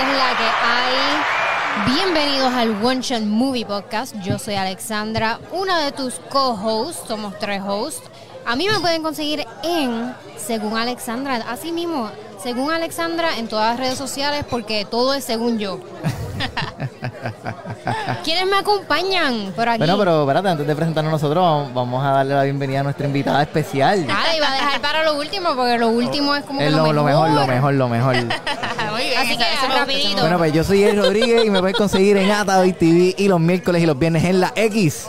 es 0.00 0.06
la 0.16 0.36
que 0.36 0.44
hay. 0.64 1.94
Bienvenidos 1.94 2.52
al 2.54 2.82
One 2.84 3.00
Shot 3.00 3.22
Movie 3.22 3.66
Podcast. 3.66 4.14
Yo 4.22 4.38
soy 4.38 4.54
Alexandra, 4.54 5.38
una 5.52 5.78
de 5.80 5.92
tus 5.92 6.14
co-hosts. 6.30 7.06
Somos 7.06 7.38
tres 7.38 7.62
hosts. 7.66 8.02
A 8.46 8.56
mí 8.56 8.66
me 8.68 8.80
pueden 8.80 9.02
conseguir 9.02 9.46
en 9.62 10.14
Según 10.38 10.76
Alexandra, 10.78 11.44
así 11.48 11.72
mismo, 11.72 12.10
Según 12.42 12.72
Alexandra 12.72 13.36
en 13.36 13.48
todas 13.48 13.72
las 13.72 13.78
redes 13.80 13.98
sociales, 13.98 14.44
porque 14.48 14.86
todo 14.90 15.12
es 15.12 15.24
según 15.24 15.58
yo. 15.58 15.78
¿Quiénes 18.24 18.46
me 18.46 18.56
acompañan 18.58 19.52
por 19.54 19.68
aquí? 19.68 19.78
Bueno, 19.78 19.98
pero 19.98 20.22
espérate, 20.22 20.48
antes 20.48 20.66
de 20.66 20.74
presentarnos 20.74 21.12
nosotros, 21.12 21.72
vamos- 21.74 22.02
a 22.04 22.10
darle 22.12 22.34
la 22.34 22.44
bienvenida 22.44 22.80
a 22.80 22.82
nuestra 22.82 23.06
invitada 23.06 23.42
especial. 23.42 24.06
Ah, 24.10 24.34
iba 24.34 24.50
a 24.50 24.54
dejar 24.54 24.80
para 24.80 25.04
lo 25.04 25.18
último, 25.18 25.54
porque 25.54 25.76
lo 25.76 25.88
último 25.88 26.34
es 26.34 26.44
como 26.44 26.60
Es 26.60 26.70
que 26.70 26.76
lo, 26.76 26.92
lo 26.94 27.04
mejor, 27.04 27.30
lo 27.30 27.46
mejor, 27.46 27.74
lo 27.74 27.88
mejor. 27.88 28.16
Muy 29.00 29.08
bien, 29.08 29.18
Así 29.20 29.30
eso- 29.32 29.38
que 29.40 29.54
eso 29.54 29.66
rapidito. 29.78 30.20
Bueno, 30.20 30.38
pues 30.38 30.52
yo 30.52 30.62
soy 30.64 30.82
El 30.84 30.96
Rodríguez 30.96 31.44
y 31.46 31.50
me 31.50 31.60
puedes 31.60 31.76
conseguir 31.76 32.16
en 32.18 32.30
Atavi 32.30 32.72
TV 32.74 33.14
y 33.16 33.28
los 33.28 33.40
miércoles 33.40 33.82
y 33.82 33.86
los 33.86 33.98
viernes 33.98 34.24
en 34.24 34.40
la 34.40 34.52
X. 34.54 35.08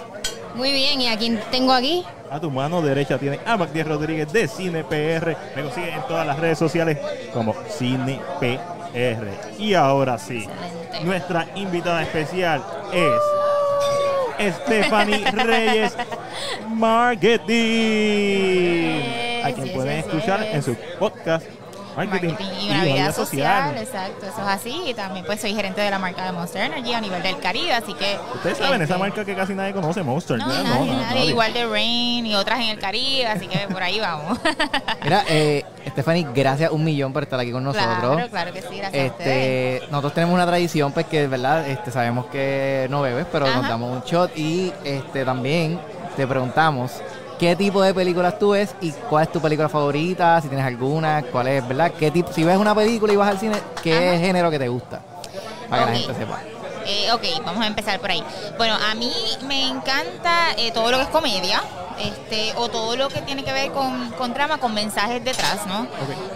Muy 0.56 0.72
bien, 0.72 1.02
¿y 1.02 1.08
a 1.08 1.18
quién 1.18 1.40
tengo 1.52 1.74
aquí? 1.74 2.06
A 2.30 2.40
tu 2.40 2.50
mano 2.50 2.82
derecha 2.82 3.18
tiene 3.18 3.40
a 3.46 3.58
Macdíaz 3.58 3.88
Rodríguez 3.88 4.32
de 4.32 4.48
Cine 4.48 4.84
PR. 4.86 5.36
Me 5.56 5.64
consigue 5.64 5.92
en 5.94 6.02
todas 6.08 6.26
las 6.26 6.40
redes 6.40 6.58
sociales 6.58 6.98
como 7.34 7.54
Cine 7.70 8.22
PR. 8.40 9.28
Y 9.60 9.74
ahora 9.74 10.18
sí, 10.18 10.44
Excelente. 10.44 11.04
nuestra 11.04 11.48
invitada 11.56 12.02
especial 12.04 12.64
es 12.94 14.56
Stephanie 14.56 15.24
Reyes 15.32 15.94
Marketing. 17.82 19.44
A 19.44 19.52
quien 19.52 19.66
yes, 19.66 19.76
pueden 19.76 19.98
yes, 19.98 20.06
escuchar 20.06 20.40
yes. 20.46 20.54
en 20.56 20.64
su 20.64 20.76
podcast 21.00 21.46
Marketing, 21.96 22.30
Marketing 22.30 22.52
y 22.62 22.70
una 22.70 22.84
vida 22.84 22.94
vida 22.94 23.12
social, 23.12 23.78
exacto, 23.78 24.26
eso 24.26 24.42
es 24.42 24.48
así. 24.48 24.82
Y 24.88 24.94
también 24.94 25.26
pues 25.26 25.42
soy 25.42 25.54
gerente 25.54 25.82
de 25.82 25.90
la 25.90 26.00
marca 26.00 26.26
de 26.26 26.32
Monster 26.32 26.64
Energy 26.64 26.94
a 26.94 27.02
nivel 27.02 27.22
del 27.22 27.40
Caribe, 27.40 27.74
así 27.74 27.94
que... 27.94 28.18
Ustedes 28.36 28.58
saben, 28.58 28.82
este, 28.82 28.94
esa 28.94 28.98
marca 28.98 29.26
que 29.26 29.36
casi 29.36 29.54
nadie 29.54 29.74
conoce, 29.74 30.04
Monster. 30.04 30.38
No, 30.38 30.48
nadie, 30.48 30.64
no, 30.64 30.86
nadie, 30.86 30.94
nadie. 30.98 31.26
igual 31.26 31.54
de 31.54 31.66
Rain 31.66 32.26
y 32.26 32.36
otras 32.36 32.60
en 32.60 32.70
el 32.70 32.80
Caribe, 32.80 33.28
así 33.28 33.48
que 33.48 33.60
por 33.68 33.84
ahí 33.84 34.00
vamos. 34.00 34.40
Mira, 35.04 35.24
eh, 35.30 35.66
Stephanie, 35.90 36.28
gracias 36.34 36.72
un 36.72 36.84
millón 36.84 37.14
por 37.14 37.24
estar 37.24 37.40
aquí 37.40 37.52
con 37.52 37.64
nosotros. 37.64 38.16
Claro, 38.16 38.30
claro 38.30 38.54
que 38.54 38.62
sí, 38.62 38.78
gracias 38.78 39.04
a 39.04 39.12
ustedes. 39.12 39.82
Este, 39.82 39.92
nosotros 39.92 40.14
tenemos 40.14 40.36
una 40.36 40.46
tradición, 40.46 40.92
pues 40.92 41.06
que 41.08 41.28
verdad, 41.28 41.68
este, 41.68 41.92
sabemos 41.92 42.28
que 42.28 42.88
no 42.90 43.02
bebes, 43.02 43.26
pero 43.32 43.48
nos 43.48 43.68
damos 43.68 43.92
un 43.92 44.04
shot 44.04 44.38
y 44.38 44.72
este 44.84 45.26
también 45.26 45.80
te 46.16 46.28
preguntamos 46.28 47.02
qué 47.42 47.56
tipo 47.56 47.82
de 47.82 47.92
películas 47.92 48.38
tú 48.38 48.52
ves 48.52 48.76
y 48.82 48.92
cuál 48.92 49.24
es 49.24 49.32
tu 49.32 49.42
película 49.42 49.68
favorita, 49.68 50.40
si 50.42 50.48
tienes 50.48 50.64
alguna, 50.64 51.24
cuál 51.24 51.48
es, 51.48 51.68
¿verdad? 51.68 51.92
¿Qué 51.98 52.12
tipo, 52.12 52.32
si 52.32 52.44
ves 52.44 52.56
una 52.56 52.76
película 52.76 53.12
y 53.12 53.16
vas 53.16 53.30
al 53.30 53.40
cine, 53.40 53.58
qué 53.82 54.10
Ajá. 54.10 54.20
género 54.20 54.52
que 54.52 54.60
te 54.60 54.68
gusta? 54.68 55.02
Para 55.68 55.86
que 55.86 55.92
la 55.92 55.98
Ok. 55.98 56.06
gente 56.06 56.20
sepa. 56.20 56.40
Eh, 56.86 57.12
ok, 57.12 57.44
vamos 57.44 57.64
a 57.64 57.68
empezar 57.68 58.00
por 58.00 58.12
ahí. 58.12 58.24
Bueno, 58.60 58.76
a 58.76 58.94
mí 58.94 59.12
me 59.48 59.68
encanta 59.68 60.54
eh, 60.56 60.72
todo 60.72 60.92
lo 60.92 60.98
que 60.98 61.04
es 61.04 61.10
comedia, 61.10 61.64
este, 62.04 62.54
o 62.56 62.70
todo 62.70 62.96
lo 62.96 63.10
que 63.10 63.22
tiene 63.22 63.44
que 63.44 63.54
ver 63.54 63.72
con, 63.72 64.12
con 64.12 64.34
trama, 64.34 64.58
con 64.58 64.74
mensajes 64.74 65.24
detrás, 65.24 65.66
¿no? 65.68 65.88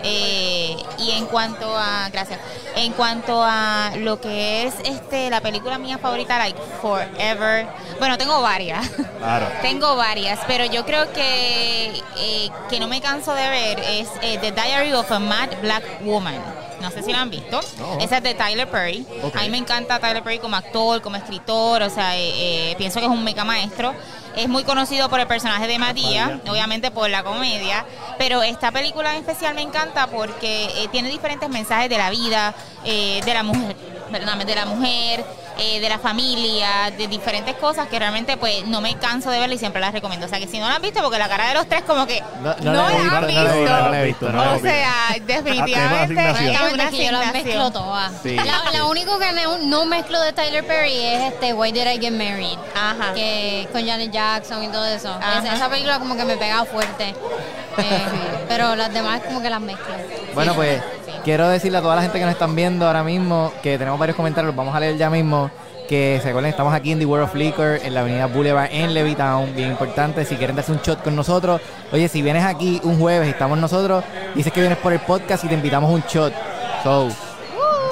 Eh, 0.03 0.76
y 1.00 1.12
en 1.12 1.26
cuanto 1.26 1.76
a, 1.76 2.09
gracias, 2.12 2.40
en 2.76 2.94
cuanto 2.94 3.44
a 3.44 3.92
lo 3.98 4.20
que 4.20 4.68
es 4.68 4.76
este 4.84 5.30
la 5.30 5.42
película 5.42 5.78
mía 5.78 5.98
favorita, 5.98 6.38
like 6.38 6.59
Forever, 6.81 7.68
bueno, 8.00 8.18
tengo 8.18 8.42
varias. 8.42 8.88
Claro. 9.18 9.48
Tengo 9.62 9.96
varias, 9.96 10.40
pero 10.48 10.66
yo 10.66 10.86
creo 10.86 11.12
que 11.12 12.02
eh, 12.18 12.50
que 12.70 12.80
no 12.80 12.88
me 12.88 13.02
canso 13.02 13.34
de 13.34 13.50
ver 13.50 13.80
es 13.80 14.08
eh, 14.22 14.38
The 14.40 14.52
Diary 14.52 14.94
of 14.94 15.12
a 15.12 15.20
Mad 15.20 15.50
Black 15.62 16.03
Woman. 16.03 16.36
No 16.82 16.92
sé 16.92 17.02
si 17.02 17.12
la 17.12 17.22
han 17.22 17.30
visto. 17.30 17.59
No. 17.80 17.97
Esa 18.00 18.18
es 18.18 18.24
de 18.24 18.34
Tyler 18.36 18.70
Perry. 18.70 19.06
A 19.34 19.42
mí 19.42 19.50
me 19.50 19.58
encanta 19.58 20.00
Tyler 20.00 20.22
Perry 20.22 20.40
como 20.40 20.56
actor, 20.56 21.02
como 21.02 21.16
escritor, 21.16 21.82
o 21.82 21.90
sea, 21.90 22.16
eh, 22.16 22.72
eh, 22.72 22.76
pienso 22.78 23.00
que 23.00 23.06
es 23.06 23.12
un 23.12 23.24
mega 23.24 23.44
maestro. 23.44 23.94
Es 24.35 24.50
muy 24.50 24.63
conocido 24.63 25.09
por 25.09 25.19
el 25.19 25.28
personaje 25.28 25.66
de 25.66 25.79
Matías, 25.79 26.40
obviamente 26.47 26.91
por 26.91 27.09
la 27.09 27.23
comedia, 27.23 27.85
pero 28.18 28.44
esta 28.44 28.72
película 28.72 29.13
en 29.13 29.19
especial 29.19 29.56
me 29.56 29.62
encanta 29.62 30.07
porque 30.07 30.66
eh, 30.66 30.88
tiene 30.91 31.09
diferentes 31.09 31.50
mensajes 31.50 31.90
de 31.90 31.97
la 31.97 32.09
vida, 32.09 32.53
eh, 32.84 33.22
de 33.23 33.34
la 33.34 33.44
mujer, 33.44 33.75
perdóname, 34.12 34.44
de 34.44 34.56
la 34.56 34.66
mujer, 34.66 35.25
eh, 35.57 35.79
de 35.79 35.89
la 35.89 35.99
familia, 35.99 36.91
de 36.97 37.07
diferentes 37.07 37.55
cosas 37.55 37.88
que 37.88 37.97
realmente 37.99 38.38
pues 38.38 38.66
no 38.67 38.81
me 38.81 38.95
canso 38.97 39.29
de 39.31 39.39
verla 39.39 39.55
y 39.55 39.57
siempre 39.57 39.81
las 39.81 39.93
recomiendo. 39.93 40.25
O 40.25 40.29
sea 40.29 40.39
que 40.39 40.47
si 40.47 40.59
no 40.59 40.67
la 40.67 40.75
han 40.75 40.81
visto, 40.81 41.01
porque 41.01 41.17
la 41.17 41.27
cara 41.29 41.47
de 41.49 41.53
los 41.55 41.67
tres 41.67 41.83
como 41.83 42.05
que 42.07 42.21
No- 42.41 42.55
no, 42.61 42.71
no 42.73 42.73
la 42.73 42.89
la 42.89 43.17
han 43.17 43.27
visto, 43.27 43.41
no 43.41 43.49
la 43.51 43.51
he 43.51 43.55
visto. 43.55 43.55
visto, 43.55 43.71
no 43.81 43.89
la 43.91 44.01
he 44.01 44.05
visto, 44.05 44.29
no 44.31 44.45
la 44.45 44.51
o 44.53 44.59
sea, 44.59 44.93
definitivamente 45.25 46.13
una 46.73 46.89
que 46.89 47.05
yo 47.05 47.11
las 47.11 47.33
mezclo 47.33 47.71
todas. 47.71 48.11
Sí, 48.23 48.35
la, 48.35 48.43
sí. 48.43 48.49
la 48.73 48.85
único 48.85 49.17
que 49.19 49.31
no, 49.33 49.57
no 49.59 49.85
mezclo 49.85 50.19
de 50.21 50.33
Tyler 50.33 50.66
Perry 50.66 50.93
es 50.97 51.33
este 51.33 51.53
Why 51.53 51.72
Did 51.72 51.85
I 51.91 51.99
Get 51.99 52.11
Married. 52.11 52.57
Ajá. 52.75 53.13
Que 53.13 53.67
con 53.72 53.85
Janet 53.85 54.11
Jackson 54.11 54.63
y 54.63 54.67
todo 54.69 54.85
eso. 54.85 55.17
Esa, 55.39 55.53
esa 55.55 55.69
película 55.69 55.99
como 55.99 56.16
que 56.16 56.25
me 56.25 56.37
pega 56.37 56.66
fuerte. 56.66 57.16
Eh, 57.77 58.01
Pero 58.47 58.73
las 58.77 58.93
demás 58.93 59.19
como 59.27 59.41
que 59.41 59.49
las 59.49 59.59
mezclo. 59.59 59.93
Bueno, 60.33 60.53
Sí, 60.53 60.55
pues. 60.55 60.81
Quiero 61.25 61.50
decirle 61.50 61.80
a 61.80 61.81
toda 61.81 61.96
la 61.96 62.03
gente 62.03 62.19
que 62.19 62.24
nos 62.24 62.34
están 62.34 62.56
viendo 62.56 62.86
ahora 62.86 63.03
mismo 63.03 63.52
que 63.63 63.80
tenemos 63.80 64.00
varios 64.00 64.16
comentarios, 64.16 64.50
los 64.50 64.56
vamos 64.56 64.75
a 64.75 64.80
leer 64.80 64.96
ya 64.96 65.09
mismo. 65.09 65.50
Que 65.90 66.19
se 66.24 66.30
acuerden, 66.30 66.50
estamos 66.50 66.74
aquí 66.74 66.91
en 66.91 67.00
The 67.00 67.06
World 67.06 67.25
of 67.25 67.36
Liquor, 67.36 67.80
en 67.84 67.94
la 67.94 68.00
avenida 68.02 68.25
Boulevard 68.25 68.69
en 68.72 68.91
Levittown, 68.94 69.56
bien 69.56 69.69
importante. 69.69 70.25
Si 70.25 70.35
quieren 70.35 70.56
darse 70.56 70.72
un 70.72 70.80
shot 70.80 71.03
con 71.03 71.16
nosotros, 71.16 71.62
oye, 71.91 72.08
si 72.08 72.24
vienes 72.24 72.44
aquí 72.44 72.80
un 72.84 73.00
jueves 73.00 73.28
y 73.28 73.31
estamos 73.31 73.59
nosotros, 73.59 74.03
dices 74.34 74.52
que 74.52 74.62
vienes 74.62 74.80
por 74.80 74.94
el 74.94 75.00
podcast 75.00 75.44
y 75.44 75.47
te 75.47 75.53
invitamos 75.53 75.91
un 75.91 76.02
shot. 76.02 76.34
So, 76.84 77.09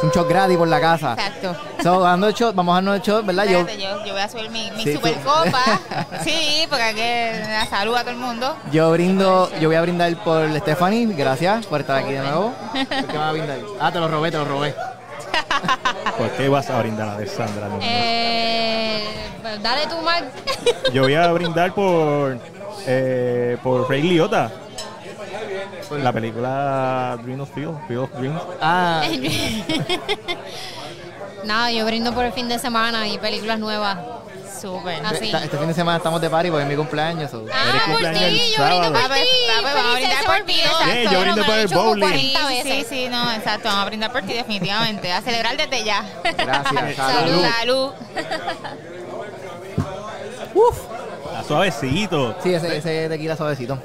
un 0.03 0.09
shot 0.11 0.27
gratis 0.27 0.57
por 0.57 0.67
la 0.67 0.79
casa. 0.81 1.13
Exacto. 1.13 1.55
So, 1.81 2.01
dando 2.01 2.27
el 2.27 2.33
shot, 2.33 2.53
vamos 2.55 2.73
a 2.73 2.75
darnos 2.75 2.95
el 2.97 3.01
shot, 3.01 3.25
¿verdad? 3.25 3.45
Yo, 3.45 3.59
Espérate, 3.59 3.81
yo, 3.81 4.05
yo 4.05 4.13
voy 4.13 4.21
a 4.21 4.29
subir 4.29 4.49
mi, 4.51 4.69
mi 4.71 4.83
Sí, 4.83 4.93
super 4.93 5.15
copa. 5.21 5.63
sí, 6.23 6.65
porque 6.69 6.83
hay 6.83 6.95
que 6.95 7.43
la 7.49 7.65
salud 7.65 7.95
a 7.95 8.01
todo 8.01 8.11
el 8.11 8.17
mundo. 8.17 8.55
yo 8.71 8.91
brindo, 8.91 9.49
yo 9.59 9.69
voy 9.69 9.75
a 9.77 9.81
brindar 9.81 10.15
por 10.23 10.47
Stephanie, 10.59 11.07
gracias 11.13 11.65
por 11.65 11.81
estar 11.81 11.97
aquí 12.03 12.13
de 12.13 12.19
nuevo. 12.19 12.53
¿Por 12.73 12.87
¿Qué 13.07 13.17
vas 13.17 13.29
a 13.29 13.31
brindar? 13.31 13.57
Ah, 13.79 13.91
te 13.91 13.99
lo 13.99 14.07
robé, 14.07 14.31
te 14.31 14.37
lo 14.37 14.45
robé. 14.45 14.75
¿Por 16.17 16.29
qué 16.31 16.49
vas 16.49 16.69
a 16.69 16.79
brindar 16.79 17.09
a 17.09 17.15
Alessandra? 17.15 17.67
Eh, 17.81 19.03
pues 19.41 19.63
dale 19.63 19.87
tú, 19.87 19.97
Mac. 20.03 20.25
Yo 20.93 21.03
voy 21.03 21.15
a 21.15 21.31
brindar 21.31 21.73
por 21.73 22.37
eh, 22.85 23.57
por 23.63 23.89
Ray 23.89 24.01
Liotta. 24.03 24.51
La 25.91 26.11
película 26.11 27.17
Dream 27.23 27.39
of 27.41 27.49
Field, 27.53 27.77
Field 27.87 28.03
of 28.03 28.11
Dreams. 28.19 28.41
Ah, 28.61 29.03
Nada, 31.43 31.71
yo 31.71 31.85
brindo 31.85 32.13
por 32.13 32.23
el 32.25 32.31
fin 32.33 32.47
de 32.47 32.57
semana 32.59 33.07
y 33.07 33.17
películas 33.17 33.57
nuevas. 33.59 33.97
Súper. 34.61 35.03
Así. 35.05 35.25
Esta- 35.25 35.43
Este 35.43 35.57
fin 35.57 35.67
de 35.67 35.73
semana 35.73 35.97
estamos 35.97 36.21
de 36.21 36.29
party 36.29 36.49
porque 36.49 36.63
es 36.63 36.69
mi 36.69 36.75
cumpleaños. 36.77 37.29
Ah, 37.33 37.37
Eres 37.69 37.81
por 37.81 37.91
cumpleaños 37.91 38.19
ti, 38.21 38.25
el 38.25 38.37
yo 38.37 38.43
brindo 38.45 38.63
sábado. 38.63 38.93
por 38.93 39.01
Ah, 39.01 39.05
pues, 39.07 39.19
ti. 39.21 39.27
ah, 39.27 39.59
pues, 39.61 39.73
vamos 39.73 39.91
a 39.91 39.95
brindar 39.95 40.23
por 40.25 40.35
ti, 40.35 40.41
olvidó. 40.41 40.63
exacto. 40.63 40.85
Bien, 40.93 41.03
yo 41.11 41.19
brindo 41.19 41.35
me 41.35 41.43
por 41.43 41.49
lo 41.49 41.53
he 41.53 41.59
el 41.59 41.65
hecho 41.65 41.75
como 41.75 41.89
bowling. 41.89 42.07
40 42.07 42.47
Sí, 42.47 42.61
sí, 42.63 42.85
sí, 42.89 43.09
no, 43.09 43.31
exacto. 43.33 43.67
Vamos 43.67 43.81
a 43.81 43.85
brindar 43.87 44.11
por 44.13 44.21
ti 44.21 44.33
definitivamente. 44.33 45.11
A 45.11 45.21
celebrar 45.21 45.57
desde 45.57 45.83
ya. 45.83 46.05
Gracias. 46.23 46.63
Salud. 46.95 46.97
Salud. 47.43 47.45
Salud. 47.59 47.91
Está 51.27 51.43
suavecito. 51.45 52.35
Sí, 52.41 52.53
ese, 52.53 52.77
ese 52.77 53.09
tequila 53.09 53.35
suavecito. 53.35 53.77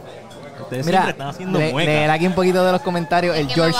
Ustedes 0.68 0.86
Mira, 0.86 0.98
siempre 0.98 1.10
están 1.12 1.28
haciendo 1.28 1.58
le- 1.58 1.72
muecas. 1.72 1.94
leer 1.94 2.10
aquí 2.10 2.26
un 2.26 2.32
poquito 2.34 2.64
de 2.64 2.72
los 2.72 2.82
comentarios. 2.82 3.34
El 3.36 3.46
¿Qué 3.48 3.60
me 3.60 3.72
George, 3.72 3.78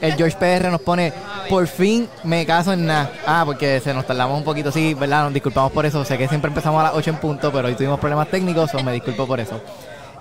el 0.00 0.14
George 0.14 0.36
PR 0.38 0.70
nos 0.70 0.80
pone, 0.80 1.12
por 1.48 1.66
fin 1.66 2.08
me 2.22 2.46
caso 2.46 2.72
en 2.72 2.86
nada. 2.86 3.10
Ah, 3.26 3.42
porque 3.44 3.80
se 3.80 3.92
nos 3.92 4.06
tardamos 4.06 4.38
un 4.38 4.44
poquito. 4.44 4.70
Sí, 4.70 4.94
¿verdad? 4.94 5.24
Nos 5.24 5.34
disculpamos 5.34 5.72
por 5.72 5.84
eso. 5.86 6.04
Sé 6.04 6.16
que 6.16 6.28
siempre 6.28 6.48
empezamos 6.48 6.80
a 6.80 6.84
las 6.84 6.92
8 6.94 7.10
en 7.10 7.16
punto, 7.16 7.50
pero 7.52 7.68
hoy 7.68 7.74
tuvimos 7.74 7.98
problemas 7.98 8.28
técnicos, 8.28 8.72
o 8.74 8.82
me 8.82 8.92
disculpo 8.92 9.26
por 9.26 9.40
eso. 9.40 9.60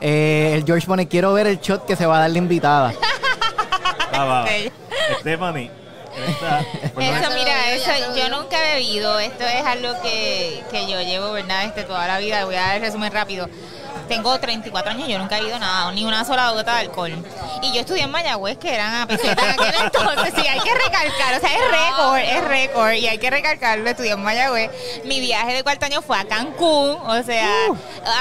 Eh, 0.02 0.54
el 0.56 0.66
George 0.66 0.86
pone, 0.88 1.08
quiero 1.08 1.32
ver 1.34 1.48
el 1.48 1.60
shot 1.60 1.86
que 1.86 1.96
se 1.96 2.06
va 2.06 2.18
a 2.18 2.20
dar 2.22 2.30
la 2.32 2.38
invitada. 2.38 2.94
Ah, 4.12 4.26
va. 4.26 4.46
Stephanie. 5.20 5.72
esta- 6.28 6.66
pues 6.94 7.10
Eso, 7.10 7.30
mira, 7.36 7.72
eso, 7.74 7.92
yo 8.16 8.30
nunca 8.36 8.58
he 8.72 8.76
bebido. 8.76 9.20
Esto 9.20 9.44
es 9.46 9.66
algo 9.66 9.90
que, 10.02 10.64
que 10.72 10.90
yo 10.92 11.02
llevo, 11.02 11.32
¿verdad? 11.34 11.66
Este, 11.66 11.84
toda 11.84 12.06
la 12.08 12.20
vida. 12.20 12.46
Voy 12.46 12.56
a 12.56 12.62
dar 12.62 12.76
el 12.78 12.82
resumen 12.82 13.12
rápido. 13.12 13.48
Tengo 14.14 14.40
34 14.40 14.92
años, 14.92 15.08
yo 15.08 15.18
nunca 15.18 15.38
he 15.38 15.40
bebido 15.40 15.58
nada, 15.58 15.92
ni 15.92 16.06
una 16.06 16.24
sola 16.24 16.52
gota 16.52 16.76
de 16.76 16.82
alcohol. 16.82 17.14
Y 17.62 17.74
yo 17.74 17.82
estudié 17.82 18.04
en 18.04 18.12
Mayagüez, 18.12 18.58
que 18.58 18.74
eran 18.74 18.94
a 19.02 19.08
peseta 19.08 19.42
en 19.44 19.52
aquel 19.52 19.74
entonces. 19.86 20.34
Sí, 20.36 20.48
hay 20.48 20.60
que 20.60 20.74
recalcar, 20.74 21.36
o 21.38 21.40
sea, 21.40 21.50
es 21.54 21.72
récord, 21.72 22.18
es 22.18 22.44
récord, 22.48 22.92
y 22.94 23.08
hay 23.08 23.18
que 23.18 23.30
recalcarlo. 23.30 23.90
Estudié 23.90 24.12
en 24.12 24.24
Mayagüez. 24.24 24.70
Mi 25.06 25.20
viaje 25.20 25.54
de 25.54 25.64
cuarto 25.64 25.86
año 25.86 26.02
fue 26.02 26.18
a 26.18 26.26
Cancún, 26.26 26.98
o 27.06 27.24
sea, 27.24 27.48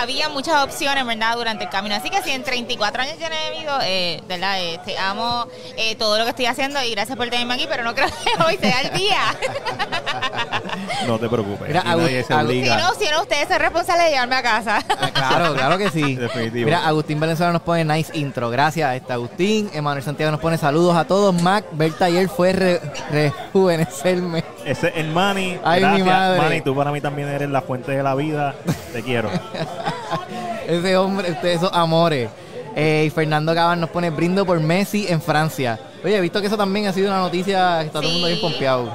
había 0.00 0.28
muchas 0.28 0.62
opciones, 0.62 1.04
¿verdad?, 1.06 1.36
durante 1.36 1.64
el 1.64 1.70
camino. 1.70 1.94
Así 1.94 2.10
que 2.10 2.22
si 2.22 2.30
en 2.30 2.42
34 2.44 3.02
años 3.02 3.14
he 3.18 3.50
bebido, 3.50 3.78
eh, 3.82 4.20
¿verdad? 4.28 4.60
Este, 4.60 4.96
amo 4.98 5.46
eh, 5.76 5.94
todo 5.96 6.18
lo 6.18 6.24
que 6.24 6.30
estoy 6.30 6.46
haciendo 6.46 6.82
y 6.82 6.90
gracias 6.92 7.16
por 7.16 7.28
tenerme 7.30 7.54
aquí, 7.54 7.66
pero 7.68 7.82
no 7.84 7.94
creo 7.94 8.08
que 8.08 8.42
hoy 8.44 8.56
sea 8.58 8.80
el 8.82 8.92
día. 8.98 9.20
No 11.06 11.18
te 11.18 11.28
preocupes. 11.28 11.66
Mira, 11.68 11.80
aquí 11.80 11.88
Agus- 11.90 12.02
nadie 12.04 12.24
se 12.24 12.32
Agus- 12.34 12.50
si 12.52 12.70
no, 12.70 12.94
si 12.94 13.10
no, 13.10 13.22
ustedes 13.22 13.48
son 13.48 13.58
responsables 13.58 14.04
de 14.06 14.10
llevarme 14.12 14.36
a 14.36 14.42
casa. 14.42 14.82
Ah, 14.88 15.10
claro, 15.12 15.54
claro 15.54 15.78
que 15.78 15.90
sí. 15.90 16.14
Definitivo. 16.16 16.66
Mira, 16.66 16.86
Agustín 16.86 17.18
Valenzuela 17.18 17.52
nos 17.52 17.62
pone 17.62 17.84
nice 17.84 18.16
intro. 18.16 18.50
Gracias, 18.50 18.94
este, 18.96 19.12
Agustín. 19.12 19.21
Agustín. 19.26 19.70
Emanuel 19.72 20.02
Santiago 20.02 20.32
nos 20.32 20.40
pone 20.40 20.58
saludos 20.58 20.96
a 20.96 21.04
todos. 21.06 21.34
Mac, 21.42 21.64
Berta 21.72 22.06
ayer 22.06 22.28
fue 22.28 22.52
re- 22.52 22.80
rejuvenecerme. 23.10 24.44
Ese 24.64 24.88
es 24.88 24.96
el 24.96 25.08
Manny. 25.10 25.58
Ay, 25.64 25.80
mi 25.80 25.86
Gracias, 25.86 26.06
madre. 26.06 26.40
Manny. 26.40 26.60
Tú 26.62 26.74
para 26.74 26.90
mí 26.92 27.00
también 27.00 27.28
eres 27.28 27.48
la 27.50 27.62
fuente 27.62 27.92
de 27.92 28.02
la 28.02 28.14
vida. 28.14 28.54
Te 28.92 29.02
quiero. 29.02 29.30
Ese 30.66 30.96
hombre, 30.96 31.30
ustedes 31.32 31.56
esos 31.56 31.70
amores. 31.72 32.30
Eh, 32.74 33.04
y 33.06 33.10
Fernando 33.10 33.54
Cabal 33.54 33.80
nos 33.80 33.90
pone 33.90 34.08
brindo 34.10 34.46
por 34.46 34.58
Messi 34.60 35.06
en 35.08 35.20
Francia. 35.20 35.78
Oye, 36.04 36.16
he 36.16 36.20
visto 36.20 36.40
que 36.40 36.46
eso 36.46 36.56
también 36.56 36.86
ha 36.86 36.92
sido 36.92 37.08
una 37.08 37.18
noticia 37.18 37.78
que 37.80 37.86
está 37.86 37.98
todo 38.00 38.08
el 38.08 38.12
mundo 38.14 38.28
bien 38.28 38.40
pompeado. 38.40 38.90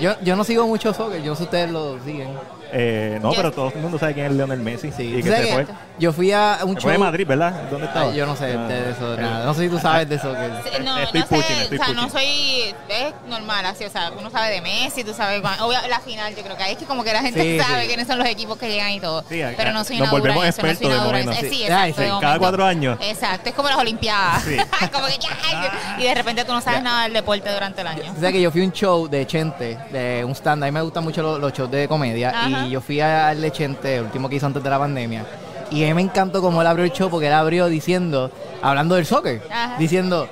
Yo, 0.00 0.12
yo 0.22 0.36
no 0.36 0.44
sigo 0.44 0.66
mucho 0.66 0.92
soccer, 0.94 1.20
yo 1.22 1.30
no 1.30 1.34
sé 1.34 1.38
si 1.40 1.44
ustedes 1.44 1.70
lo 1.70 1.98
siguen. 2.04 2.28
Eh, 2.72 3.18
no, 3.22 3.32
pero 3.32 3.52
todo 3.52 3.72
el 3.74 3.80
mundo 3.80 3.98
sabe 3.98 4.14
quién 4.14 4.26
es 4.26 4.32
Lionel 4.32 4.60
Messi. 4.60 4.90
Sí, 4.92 5.02
y 5.04 5.22
¿tú 5.22 5.28
que 5.28 5.36
se 5.36 5.52
fue. 5.52 5.66
que 5.66 5.72
yo 5.98 6.12
fui 6.12 6.32
a 6.32 6.58
un 6.62 6.70
Se 6.70 6.74
show. 6.74 6.82
fue 6.82 6.92
de 6.92 6.98
Madrid, 6.98 7.26
¿verdad? 7.26 7.52
¿Dónde 7.70 7.86
estaba? 7.86 8.10
Ay, 8.10 8.16
yo 8.16 8.26
no 8.26 8.36
sé 8.36 8.54
Ah, 8.56 8.66
de 8.68 8.90
eso, 8.90 9.14
eh, 9.14 9.20
nada. 9.22 9.44
No 9.46 9.54
sé 9.54 9.62
si 9.62 9.68
tú 9.68 9.78
sabes 9.78 10.08
de 10.08 10.18
soccer. 10.18 10.50
Sí, 10.64 10.70
No, 10.84 10.98
Estoy 10.98 11.20
no 11.20 11.26
sé, 11.26 11.34
pushing, 11.36 11.56
estoy 11.56 11.78
o 11.78 11.84
sea, 11.84 11.94
no 11.94 12.10
soy, 12.10 12.74
es 12.88 13.14
normal 13.28 13.66
así, 13.66 13.84
o 13.84 13.90
sea, 13.90 14.10
uno 14.18 14.30
sabe 14.30 14.50
de 14.54 14.60
Messi, 14.60 15.04
tú 15.04 15.12
sabes, 15.14 15.40
obvio, 15.60 15.78
la 15.88 16.00
final 16.00 16.34
yo 16.34 16.42
creo 16.42 16.56
que 16.56 16.62
ahí 16.62 16.72
es 16.72 16.78
que 16.78 16.84
como 16.86 17.04
que 17.04 17.12
la 17.12 17.22
gente 17.22 17.40
Sí, 17.42 17.58
sabe 17.60 17.82
sí. 17.82 17.86
quiénes 17.88 18.06
son 18.06 18.18
los 18.18 18.28
equipos 18.28 18.58
que 18.58 18.68
llegan 18.68 18.90
y 18.92 19.00
todo, 19.00 19.24
pero 19.28 19.72
no 19.72 19.84
soy 19.84 19.98
nos 19.98 20.10
volvemos 20.10 20.44
eso, 20.46 20.62
no 20.62 20.68
soy 20.68 20.70
expertos 20.72 21.00
de 21.00 21.06
momento. 21.06 21.32
eso. 21.32 21.40
Sí, 21.42 21.48
Sí. 21.48 21.62
exacto, 21.64 22.00
de 22.02 22.08
cada 22.20 22.38
cuatro 22.38 22.64
años. 22.64 22.98
Exacto, 23.02 23.48
es 23.50 23.54
como 23.54 23.68
las 23.68 23.78
olimpiadas, 23.78 24.42
Sí. 24.42 24.56
como 24.92 25.06
que 25.06 25.18
ya, 25.18 25.96
y 25.98 26.02
de 26.04 26.14
repente 26.14 26.44
tú 26.44 26.52
no 26.52 26.60
sabes 26.60 26.82
nada 26.82 27.04
del 27.04 27.12
deporte 27.12 27.50
durante 27.52 27.80
el 27.80 27.86
año. 27.86 28.12
O 28.16 28.20
sea 28.20 28.32
que 28.32 28.40
yo 28.40 28.50
fui 28.50 28.62
a 28.62 28.64
un 28.64 28.72
show 28.72 29.08
de 29.08 29.26
Chente, 29.26 29.78
de 29.90 30.24
un 30.24 30.32
stand. 30.32 30.62
A 30.62 30.66
mí 30.66 30.72
me 30.72 30.82
gustan 30.82 31.04
mucho 31.04 31.22
los, 31.22 31.38
los 31.40 31.52
shows 31.52 31.70
de 31.70 31.86
comedia. 31.88 32.32
Ajá. 32.58 32.66
Yo 32.68 32.80
fui 32.80 33.00
al 33.00 33.40
de 33.40 33.50
Chente, 33.50 33.96
el 33.96 34.04
último 34.04 34.28
que 34.28 34.36
hizo 34.36 34.46
antes 34.46 34.62
de 34.62 34.70
la 34.70 34.78
pandemia. 34.78 35.24
Y 35.70 35.82
a 35.84 35.88
mí 35.88 35.94
me 35.94 36.02
encantó 36.02 36.40
cómo 36.40 36.60
él 36.60 36.66
abrió 36.66 36.84
el 36.84 36.92
show 36.92 37.10
porque 37.10 37.26
él 37.26 37.32
abrió 37.32 37.66
diciendo, 37.66 38.30
hablando 38.62 38.94
del 38.94 39.06
soccer, 39.06 39.42
Ajá. 39.50 39.76
diciendo, 39.78 40.28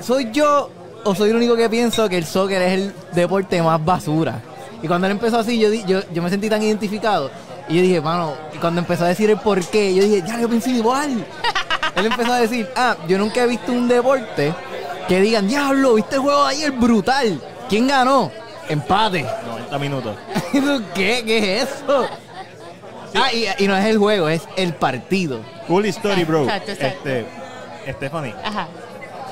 ¿soy 0.00 0.30
yo 0.32 0.70
o 1.04 1.14
soy 1.14 1.30
el 1.30 1.36
único 1.36 1.56
que 1.56 1.68
pienso 1.68 2.08
que 2.08 2.16
el 2.18 2.24
soccer 2.24 2.62
es 2.62 2.72
el 2.72 2.94
deporte 3.12 3.60
más 3.62 3.84
basura? 3.84 4.40
Y 4.82 4.86
cuando 4.88 5.06
él 5.06 5.12
empezó 5.12 5.38
así, 5.38 5.58
yo, 5.58 5.70
di- 5.70 5.84
yo, 5.86 6.00
yo 6.12 6.22
me 6.22 6.30
sentí 6.30 6.48
tan 6.48 6.62
identificado. 6.62 7.30
Y 7.68 7.76
yo 7.76 7.82
dije, 7.82 8.00
mano, 8.00 8.32
y 8.54 8.58
cuando 8.58 8.80
empezó 8.80 9.04
a 9.04 9.08
decir 9.08 9.28
el 9.28 9.36
por 9.38 9.62
qué, 9.66 9.94
yo 9.94 10.02
dije, 10.04 10.22
ya, 10.26 10.40
yo 10.40 10.48
pensé 10.48 10.70
igual. 10.70 11.10
él 11.96 12.06
empezó 12.06 12.32
a 12.32 12.38
decir, 12.38 12.66
ah, 12.76 12.96
yo 13.06 13.18
nunca 13.18 13.42
he 13.42 13.46
visto 13.46 13.72
un 13.72 13.88
deporte 13.88 14.54
que 15.06 15.20
digan, 15.20 15.46
diablo, 15.48 15.94
¿viste 15.94 16.14
el 16.14 16.22
juego 16.22 16.44
de 16.44 16.50
ayer? 16.50 16.70
Brutal. 16.72 17.40
¿Quién 17.68 17.88
ganó? 17.88 18.30
Empate. 18.68 19.26
90 19.70 19.78
minutos. 19.78 20.16
¿Y 20.52 20.60
tú, 20.60 20.82
¿Qué? 20.94 21.22
¿Qué 21.24 21.58
es 21.58 21.68
eso? 21.68 22.06
Ah, 23.14 23.32
y, 23.32 23.46
y 23.64 23.66
no 23.68 23.76
es 23.76 23.84
el 23.86 23.98
juego, 23.98 24.28
es 24.28 24.42
el 24.56 24.74
partido. 24.74 25.40
Cool 25.66 25.86
story, 25.86 26.24
bro. 26.24 26.44
Exacto, 26.44 26.72
exacto. 26.72 27.08
Este, 27.08 27.92
Stephanie, 27.92 28.34
Ajá, 28.44 28.68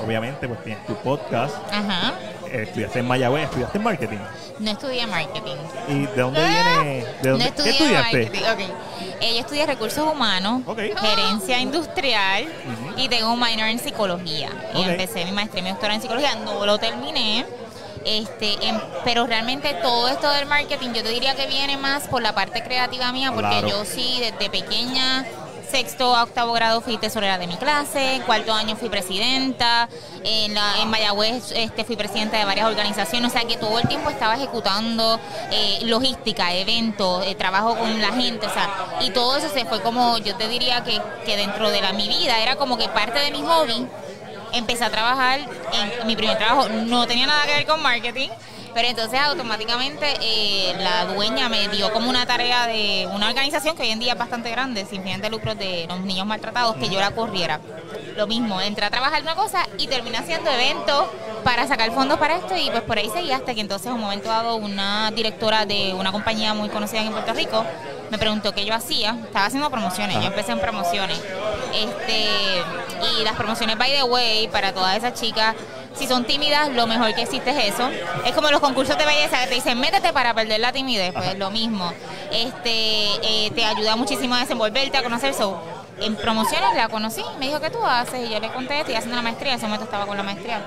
obviamente, 0.04 0.48
pues 0.48 0.62
tienes 0.64 0.84
tu 0.86 0.94
podcast. 0.96 1.54
ajá, 1.70 2.14
estudiaste 2.50 3.00
en 3.00 3.06
Mayagüez, 3.08 3.44
estudiaste 3.44 3.76
en 3.78 3.84
marketing. 3.84 4.18
no 4.60 4.70
estudié 4.70 5.06
marketing. 5.06 5.56
¿Y 5.88 6.06
de 6.06 6.20
dónde 6.22 6.40
viene? 6.40 7.04
¿De 7.22 7.30
dónde, 7.30 7.30
No 7.32 7.38
¿Qué 7.38 7.48
estudié 7.70 7.70
estudiaste? 7.72 8.22
marketing. 8.30 8.44
ok. 8.50 8.76
Eh, 9.20 9.34
yo 9.34 9.40
estudié 9.40 9.66
recursos 9.66 10.10
humanos, 10.10 10.62
gerencia 10.74 11.58
industrial 11.60 12.44
Ujú. 12.44 12.98
y 13.00 13.08
tengo 13.08 13.32
un 13.32 13.40
minor 13.40 13.68
en 13.68 13.78
psicología. 13.78 14.48
Y 14.74 14.82
empecé 14.84 15.24
mi 15.26 15.32
maestría 15.32 15.60
y 15.60 15.64
mi 15.64 15.70
doctorado 15.70 15.96
en 15.96 16.02
psicología. 16.02 16.34
No 16.36 16.64
lo 16.64 16.78
terminé. 16.78 17.44
Este, 18.06 18.52
em- 18.68 18.80
pero 19.04 19.26
realmente 19.26 19.74
todo 19.82 20.06
esto 20.08 20.30
del 20.30 20.46
marketing 20.46 20.90
yo 20.94 21.02
te 21.02 21.08
diría 21.10 21.34
que 21.34 21.48
viene 21.48 21.76
más 21.76 22.06
por 22.06 22.22
la 22.22 22.32
parte 22.32 22.62
creativa 22.62 23.10
mía 23.10 23.32
porque 23.32 23.48
Claro. 23.48 23.68
yo 23.68 23.84
sí 23.84 24.18
desde 24.20 24.48
pequeña 24.48 25.24
sexto 25.68 26.14
a 26.14 26.22
octavo 26.22 26.52
grado 26.52 26.80
fui 26.80 26.96
tesorera 26.98 27.36
de 27.38 27.48
mi 27.48 27.56
clase, 27.56 28.22
cuarto 28.24 28.54
año 28.54 28.76
fui 28.76 28.88
presidenta, 28.88 29.88
en, 30.22 30.54
la, 30.54 30.80
en 30.80 30.88
Mayagüez 30.88 31.50
este, 31.56 31.82
fui 31.82 31.96
presidenta 31.96 32.38
de 32.38 32.44
varias 32.44 32.66
organizaciones, 32.68 33.32
o 33.32 33.36
sea 33.36 33.46
que 33.48 33.56
todo 33.56 33.76
el 33.80 33.88
tiempo 33.88 34.08
estaba 34.08 34.36
ejecutando 34.36 35.18
eh, 35.50 35.80
logística, 35.82 36.54
eventos, 36.54 37.26
eh, 37.26 37.34
trabajo 37.34 37.76
con 37.76 38.00
la 38.00 38.12
gente, 38.12 38.46
o 38.46 38.50
sea, 38.52 38.70
y 39.00 39.10
todo 39.10 39.36
eso 39.36 39.48
se 39.48 39.64
fue 39.64 39.82
como, 39.82 40.18
yo 40.18 40.36
te 40.36 40.46
diría 40.48 40.84
que, 40.84 41.00
que 41.24 41.36
dentro 41.36 41.68
de 41.68 41.80
la, 41.82 41.92
mi 41.92 42.06
vida 42.06 42.38
era 42.38 42.54
como 42.54 42.78
que 42.78 42.88
parte 42.88 43.18
de 43.18 43.32
mi 43.32 43.42
hobby, 43.42 43.88
empecé 44.52 44.84
a 44.84 44.90
trabajar 44.90 45.40
en 45.40 46.06
mi 46.06 46.16
primer 46.16 46.36
trabajo, 46.38 46.68
no 46.68 47.06
tenía 47.06 47.26
nada 47.26 47.44
que 47.46 47.54
ver 47.54 47.66
con 47.66 47.82
marketing, 47.82 48.28
pero 48.76 48.88
entonces 48.88 49.18
automáticamente 49.18 50.06
eh, 50.20 50.74
la 50.78 51.06
dueña 51.06 51.48
me 51.48 51.66
dio 51.68 51.90
como 51.94 52.10
una 52.10 52.26
tarea 52.26 52.66
de 52.66 53.08
una 53.10 53.30
organización 53.30 53.74
que 53.74 53.84
hoy 53.84 53.88
en 53.88 54.00
día 54.00 54.12
es 54.12 54.18
bastante 54.18 54.50
grande, 54.50 54.84
sin 54.84 55.02
fines 55.02 55.22
de 55.22 55.30
lucro 55.30 55.54
de 55.54 55.86
los 55.88 56.00
niños 56.00 56.26
maltratados, 56.26 56.76
que 56.76 56.90
yo 56.90 57.00
la 57.00 57.10
corriera. 57.12 57.58
Lo 58.16 58.26
mismo, 58.26 58.60
entré 58.60 58.84
a 58.84 58.90
trabajar 58.90 59.22
una 59.22 59.34
cosa 59.34 59.66
y 59.78 59.86
terminé 59.86 60.18
haciendo 60.18 60.50
eventos 60.50 61.06
para 61.42 61.66
sacar 61.66 61.90
fondos 61.92 62.18
para 62.18 62.36
esto 62.36 62.54
y 62.54 62.68
pues 62.68 62.82
por 62.82 62.98
ahí 62.98 63.08
seguí 63.08 63.32
hasta 63.32 63.54
que 63.54 63.62
entonces 63.62 63.86
en 63.86 63.94
un 63.94 64.00
momento 64.00 64.28
dado 64.28 64.56
una 64.56 65.10
directora 65.10 65.64
de 65.64 65.94
una 65.94 66.12
compañía 66.12 66.52
muy 66.52 66.68
conocida 66.68 67.00
en 67.00 67.12
Puerto 67.12 67.32
Rico 67.32 67.64
me 68.10 68.18
preguntó 68.18 68.52
qué 68.52 68.64
yo 68.64 68.74
hacía. 68.74 69.16
Estaba 69.24 69.46
haciendo 69.46 69.70
promociones, 69.70 70.16
yo 70.16 70.24
empecé 70.26 70.52
en 70.52 70.60
promociones. 70.60 71.18
Este, 71.74 72.26
y 73.18 73.24
las 73.24 73.34
promociones 73.36 73.76
by 73.78 73.90
the 73.90 74.02
way, 74.04 74.48
para 74.48 74.72
todas 74.72 74.96
esas 74.96 75.14
chicas, 75.14 75.54
si 75.96 76.06
son 76.06 76.24
tímidas, 76.24 76.70
lo 76.70 76.86
mejor 76.86 77.14
que 77.14 77.22
existe 77.22 77.50
es 77.50 77.74
eso. 77.74 77.88
Es 78.24 78.32
como 78.32 78.50
los 78.50 78.60
concursos 78.60 78.96
de 78.98 79.04
belleza 79.04 79.40
que 79.40 79.46
te 79.48 79.54
dicen, 79.54 79.78
métete 79.80 80.12
para 80.12 80.34
perder 80.34 80.60
la 80.60 80.72
timidez, 80.72 81.12
pues 81.12 81.38
lo 81.38 81.50
mismo. 81.50 81.92
Este, 82.30 83.06
eh, 83.22 83.50
te 83.54 83.64
ayuda 83.64 83.96
muchísimo 83.96 84.34
a 84.34 84.40
desenvolverte, 84.40 84.96
a 84.98 85.02
conocer 85.02 85.30
eso. 85.30 85.60
En 85.98 86.14
promociones 86.14 86.74
la 86.74 86.88
conocí, 86.88 87.22
me 87.38 87.46
dijo, 87.46 87.60
¿qué 87.60 87.70
tú 87.70 87.82
haces? 87.82 88.28
Y 88.28 88.32
yo 88.32 88.38
le 88.38 88.48
conté, 88.52 88.80
estoy 88.80 88.94
haciendo 88.94 89.16
la 89.16 89.22
maestría, 89.22 89.52
en 89.52 89.56
ese 89.56 89.66
momento 89.66 89.84
estaba 89.84 90.06
con 90.06 90.16
la 90.16 90.22
maestría. 90.22 90.60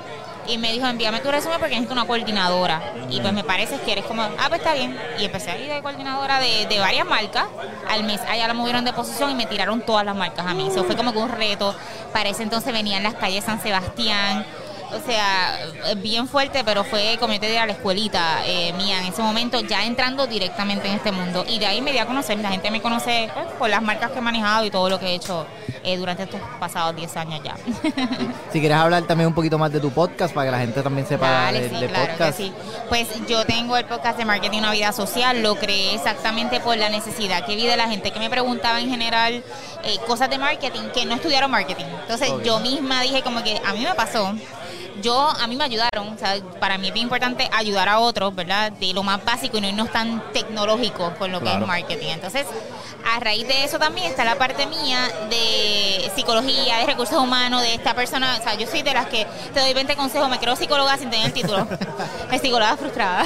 Y 0.48 0.58
me 0.58 0.72
dijo, 0.72 0.88
envíame 0.88 1.20
tu 1.20 1.30
resumen 1.30 1.60
porque 1.60 1.76
necesito 1.76 1.94
una 1.94 2.08
coordinadora. 2.08 2.82
Y 3.12 3.22
pues 3.22 3.32
me 3.34 3.44
parece 3.44 3.80
que 3.82 3.92
eres 3.92 4.06
como, 4.06 4.24
ah, 4.24 4.46
pues 4.48 4.62
está 4.62 4.74
bien. 4.74 5.00
Y 5.20 5.26
empecé 5.26 5.52
a 5.52 5.58
ir 5.60 5.72
de 5.72 5.82
coordinadora 5.84 6.40
de, 6.40 6.66
de 6.66 6.80
varias 6.80 7.06
marcas. 7.06 7.46
Al 7.88 8.04
mes 8.04 8.20
allá 8.22 8.48
la 8.48 8.56
movieron 8.56 8.84
de 8.84 8.92
posición 8.92 9.30
y 9.30 9.36
me 9.36 9.46
tiraron 9.46 9.82
todas 9.82 10.04
las 10.04 10.16
marcas 10.16 10.48
a 10.48 10.56
mí. 10.56 10.68
Eso 10.68 10.84
fue 10.86 10.96
como 10.96 11.14
que 11.14 11.20
un 11.20 11.30
reto. 11.30 11.76
Para 12.14 12.30
ese 12.30 12.42
entonces 12.42 12.74
venía 12.74 12.98
en 12.98 13.04
las 13.04 13.14
calles 13.14 13.44
San 13.44 13.62
Sebastián. 13.62 14.48
O 14.92 15.06
sea, 15.06 15.60
bien 15.98 16.28
fuerte, 16.28 16.64
pero 16.64 16.84
fue 16.84 17.18
como 17.20 17.34
yo 17.34 17.40
te 17.40 17.46
diría, 17.46 17.66
la 17.66 17.74
escuelita 17.74 18.40
eh, 18.46 18.74
mía 18.74 19.00
en 19.00 19.06
ese 19.08 19.22
momento, 19.22 19.60
ya 19.62 19.86
entrando 19.86 20.26
directamente 20.28 20.88
en 20.88 20.96
este 20.96 21.12
mundo. 21.12 21.46
Y 21.48 21.60
de 21.60 21.66
ahí 21.66 21.82
me 21.82 21.92
di 21.92 22.00
a 22.00 22.06
conocer, 22.06 22.38
la 22.40 22.50
gente 22.50 22.72
me 22.72 22.82
conoce 22.82 23.30
pues, 23.34 23.46
por 23.58 23.70
las 23.70 23.82
marcas 23.82 24.12
que 24.12 24.20
he 24.20 24.22
manejado 24.22 24.66
y 24.66 24.72
todo 24.72 24.90
lo 24.90 25.00
que 25.00 25.08
he 25.08 25.16
hecho 25.16 25.46
eh, 25.84 25.98
durante 25.98 26.24
estos 26.24 26.42
pasados 26.60 26.96
10 26.96 27.18
años 27.18 27.42
ya. 27.44 27.56
Si 28.52 28.60
quieres 28.60 28.78
hablar 28.78 29.04
también 29.04 29.28
un 29.28 29.34
poquito 29.34 29.58
más 29.58 29.72
de 29.72 29.80
tu 29.80 29.92
podcast 29.92 30.34
para 30.34 30.48
que 30.48 30.52
la 30.52 30.60
gente 30.60 30.82
también 30.82 31.08
sepa 31.08 31.30
Dale, 31.30 31.62
de, 31.62 31.70
sí, 31.70 31.76
de 31.76 31.88
claro 31.88 32.12
podcast. 32.12 32.38
que 32.38 32.44
sí. 32.46 32.54
Pues 32.90 33.08
yo 33.28 33.46
tengo 33.46 33.78
el 33.78 33.86
podcast 33.86 34.18
de 34.18 34.26
Marketing 34.26 34.60
Una 34.60 34.72
Vida 34.72 34.92
Social, 34.92 35.42
lo 35.44 35.56
creé 35.56 35.94
exactamente 35.96 36.60
por 36.60 36.78
la 36.78 36.90
necesidad 36.90 37.46
que 37.46 37.56
vi 37.56 37.68
de 37.68 37.78
la 37.78 37.88
gente 37.88 38.12
que 38.12 38.20
me 38.20 38.30
preguntaba 38.30 38.80
en 38.80 38.90
general 38.90 39.44
eh, 39.84 39.98
cosas 40.08 40.30
de 40.30 40.38
marketing 40.38 40.90
que 40.94 41.06
no 41.06 41.16
estudiaron 41.16 41.52
marketing. 41.52 41.86
Entonces 42.02 42.32
yo 42.44 42.60
misma 42.60 43.02
dije 43.02 43.22
como 43.22 43.44
que 43.44 43.62
a 43.66 43.74
mí 43.74 43.84
me 43.84 43.94
pasó. 43.94 44.34
Yo, 45.02 45.30
a 45.30 45.48
mí 45.48 45.56
me 45.56 45.64
ayudaron, 45.64 46.10
o 46.10 46.18
sea, 46.18 46.38
para 46.60 46.78
mí 46.78 46.88
es 46.88 46.94
bien 46.94 47.06
importante 47.06 47.50
ayudar 47.54 47.90
a 47.90 48.00
otros, 48.00 48.36
¿verdad? 48.36 48.72
De 48.72 48.94
lo 48.94 49.04
más 49.04 49.24
básico 49.24 49.58
y 49.58 49.62
no 49.62 49.68
irnos 49.68 49.92
tan 49.92 50.22
tecnológicos 50.32 51.14
con 51.16 51.32
lo 51.32 51.40
que 51.40 51.52
es 51.52 51.60
marketing. 51.60 52.10
Entonces, 52.10 52.46
a 53.06 53.20
raíz 53.20 53.48
de 53.48 53.64
eso 53.64 53.80
también 53.80 54.08
está 54.08 54.24
la 54.24 54.38
parte 54.38 54.66
mía 54.68 55.10
de 55.30 56.12
psicología, 56.16 56.78
de 56.78 56.86
recursos 56.86 57.18
humanos, 57.18 57.62
de 57.62 57.76
esta 57.76 57.94
persona. 57.94 58.38
O 58.40 58.44
sea, 58.44 58.56
yo 58.56 58.68
soy 58.68 58.82
de 58.82 58.94
las 58.94 59.08
que 59.08 59.26
te 59.54 59.60
doy 59.60 59.74
20 59.74 59.96
consejos, 59.96 60.30
me 60.30 60.40
creo 60.40 60.56
psicóloga 60.56 60.98
sin 60.98 61.10
tener 61.10 61.28
el 61.28 61.34
título. 61.34 61.68
es 62.32 62.42
psicóloga 62.42 62.78
frustrada. 62.78 63.24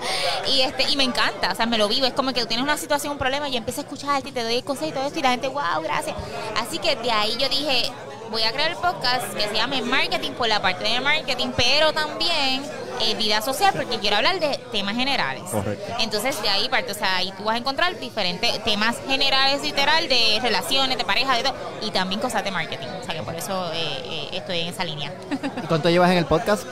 y 0.48 0.60
este 0.60 0.90
y 0.90 0.96
me 0.96 1.04
encanta, 1.04 1.52
o 1.52 1.54
sea, 1.54 1.66
me 1.66 1.78
lo 1.78 1.88
vivo. 1.88 2.06
Es 2.06 2.12
como 2.12 2.32
que 2.32 2.40
tú 2.40 2.46
tienes 2.46 2.64
una 2.64 2.76
situación, 2.76 3.12
un 3.12 3.18
problema 3.18 3.48
y 3.48 3.56
empiezo 3.56 3.80
a 3.80 3.84
escucharte 3.84 4.28
y 4.28 4.32
te 4.32 4.42
doy 4.42 4.62
consejos 4.62 4.90
y 4.90 4.94
todo 4.94 5.06
esto 5.06 5.18
y 5.18 5.22
la 5.22 5.30
gente, 5.30 5.48
wow, 5.48 5.82
gracias. 5.82 6.16
Así 6.60 6.78
que 6.78 6.96
de 6.96 7.10
ahí 7.10 7.36
yo 7.38 7.48
dije, 7.48 7.90
voy 8.30 8.42
a 8.42 8.52
crear 8.52 8.70
el 8.70 8.76
podcast 8.76 9.32
que 9.34 9.48
se 9.48 9.54
llame 9.54 9.82
Marketing 9.82 10.32
por 10.32 10.48
la 10.48 10.60
parte 10.60 10.84
de 10.84 11.00
marketing, 11.00 11.48
pero 11.56 11.92
también 11.92 12.62
eh, 13.00 13.14
vida 13.16 13.42
social 13.42 13.72
porque 13.76 13.98
quiero 13.98 14.16
hablar 14.16 14.40
de 14.40 14.58
temas 14.72 14.96
generales. 14.96 15.42
Correcto. 15.50 15.94
Entonces 16.00 16.40
de 16.42 16.48
ahí 16.48 16.68
parte, 16.68 16.92
o 16.92 16.94
sea, 16.94 17.16
ahí 17.16 17.32
tú 17.36 17.44
vas 17.44 17.54
a 17.54 17.58
encontrar 17.58 17.98
diferentes 17.98 18.62
temas 18.64 18.96
generales 19.06 19.62
literal 19.62 20.08
de 20.08 20.38
relaciones, 20.40 20.98
de 20.98 21.04
pareja, 21.04 21.36
de 21.36 21.42
todo, 21.42 21.54
y 21.82 21.90
también 21.90 22.20
cosas 22.20 22.44
de 22.44 22.50
marketing. 22.50 22.86
O 23.00 23.04
sea 23.04 23.14
que 23.14 23.22
por 23.22 23.34
eso 23.34 23.72
eh, 23.72 23.78
eh, 24.04 24.28
estoy 24.32 24.60
en 24.60 24.68
esa 24.68 24.84
línea. 24.84 25.12
¿Y 25.62 25.66
cuánto 25.66 25.90
llevas 25.90 26.10
en 26.10 26.18
el 26.18 26.26
podcast? 26.26 26.64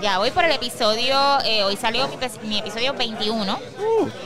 Ya 0.00 0.18
voy 0.18 0.30
por 0.30 0.44
el 0.44 0.52
episodio, 0.52 1.16
eh, 1.44 1.62
hoy 1.64 1.76
salió 1.76 2.08
mi, 2.08 2.16
mi 2.48 2.58
episodio 2.58 2.94
21. 2.94 3.58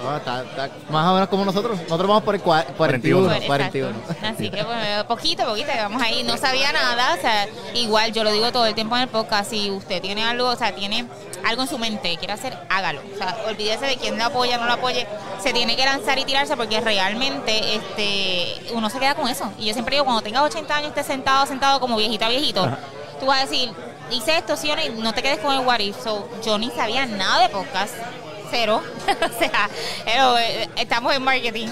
Ah, 0.07 0.17
está- 0.19 0.43
está 0.43 0.71
más 0.91 1.07
o 1.11 1.15
menos 1.15 1.29
como 1.29 1.45
nosotros. 1.45 1.79
Nosotros 1.83 2.09
vamos 2.09 2.23
por 2.23 2.35
el 2.35 2.43
cua- 2.43 2.65
41. 2.77 3.27
Pues, 3.29 3.45
41. 3.45 3.91
exacto. 3.99 4.27
Así 4.27 4.51
que 4.51 4.63
pues, 4.65 5.05
poquito, 5.05 5.45
poquito, 5.45 5.69
vamos 5.77 6.01
ahí. 6.03 6.23
No 6.23 6.37
sabía 6.37 6.73
nada, 6.73 7.15
o 7.15 7.21
sea, 7.21 7.47
igual 7.75 8.13
yo 8.13 8.23
lo 8.25 8.31
digo 8.33 8.53
todo 8.53 8.67
el 8.67 8.75
tiempo 8.75 8.95
en 8.97 9.03
el 9.03 9.09
podcast, 9.09 9.51
si 9.51 9.71
usted 9.71 10.01
tiene 10.01 10.25
algo, 10.25 10.49
o 10.49 10.57
sea, 10.57 10.75
tiene 10.75 11.07
algo 11.45 11.63
en 11.63 11.69
su 11.69 11.79
mente, 11.79 12.17
quiere 12.19 12.33
hacer, 12.33 12.57
hágalo. 12.71 13.01
O 13.15 13.19
sea, 13.19 13.37
olvídese 13.49 13.87
de 13.87 13.97
quién 13.97 14.17
lo 14.17 14.25
apoya, 14.25 14.57
no 14.59 14.67
lo 14.67 14.73
apoye, 14.75 15.07
se 15.43 15.53
tiene 15.53 15.77
que 15.77 15.85
lanzar 15.85 16.19
y 16.19 16.25
tirarse 16.25 16.57
porque 16.57 16.81
realmente 16.81 17.75
este 17.77 18.73
uno 18.75 18.89
se 18.91 18.99
queda 18.99 19.15
con 19.15 19.29
eso. 19.29 19.51
Y 19.59 19.67
yo 19.67 19.73
siempre 19.73 19.97
digo, 19.97 20.05
cuando 20.05 20.23
tengas 20.23 20.43
80 20.45 20.75
años, 20.77 20.89
estés 20.91 21.07
sentado, 21.07 21.45
sentado 21.47 21.81
como 21.81 21.97
viejita, 21.97 22.29
viejito. 22.29 22.69
Tú 23.21 23.27
vas 23.27 23.39
a 23.43 23.47
decir, 23.47 23.71
hice 24.15 24.39
esto, 24.39 24.57
sí 24.57 24.71
no 24.97 25.13
te 25.13 25.23
quedes 25.23 25.39
con 25.39 25.55
el 25.55 25.61
what 25.67 25.81
if. 25.81 25.97
So, 26.03 26.29
yo 26.45 26.59
ni 26.59 26.71
sabía 26.71 27.07
nada 27.07 27.43
de 27.43 27.49
podcast, 27.49 27.95
cero. 28.51 28.83
o 29.09 29.39
sea, 29.39 29.69
pero, 30.05 30.39
eh, 30.39 30.69
estamos 30.77 31.15
en 31.15 31.23
marketing. 31.23 31.69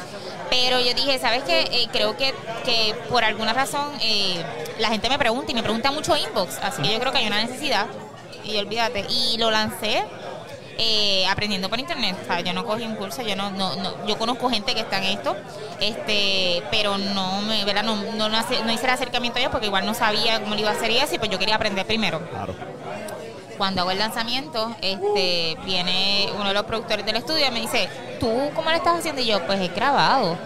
Pero 0.51 0.81
yo 0.81 0.93
dije, 0.93 1.19
¿sabes 1.19 1.45
qué? 1.45 1.63
Eh, 1.73 1.89
creo 1.91 2.17
que, 2.17 2.35
que 2.65 2.95
por 3.09 3.25
alguna 3.25 3.55
razón 3.55 3.89
eh, 4.03 4.45
la 4.79 4.89
gente 4.89 5.09
me 5.09 5.19
pregunta 5.19 5.51
y 5.51 5.55
me 5.55 5.63
pregunta 5.63 5.91
mucho 5.91 6.15
inbox, 6.15 6.59
así 6.59 6.83
que 6.83 6.93
yo 6.93 7.01
creo 7.01 7.11
que 7.11 7.19
hay 7.19 7.27
una 7.27 7.43
necesidad. 7.43 7.87
Y 8.45 8.57
olvídate. 8.59 9.07
Y 9.09 9.39
lo 9.39 9.51
lancé 9.51 10.05
eh, 10.85 11.27
aprendiendo 11.29 11.69
por 11.69 11.79
internet. 11.79 12.17
O 12.23 12.27
sea, 12.27 12.41
yo 12.41 12.53
no 12.53 12.65
cogí 12.65 12.85
un 12.85 12.97
curso, 12.97 13.23
yo 13.23 13.37
no, 13.37 13.51
no, 13.51 13.77
no- 13.77 14.07
yo 14.07 14.19
conozco 14.19 14.51
gente 14.51 14.75
que 14.75 14.81
está 14.81 14.99
en 14.99 15.05
esto, 15.19 15.37
este, 15.81 16.63
pero 16.71 16.99
no 16.99 17.41
me, 17.43 17.65
¿verdad? 17.65 17.83
No, 17.85 17.97
no, 17.97 18.29
no 18.29 18.73
hice 18.73 18.85
el 18.85 18.91
acercamiento 18.91 19.39
a 19.39 19.41
ellos 19.41 19.53
porque 19.53 19.67
igual 19.67 19.87
no 19.87 19.95
sabía 19.95 20.41
cómo 20.41 20.55
lo 20.55 20.61
iba 20.61 20.71
a 20.71 20.75
hacer 20.75 20.91
y 20.91 20.99
así, 20.99 21.19
pues 21.19 21.31
yo 21.31 21.39
quería 21.39 21.55
aprender 21.57 21.87
primero. 21.87 22.21
Claro. 22.31 22.55
Cuando 23.59 23.83
hago 23.83 23.91
el 23.91 23.99
lanzamiento, 23.99 24.75
este, 24.81 25.57
viene 25.65 26.29
uno 26.35 26.49
de 26.49 26.55
los 26.55 26.65
productores 26.65 27.05
del 27.07 27.17
estudio 27.17 27.47
y 27.47 27.51
me 27.51 27.61
dice, 27.61 27.89
¿tú 28.19 28.29
cómo 28.55 28.71
lo 28.71 28.77
estás 28.77 28.99
haciendo? 28.99 29.21
Y 29.21 29.27
yo, 29.27 29.47
pues 29.47 29.61
he 29.61 29.69
grabado. 29.69 30.37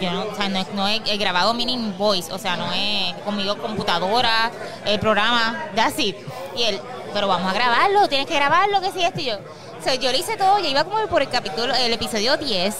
Yo 0.00 0.10
no, 0.10 0.22
o 0.22 0.34
sea, 0.34 0.48
no, 0.48 0.58
es- 0.60 0.72
no 0.72 0.88
he, 0.88 1.00
he 1.06 1.16
grabado 1.18 1.52
mini 1.54 1.76
voice, 1.98 2.32
o 2.32 2.38
sea, 2.38 2.56
no 2.56 2.72
es 2.72 3.14
conmigo 3.24 3.56
computadora, 3.58 4.50
el 4.86 4.98
programa, 4.98 5.66
that's 5.74 5.98
it. 5.98 6.16
Y 6.56 6.62
él, 6.62 6.80
pero 7.12 7.28
vamos 7.28 7.50
a 7.50 7.54
grabarlo, 7.54 8.08
tienes 8.08 8.26
que 8.26 8.34
grabarlo, 8.34 8.80
que 8.80 8.90
sí, 8.92 9.02
esto 9.02 9.20
y 9.20 9.24
yo. 9.26 9.38
Yo 9.84 10.10
lo 10.10 10.18
hice 10.18 10.38
todo, 10.38 10.58
yo 10.58 10.66
iba 10.66 10.82
como 10.82 11.06
por 11.08 11.20
el 11.20 11.28
capítulo, 11.28 11.74
el 11.74 11.92
episodio 11.92 12.38
10 12.38 12.74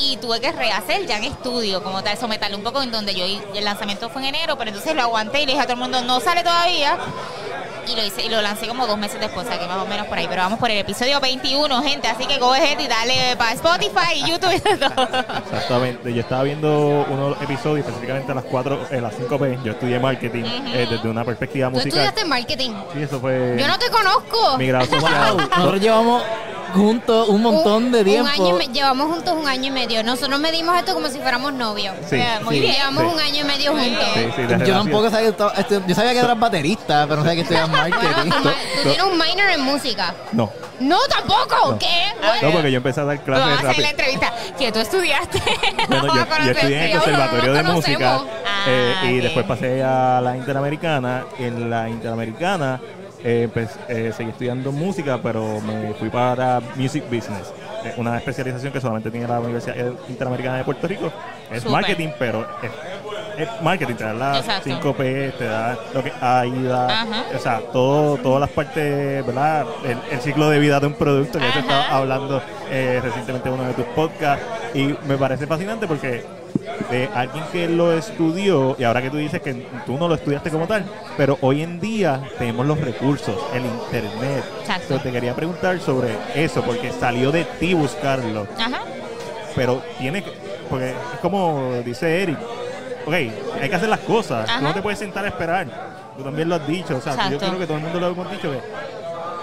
y 0.00 0.16
tuve 0.16 0.40
que 0.40 0.50
rehacer 0.52 1.06
ya 1.06 1.18
en 1.18 1.24
estudio, 1.24 1.82
como 1.82 2.02
tal, 2.02 2.16
someterle 2.16 2.56
un 2.56 2.62
poco 2.62 2.82
en 2.82 2.90
donde 2.90 3.14
yo, 3.14 3.24
el 3.24 3.64
lanzamiento 3.64 4.08
fue 4.08 4.22
en 4.22 4.34
enero, 4.34 4.56
pero 4.56 4.70
entonces 4.70 4.94
lo 4.94 5.02
aguanté 5.02 5.42
y 5.42 5.46
le 5.46 5.52
dije 5.52 5.60
a 5.62 5.64
todo 5.64 5.74
el 5.74 5.80
mundo, 5.80 6.00
no 6.02 6.20
sale 6.20 6.42
todavía. 6.42 6.96
Y 7.88 7.96
lo 7.96 8.04
hice 8.04 8.22
y 8.24 8.28
lo 8.28 8.40
lancé 8.40 8.68
como 8.68 8.86
dos 8.86 8.96
meses 8.98 9.18
después, 9.18 9.46
o 9.46 9.48
sea 9.50 9.58
que 9.58 9.66
más 9.66 9.78
o 9.78 9.86
menos 9.86 10.06
por 10.06 10.16
ahí. 10.16 10.26
Pero 10.28 10.42
vamos 10.42 10.60
por 10.60 10.70
el 10.70 10.78
episodio 10.78 11.18
21, 11.18 11.82
gente. 11.82 12.06
Así 12.06 12.24
que 12.24 12.38
go 12.38 12.52
ahead 12.52 12.78
y 12.78 12.86
dale 12.86 13.34
para 13.36 13.52
Spotify 13.52 14.14
y 14.16 14.30
YouTube 14.30 14.52
y 14.54 14.60
todo. 14.60 15.08
Exactamente. 15.44 16.12
Yo 16.14 16.20
estaba 16.20 16.42
viendo 16.44 17.04
unos 17.08 17.40
episodios, 17.42 17.84
específicamente 17.86 18.30
a 18.30 18.34
las 18.36 18.44
4, 18.44 18.86
eh, 18.92 19.00
las 19.00 19.14
5P. 19.18 19.62
Yo 19.64 19.72
estudié 19.72 19.98
marketing 19.98 20.44
eh, 20.44 20.86
desde 20.88 21.08
una 21.08 21.24
perspectiva 21.24 21.68
Tú 21.68 21.76
musical. 21.76 21.98
estudiaste 22.04 22.24
marketing. 22.26 22.70
Sí, 22.92 23.02
eso 23.02 23.18
fue 23.18 23.56
Yo 23.58 23.66
no 23.66 23.78
te 23.78 23.90
conozco. 23.90 24.58
mi 24.58 24.66
grado 24.68 24.84
social. 25.00 25.36
Nosotros 25.36 25.80
llevamos 25.80 26.22
juntos 26.72 27.28
un 27.28 27.42
montón 27.42 27.92
de 27.92 28.04
tiempo. 28.04 28.30
Un 28.32 28.46
año 28.46 28.48
y 28.60 28.66
me- 28.68 28.72
llevamos 28.72 29.06
juntos 29.12 29.34
un 29.38 29.48
año 29.48 29.66
y 29.66 29.70
medio. 29.70 30.02
Nosotros 30.02 30.38
medimos 30.40 30.76
esto 30.78 30.94
como 30.94 31.08
si 31.08 31.18
fuéramos 31.18 31.52
novios. 31.52 31.94
Sí, 32.08 32.16
Yeah, 32.16 32.40
muy 32.40 32.54
sí, 32.56 32.60
bien. 32.60 32.72
Llevamos 32.74 33.02
sí. 33.04 33.08
un 33.14 33.20
año 33.20 33.40
y 33.40 33.44
medio 33.44 33.70
juntos. 33.72 34.04
Sí, 34.14 34.20
sí, 34.36 34.42
de 34.42 34.66
Yo 34.66 34.74
tampoco 34.74 35.10
sabía 35.10 35.32
que 35.32 35.80
yo 35.86 35.94
sabía 35.94 36.12
que 36.12 36.18
eras 36.18 36.38
baterista, 36.38 37.04
pero 37.08 37.16
no 37.16 37.22
sabía 37.22 37.34
que 37.36 37.40
estudiabas 37.42 37.70
Bueno, 37.70 37.96
marketing. 37.98 38.30
tú, 38.30 38.44
ma- 38.44 38.54
tú 38.82 38.88
tienes 38.88 39.02
un 39.02 39.12
minor 39.18 39.50
en 39.54 39.60
música. 39.62 40.14
No, 40.32 40.50
No, 40.80 40.98
tampoco. 41.08 41.72
No. 41.72 41.78
¿Qué? 41.78 41.86
no, 42.42 42.50
porque 42.52 42.70
yo 42.70 42.76
empecé 42.78 43.00
a 43.00 43.04
dar 43.04 43.16
Vamos 43.26 43.42
clases 43.48 43.64
a 43.64 43.70
hacer 43.70 43.82
la 43.82 43.90
entrevista. 43.90 44.32
Que 44.58 44.72
tú 44.72 44.78
estudiaste. 44.78 45.42
Bueno, 45.88 46.06
Vamos 46.06 46.28
yo, 46.38 46.44
yo 46.44 46.50
estudié 46.52 46.76
en 46.76 46.82
el 46.84 46.88
bueno, 46.90 47.04
Conservatorio 47.04 47.50
no 47.50 47.56
de 47.56 47.62
Música 47.74 48.20
eh, 48.66 48.94
Ah, 49.02 49.10
y 49.10 49.16
ok. 49.18 49.22
después 49.24 49.46
pasé 49.46 49.82
a 49.82 50.20
la 50.20 50.36
Interamericana. 50.36 51.24
En 51.38 51.68
la 51.70 51.88
Interamericana 51.88 52.80
eh, 53.24 53.48
pues, 53.52 53.70
eh, 53.88 54.12
seguí 54.16 54.30
estudiando 54.30 54.72
música, 54.72 55.18
pero 55.22 55.60
me 55.60 55.94
fui 55.94 56.08
para 56.08 56.60
Music 56.76 57.04
Business, 57.04 57.52
eh, 57.84 57.94
una 57.96 58.16
especialización 58.18 58.72
que 58.72 58.80
solamente 58.80 59.10
tiene 59.10 59.26
la 59.28 59.40
Universidad 59.40 59.76
Interamericana 60.08 60.58
de 60.58 60.64
Puerto 60.64 60.86
Rico. 60.86 61.12
Es 61.52 61.64
marketing, 61.68 62.08
pero 62.18 62.46
es, 62.62 62.70
es 63.46 63.62
marketing, 63.62 63.94
te 63.94 64.04
da 64.04 64.12
las 64.14 64.38
Exacto. 64.38 64.94
5P, 64.94 65.32
te 65.36 65.44
da 65.44 65.78
lo 65.92 66.02
que 66.04 66.12
AIDA, 66.20 67.02
Ajá. 67.02 67.24
o 67.34 67.38
sea, 67.38 67.60
todo, 67.72 68.16
todas 68.18 68.40
las 68.40 68.50
partes, 68.50 69.26
¿verdad? 69.26 69.66
El, 69.84 69.98
el 70.10 70.20
ciclo 70.20 70.48
de 70.50 70.58
vida 70.58 70.78
de 70.80 70.86
un 70.86 70.94
producto, 70.94 71.38
que 71.38 71.46
Ajá. 71.46 71.58
estaba 71.60 71.88
hablando 71.96 72.42
eh, 72.70 73.00
recientemente 73.02 73.48
en 73.48 73.54
uno 73.54 73.64
de 73.64 73.74
tus 73.74 73.86
podcasts, 73.86 74.44
y 74.74 74.94
me 75.06 75.16
parece 75.18 75.46
fascinante 75.46 75.86
porque 75.86 76.24
de 76.90 77.08
alguien 77.14 77.44
que 77.52 77.68
lo 77.68 77.92
estudió, 77.92 78.76
y 78.78 78.84
ahora 78.84 79.02
que 79.02 79.10
tú 79.10 79.16
dices 79.16 79.40
que 79.40 79.66
tú 79.86 79.98
no 79.98 80.08
lo 80.08 80.14
estudiaste 80.14 80.50
como 80.50 80.66
tal, 80.66 80.84
pero 81.16 81.38
hoy 81.40 81.62
en 81.62 81.80
día 81.80 82.20
tenemos 82.38 82.66
los 82.66 82.80
recursos, 82.80 83.36
el 83.54 83.64
internet. 83.64 84.44
Exacto. 84.60 84.82
Entonces, 84.82 85.02
te 85.02 85.12
quería 85.12 85.34
preguntar 85.34 85.78
sobre 85.80 86.16
eso, 86.34 86.62
porque 86.62 86.92
salió 86.92 87.30
de 87.30 87.44
ti 87.44 87.74
buscarlo, 87.74 88.46
Ajá. 88.58 88.80
pero 89.54 89.82
tiene 89.98 90.22
que, 90.22 90.32
porque 90.68 90.90
es 90.90 91.20
como 91.20 91.74
dice 91.84 92.22
Eric, 92.22 92.38
ok, 93.06 93.12
hay 93.12 93.68
que 93.68 93.74
hacer 93.74 93.88
las 93.88 94.00
cosas, 94.00 94.48
tú 94.58 94.64
no 94.64 94.74
te 94.74 94.82
puedes 94.82 94.98
sentar 94.98 95.24
a 95.24 95.28
esperar, 95.28 95.66
tú 96.16 96.22
también 96.22 96.48
lo 96.48 96.56
has 96.56 96.66
dicho, 96.66 96.96
o 96.96 97.00
sea, 97.00 97.30
yo 97.30 97.38
creo 97.38 97.58
que 97.58 97.66
todo 97.66 97.76
el 97.76 97.82
mundo 97.82 98.00
lo 98.00 98.08
hemos 98.08 98.30
dicho, 98.30 98.50
que 98.50 98.60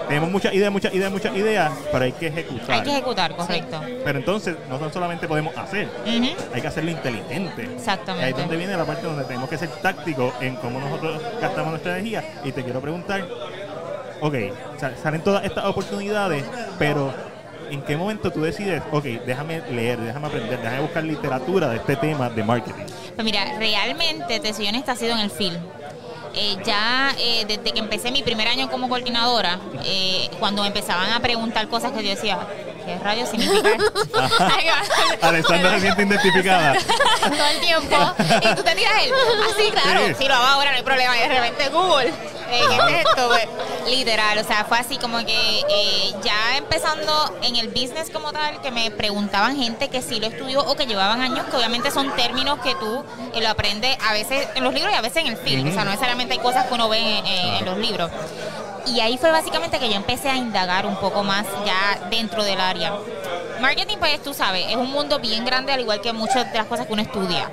tenemos 0.08 0.30
muchas 0.30 0.54
ideas, 0.54 0.72
muchas 0.72 0.94
ideas, 0.94 1.10
muchas 1.12 1.36
ideas, 1.36 1.72
pero 1.92 2.04
hay 2.04 2.12
que 2.12 2.26
ejecutar. 2.28 2.70
Hay 2.70 2.82
que 2.82 2.90
ejecutar, 2.90 3.36
correcto. 3.36 3.80
Pero 4.04 4.18
entonces, 4.18 4.56
no 4.68 4.90
solamente 4.92 5.28
podemos 5.28 5.56
hacer, 5.56 5.88
hay 6.06 6.60
que 6.60 6.66
hacerlo 6.66 6.90
inteligente. 6.90 7.64
Exactamente. 7.74 8.24
Ahí 8.26 8.32
es 8.32 8.36
donde 8.38 8.56
viene 8.56 8.76
la 8.76 8.84
parte 8.84 9.06
donde 9.06 9.24
tenemos 9.24 9.48
que 9.48 9.58
ser 9.58 9.68
tácticos 9.82 10.32
en 10.40 10.56
cómo 10.56 10.80
nosotros 10.80 11.20
gastamos 11.40 11.70
nuestra 11.70 11.92
energía. 11.98 12.24
Y 12.44 12.52
te 12.52 12.64
quiero 12.64 12.80
preguntar, 12.80 13.24
ok, 14.20 14.34
sa- 14.78 14.96
salen 14.96 15.20
todas 15.22 15.44
estas 15.44 15.64
oportunidades, 15.64 16.44
pero 16.78 17.12
¿en 17.70 17.82
qué 17.82 17.96
momento 17.96 18.30
tú 18.30 18.42
decides, 18.42 18.82
ok, 18.90 19.04
déjame 19.26 19.60
leer, 19.70 19.98
déjame 20.00 20.26
aprender, 20.26 20.58
déjame 20.60 20.80
buscar 20.80 21.04
literatura 21.04 21.68
de 21.68 21.76
este 21.76 21.96
tema 21.96 22.28
de 22.30 22.42
marketing? 22.42 22.84
Pues 23.14 23.24
mira, 23.24 23.44
realmente, 23.58 24.40
te 24.40 24.52
soy 24.54 24.68
honesta, 24.68 24.92
ha 24.92 24.96
sido 24.96 25.12
en 25.12 25.18
el 25.20 25.30
film. 25.30 25.56
Eh, 26.40 26.56
ya 26.64 27.12
eh, 27.18 27.44
desde 27.48 27.72
que 27.72 27.80
empecé 27.80 28.12
mi 28.12 28.22
primer 28.22 28.46
año 28.46 28.70
como 28.70 28.88
coordinadora, 28.88 29.58
eh, 29.84 30.30
cuando 30.38 30.62
me 30.62 30.68
empezaban 30.68 31.10
a 31.10 31.18
preguntar 31.18 31.66
cosas 31.66 31.90
que 31.90 32.04
yo 32.04 32.10
decía, 32.10 32.38
¿qué 32.86 32.96
rayos 33.00 33.28
significa 33.28 33.70
esto? 33.70 33.92
Alexandra 35.26 35.70
se 35.72 35.80
siente 35.80 36.02
identificada. 36.04 36.74
todo 36.74 37.46
el 37.54 37.60
tiempo. 37.60 38.14
Y 38.40 38.54
tú 38.54 38.62
te 38.62 38.74
tiras 38.76 38.92
el, 39.04 39.12
así, 39.50 39.70
claro, 39.72 40.06
Sí. 40.06 40.14
si 40.16 40.28
lo 40.28 40.34
hago 40.34 40.46
ahora 40.46 40.70
no 40.70 40.76
hay 40.76 40.82
problema. 40.84 41.16
Y 41.16 41.20
de 41.22 41.28
repente 41.28 41.68
Google, 41.70 42.12
¿qué 42.48 42.60
es 42.60 43.04
esto? 43.04 43.26
Pues, 43.26 43.48
literal, 43.88 44.38
o 44.38 44.44
sea, 44.44 44.64
fue 44.64 44.78
así 44.78 44.96
como 44.98 45.18
que 45.26 45.64
ya 46.22 46.56
empezando 46.56 47.36
en 47.42 47.56
el 47.56 47.68
business 47.68 48.10
como 48.12 48.32
tal, 48.32 48.60
que 48.60 48.70
me 48.70 48.92
preguntaban 48.92 49.56
gente 49.56 49.88
que 49.88 50.02
sí 50.02 50.20
lo 50.20 50.28
estudió 50.28 50.60
o 50.60 50.76
que 50.76 50.86
llevaban 50.86 51.20
años, 51.20 51.46
que 51.46 51.56
obviamente 51.56 51.90
son 51.90 52.14
términos 52.14 52.60
que 52.60 52.76
tú 52.76 53.04
lo 53.40 53.48
aprendes 53.48 53.96
a 54.06 54.12
veces 54.12 54.46
en 54.54 54.62
los 54.64 54.72
libros 54.74 54.92
y 54.92 54.96
a 54.96 55.00
veces 55.00 55.24
en 55.24 55.26
el 55.28 55.36
film. 55.36 55.68
O 55.68 55.72
sea, 55.72 55.84
no 55.84 55.90
necesariamente 55.90 56.27
hay 56.34 56.38
cosas 56.40 56.66
que 56.66 56.74
uno 56.74 56.88
ve 56.88 56.98
en, 57.18 57.26
en- 57.26 57.54
en 57.54 57.64
los 57.64 57.78
libros. 57.78 58.10
Y 58.86 59.00
ahí 59.00 59.18
fue 59.18 59.30
básicamente 59.30 59.78
que 59.78 59.88
yo 59.88 59.96
empecé 59.96 60.30
a 60.30 60.36
indagar 60.36 60.86
un 60.86 60.96
poco 60.96 61.22
más 61.22 61.44
ya 61.66 62.08
dentro 62.08 62.42
del 62.42 62.58
área. 62.60 62.94
Marketing, 63.60 63.96
pues 63.98 64.22
tú 64.22 64.32
sabes, 64.32 64.66
es 64.68 64.76
un 64.76 64.90
mundo 64.90 65.18
bien 65.18 65.44
grande, 65.44 65.72
al 65.72 65.80
igual 65.80 66.00
que 66.00 66.12
muchas 66.12 66.50
de 66.52 66.58
las 66.58 66.66
cosas 66.68 66.86
que 66.86 66.92
uno 66.92 67.02
estudia. 67.02 67.50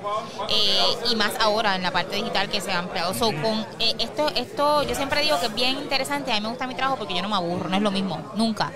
Eh, 0.50 0.98
y 1.12 1.16
más 1.16 1.32
ahora 1.42 1.76
en 1.76 1.82
la 1.84 1.92
parte 1.92 2.16
digital 2.16 2.48
que 2.48 2.62
se 2.62 2.72
ha 2.72 2.78
ampliado. 2.80 3.14
So, 3.16 3.26
con 3.42 3.66
eh, 3.80 3.96
esto, 4.00 4.30
esto, 4.36 4.84
yo 4.84 4.96
siempre 4.96 5.22
digo 5.24 5.40
que 5.40 5.48
es 5.48 5.56
bien 5.56 5.72
interesante. 5.78 6.32
A 6.32 6.36
mí 6.36 6.42
me 6.42 6.50
gusta 6.50 6.68
mi 6.68 6.76
trabajo 6.76 6.98
porque 6.98 7.16
yo 7.16 7.22
no 7.24 7.28
me 7.30 7.36
aburro, 7.36 7.70
no 7.70 7.76
es 7.76 7.82
lo 7.82 7.92
mismo, 7.92 8.20
nunca. 8.36 8.72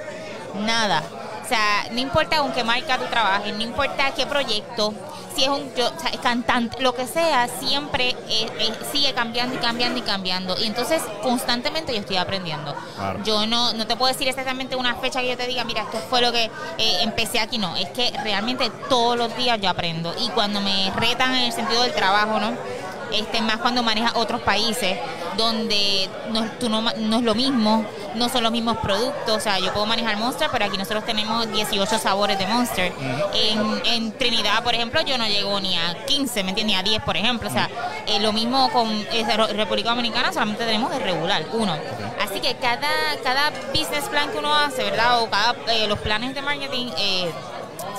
Nada. 0.56 1.04
O 1.50 1.52
sea, 1.52 1.88
no 1.92 2.00
importa 2.00 2.38
con 2.38 2.52
qué 2.52 2.64
marca 2.64 3.00
tú 3.00 3.06
trabajes, 3.06 3.56
no 3.56 3.64
importa 3.64 4.12
qué 4.16 4.28
proyecto, 4.28 4.94
si 5.36 5.46
es 5.46 5.50
un 5.50 5.74
yo- 5.74 5.88
o 5.88 6.00
sea, 6.00 6.12
cantante, 6.22 6.80
lo 6.80 6.94
que 6.94 7.08
sea, 7.08 7.48
siempre 7.48 8.10
eh, 8.10 8.48
eh, 8.60 8.72
sigue 8.92 9.14
cambiando 9.16 9.56
y 9.56 9.58
cambiando 9.58 9.98
y 9.98 10.04
cambiando. 10.04 10.56
Y 10.62 10.66
entonces 10.68 11.02
constantemente 11.24 11.92
yo 11.92 12.02
estoy 12.02 12.18
aprendiendo. 12.18 12.76
Claro. 12.96 13.24
Yo 13.24 13.48
no, 13.48 13.74
no 13.74 13.88
te 13.88 13.96
puedo 13.96 14.14
decir 14.14 14.28
exactamente 14.28 14.76
una 14.76 14.94
fecha 14.98 15.22
que 15.22 15.30
yo 15.30 15.38
te 15.38 15.48
diga, 15.48 15.64
mira, 15.64 15.82
esto 15.82 15.98
fue 16.08 16.22
lo 16.22 16.32
que 16.32 16.52
eh, 16.78 16.98
empecé 17.02 17.40
aquí, 17.40 17.58
no. 17.58 17.76
Es 17.78 17.90
que 17.90 18.12
realmente 18.24 18.70
todos 18.88 19.18
los 19.18 19.36
días 19.36 19.60
yo 19.60 19.72
aprendo. 19.72 20.14
Y 20.20 20.30
cuando 20.30 20.62
me 20.62 20.92
retan 20.98 21.34
en 21.34 21.46
el 21.46 21.52
sentido 21.52 21.82
del 21.82 21.94
trabajo, 21.96 22.40
¿no? 22.40 22.52
Este, 23.14 23.42
más 23.42 23.58
cuando 23.58 23.84
manejas 23.84 24.14
otros 24.16 24.42
países 24.42 24.98
donde 25.38 26.10
no, 26.32 26.46
tú 26.60 26.70
no, 26.70 26.82
no 26.82 27.18
es 27.18 27.24
lo 27.24 27.36
mismo, 27.36 27.86
no 28.16 28.30
son 28.30 28.44
los 28.44 28.52
mismos 28.52 28.78
productos. 28.78 29.38
O 29.38 29.40
sea, 29.40 29.60
yo 29.60 29.74
puedo 29.74 29.86
manejar 29.86 30.18
Monster, 30.18 30.50
pero 30.52 30.66
aquí 30.66 30.78
nosotros 30.78 31.06
tenemos 31.06 31.52
18 31.52 31.98
sabores 32.00 32.38
de 32.38 32.48
Monster. 32.48 32.94
en, 33.34 33.82
en 33.86 34.12
Trinidad, 34.12 34.64
por 34.64 34.74
ejemplo, 34.74 35.02
yo 35.02 35.18
no 35.18 35.28
llego 35.28 35.60
ni 35.60 35.78
a 35.78 36.06
15, 36.06 36.44
¿me 36.44 36.50
entiendes? 36.50 36.76
Ni 36.76 36.76
a 36.76 36.84
10, 36.84 37.04
por 37.04 37.18
ejemplo. 37.18 37.50
O 37.50 37.52
sea, 37.52 37.70
eh, 38.08 38.20
lo 38.20 38.34
mismo 38.34 38.70
con 38.72 38.90
eh, 38.90 39.26
República 39.54 39.90
Dominicana, 39.90 40.34
solamente 40.34 40.66
tenemos 40.66 40.94
el 40.94 41.02
regular, 41.02 41.46
uno. 41.54 41.76
Así 42.22 42.40
que 42.40 42.56
cada, 42.56 42.90
cada 43.24 43.52
business 43.74 44.06
plan 44.10 44.30
que 44.32 44.38
uno 44.38 44.54
hace, 44.54 44.84
¿verdad? 44.84 45.22
O 45.22 45.30
cada, 45.30 45.56
eh, 45.72 45.88
los 45.88 46.00
planes 46.00 46.36
de 46.36 46.42
marketing 46.42 46.88
eh, 46.98 47.32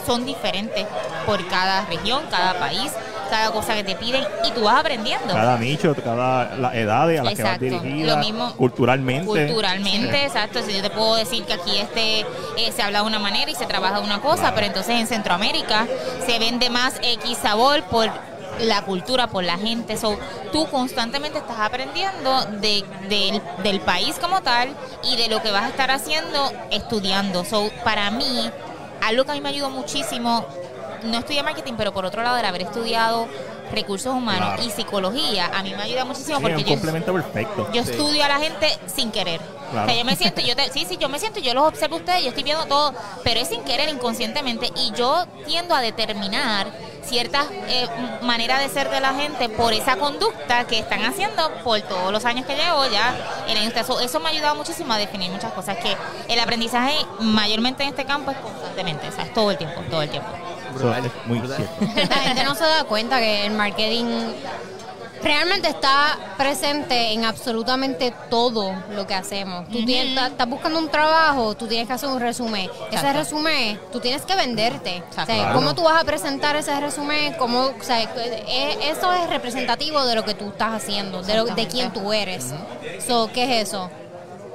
son 0.07 0.25
diferentes 0.27 0.87
por 1.27 1.47
cada 1.49 1.85
región, 1.87 2.25
cada 2.31 2.59
país, 2.59 2.93
cada 3.31 3.51
cosa 3.53 3.75
que 3.75 3.85
te 3.85 3.95
piden 3.95 4.25
y 4.47 4.51
tú 4.53 4.65
vas 4.65 4.81
aprendiendo. 4.81 5.33
Cada 5.33 5.57
nicho, 5.57 5.95
cada 6.05 6.57
las 6.57 6.75
edades 6.75 7.21
a 7.21 7.25
las 7.25 7.33
Exacto. 7.33 7.61
que 7.61 7.71
vas 7.71 7.83
dirigida, 7.83 8.15
Lo 8.17 8.19
mismo 8.19 8.53
culturalmente. 8.57 9.27
Culturalmente, 9.27 10.13
Sí. 10.19 10.25
exacto. 10.27 10.61
Si 10.63 10.75
yo 10.75 10.83
te 10.83 10.91
puedo 10.91 11.15
decir 11.17 11.45
que 11.45 11.55
aquí 11.55 11.79
este 11.79 12.21
eh, 12.21 12.73
se 12.75 12.83
habla 12.83 13.01
de 13.01 13.07
una 13.07 13.19
manera 13.19 13.51
y 13.51 13.55
se 13.55 13.67
trabaja 13.67 14.01
de 14.01 14.05
una 14.05 14.21
cosa, 14.21 14.55
pero 14.55 14.67
entonces 14.67 14.97
en 15.01 15.07
Centroamérica 15.07 15.87
se 16.27 16.39
vende 16.39 16.69
más 16.71 16.95
X 17.03 17.39
sabor 17.41 17.83
por 17.85 18.11
la 18.61 18.83
cultura, 18.83 19.29
por 19.29 19.43
la 19.45 19.57
gente. 19.57 19.97
So, 19.97 20.19
tú 20.53 20.67
constantemente 20.69 21.39
estás 21.39 21.59
aprendiendo 21.61 22.43
de, 22.61 22.85
del, 23.09 23.41
del 23.63 23.81
país 23.81 24.17
como 24.21 24.43
tal 24.43 24.69
y 25.05 25.17
de 25.17 25.29
lo 25.29 25.41
que 25.41 25.51
vas 25.51 25.63
a 25.65 25.69
estar 25.69 25.91
haciendo 25.91 26.53
estudiando. 26.71 27.45
So, 27.45 27.71
para 27.85 28.11
mí, 28.11 28.51
algo 29.03 29.25
que 29.25 29.31
a 29.31 29.35
mí 29.35 29.41
me 29.41 29.49
ayudó 29.49 29.71
muchísimo, 29.71 30.45
no 31.05 31.19
estudié 31.19 31.43
marketing, 31.43 31.75
pero 31.77 31.93
por 31.93 32.05
otro 32.05 32.23
lado, 32.23 32.37
el 32.37 32.45
haber 32.45 32.63
estudiado 32.63 33.27
recursos 33.73 34.13
humanos 34.13 34.55
Claro. 34.55 34.63
y 34.65 34.71
psicología, 34.71 35.49
a 35.55 35.63
mí 35.63 35.73
me 35.77 35.83
ayuda 35.83 36.05
muchísimo 36.05 36.39
Sí, 36.39 36.43
porque 36.43 36.57
un 36.57 36.65
yo, 36.65 36.69
complemento 36.71 37.13
perfecto. 37.13 37.69
yo 37.73 37.83
estudio 37.83 38.25
a 38.25 38.29
la 38.29 38.39
gente 38.41 38.69
sin 38.93 39.13
querer. 39.13 39.41
Claro. 39.71 39.87
O 39.87 39.89
sea, 39.91 39.99
yo 40.01 40.05
me 40.05 40.17
siento, 40.17 40.41
yo 40.41 40.57
te- 40.57 40.73
sí, 40.73 40.85
sí, 40.89 40.97
yo 40.97 41.09
me 41.09 41.21
siento, 41.21 41.39
yo 41.39 41.55
los 41.55 41.69
observo 41.69 41.95
a 41.97 41.99
ustedes, 42.01 42.23
yo 42.25 42.31
estoy 42.31 42.43
viendo 42.43 42.65
todo, 42.67 42.93
pero 43.23 43.39
es 43.39 43.47
sin 43.49 43.63
querer, 43.63 43.89
inconscientemente, 43.89 44.73
y 44.75 44.91
yo 44.97 45.25
tiendo 45.47 45.77
a 45.77 45.81
determinar 45.81 46.67
ciertas 47.05 47.47
eh, 47.69 47.87
maneras 48.23 48.59
de 48.61 48.69
ser 48.69 48.91
de 48.91 49.01
la 49.01 49.15
gente 49.15 49.49
por 49.49 49.73
esa 49.73 49.97
conducta 49.97 50.65
que 50.67 50.81
están 50.81 51.05
haciendo 51.05 51.51
por 51.63 51.81
todos 51.83 52.13
los 52.13 52.25
años 52.25 52.47
que 52.47 52.57
llevo 52.57 52.85
ya 52.91 53.15
en 53.47 53.55
la 53.55 53.61
industria. 53.61 53.85
So, 53.85 54.01
eso 54.01 54.19
me 54.19 54.27
ha 54.27 54.33
ayudado 54.33 54.57
muchísimo 54.57 54.93
a 54.93 54.99
definir 54.99 55.31
muchas 55.31 55.53
cosas, 55.53 55.77
que 55.79 55.97
el 56.29 56.41
aprendizaje 56.41 56.95
mayormente 57.21 57.85
en 57.85 57.91
este 57.91 58.05
campo 58.05 58.33
es 58.33 58.37
constantemente, 58.39 59.09
o 59.09 59.13
sea, 59.13 59.25
es 59.25 59.33
todo 59.33 59.53
el 59.53 59.57
tiempo, 59.59 59.81
todo 59.89 60.03
el 60.03 60.11
tiempo. 60.11 60.29
Eso 60.77 60.95
es 60.95 61.13
muy 61.27 61.39
Brutal. 61.39 61.57
cierto. 61.79 62.09
La 62.15 62.17
gente 62.21 62.45
no 62.45 62.55
se 62.55 62.65
da 62.65 62.85
cuenta 62.85 63.19
que 63.19 63.47
el 63.47 63.53
marketing 63.53 64.05
realmente 65.23 65.69
está 65.69 66.19
presente 66.39 67.13
en 67.13 67.27
absolutamente 67.27 68.13
todo 68.31 68.73
lo 68.93 69.07
que 69.07 69.15
hacemos. 69.15 69.69
Tú 69.69 69.85
tienes- 69.85 70.31
estás 70.31 70.49
buscando 70.49 70.79
un 70.79 70.89
trabajo, 70.89 71.55
tú 71.55 71.67
tienes 71.67 71.87
que 71.87 71.93
hacer 71.93 72.09
un 72.09 72.21
resumen. 72.21 72.71
Ese 72.91 73.13
resumen, 73.13 73.79
tú 73.93 74.01
tienes 74.01 74.23
que 74.23 74.35
venderte. 74.35 74.97
Exacto. 74.97 75.23
O 75.23 75.27
sea, 75.27 75.37
Claro. 75.37 75.55
¿Cómo 75.57 75.75
tú 75.75 75.83
vas 75.83 76.01
a 76.01 76.05
presentar 76.05 76.57
ese 76.57 76.79
resumen? 76.81 77.35
¿Cómo, 77.35 77.67
o 77.67 77.83
sea, 77.83 78.01
eso 78.01 79.13
es 79.13 79.29
representativo 79.29 80.05
de 80.07 80.15
lo 80.15 80.25
que 80.25 80.33
tú 80.35 80.49
estás 80.49 80.73
haciendo, 80.73 81.23
de, 81.23 81.35
lo, 81.37 81.45
de 81.45 81.67
quién 81.69 81.93
tú 81.93 82.13
eres. 82.15 82.55
So, 83.07 83.31
¿Qué 83.33 83.61
es 83.61 83.69
eso? 83.69 83.91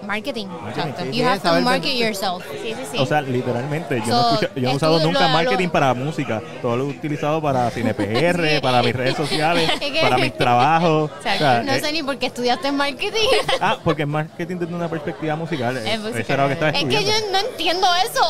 Marketing. 0.05 0.47
Exacto. 0.69 1.03
Sí, 1.03 1.17
You 1.17 1.27
have 1.27 1.39
to 1.39 1.62
market 1.62 1.83
vender. 1.83 2.07
yourself. 2.07 2.43
Sí, 2.62 2.74
sí, 2.74 2.83
sí. 2.91 2.97
O 3.00 3.05
sea, 3.05 3.21
literalmente, 3.21 4.00
yo, 4.00 4.05
So, 4.05 4.12
no, 4.12 4.31
escucho- 4.39 4.50
yo 4.55 4.62
no 4.62 4.69
he 4.71 4.75
usado 4.75 5.00
nunca 5.00 5.21
lo- 5.21 5.29
marketing 5.29 5.65
lo- 5.67 5.71
para 5.71 5.93
música. 5.93 6.41
Todo 6.62 6.77
lo 6.77 6.83
he 6.85 6.88
utilizado 6.88 7.41
para 7.41 7.69
CinePR, 7.71 8.50
Sí. 8.55 8.62
para 8.62 8.81
mis 8.83 8.95
redes 8.95 9.15
sociales, 9.15 9.69
para 10.01 10.17
mis 10.19 10.38
trabajos. 10.38 11.12
O 11.12 11.21
sea, 11.24 11.62
No 11.63 11.71
eh, 11.71 11.79
sé 11.79 11.91
ni 11.91 12.03
por 12.03 12.17
qué 12.17 12.27
estudiaste 12.27 12.71
marketing. 12.71 13.27
Ah, 13.62 13.77
porque 13.83 14.05
marketing 14.05 14.57
desde 14.57 14.74
una 14.75 14.88
perspectiva 14.89 15.35
musical. 15.35 15.77
Es 15.77 16.00
musical. 16.00 16.21
Eso 16.21 16.33
era 16.33 16.43
lo 16.43 16.47
que 16.50 16.53
estaba 16.53 16.71
Es 16.71 16.83
que 16.85 17.03
yo 17.03 17.12
no 17.31 17.39
entiendo 17.39 17.88
eso. 18.03 18.25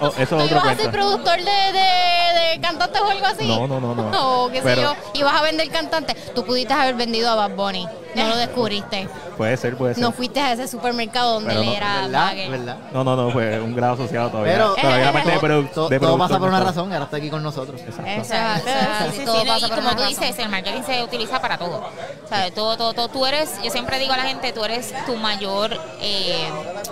Oh, 0.00 0.06
eso 0.08 0.20
es 0.22 0.28
¿Tú 0.28 0.36
otro 0.36 0.58
ibas 0.58 0.68
a 0.68 0.76
ser 0.76 0.90
productor 0.90 1.36
de, 1.36 1.42
de, 1.44 2.54
de 2.54 2.60
cantantes 2.60 3.00
o 3.00 3.08
algo 3.10 3.26
así? 3.26 3.46
No, 3.46 3.66
no, 3.66 3.80
no, 3.80 3.94
no. 3.94 4.44
O 4.44 4.50
qué 4.50 4.60
Pero- 4.62 4.76
sé 4.76 4.82
yo. 5.14 5.20
Ibas 5.20 5.34
a 5.34 5.42
vender 5.42 5.68
cantantes. 5.70 6.34
Tú 6.34 6.44
pudiste 6.44 6.72
haber 6.72 6.94
vendido 6.94 7.28
a 7.30 7.34
Bad 7.34 7.50
Bunny. 7.56 7.86
No 8.22 8.28
lo 8.28 8.36
descubriste. 8.36 9.08
Puede 9.36 9.56
ser, 9.56 9.76
puede 9.76 9.94
ser. 9.94 10.02
No 10.02 10.12
fuiste 10.12 10.40
a 10.40 10.52
ese 10.52 10.66
supermercado 10.68 11.34
donde 11.34 11.48
Pero 11.50 11.62
no, 11.64 11.72
era 11.72 12.02
¿Verdad? 12.02 12.32
¿Verdad? 12.50 12.76
No, 12.92 13.04
no, 13.04 13.16
no, 13.16 13.30
fue 13.30 13.60
un 13.60 13.74
grado 13.74 13.94
asociado 13.94 14.30
todavía. 14.30 14.52
Pero- 14.54 14.74
todavía 14.74 15.04
la 15.06 15.12
parte 15.12 15.30
de, 15.30 15.36
todo, 15.38 15.48
produ- 15.48 15.70
todo- 15.70 15.88
de 15.88 16.00
todo 16.00 16.18
pasa 16.18 16.38
por 16.38 16.48
una 16.48 16.60
razón 16.60 16.90
y 16.90 16.92
ahora 16.94 17.04
está 17.04 17.16
aquí 17.18 17.30
con 17.30 17.42
nosotros. 17.42 17.80
Exacto. 17.80 18.10
Exacto, 18.10 18.68
Exacto, 18.70 19.10
sí, 19.12 19.16
sí, 19.18 19.24
todo 19.24 19.40
sí, 19.40 19.46
pasa 19.46 19.66
y 19.66 19.68
por 19.68 19.78
como 19.78 19.90
tú 19.90 19.96
razón. 20.02 20.08
dices, 20.08 20.38
el 20.38 20.48
marketing 20.48 20.82
se 20.82 21.02
utiliza 21.02 21.40
para 21.40 21.58
todo. 21.58 21.76
O 22.24 22.28
sea, 22.28 22.50
todo, 22.50 22.76
todo, 22.76 22.92
todo. 22.94 23.08
Tú 23.08 23.26
eres, 23.26 23.50
yo 23.62 23.70
siempre 23.70 23.98
digo 23.98 24.12
a 24.12 24.16
la 24.16 24.24
gente, 24.24 24.52
tú 24.52 24.64
eres 24.64 24.92
tu 25.06 25.16
mayor 25.16 25.78
eh, 26.00 26.48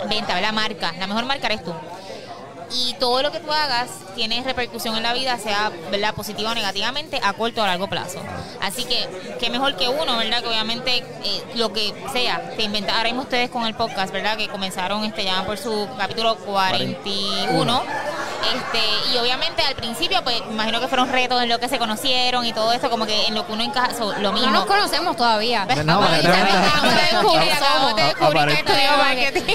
venta, 0.09 0.39
la 0.39 0.51
marca. 0.51 0.93
La 0.99 1.07
mejor 1.07 1.25
marca 1.25 1.47
eres 1.47 1.63
tú. 1.63 1.73
Y 2.71 2.93
todo 2.99 3.21
lo 3.21 3.31
que 3.31 3.39
tú 3.39 3.51
hagas 3.51 3.89
tiene 4.15 4.43
repercusión 4.43 4.95
en 4.97 5.03
la 5.03 5.13
vida, 5.13 5.37
sea 5.37 5.71
¿verdad? 5.91 6.13
positiva 6.13 6.51
o 6.51 6.55
negativamente, 6.55 7.19
a 7.23 7.33
corto 7.33 7.61
o 7.61 7.63
a 7.63 7.67
largo 7.67 7.87
plazo. 7.87 8.19
Así 8.61 8.83
que, 8.83 9.07
qué 9.39 9.49
mejor 9.49 9.75
que 9.77 9.87
uno, 9.87 10.17
¿verdad? 10.17 10.41
Que 10.41 10.49
obviamente 10.49 10.97
eh, 10.97 11.43
lo 11.55 11.71
que 11.71 11.93
sea, 12.11 12.41
te 12.57 12.63
inventa. 12.63 12.93
Ahora 12.97 13.05
mismo 13.09 13.21
ustedes 13.21 13.49
con 13.49 13.65
el 13.65 13.73
podcast, 13.75 14.11
¿verdad? 14.11 14.37
Que 14.37 14.47
comenzaron, 14.49 15.03
este, 15.05 15.23
ya 15.23 15.43
por 15.45 15.57
su 15.57 15.87
capítulo 15.97 16.35
41. 16.37 17.83
Este, 18.47 18.79
y 19.13 19.17
obviamente 19.17 19.61
al 19.61 19.75
principio, 19.75 20.23
pues 20.23 20.37
imagino 20.49 20.79
que 20.79 20.87
fueron 20.87 21.11
retos 21.11 21.41
en 21.41 21.49
lo 21.49 21.59
que 21.59 21.67
se 21.67 21.77
conocieron 21.79 22.45
y 22.45 22.53
todo 22.53 22.71
esto, 22.71 22.89
como 22.89 23.05
que 23.05 23.27
en 23.27 23.35
lo 23.35 23.45
que 23.45 23.51
uno 23.53 23.63
encaja, 23.63 23.93
so, 23.97 24.13
lo 24.19 24.31
mismo. 24.31 24.47
No 24.47 24.59
nos 24.59 24.65
conocemos 24.65 25.17
todavía. 25.17 25.65
No. 25.83 26.01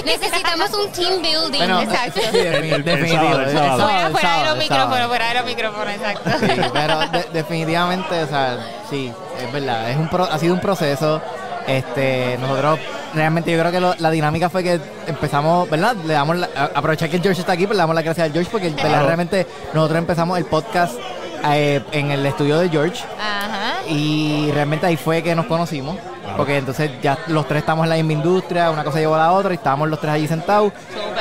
Necesitamos 0.05 0.69
un 0.73 0.91
team 0.91 1.21
building. 1.21 1.57
Bueno, 1.57 1.81
Exacto. 1.81 2.19
sí, 2.31 2.37
defini- 2.37 2.73
El- 2.73 2.83
el 3.03 3.11
definitivo. 3.11 3.33
sábado, 3.33 3.41
el 3.43 3.49
el 3.49 3.53
sábado. 3.57 3.77
sábado, 3.77 3.83
Fuera, 3.83 4.07
el 4.07 4.11
fuera 4.11 4.29
de 4.29 4.35
sábado, 4.35 4.55
los 4.55 4.63
el 4.63 4.67
sábado. 4.69 4.87
micrófonos, 4.87 5.07
fuera 5.07 5.27
de 5.27 5.33
los 5.35 5.45
micrófonos, 5.45 5.93
exacto. 5.93 6.29
Sí, 6.39 6.69
pero 6.73 6.99
de- 7.09 7.27
definitivamente, 7.33 8.23
o 8.23 8.27
sea, 8.27 8.57
sí, 8.89 9.11
es 9.45 9.51
verdad, 9.53 9.89
es 9.89 9.97
un 9.97 10.09
pro- 10.09 10.29
ha 10.31 10.37
sido 10.39 10.53
un 10.53 10.59
proceso. 10.61 11.21
Este, 11.65 12.37
nosotros 12.41 12.77
realmente 13.13 13.49
yo 13.51 13.57
creo 13.59 13.71
que 13.71 13.79
lo- 13.79 13.95
la 13.97 14.11
dinámica 14.11 14.49
fue 14.49 14.63
que 14.63 14.81
empezamos, 15.07 15.69
¿verdad? 15.69 15.95
Le 16.05 16.13
damos 16.13 16.35
la- 16.35 16.49
aprovechar 16.75 17.09
que 17.09 17.15
el 17.17 17.21
George 17.21 17.39
está 17.39 17.53
aquí, 17.53 17.65
pues 17.65 17.77
le 17.77 17.81
damos 17.83 17.95
la 17.95 18.01
gracias 18.01 18.25
al 18.25 18.33
George 18.33 18.49
porque 18.51 18.69
realmente 18.81 19.47
nosotros 19.73 19.97
empezamos 19.97 20.37
el 20.37 20.45
podcast 20.45 20.93
eh, 21.45 21.81
en 21.91 22.11
el 22.11 22.25
estudio 22.25 22.57
de 22.59 22.69
George 22.69 23.03
Ajá. 23.19 23.73
y 23.89 24.49
realmente 24.53 24.85
ahí 24.85 24.95
fue 24.97 25.21
que 25.23 25.35
nos 25.35 25.45
conocimos. 25.45 25.97
Porque 26.37 26.57
entonces 26.57 26.91
ya 27.01 27.17
los 27.27 27.47
tres 27.47 27.59
estamos 27.59 27.83
en 27.83 27.89
la 27.89 27.95
misma 27.95 28.13
industria, 28.13 28.69
una 28.71 28.83
cosa 28.83 28.99
llevó 28.99 29.15
a 29.15 29.19
la 29.19 29.31
otra 29.31 29.53
y 29.53 29.57
estábamos 29.57 29.89
los 29.89 29.99
tres 29.99 30.13
allí 30.13 30.27
sentados. 30.27 30.73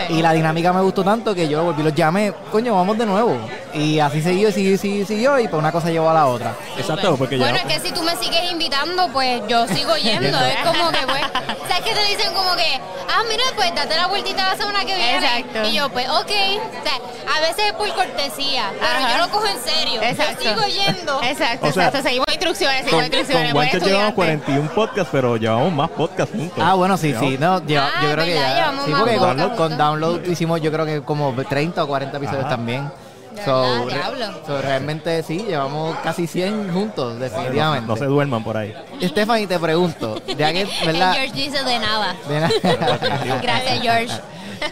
Y 0.09 0.21
la 0.23 0.33
dinámica 0.33 0.73
me 0.73 0.81
gustó 0.81 1.05
tanto 1.05 1.35
que 1.35 1.49
yo 1.49 1.59
lo 1.59 1.65
volví 1.65 1.81
y 1.81 1.85
los 1.85 1.95
llamé, 1.95 2.33
coño, 2.51 2.75
vamos 2.75 2.99
de 2.99 3.07
nuevo. 3.07 3.37
Y 3.75 3.99
así 4.01 4.21
siguió, 4.21 4.49
y 4.49 4.53
siguió, 4.53 4.75
y 4.75 4.79
siguió, 4.79 5.03
y 5.03 5.07
siguió, 5.07 5.39
y 5.39 5.49
pues 5.49 5.59
una 5.59 5.73
cosa 5.73 5.91
llevó 5.91 6.11
a 6.11 6.15
la 6.15 6.27
otra. 6.27 6.55
Exacto, 6.77 7.17
porque 7.17 7.39
ya. 7.39 7.45
Bueno, 7.51 7.59
es 7.69 7.75
que 7.75 7.89
si 7.89 7.95
tú 7.95 8.03
me 8.03 8.15
sigues 8.17 8.51
invitando, 8.51 9.09
pues 9.13 9.43
yo 9.49 9.67
sigo 9.69 9.97
yendo. 9.97 10.39
es 10.39 10.57
como 10.59 10.91
que, 10.91 11.07
pues, 11.07 11.23
¿sabes 11.69 11.85
que 11.85 11.95
te 11.95 12.05
dicen 12.07 12.35
como 12.35 12.55
que, 12.57 12.81
ah, 13.09 13.23
mira, 13.29 13.45
pues 13.57 13.75
date 13.75 13.97
la 13.97 14.07
vueltita 14.09 14.51
la 14.51 14.57
semana 14.57 14.81
que 14.81 14.95
viene? 14.95 15.17
Exacto. 15.17 15.69
Y 15.69 15.73
yo, 15.75 15.89
pues, 15.91 16.09
ok. 16.09 16.21
O 16.21 16.83
sea, 16.85 17.37
a 17.37 17.41
veces 17.41 17.65
es 17.69 17.73
por 17.75 17.89
cortesía, 17.95 18.71
pero 18.79 19.07
Ajá. 19.07 19.13
yo 19.13 19.19
lo 19.27 19.31
cojo 19.31 19.47
en 19.47 19.63
serio. 19.63 20.03
Exacto. 20.03 20.45
Yo 20.45 20.51
sigo 20.55 20.67
yendo. 20.67 21.23
Exacto, 21.23 21.67
O 21.69 21.73
sea, 21.73 21.87
exacto. 21.87 22.03
Seguimos 22.03 22.27
instrucciones, 22.29 22.85
seguimos 22.85 22.95
Con, 22.97 23.05
instrucciones. 23.05 23.53
con 23.55 23.65
llevamos 23.65 23.75
estudiante. 23.75 24.15
41 24.15 24.71
podcasts, 24.75 25.02
pero 25.11 25.37
llevamos 25.37 25.73
más 25.73 25.91
podcasts 25.91 26.35
juntos. 26.37 26.59
Ah, 26.63 26.75
bueno, 26.75 26.97
sí, 26.97 27.15
sí. 27.19 27.37
No, 27.41 27.61
lleva- 27.65 27.91
Ah, 27.95 28.01
yo 28.03 28.13
creo 28.13 28.25
que 28.25 28.35
verdad, 28.35 28.49
ya. 28.49 28.55
llevamos 28.57 28.85
Sí, 28.85 28.91
más 28.91 29.01
porque 29.01 29.17
con, 29.17 29.37
con 29.37 29.49
juntos. 29.57 29.79
Download 29.79 30.25
hicimos 30.27 30.61
yo 30.61 30.71
creo 30.73 30.87
que 30.87 31.03
como 31.03 31.33
30 31.35 31.85
o 31.85 31.87
40 31.87 32.17
episodios 32.17 32.45
Ajá. 32.45 32.51
también. 32.57 32.91
De 33.35 33.43
So, 33.47 33.63
verdad, 33.63 33.85
re- 33.87 33.95
diablo. 34.19 34.41
so, 34.47 34.61
realmente 34.61 35.23
sí, 35.23 35.39
llevamos 35.49 35.97
casi 36.03 36.27
100 36.27 36.71
juntos, 36.71 37.15
no, 37.15 37.21
definitivamente. 37.21 37.87
no 37.89 37.97
se 37.97 38.05
duerman 38.05 38.45
por 38.45 38.59
ahí. 38.59 38.75
Stephanie, 39.03 39.47
te 39.47 39.59
pregunto, 39.59 40.21
ya 40.37 40.53
que, 40.53 40.69
¿verdad? 40.87 41.15
George 41.15 41.33
dice 41.33 41.65
de 41.65 41.79
nada. 41.79 42.15
De 42.29 42.41
nada. 42.41 42.53
Gracias, 43.43 43.81
George. 43.81 44.09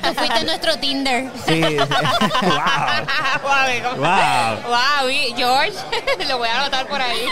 Tú 0.03 0.15
fuiste 0.15 0.45
nuestro 0.45 0.77
Tinder. 0.79 1.31
sí, 1.47 1.63
sí. 1.65 1.77
wow, 3.43 3.97
¡Wow! 3.97 4.69
wow, 4.69 5.09
y 5.09 5.35
George, 5.37 5.73
lo 6.29 6.39
voy 6.39 6.49
a 6.49 6.61
anotar 6.61 6.87
por 6.87 7.01
ahí. 7.01 7.27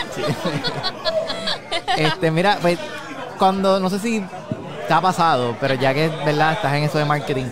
Este, 1.97 2.31
mira, 2.31 2.57
pues, 2.61 2.77
cuando, 3.37 3.79
no 3.79 3.89
sé 3.89 3.99
si 3.99 4.23
te 4.87 4.93
ha 4.93 5.01
pasado, 5.01 5.55
pero 5.59 5.73
ya 5.75 5.93
que, 5.93 6.09
¿verdad? 6.25 6.53
Estás 6.53 6.73
en 6.73 6.83
eso 6.83 6.97
de 6.97 7.05
marketing. 7.05 7.45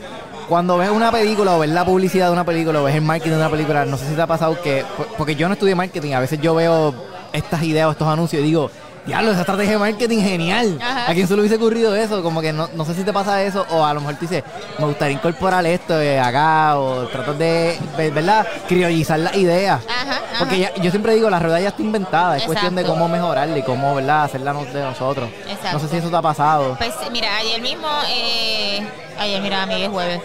Cuando 0.49 0.77
ves 0.77 0.89
una 0.89 1.12
película 1.12 1.56
o 1.56 1.60
ves 1.60 1.69
la 1.69 1.84
publicidad 1.86 2.27
de 2.27 2.34
una 2.34 2.45
película 2.45 2.82
o 2.82 2.86
ves 2.86 2.95
el 2.95 3.01
marketing 3.01 3.32
de 3.32 3.38
una 3.38 3.49
película, 3.49 3.86
no 3.86 3.97
sé 3.97 4.08
si 4.08 4.13
te 4.15 4.21
ha 4.21 4.27
pasado 4.27 4.60
que, 4.62 4.86
por- 4.95 5.08
porque 5.17 5.36
yo 5.36 5.47
no 5.47 5.53
estudié 5.53 5.75
marketing, 5.75 6.13
a 6.13 6.19
veces 6.21 6.39
yo 6.41 6.56
veo 6.56 6.93
estas 7.34 7.62
ideas 7.63 7.88
o 7.88 7.91
estos 7.91 8.08
anuncios 8.08 8.41
y 8.41 8.45
digo, 8.45 8.71
diablo, 9.08 9.32
esa 9.32 9.39
estrategia 9.41 9.72
de 9.74 9.78
marketing 9.80 10.20
genial. 10.22 10.78
Ajá. 10.82 11.10
¿A 11.10 11.13
quién 11.13 11.28
se 11.28 11.34
le 11.34 11.39
hubiese 11.39 11.56
ocurrido 11.56 11.96
eso? 11.96 12.22
Como 12.22 12.41
que 12.41 12.54
no, 12.54 12.70
no 12.76 12.86
sé 12.86 12.93
si 12.93 13.04
te 13.04 13.12
pasa 13.13 13.41
eso 13.41 13.65
o 13.72 13.84
a 13.86 13.93
lo 13.93 14.02
mejor 14.02 14.15
tú 14.15 14.22
dices, 14.28 14.43
me 14.78 14.86
gustaría 14.86 15.15
incorporar 15.15 15.65
esto 15.65 15.98
de 15.98 16.20
acá 16.20 16.78
o 16.78 17.08
tratar 17.08 17.36
de, 17.36 17.80
ve- 17.98 18.12
¿verdad? 18.12 18.46
Criollizar 18.67 19.20
las 19.20 19.36
ideas. 19.36 19.82
Ajá, 19.88 20.12
ajá. 20.17 20.22
Porque 20.39 20.60
ya- 20.60 20.74
yo 20.76 20.91
siempre 20.91 21.15
digo, 21.15 21.30
la 21.30 21.39
rueda 21.39 21.60
ya 21.60 21.70
está 21.70 21.82
inventada, 21.82 22.38
es 22.38 22.43
cuestión 22.43 22.76
de 22.76 22.84
cómo 22.84 23.08
mejorarla 23.08 23.58
y 23.58 23.63
cómo, 23.63 23.96
¿verdad? 23.96 24.26
Hacerla 24.26 24.54
de 24.54 24.82
nosotros. 24.82 25.30
Exacto. 25.48 25.70
No 25.74 25.80
sé 25.80 25.88
si 25.88 25.98
eso 25.98 26.10
te 26.10 26.15
ha 26.15 26.22
pasado. 26.22 26.76
Pues 26.78 26.93
mira, 27.12 27.36
ayer 27.38 27.62
mismo, 27.62 27.88
eh, 28.10 28.86
ayer 29.20 29.41
mira, 29.41 29.65
mi 29.65 29.82
es 29.84 29.89
jueves. 29.89 30.22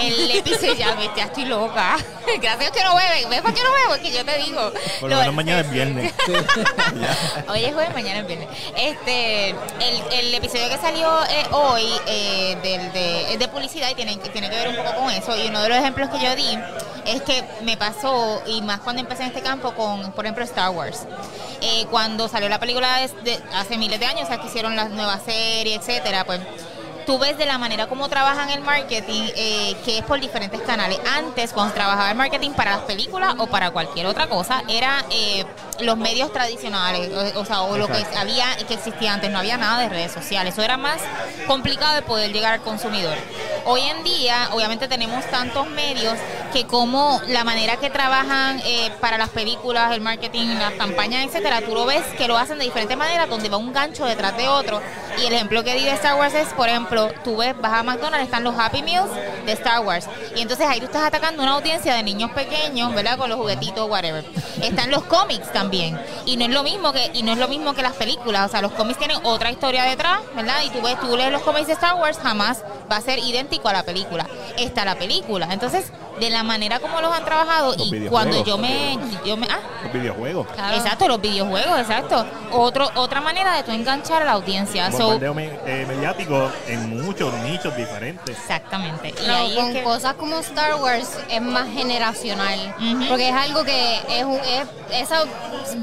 El 0.00 0.30
episodio, 0.30 0.74
ya, 0.74 0.94
me- 0.96 1.10
ya 1.16 1.24
estoy 1.24 1.44
loca. 1.44 1.96
Gracias 2.42 2.70
que 2.70 2.82
no 2.82 2.94
bebe. 2.96 3.26
¿Ves 3.28 3.42
por 3.42 3.54
qué 3.54 3.60
no 3.62 3.70
bebo? 3.72 4.02
Que 4.02 4.12
yo 4.12 4.24
te 4.24 4.36
digo. 4.38 4.72
Por 5.00 5.10
lo 5.10 5.16
menos 5.18 5.34
mañana 5.34 5.60
es 5.60 5.70
viernes. 5.70 6.12
Hoy 7.48 7.64
es 7.64 7.74
jueves, 7.74 7.94
mañana 7.94 8.20
es 8.20 8.26
viernes. 8.26 8.48
Este, 8.76 9.50
el, 9.50 10.02
el 10.12 10.34
episodio 10.34 10.68
que 10.68 10.78
salió 10.78 11.22
eh, 11.24 11.46
hoy 11.52 11.86
eh, 12.06 12.56
del, 12.62 12.92
de, 12.92 13.32
es 13.34 13.38
de 13.38 13.48
publicidad 13.48 13.90
y 13.90 13.94
tiene, 13.94 14.16
tiene 14.16 14.50
que 14.50 14.56
ver 14.56 14.68
un 14.68 14.76
poco 14.76 14.94
con 14.96 15.10
eso. 15.10 15.36
Y 15.36 15.48
uno 15.48 15.62
de 15.62 15.68
los 15.68 15.78
ejemplos 15.78 16.08
que 16.10 16.18
yo 16.24 16.34
di 16.34 16.58
es 17.06 17.22
que 17.22 17.44
me 17.62 17.76
pasó, 17.76 18.42
y 18.46 18.62
más 18.62 18.80
cuando 18.80 19.00
empecé 19.02 19.22
en 19.22 19.28
este 19.28 19.42
campo, 19.42 19.74
con, 19.74 20.12
por 20.12 20.24
ejemplo, 20.24 20.44
Star 20.44 20.70
Wars. 20.70 21.02
Eh, 21.60 21.86
cuando 21.90 22.28
salió 22.28 22.48
la 22.48 22.58
película 22.58 22.98
de- 22.98 23.30
de- 23.30 23.42
hace 23.54 23.76
miles 23.76 24.00
de 24.00 24.06
años, 24.06 24.24
o 24.24 24.26
sea, 24.26 24.38
que 24.40 24.46
hicieron 24.48 24.74
la 24.76 24.88
nueva 24.88 25.18
serie, 25.20 25.74
etcétera, 25.76 26.24
pues 26.24 26.40
tú 27.04 27.18
ves 27.18 27.36
de 27.38 27.46
la 27.46 27.58
manera 27.58 27.86
como 27.86 28.08
trabajan 28.08 28.50
el 28.50 28.60
marketing, 28.60 29.22
eh, 29.36 29.76
que 29.84 29.98
es 29.98 30.04
por 30.04 30.20
diferentes 30.20 30.60
canales. 30.62 30.98
Antes, 31.16 31.52
cuando 31.52 31.74
trabajaba 31.74 32.10
el 32.10 32.16
marketing 32.16 32.50
para 32.50 32.72
las 32.72 32.80
películas 32.82 33.34
o 33.38 33.46
para 33.46 33.70
cualquier 33.70 34.06
otra 34.06 34.28
cosa, 34.28 34.62
era 34.68 35.04
eh, 35.10 35.44
los 35.80 35.96
medios 35.96 36.32
tradicionales, 36.32 37.10
o, 37.34 37.40
o 37.40 37.44
sea, 37.44 37.62
o 37.62 37.76
lo 37.76 37.86
que 37.86 38.04
había 38.16 38.60
y 38.60 38.64
que 38.64 38.74
existía 38.74 39.14
antes. 39.14 39.30
No 39.30 39.38
había 39.38 39.56
nada 39.56 39.80
de 39.80 39.88
redes 39.88 40.12
sociales. 40.12 40.54
Eso 40.54 40.62
era 40.62 40.76
más 40.76 41.00
complicado 41.46 41.94
de 41.94 42.02
poder 42.02 42.32
llegar 42.32 42.54
al 42.54 42.62
consumidor. 42.62 43.16
Hoy 43.66 43.80
en 43.80 44.04
día, 44.04 44.50
obviamente, 44.52 44.88
tenemos 44.88 45.24
tantos 45.30 45.68
medios 45.68 46.18
que 46.52 46.66
como 46.66 47.20
la 47.26 47.42
manera 47.42 47.76
que 47.76 47.90
trabajan 47.90 48.60
eh, 48.64 48.92
para 49.00 49.18
las 49.18 49.30
películas, 49.30 49.92
el 49.92 50.00
marketing, 50.00 50.58
las 50.58 50.74
campañas, 50.74 51.24
etcétera, 51.24 51.62
tú 51.62 51.74
lo 51.74 51.84
ves 51.84 52.04
que 52.16 52.28
lo 52.28 52.38
hacen 52.38 52.58
de 52.58 52.64
diferentes 52.64 52.96
maneras, 52.96 53.28
donde 53.28 53.48
va 53.48 53.56
un 53.56 53.72
gancho 53.72 54.04
detrás 54.04 54.36
de 54.36 54.46
otro. 54.48 54.80
Y 55.18 55.26
el 55.26 55.32
ejemplo 55.32 55.64
que 55.64 55.74
di 55.74 55.84
de 55.84 55.92
Star 55.92 56.16
Wars 56.16 56.34
es, 56.34 56.48
por 56.48 56.68
ejemplo, 56.68 57.10
tú 57.24 57.38
ves, 57.38 57.58
vas 57.60 57.72
a 57.72 57.82
McDonald's, 57.82 58.26
están 58.26 58.44
los 58.44 58.56
Happy 58.56 58.82
Meals 58.82 59.10
de 59.46 59.52
Star 59.52 59.80
Wars. 59.80 60.06
Y 60.36 60.42
entonces 60.42 60.66
ahí 60.66 60.78
tú 60.78 60.86
estás 60.86 61.02
atacando 61.02 61.42
una 61.42 61.52
audiencia 61.52 61.94
de 61.94 62.02
niños 62.02 62.30
pequeños, 62.32 62.94
¿verdad? 62.94 63.18
Con 63.18 63.30
los 63.30 63.38
juguetitos, 63.38 63.88
whatever. 63.88 64.24
Están 64.62 64.90
los 64.90 65.02
cómics 65.04 65.52
también. 65.52 65.63
Y 66.26 66.36
no 66.36 66.44
es 66.44 66.50
lo 66.50 66.62
mismo 66.62 66.92
que, 66.92 67.10
y 67.14 67.22
no 67.22 67.32
es 67.32 67.38
lo 67.38 67.48
mismo 67.48 67.74
que 67.74 67.82
las 67.82 67.94
películas. 67.94 68.46
O 68.46 68.48
sea, 68.50 68.62
los 68.62 68.72
cómics 68.72 68.98
tienen 68.98 69.18
otra 69.24 69.50
historia 69.50 69.84
detrás, 69.84 70.20
¿verdad? 70.34 70.62
Y 70.64 70.70
tú 70.70 70.82
ves, 70.82 70.98
tú 71.00 71.16
lees 71.16 71.32
los 71.32 71.42
cómics 71.42 71.66
de 71.66 71.74
Star 71.74 71.94
Wars, 71.96 72.18
jamás 72.18 72.62
va 72.90 72.96
a 72.96 73.00
ser 73.00 73.18
idéntico 73.18 73.68
a 73.68 73.72
la 73.72 73.82
película. 73.82 74.26
Está 74.56 74.84
la 74.84 74.96
película. 74.96 75.48
Entonces, 75.50 75.92
de 76.20 76.30
la 76.30 76.42
manera 76.42 76.80
como 76.80 77.00
los 77.00 77.12
han 77.12 77.24
trabajado 77.24 77.74
Los 77.76 77.92
y 77.92 78.06
cuando 78.06 78.44
yo 78.44 78.56
me, 78.58 78.98
yo 79.24 79.36
me, 79.36 79.46
ah, 79.50 79.58
Los 79.84 79.92
videojuegos. 79.92 80.46
Claro. 80.54 80.76
Exacto, 80.76 81.08
los 81.08 81.20
videojuegos, 81.20 81.78
exacto. 81.80 82.24
Otro, 82.52 82.90
otra 82.94 83.20
manera 83.20 83.54
de 83.56 83.62
tú 83.64 83.72
enganchar 83.72 84.22
a 84.22 84.24
la 84.24 84.32
audiencia. 84.32 84.90
So, 84.92 84.98
Bombardeo 84.98 85.34
me- 85.34 85.50
eh, 85.66 85.84
mediático 85.88 86.50
en 86.68 87.02
muchos 87.04 87.32
nichos 87.42 87.76
diferentes. 87.76 88.36
exactamente. 88.38 89.14
Y 89.22 89.26
No, 89.26 89.34
ahí 89.34 89.54
con 89.56 89.66
es 89.68 89.74
que, 89.76 89.82
cosas 89.82 90.14
como 90.14 90.38
Star 90.38 90.76
Wars 90.76 91.10
es 91.28 91.40
más 91.42 91.68
generacional. 91.72 92.74
Porque 93.08 93.28
es 93.28 93.34
algo 93.34 93.64
que 93.64 93.96
es, 94.08 94.24
un- 94.24 94.38
es- 94.38 94.68
eso 95.08 95.14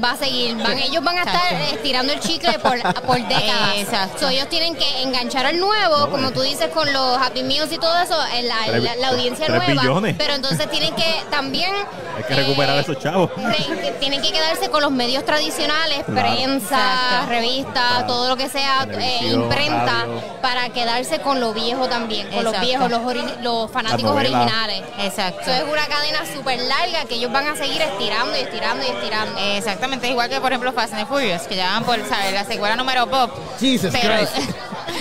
va 0.02 0.12
a 0.12 0.16
seguir. 0.16 0.56
Van, 0.56 0.78
ellos 0.78 1.02
van 1.04 1.18
a 1.18 1.22
estar 1.22 1.52
Exacto. 1.52 1.74
estirando 1.76 2.12
el 2.12 2.20
chicle 2.20 2.58
por, 2.58 2.80
por 3.04 3.16
décadas. 3.28 3.74
Exacto. 3.76 4.18
So, 4.20 4.28
ellos 4.28 4.48
tienen 4.48 4.74
que 4.76 5.02
enganchar 5.02 5.46
al 5.46 5.58
nuevo, 5.58 6.10
como 6.10 6.30
tú 6.32 6.40
dices, 6.42 6.68
con 6.68 6.90
los 6.92 7.18
Happy 7.18 7.42
Meals 7.42 7.70
y 7.72 7.78
todo 7.78 7.96
eso, 7.98 8.16
en 8.34 8.48
la, 8.48 8.56
Tres- 8.66 8.82
la- 8.82 8.96
la 8.96 9.08
audiencia 9.08 9.46
tres 9.46 9.62
nueva. 9.66 9.82
billones. 9.82 10.16
Pero 10.22 10.34
entonces 10.34 10.70
tienen 10.70 10.94
que 10.94 11.22
también. 11.30 11.70
Hay 12.16 12.22
que 12.22 12.34
recuperar 12.34 12.76
eh, 12.76 12.80
esos 12.80 12.96
chavos. 13.00 13.30
re- 13.36 13.94
tienen 13.98 14.22
que 14.22 14.30
quedarse 14.30 14.68
con 14.70 14.80
los 14.82 14.92
medios 14.92 15.24
tradicionales, 15.24 16.04
Claro. 16.06 16.34
prensa, 16.34 16.76
Exacto. 16.78 17.26
revistas, 17.28 17.72
Claro. 17.90 18.06
todo 18.06 18.28
lo 18.28 18.36
que 18.36 18.48
sea, 18.48 18.86
eh, 18.90 19.18
imprenta, 19.32 19.84
radio. 20.06 20.22
para 20.40 20.68
quedarse 20.68 21.18
con 21.20 21.40
lo 21.40 21.52
viejo 21.52 21.88
también, 21.88 22.28
con 22.30 22.44
los 22.44 22.60
viejos, 22.60 22.88
los, 22.90 23.00
ori- 23.00 23.40
los 23.40 23.70
fanáticos 23.70 24.12
originales. 24.12 24.82
exacto. 25.00 25.40
Eso 25.42 25.50
es 25.50 25.64
una 25.72 25.86
cadena 25.86 26.20
súper 26.32 26.60
larga 26.60 27.04
que 27.08 27.16
ellos 27.16 27.32
van 27.32 27.48
a 27.48 27.56
seguir 27.56 27.82
estirando 27.82 28.36
y 28.36 28.40
estirando 28.40 28.84
y 28.86 28.90
estirando. 28.90 29.38
Exactamente, 29.56 30.08
igual 30.08 30.28
que 30.28 30.40
por 30.40 30.52
ejemplo 30.52 30.72
Fast 30.72 30.94
and 30.94 31.08
Furious, 31.08 31.42
que 31.42 31.56
ya 31.56 31.66
van 31.72 31.84
por 31.84 31.98
¿sabes? 32.08 32.32
la 32.32 32.44
secuela 32.44 32.76
número 32.76 33.08
pop. 33.08 33.30
Jesus 33.58 33.90
Pero- 33.92 34.14
Christ. 34.16 34.50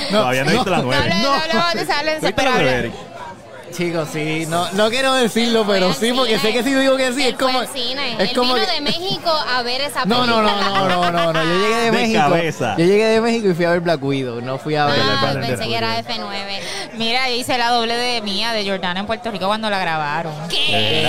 Todavía 0.10 0.44
no 0.44 0.50
he 0.52 0.54
visto 0.54 0.70
la 0.70 0.78
No 0.78 0.92
hablemos 0.92 1.22
no 1.22 1.34
hablemos 1.34 1.74
de 1.74 1.82
esa, 1.82 2.02
¿Viste 2.28 2.44
la 2.44 2.50
nueve, 2.52 2.72
Eric? 2.72 2.94
Chicos, 3.72 4.10
sí, 4.12 4.46
no, 4.48 4.70
no 4.74 4.90
quiero 4.90 5.14
decirlo, 5.14 5.66
pero 5.68 5.94
sí, 5.94 6.12
porque 6.14 6.38
sé 6.40 6.52
que 6.54 6.64
si 6.64 6.74
digo 6.74 6.98
que 6.98 7.12
sí, 7.14 7.28
es 7.28 7.36
como. 7.38 7.62
Es 7.62 8.34
como 8.34 8.56
de 8.56 8.82
México 8.82 9.30
a 9.32 9.62
ver 9.64 9.82
esa 9.82 10.06
No, 10.06 10.26
no, 10.26 10.42
no, 10.42 10.52
no, 10.62 10.88
no, 10.88 11.12
no, 11.12 11.34
no. 11.34 11.44
Yo 11.44 11.54
llegué 11.54 11.76
de, 11.76 11.86
De 11.86 11.92
México. 11.92 12.20
cabeza. 12.20 12.76
Yo 12.78 12.86
llegué 12.86 13.06
de 13.06 13.22
México 13.22 13.48
y 13.50 13.54
fui 13.54 13.66
a 13.66 13.72
ver 13.72 13.80
Black 13.80 14.04
Widow. 14.04 14.42
No 14.42 14.58
fui 14.58 14.76
a 14.76 14.86
ver. 14.86 15.00
Ah, 15.02 15.34
pensé 15.40 15.68
que 15.68 15.76
era 15.76 16.00
F9. 16.04 16.60
Mira, 16.94 17.30
hice 17.30 17.58
la 17.58 17.70
doble 17.70 17.96
de 17.96 18.22
mía 18.22 18.52
de 18.54 18.66
Jordana 18.68 19.00
en 19.00 19.06
Puerto 19.06 19.32
Rico 19.32 19.48
cuando 19.48 19.70
la 19.70 19.80
grabaron. 19.80 20.34
¿Qué? 20.50 21.08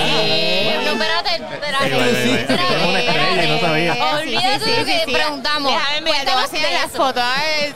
No, 0.85 0.91
espérate, 0.91 1.43
espérate. 1.53 1.85
ey, 1.85 1.93
ey, 1.93 2.29
ey, 2.29 2.33
espérate, 2.35 2.67
que 2.67 2.73
era 2.73 2.87
una 2.87 2.99
estrella 2.99 3.43
y 3.43 3.47
no 3.49 3.59
sabía. 3.59 3.93
espérate. 3.93 4.21
Olvídate 4.23 4.65
de 4.71 4.79
lo 4.79 4.85
que 4.85 5.11
preguntamos. 5.13 5.73
Cuéntanos 6.05 6.51
de 6.51 6.61
las 6.61 6.91
fotos. 6.91 7.23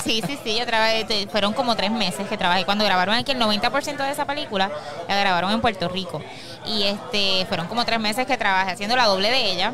Sí, 0.04 0.22
sí, 0.26 0.38
sí, 0.44 0.58
yo 0.58 0.66
trabajé, 0.66 1.28
fueron 1.32 1.54
como 1.54 1.76
tres 1.76 1.92
meses 1.92 2.28
que 2.28 2.38
trabajé. 2.38 2.66
Cuando 2.66 2.86
grabaron 2.86 3.16
aquí, 3.16 3.32
el 3.32 3.40
90% 3.40 3.98
de 3.98 4.12
esa 4.12 4.26
película 4.26 4.70
la 5.08 5.16
grabaron 5.16 5.52
en 5.52 5.62
Puerto 5.62 5.88
Rico. 5.90 6.22
Y 6.66 6.84
este 6.84 7.46
fueron 7.48 7.68
como 7.68 7.86
tres 7.86 8.00
meses 8.00 8.26
que 8.26 8.38
trabajé 8.38 8.72
haciendo 8.72 8.96
la 8.96 9.06
doble 9.06 9.30
de 9.30 9.52
ella. 9.52 9.74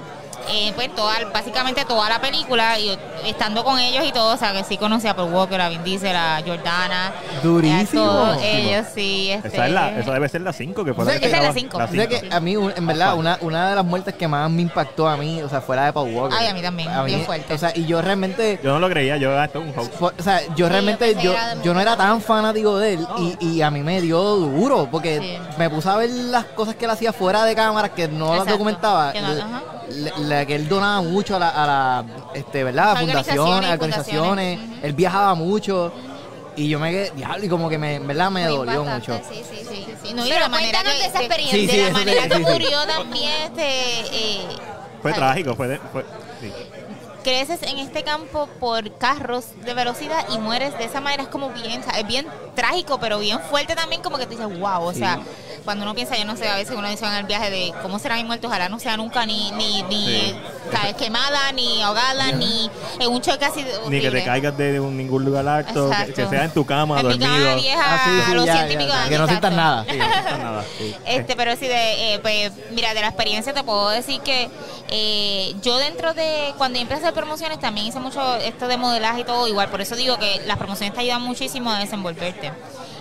Eh, 0.50 0.72
pues 0.76 0.94
toda, 0.96 1.16
básicamente 1.34 1.86
toda 1.86 2.10
la 2.10 2.20
película 2.20 2.78
y 2.80 2.98
estando 3.26 3.64
con 3.64 3.80
ellos 3.80 4.04
y 4.06 4.12
todo, 4.12 4.34
o 4.34 4.38
sea 4.38 4.52
que 4.54 4.64
sí 4.64 4.78
conocí 4.78 5.08
a 5.08 5.16
Paul 5.16 5.34
Walker, 5.34 5.60
a 5.62 5.70
Vin 5.70 5.84
Diesel, 5.84 6.16
a 6.16 6.42
Jordana. 6.46 7.12
Durísimo. 7.42 8.04
a 8.04 8.08
todos 8.08 8.38
ellos 8.44 8.86
sí. 8.94 9.32
Este, 9.32 9.48
Esa, 9.48 9.66
es 9.68 9.72
la, 9.72 10.00
esa 10.00 10.12
debe 10.14 10.30
ser 10.30 10.42
la 10.42 10.54
5 10.54 10.84
que 10.86 10.94
fue 10.94 11.04
O 11.04 11.08
sea 11.08 11.16
la 11.16 11.20
que- 11.20 11.26
Esa 11.28 11.38
es 11.38 11.44
la 11.44 11.52
grabaron. 11.54 11.62
cinco. 11.62 11.78
La 11.80 11.86
O 11.86 11.88
sea 11.88 12.08
cinco. 12.08 12.22
que 12.30 12.36
a 12.36 12.40
mí, 12.40 12.54
en 12.76 12.88
verdad, 12.88 13.16
una, 13.16 13.38
una 13.42 13.70
de 13.70 13.76
las 13.76 13.86
muertes 13.86 14.14
que 14.16 14.28
más 14.28 14.50
me 14.50 14.62
impactó 14.62 15.08
a 15.08 15.18
mí, 15.18 15.42
o 15.42 15.50
sea, 15.50 15.62
fuera 15.62 15.86
de 15.86 15.94
Paul 15.94 16.14
Walker. 16.14 16.38
Ay, 16.40 16.48
a 16.48 16.54
mí 16.54 16.62
también, 16.62 16.90
bien 17.06 17.24
fuerte. 17.26 17.54
O 17.54 17.58
sea, 17.58 17.72
y 17.76 17.86
yo 17.86 18.02
realmente. 18.02 18.60
Yo 18.64 18.72
no 18.74 18.80
lo 18.80 18.90
creía, 18.90 19.18
yo 19.18 19.38
ah, 19.38 19.46
es 19.46 19.56
un 19.56 19.74
hoax. 19.76 19.90
o 20.20 20.24
sea, 20.24 20.42
yo 20.56 20.68
realmente, 20.70 21.16
yo, 21.22 21.32
era 21.32 21.56
yo 21.64 21.74
no 21.74 21.80
era 21.80 21.96
tan 21.96 22.22
fanático 22.22 22.78
de 22.78 22.94
él 22.94 23.08
y, 23.40 23.48
y 23.58 23.62
a 23.62 23.70
mí 23.72 23.82
me 23.82 24.02
dio 24.02 24.22
duro 24.22 24.88
porque 24.92 25.20
Sí. 25.20 25.38
me 25.58 25.70
puse 25.70 25.90
a 25.90 25.96
ver 25.96 26.10
las 26.10 26.46
cosas 26.46 26.76
que 26.76 26.86
él 26.86 26.92
hacía 26.92 27.14
fuera 27.14 27.46
de 27.46 27.56
cámaras 27.56 27.92
que 27.92 28.08
no 28.08 28.36
las 28.36 28.46
documentaba. 28.48 29.12
Que 29.14 29.22
no-. 29.22 29.64
La, 30.30 30.46
que 30.46 30.56
él 30.56 30.68
donaba 30.68 31.02
mucho 31.02 31.36
a 31.36 31.40
la, 31.40 31.50
a 31.50 31.68
la 31.68 32.06
este, 32.34 32.64
¿verdad? 32.64 32.98
fundaciones, 33.00 33.72
Organizaciones, 33.72 33.72
organizaciones. 33.74 34.58
fundaciones. 34.60 34.84
Él 34.86 34.94
viajaba 34.94 35.36
mucho 35.36 35.92
y 36.56 36.70
yo 36.70 36.80
me 36.80 36.92
quedé, 36.92 37.12
diablo, 37.12 37.46
y 37.46 37.50
como 37.50 37.70
que 37.70 37.78
me, 37.78 37.96
en 37.96 38.08
verdad 38.08 38.30
me 38.30 38.44
Muy 38.48 38.58
dolió 38.58 38.86
mucho. 38.86 39.20
Sí, 39.30 39.42
sí, 39.50 39.66
sí. 39.68 39.86
Sí, 40.04 40.14
no, 40.14 40.26
y 40.26 40.30
la 40.30 40.50
manera 40.50 40.84
que, 40.84 40.90
de 40.90 41.06
esa 41.06 41.20
experiencia. 41.24 41.60
Sí, 41.60 41.68
sí, 41.68 41.78
de 41.78 41.84
la 41.88 41.94
manera 41.94 42.28
que 42.28 42.36
sí. 42.36 42.42
murió 42.42 42.86
también 42.86 43.32
este 43.44 43.64
eh, 43.66 44.42
Fue 45.02 45.12
¿sabes? 45.12 45.16
trágico, 45.16 45.56
fue, 45.56 45.68
de- 45.70 45.80
fue 45.80 46.06
sí. 46.42 46.52
creces 47.24 47.64
en 47.64 47.80
este 47.80 48.04
campo 48.04 48.48
por 48.60 48.92
carros 48.98 49.46
de 49.64 49.74
velocidad 49.74 50.26
y 50.30 50.38
mueres 50.40 50.78
de 50.78 50.84
esa 50.86 51.00
manera 51.00 51.24
es 51.24 51.30
como 51.30 51.50
bien, 51.52 51.82
es 51.98 52.08
bien 52.08 52.28
trágico, 52.54 53.00
pero 53.00 53.18
bien 53.20 53.40
fuerte 53.50 53.76
también, 53.76 54.02
como 54.02 54.18
que 54.18 54.26
tú 54.26 54.32
dices, 54.32 54.60
wow, 54.60 54.84
o 54.84 54.92
Sí. 54.94 55.00
sea, 55.00 55.20
cuando 55.64 55.84
uno 55.84 55.94
piensa, 55.96 56.18
yo 56.18 56.26
no 56.26 56.36
sé, 56.36 56.48
a 56.50 56.56
veces 56.56 56.76
uno 56.78 56.90
dice 56.90 57.06
en 57.06 57.14
el 57.14 57.26
viaje 57.26 57.50
de 57.50 57.74
cómo 57.82 58.00
será 58.00 58.16
mi 58.16 58.24
muerte, 58.24 58.48
ojalá 58.48 58.70
no 58.70 58.80
sea 58.80 58.98
nunca 58.98 59.26
ni, 59.26 59.52
ni, 59.52 59.84
ni 59.84 60.04
Sí. 60.06 60.36
¿sabes? 60.72 60.96
quemada, 60.96 61.52
ni 61.54 61.82
ahogada, 61.82 62.32
ni 62.34 62.70
en 63.00 63.10
un 63.12 63.22
choque 63.22 63.46
así 63.46 63.64
de 63.64 63.72
Ni 63.72 63.98
que 63.98 64.02
te 64.02 64.08
horrible. 64.08 64.24
caigas 64.26 64.58
de 64.58 64.80
un- 64.80 64.98
ningún 64.98 65.24
lugar 65.26 65.48
alto, 65.48 65.90
que, 66.16 66.26
sea 66.28 66.46
en 66.46 66.52
tu 66.52 66.66
cama, 66.66 67.00
En 67.00 67.08
mi 67.08 67.20
cama 67.20 67.38
dormido. 67.40 67.56
vieja 67.62 67.82
Ah, 67.86 68.02
sí, 68.06 68.12
sí, 68.26 68.32
a 68.32 68.36
los 68.36 68.46
ya, 68.46 68.54
ciento 68.54 68.72
y 68.72 68.74
ya, 68.74 68.80
pico 68.80 68.90
ya, 68.90 68.98
años, 69.00 69.10
que 69.10 69.18
no 69.18 69.28
sientas 69.28 69.52
exacto. 69.52 69.56
nada. 69.56 69.86
Sí, 69.90 69.98
no 69.98 70.10
pasa 70.24 70.38
nada. 70.38 70.64
sí. 70.78 70.96
Este, 71.06 71.36
pero 71.36 71.56
sí, 71.56 71.68
de, 71.68 72.14
eh, 72.16 72.20
pues, 72.20 72.52
mira, 72.72 72.94
de 72.94 73.02
la 73.02 73.08
experiencia 73.08 73.54
te 73.54 73.64
puedo 73.64 73.90
decir 73.90 74.22
que 74.22 74.50
eh, 74.90 75.56
yo 75.62 75.78
dentro 75.78 76.14
de, 76.14 76.54
cuando 76.58 76.80
empecé 76.80 77.02
a 77.02 77.04
hacer 77.10 77.14
promociones, 77.14 77.60
también 77.60 77.88
hice 77.88 78.00
mucho 78.00 78.36
esto 78.38 78.68
de 78.68 78.78
modelaje 78.78 79.22
y 79.22 79.24
todo, 79.24 79.48
igual, 79.48 79.70
por 79.70 79.82
eso 79.82 79.96
digo 79.96 80.18
que 80.18 80.42
las 80.46 80.58
promociones 80.58 80.94
te 80.94 81.02
ayudan 81.02 81.22
muchísimo 81.22 81.72
a 81.72 81.80
desenvolverte. 81.80 82.52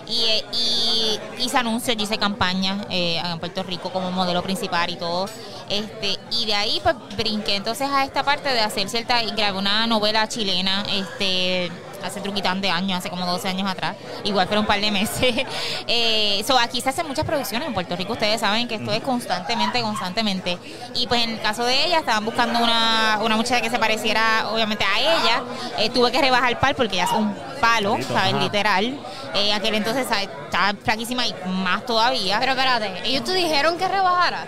Y, 0.07 0.43
y 0.53 1.19
hice 1.43 1.57
anuncios, 1.57 1.95
yo 1.95 2.03
hice 2.03 2.17
campañas 2.17 2.85
eh, 2.89 3.21
en 3.23 3.39
Puerto 3.39 3.63
Rico 3.63 3.91
como 3.91 4.11
modelo 4.11 4.41
principal 4.41 4.89
y 4.89 4.95
todo. 4.97 5.27
Este, 5.69 6.17
y 6.31 6.45
de 6.45 6.53
ahí 6.55 6.79
pues 6.83 6.95
brinqué 7.17 7.55
entonces 7.55 7.89
a 7.89 8.03
esta 8.03 8.23
parte 8.23 8.49
de 8.49 8.59
hacer 8.59 8.89
cierta, 8.89 9.21
grabé 9.23 9.57
una 9.57 9.87
novela 9.87 10.27
chilena, 10.27 10.83
este, 10.91 11.71
hace 12.03 12.21
truquitán 12.21 12.61
de 12.61 12.69
años, 12.69 12.99
hace 12.99 13.09
como 13.09 13.25
12 13.25 13.47
años 13.47 13.69
atrás, 13.69 13.95
igual 14.23 14.47
fueron 14.47 14.63
un 14.63 14.67
par 14.67 14.79
de 14.79 14.91
meses. 14.91 15.35
eh, 15.87 16.43
so, 16.45 16.57
aquí 16.57 16.81
se 16.81 16.89
hacen 16.89 17.07
muchas 17.07 17.25
producciones 17.25 17.67
en 17.67 17.73
Puerto 17.73 17.95
Rico, 17.95 18.13
ustedes 18.13 18.41
saben 18.41 18.67
que 18.67 18.75
esto 18.75 18.91
es 18.91 19.01
constantemente, 19.01 19.81
constantemente. 19.81 20.57
Y 20.95 21.07
pues 21.07 21.23
en 21.23 21.31
el 21.31 21.41
caso 21.41 21.63
de 21.63 21.85
ella, 21.85 21.99
estaban 21.99 22.25
buscando 22.25 22.59
una, 22.59 23.19
una 23.23 23.35
muchacha 23.37 23.61
que 23.61 23.69
se 23.69 23.79
pareciera 23.79 24.49
obviamente 24.51 24.83
a 24.85 24.99
ella, 24.99 25.43
Eh, 25.77 25.89
tuve 25.89 26.11
que 26.11 26.21
rebajar 26.21 26.51
el 26.51 26.57
par 26.57 26.75
porque 26.75 26.95
ella 26.95 27.05
es 27.05 27.11
un 27.11 27.35
palo, 27.59 27.97
¿sabes? 28.07 28.33
ajá. 28.33 28.43
Literal. 28.43 28.99
Eh, 29.35 29.53
aquel 29.53 29.75
entonces 29.75 30.05
¿sabes? 30.07 30.29
estaba 30.45 30.73
flaquísima 30.83 31.25
y 31.25 31.33
más 31.47 31.85
todavía. 31.85 32.39
Pero 32.39 32.51
espérate, 32.51 33.01
ellos 33.05 33.23
te 33.23 33.33
dijeron 33.33 33.77
que 33.77 33.87
rebajara. 33.87 34.45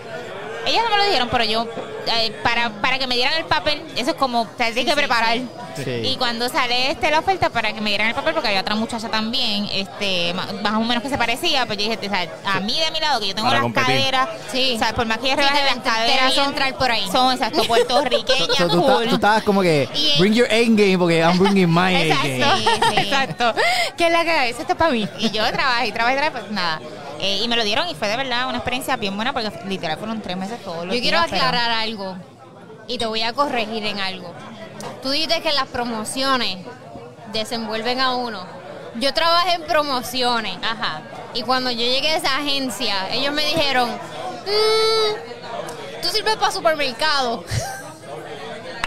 Ellas 0.66 0.82
no 0.84 0.90
me 0.90 0.96
lo 0.96 1.04
dijeron, 1.04 1.28
pero 1.30 1.44
yo, 1.44 1.66
eh, 2.06 2.32
para, 2.42 2.70
para 2.80 2.98
que 2.98 3.06
me 3.06 3.14
dieran 3.14 3.34
el 3.38 3.44
papel, 3.44 3.82
eso 3.96 4.10
es 4.10 4.16
como, 4.16 4.46
te 4.46 4.72
tienes 4.72 4.86
que 4.94 4.96
preparar. 5.00 5.38
Sí. 5.76 5.90
Y 6.04 6.16
cuando 6.16 6.48
sale 6.48 6.90
este 6.90 7.10
la 7.10 7.18
oferta 7.20 7.50
para 7.50 7.72
que 7.72 7.80
me 7.80 7.90
dieran 7.90 8.08
el 8.08 8.14
papel, 8.14 8.32
porque 8.32 8.48
había 8.48 8.62
otra 8.62 8.74
muchacha 8.74 9.08
también, 9.08 9.68
este, 9.72 10.34
más 10.34 10.74
o 10.74 10.80
menos 10.80 11.02
que 11.02 11.08
se 11.10 11.18
parecía, 11.18 11.66
pues 11.66 11.78
yo 11.78 11.84
dije, 11.90 11.98
o 12.06 12.10
sea, 12.10 12.26
a 12.54 12.60
mí 12.60 12.78
de 12.80 12.90
mi 12.90 12.98
lado, 13.00 13.20
que 13.20 13.28
yo 13.28 13.34
tengo 13.34 13.48
Para 13.48 13.58
las 13.60 13.62
competir. 13.64 13.86
caderas, 13.96 14.28
Sí. 14.50 14.72
o 14.74 14.78
sea, 14.78 14.94
por 14.94 15.06
más 15.06 15.18
que 15.18 15.28
yo 15.28 15.36
rebaje 15.36 15.64
las 15.64 15.78
caderas, 15.84 16.32
son, 16.34 16.46
entrar 16.46 16.74
por 16.76 16.90
ahí. 16.90 17.06
son 17.12 17.32
exacto, 17.32 17.62
puertorriqueñas, 17.68 18.56
So, 18.56 18.68
tú, 18.68 19.00
estabas 19.14 19.42
como 19.42 19.60
que, 19.62 19.88
Y- 19.94 20.18
bring 20.18 20.32
your 20.34 20.48
A 20.50 20.56
game 20.62 20.96
porque 20.98 21.18
I'm 21.20 21.38
bringing 21.38 21.72
my 21.72 21.94
A 21.94 22.02
Exacto, 22.04 22.28
game. 22.28 22.56
Sí, 22.56 22.68
sí. 22.90 22.96
exacto. 22.98 23.54
¿Qué 23.96 24.06
es 24.06 24.12
la 24.12 24.24
que 24.24 24.48
Eso 24.48 24.62
está 24.62 24.74
para 24.74 24.90
mí. 24.92 25.06
Y 25.18 25.30
yo 25.30 25.42
trabajé, 25.52 25.92
trabajé, 25.92 26.16
trabajé, 26.16 26.30
pues 26.30 26.50
nada. 26.50 26.80
Eh, 27.20 27.40
y 27.42 27.48
me 27.48 27.56
lo 27.56 27.64
dieron 27.64 27.88
y 27.88 27.94
fue 27.94 28.08
de 28.08 28.16
verdad 28.16 28.48
una 28.48 28.58
experiencia 28.58 28.96
bien 28.96 29.14
buena 29.16 29.32
porque 29.32 29.50
literal 29.66 29.96
fueron 29.98 30.20
tres 30.20 30.36
meses 30.36 30.62
todos 30.62 30.84
los 30.86 30.94
Yo 30.94 31.00
quiero 31.00 31.18
pero- 31.24 31.36
aclarar 31.36 31.70
algo 31.70 32.16
y 32.88 32.98
te 32.98 33.06
voy 33.06 33.22
a 33.22 33.32
corregir 33.32 33.84
en 33.86 33.98
algo. 34.00 34.32
Tú 35.02 35.10
dices 35.10 35.40
que 35.40 35.52
las 35.52 35.66
promociones 35.66 36.58
desenvuelven 37.32 38.00
a 38.00 38.14
uno. 38.16 38.44
yo 38.98 39.12
trabajé 39.12 39.52
en 39.54 39.62
promociones. 39.64 40.56
Ajá. 40.62 41.02
Y 41.34 41.42
cuando 41.42 41.70
yo 41.70 41.80
llegué 41.80 42.12
a 42.12 42.16
esa 42.16 42.38
agencia, 42.38 43.10
ellos 43.10 43.30
me 43.34 43.44
dijeron, 43.44 43.90
"Mm, 43.90 46.00
tú 46.02 46.08
sirves 46.08 46.36
para 46.36 46.50
supermercado. 46.50 47.44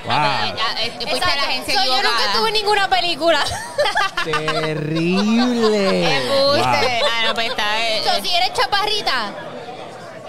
Wow. 0.09 0.55
ya, 0.57 0.83
eh, 0.83 0.91
fuiste 0.91 1.09
a 1.09 1.13
la 1.13 1.17
Exacto. 1.33 1.49
agencia 1.49 1.73
So, 1.79 1.85
yo 1.85 1.95
nunca 2.03 2.33
tuve 2.33 2.51
ninguna 2.51 2.89
película. 2.89 3.43
Terrible. 4.23 6.15
Embuste. 6.17 7.01
Ah, 7.11 7.25
no, 7.27 7.33
pues 7.33 7.49
está. 7.49 7.81
eh, 7.87 8.01
So, 8.03 8.21
si 8.23 8.35
eres 8.35 8.53
chaparrita, 8.53 9.31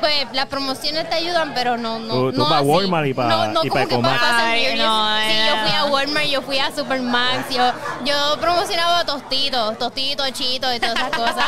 pues 0.01 0.27
las 0.33 0.47
promociones 0.47 1.09
te 1.09 1.17
ayudan, 1.17 1.53
pero 1.55 1.77
no, 1.77 1.99
no, 1.99 2.15
Tú- 2.15 2.33
tú 2.33 2.39
no 2.39 2.49
pa' 2.49 2.59
así. 2.59 2.67
Walmart 2.67 3.07
y 3.07 3.15
pa- 3.15 3.25
no, 3.27 3.47
no 3.49 3.65
y 3.65 3.69
como 3.69 3.83
pa' 3.83 3.89
que 3.89 3.95
pa' 3.95 3.95
Ecomax. 3.95 4.21
Fast 4.21 4.33
and 4.41 4.49
Ay, 4.49 4.79
no, 4.79 5.19
sí, 5.21 5.37
yo 5.49 5.57
fui 5.63 5.73
a 5.77 5.85
Walmart, 5.87 6.27
yo 6.27 6.43
fui 6.43 6.59
a 6.59 6.71
Supermax, 6.75 7.55
yo, 7.55 7.73
yo 8.05 8.41
promocionaba 8.41 9.05
tostitos, 9.05 9.79
tostitos, 9.79 10.33
chitos 10.33 10.75
y 10.75 10.81
todas 10.81 10.97
esas 10.97 11.11
cosas. 11.11 11.47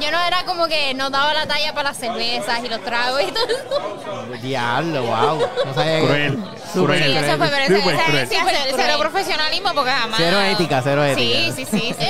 yo 0.00 0.10
no 0.10 0.18
era 0.22 0.44
como 0.44 0.66
que 0.66 0.94
no 0.94 1.10
daba 1.10 1.34
la 1.34 1.46
talla 1.46 1.72
para 1.74 1.90
las 1.90 1.98
cervezas 1.98 2.60
y 2.64 2.68
los 2.68 2.82
tragos 2.84 3.22
y 3.22 3.32
todo 3.32 3.44
eso. 3.46 4.36
Diablo, 4.42 5.02
wow. 5.02 5.40
No 5.66 5.74
sabía- 5.74 6.00
Cruel. 6.00 6.38
Cruel. 6.72 7.02
Sí, 7.04 7.16
eso 7.16 7.36
fue, 7.36 7.48
pero 7.48 7.66
Súper 7.80 7.96
cero, 8.06 8.40
cruel. 8.40 8.74
cero 8.76 8.96
profesionalismo 8.98 9.72
porque 9.74 9.90
jamás. 9.90 10.18
Cero 10.18 10.40
ética, 10.40 10.80
cero 10.82 11.04
ética. 11.04 11.38
Sí, 11.38 11.52
sí, 11.56 11.64
sí, 11.64 11.78
sí, 11.78 11.80
sí, 11.80 11.94
sí, 11.98 12.06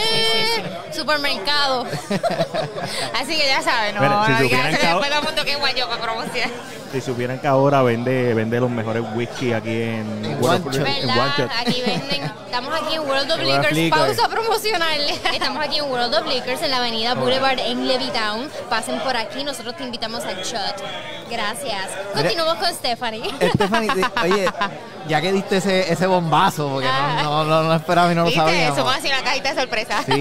sí. 0.55 0.61
Eh, 0.63 0.90
supermercado. 0.93 1.85
Así 3.15 3.37
que 3.37 3.47
ya 3.47 3.63
saben, 3.63 3.95
no, 3.95 4.01
Mira, 4.01 4.27
si 4.27 4.43
supieran 4.45 4.77
que 4.77 4.87
después 4.87 5.11
todo 5.11 5.19
el 5.21 5.25
mundo 5.27 5.45
que 5.45 5.57
guayo 5.57 5.89
para 5.89 6.03
promocionar. 6.03 6.51
Si 6.93 7.01
supieran 7.01 7.39
que 7.39 7.47
ahora 7.47 7.83
vende, 7.83 8.35
vende 8.35 8.59
los 8.59 8.69
mejores 8.69 9.05
whisky 9.15 9.53
aquí 9.53 9.71
en, 9.71 10.25
En 10.25 10.43
World 10.43 10.67
One 10.67 10.69
of- 10.71 10.75
Shot. 10.75 10.87
en 10.89 11.07
¿Verdad? 11.07 11.19
One 11.25 11.33
Shot. 11.39 11.51
Aquí 11.61 11.83
venden. 11.87 12.23
Estamos 12.47 12.75
aquí 12.75 12.95
en 12.97 13.01
World 13.03 13.31
of 13.31 13.39
Liquors. 13.39 13.73
Liquor. 13.73 13.99
Pausa 14.01 14.29
promocional. 14.29 15.01
Estamos 15.33 15.65
aquí 15.65 15.79
en 15.79 15.85
World 15.85 16.15
of 16.17 16.27
Liquors 16.27 16.63
en 16.63 16.71
la 16.73 16.79
avenida 16.79 17.15
Boulevard 17.15 17.61
en 17.61 17.87
Levittown. 17.87 18.49
Pasen 18.69 18.99
por 19.01 19.17
aquí. 19.17 19.45
Nosotros 19.45 19.77
te 19.77 19.85
invitamos 19.85 20.25
al 20.25 20.37
shot. 20.43 20.83
Gracias. 21.31 21.87
Continuamos 22.13 22.55
con 22.55 22.75
Stephanie. 22.75 23.31
Stephanie, 23.55 23.89
te- 23.95 24.21
oye, 24.25 24.49
ya 25.09 25.21
que 25.21 25.33
diste 25.33 25.59
ese, 25.59 25.93
ese 25.93 26.07
bombazo, 26.09 26.69
porque 26.71 26.89
no, 26.89 27.23
no, 27.23 27.45
no, 27.45 27.63
no 27.69 27.75
esperaba 27.77 28.11
y 28.11 28.17
no 28.17 28.23
lo 28.23 28.27
¿Viste? 28.27 28.41
sabíamos. 28.41 28.77
Somos 28.77 28.97
así 28.97 29.07
una 29.07 29.23
cajita 29.23 29.55
de 29.55 29.61
sorpresa. 29.61 30.03
Sí. 30.05 30.21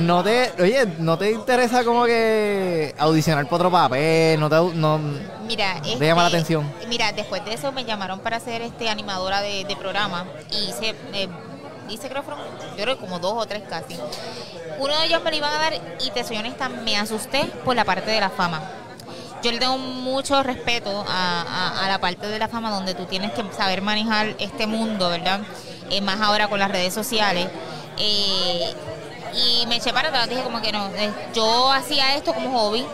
No 0.00 0.24
te, 0.24 0.52
oye, 0.60 0.84
¿no 0.98 1.16
te 1.16 1.30
interesa 1.30 1.84
como 1.84 2.06
que 2.06 2.92
audicionar 2.98 3.44
para 3.44 3.54
otro 3.56 3.70
papel? 3.70 4.40
¿No 4.40 4.48
te, 4.50 4.56
no, 4.76 4.98
Mira, 5.46 5.76
este, 5.84 5.96
¿Te 5.98 6.06
llama 6.06 6.22
la 6.22 6.28
atención? 6.28 6.72
Mira, 6.88 7.12
después 7.12 7.44
de 7.44 7.54
eso 7.54 7.72
me 7.72 7.84
llamaron 7.84 8.20
para 8.20 8.40
ser 8.40 8.62
este 8.62 8.88
animadora 8.88 9.40
de, 9.40 9.64
de 9.64 9.76
programa 9.76 10.26
y 10.50 10.68
hice, 10.70 10.94
eh, 11.12 11.28
hice 11.88 12.08
creo 12.08 12.22
que 12.22 12.28
fueron, 12.28 12.44
yo 12.76 12.82
creo 12.82 12.98
como 12.98 13.18
dos 13.18 13.34
o 13.36 13.46
tres 13.46 13.62
casi. 13.68 13.96
Uno 14.78 14.98
de 14.98 15.06
ellos 15.06 15.22
me 15.22 15.30
lo 15.30 15.36
iban 15.36 15.52
a 15.54 15.58
dar 15.58 15.74
y 16.00 16.10
te 16.10 16.24
soy 16.24 16.36
honesta, 16.38 16.68
me 16.68 16.96
asusté 16.96 17.44
por 17.64 17.74
la 17.76 17.84
parte 17.84 18.10
de 18.10 18.20
la 18.20 18.30
fama. 18.30 18.60
Yo 19.42 19.52
le 19.52 19.58
tengo 19.58 19.78
mucho 19.78 20.42
respeto 20.42 21.04
a, 21.08 21.42
a- 21.42 21.84
a 21.84 21.88
la 21.88 21.98
parte 22.00 22.26
de 22.26 22.38
la 22.38 22.48
fama 22.48 22.70
donde 22.70 22.94
tú 22.94 23.04
tienes 23.04 23.32
que 23.32 23.44
saber 23.56 23.82
manejar 23.82 24.34
este 24.38 24.66
mundo, 24.66 25.08
¿verdad? 25.08 25.40
Eh, 25.90 26.00
más 26.00 26.20
ahora 26.20 26.48
con 26.48 26.58
las 26.58 26.70
redes 26.70 26.92
sociales. 26.92 27.46
Eh, 27.98 28.74
y 29.34 29.66
me 29.66 29.76
eché 29.76 29.92
para 29.92 30.08
atrás, 30.08 30.28
dije 30.28 30.42
como 30.42 30.60
que 30.60 30.72
no, 30.72 30.88
eh, 30.96 31.12
yo 31.34 31.70
hacía 31.70 32.16
esto 32.16 32.32
como 32.34 32.58
hobby, 32.58 32.84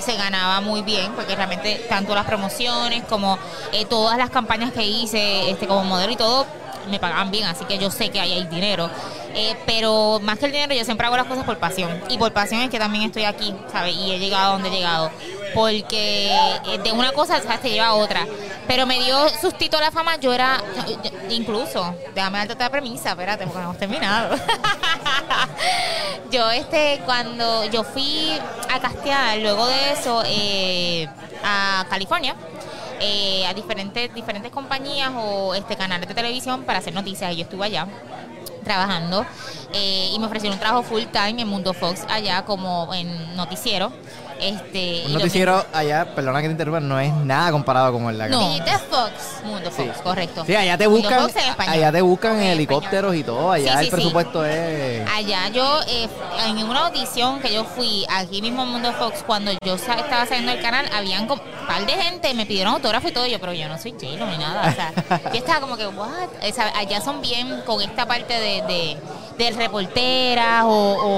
se 0.00 0.16
ganaba 0.16 0.60
muy 0.60 0.82
bien, 0.82 1.12
porque 1.12 1.36
realmente 1.36 1.84
tanto 1.88 2.14
las 2.14 2.24
promociones 2.24 3.04
como 3.04 3.38
eh, 3.72 3.84
todas 3.84 4.16
las 4.16 4.30
campañas 4.30 4.72
que 4.72 4.86
hice 4.86 5.50
este 5.50 5.66
como 5.66 5.84
modelo 5.84 6.12
y 6.12 6.16
todo, 6.16 6.46
me 6.90 6.98
pagaban 6.98 7.30
bien, 7.30 7.44
así 7.44 7.64
que 7.64 7.78
yo 7.78 7.90
sé 7.90 8.10
que 8.10 8.20
ahí 8.20 8.32
hay 8.32 8.44
dinero. 8.44 8.90
Eh, 9.34 9.56
pero 9.66 10.20
más 10.22 10.38
que 10.38 10.46
el 10.46 10.52
dinero, 10.52 10.74
yo 10.74 10.84
siempre 10.84 11.06
hago 11.06 11.16
las 11.16 11.26
cosas 11.26 11.44
por 11.44 11.58
pasión. 11.58 12.02
Y 12.08 12.18
por 12.18 12.32
pasión 12.32 12.60
es 12.60 12.70
que 12.70 12.78
también 12.78 13.04
estoy 13.04 13.24
aquí, 13.24 13.54
¿sabes? 13.70 13.94
Y 13.94 14.12
he 14.12 14.18
llegado 14.18 14.50
a 14.50 14.52
donde 14.52 14.68
he 14.68 14.72
llegado. 14.72 15.10
Porque 15.54 16.30
eh, 16.66 16.78
de 16.82 16.92
una 16.92 17.12
cosa, 17.12 17.40
¿sabes? 17.40 17.60
Te 17.60 17.70
lleva 17.70 17.88
a 17.88 17.94
otra. 17.94 18.26
Pero 18.66 18.86
me 18.86 19.00
dio 19.00 19.28
sustito 19.40 19.80
la 19.80 19.90
fama, 19.90 20.16
yo 20.16 20.32
era, 20.32 20.62
incluso, 21.28 21.94
déjame 22.14 22.38
darte 22.38 22.54
otra 22.54 22.70
premisa, 22.70 23.10
espérate, 23.10 23.44
porque 23.44 23.58
no 23.58 23.64
hemos 23.64 23.78
terminado. 23.78 24.36
yo, 26.30 26.50
este, 26.50 27.02
cuando 27.04 27.64
yo 27.66 27.82
fui 27.82 28.38
a 28.70 28.80
castear, 28.80 29.38
luego 29.38 29.66
de 29.66 29.92
eso, 29.92 30.22
eh, 30.26 31.08
a 31.44 31.84
California, 31.90 32.36
eh, 33.02 33.44
a 33.46 33.52
diferentes 33.52 34.14
diferentes 34.14 34.50
compañías 34.52 35.12
o 35.16 35.54
este 35.54 35.76
canales 35.76 36.08
de 36.08 36.14
televisión 36.14 36.62
para 36.62 36.78
hacer 36.78 36.94
noticias. 36.94 37.32
Y 37.32 37.36
yo 37.36 37.42
estuve 37.42 37.66
allá 37.66 37.86
trabajando 38.64 39.26
eh, 39.74 40.10
y 40.14 40.18
me 40.18 40.26
ofrecieron 40.26 40.54
un 40.54 40.60
trabajo 40.60 40.82
full 40.84 41.02
time 41.12 41.42
en 41.42 41.48
Mundo 41.48 41.74
Fox 41.74 42.06
allá 42.08 42.44
como 42.44 42.94
en 42.94 43.36
noticiero 43.36 43.92
este 44.42 45.02
un 45.06 45.12
noticiero 45.14 45.64
allá, 45.72 46.14
perdona 46.14 46.40
que 46.40 46.48
te 46.48 46.52
interrumpa, 46.52 46.80
no 46.80 46.98
es 47.00 47.12
nada 47.12 47.50
comparado 47.50 47.92
con 47.92 48.08
el 48.08 48.18
de 48.18 48.24
acá? 48.24 48.32
No. 48.34 48.40
Dijiste 48.40 48.70
Fox. 48.90 49.12
Mundo 49.44 49.70
Fox 49.72 49.98
correcto 50.02 50.44
Sí, 50.46 50.54
allá 50.54 50.78
te 50.78 50.86
buscan, 50.86 51.22
Fox 51.22 51.36
en 51.36 51.48
español. 51.50 51.74
allá 51.74 51.92
te 51.92 52.00
buscan 52.02 52.36
En 52.40 52.50
helicópteros 52.52 53.14
y 53.16 53.24
todo, 53.24 53.50
allá 53.52 53.72
Sí, 53.72 53.78
sí, 53.78 53.84
el 53.86 53.90
presupuesto 53.90 54.44
es... 54.44 55.08
Allá 55.10 55.48
yo, 55.48 55.80
eh, 55.88 56.08
en 56.46 56.58
una 56.58 56.86
audición 56.86 57.40
que 57.40 57.52
yo 57.52 57.64
fui 57.64 58.04
aquí 58.08 58.40
mismo 58.40 58.62
en 58.62 58.68
Mundo 58.68 58.92
Fox, 58.92 59.24
cuando 59.26 59.50
yo 59.64 59.78
sa- 59.78 59.94
estaba 59.94 60.26
saliendo 60.26 60.52
del 60.52 60.62
canal, 60.62 60.86
habían 60.94 61.22
un 61.30 61.40
par 61.66 61.84
de 61.86 61.92
gente, 61.92 62.32
me 62.34 62.46
pidieron 62.46 62.74
autógrafo 62.74 63.08
y 63.08 63.12
todo, 63.12 63.26
yo, 63.26 63.40
pero 63.40 63.52
yo 63.52 63.68
no 63.68 63.78
soy 63.78 63.92
J-Lo 63.92 64.26
ni 64.26 64.38
nada. 64.38 64.70
O 64.70 64.72
sea, 64.74 64.92
yo 65.32 65.38
estaba 65.38 65.60
como 65.60 65.76
que, 65.76 65.86
what? 65.88 66.28
O 66.48 66.52
sea, 66.54 66.72
allá 66.76 67.00
son 67.00 67.20
bien 67.20 67.62
con 67.66 67.80
esta 67.82 68.06
parte 68.06 68.34
de, 68.34 68.62
de, 68.62 68.96
de 69.38 69.50
reporteras 69.56 70.64
o, 70.64 70.68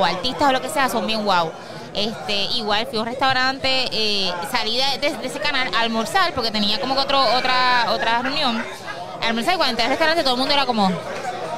o 0.00 0.04
artistas 0.04 0.48
o 0.48 0.52
lo 0.52 0.60
que 0.62 0.68
sea, 0.68 0.88
son 0.88 1.06
bien 1.06 1.24
wow. 1.24 1.50
Este, 1.94 2.44
igual 2.56 2.86
fui 2.86 2.98
a 2.98 3.02
un 3.02 3.06
restaurante, 3.06 3.88
eh, 3.92 4.32
salí 4.50 4.76
de, 4.76 5.06
ese 5.22 5.38
canal 5.38 5.72
a 5.74 5.80
almorzar 5.80 6.34
porque 6.34 6.50
tenía 6.50 6.80
como 6.80 6.94
que 6.94 7.00
otro, 7.00 7.20
otra, 7.36 7.86
otra 7.90 8.20
reunión. 8.20 8.62
Almorzar 9.22 9.54
y 9.54 9.56
cuando 9.56 9.70
entré 9.70 9.84
al 9.84 9.90
restaurante 9.90 10.22
todo 10.22 10.34
el 10.34 10.40
mundo 10.40 10.54
era 10.54 10.66
como, 10.66 10.90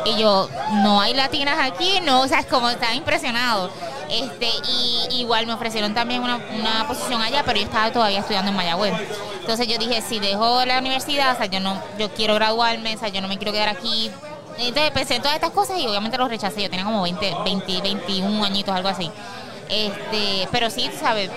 y 0.04 0.18
yo, 0.18 0.48
no 0.82 1.00
hay 1.00 1.14
latinas 1.14 1.58
aquí, 1.58 2.00
no, 2.02 2.20
o 2.20 2.28
sea, 2.28 2.40
es 2.40 2.46
como 2.46 2.68
estaba 2.68 2.94
impresionado. 2.94 3.70
Este, 4.08 4.48
y 4.68 5.20
igual 5.20 5.46
me 5.46 5.54
ofrecieron 5.54 5.94
también 5.94 6.22
una, 6.22 6.36
una 6.36 6.86
posición 6.86 7.20
allá, 7.22 7.42
pero 7.44 7.58
yo 7.58 7.64
estaba 7.64 7.90
todavía 7.90 8.20
estudiando 8.20 8.50
en 8.50 8.56
Mayagüez. 8.56 8.94
Entonces 9.40 9.66
yo 9.66 9.78
dije, 9.78 10.02
si 10.02 10.20
dejo 10.20 10.64
la 10.64 10.78
universidad, 10.78 11.34
o 11.34 11.36
sea, 11.36 11.46
yo 11.46 11.60
no, 11.60 11.80
yo 11.98 12.12
quiero 12.12 12.34
graduarme, 12.34 12.94
o 12.94 12.98
sea, 12.98 13.08
yo 13.08 13.20
no 13.20 13.28
me 13.28 13.36
quiero 13.38 13.52
quedar 13.52 13.68
aquí. 13.68 14.10
Entonces 14.58 14.90
pensé 14.92 15.16
en 15.16 15.22
todas 15.22 15.34
estas 15.34 15.50
cosas 15.50 15.78
y 15.78 15.86
obviamente 15.86 16.16
los 16.18 16.28
rechacé. 16.28 16.62
Yo 16.62 16.70
tenía 16.70 16.84
como 16.84 17.02
20, 17.02 17.36
20 17.44 17.80
21 17.80 18.44
añitos, 18.44 18.74
algo 18.74 18.88
así. 18.88 19.10
Este, 19.68 20.48
pero 20.52 20.70
sí, 20.70 20.90
sabes, 20.98 21.30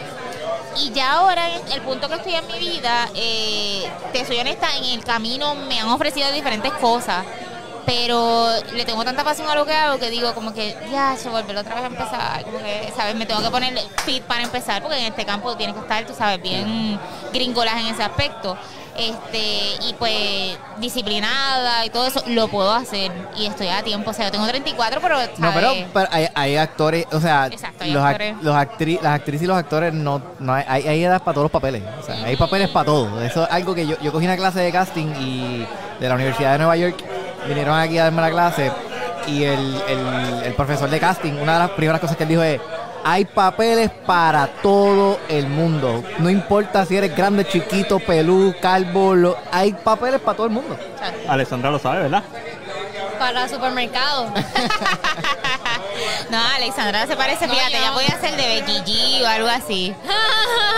y 0.78 0.92
ya 0.92 1.14
ahora, 1.14 1.58
en 1.58 1.72
el 1.72 1.82
punto 1.82 2.08
que 2.08 2.16
estoy 2.16 2.36
en 2.36 2.48
mi 2.48 2.60
vida, 2.60 3.10
eh, 3.16 3.90
te 4.14 4.26
soy 4.26 4.38
honesta, 4.38 4.68
en 4.78 4.86
el 4.86 5.04
camino 5.04 5.56
me 5.56 5.80
han 5.80 5.90
ofrecido 5.90 6.32
diferentes 6.32 6.72
cosas, 6.74 7.26
pero 7.90 8.50
le 8.76 8.86
tengo 8.86 9.04
tanta 9.04 9.24
pasión 9.24 9.50
a 9.50 9.56
lo 9.56 9.66
que 9.66 9.74
hago 9.74 9.98
que 9.98 10.12
digo 10.12 10.32
como 10.36 10.54
que 10.54 10.78
ya, 10.92 11.16
se 11.18 11.28
volver 11.28 11.58
otra 11.58 11.74
vez 11.74 11.84
a 11.86 11.88
empezar, 11.88 12.44
como 12.44 12.60
que, 12.60 12.94
¿sabes? 12.96 13.16
Me 13.16 13.26
tengo 13.26 13.42
que 13.42 13.50
poner 13.50 13.74
fit 14.06 14.22
para 14.24 14.44
empezar, 14.44 14.82
porque 14.84 15.00
en 15.00 15.06
este 15.06 15.26
campo 15.26 15.56
tienes 15.58 15.76
que 15.76 15.82
estar, 15.82 16.06
tú 16.06 16.14
sabes, 16.14 16.40
bien 16.40 17.00
gringolas 17.34 17.76
en 17.78 17.88
ese 17.88 18.04
aspecto. 18.04 18.56
Este, 18.96 19.40
y 19.88 19.94
pues 19.98 20.58
disciplinada 20.78 21.86
y 21.86 21.90
todo 21.90 22.06
eso, 22.06 22.22
lo 22.28 22.50
puedo 22.50 22.72
hacer 22.74 23.12
y 23.38 23.46
estoy 23.46 23.70
a 23.70 23.82
tiempo. 23.82 24.12
O 24.12 24.14
sea, 24.14 24.26
yo 24.26 24.32
tengo 24.32 24.46
34, 24.46 25.00
pero. 25.02 25.18
No, 25.38 25.52
pero, 25.54 26.08
hay, 26.12 26.28
hay 26.36 26.58
actores, 26.58 27.06
o 27.14 27.20
sea, 27.22 27.48
Exacto, 27.48 27.86
los, 27.86 28.04
ac- 28.04 28.08
actores. 28.08 28.36
los 28.42 28.56
actri- 28.56 29.02
las 29.02 29.14
actrices 29.16 29.44
y 29.44 29.48
los 29.48 29.58
actores 29.58 29.94
no, 29.94 30.22
no 30.40 30.54
hay, 30.54 30.66
hay, 30.68 30.88
hay 30.88 31.04
edad 31.06 31.22
para 31.24 31.34
todos 31.34 31.46
los 31.46 31.52
papeles. 31.52 31.82
O 31.98 32.04
sea, 32.04 32.16
hay 32.26 32.36
papeles 32.36 32.70
para 32.70 32.86
todo. 32.86 33.22
Eso 33.24 33.44
es 33.46 33.50
algo 33.52 33.74
que 33.74 33.88
yo, 33.88 33.96
yo 34.02 34.12
cogí 34.12 34.26
una 34.26 34.36
clase 34.36 34.60
de 34.60 34.72
casting 34.72 35.08
y 35.22 35.66
de 36.00 36.10
la 36.10 36.16
Universidad 36.16 36.52
de 36.54 36.58
Nueva 36.58 36.76
York 36.76 36.98
vinieron 37.48 37.78
aquí 37.78 37.98
a 37.98 38.04
darme 38.06 38.22
la 38.22 38.30
clase 38.32 38.72
y 39.28 39.44
el, 39.44 39.82
el, 39.88 40.44
el 40.46 40.54
profesor 40.54 40.90
de 40.90 41.00
casting, 41.00 41.34
una 41.34 41.54
de 41.54 41.60
las 41.60 41.70
primeras 41.72 42.02
cosas 42.02 42.16
que 42.18 42.24
él 42.24 42.30
dijo 42.30 42.44
es 42.44 42.60
hay 43.04 43.24
papeles 43.24 43.90
para 44.06 44.48
todo 44.62 45.20
el 45.30 45.48
mundo. 45.48 46.04
No 46.20 46.30
importa 46.30 46.86
si 46.86 46.98
eres 46.98 47.16
grande, 47.16 47.46
chiquito, 47.48 47.98
pelú, 48.00 48.54
calvo, 48.62 49.16
lo- 49.16 49.38
hay 49.52 49.72
papeles 49.72 50.20
para 50.20 50.36
todo 50.36 50.48
el 50.48 50.52
mundo. 50.54 50.78
Alessandra 51.28 51.72
lo 51.72 51.80
sabe, 51.80 52.02
¿verdad? 52.04 52.24
Para 53.18 53.48
supermercado. 53.48 54.28
No, 56.30 56.38
Alexandra 56.56 57.08
se 57.08 57.16
parece, 57.16 57.48
No, 57.48 57.54
fíjate, 57.54 57.74
yo- 57.74 57.82
ya 57.82 57.94
podía 57.94 58.20
ser 58.22 58.36
de 58.36 58.48
Becky 58.48 58.82
G 58.86 59.24
o 59.24 59.28
algo 59.28 59.48
así. 59.50 59.94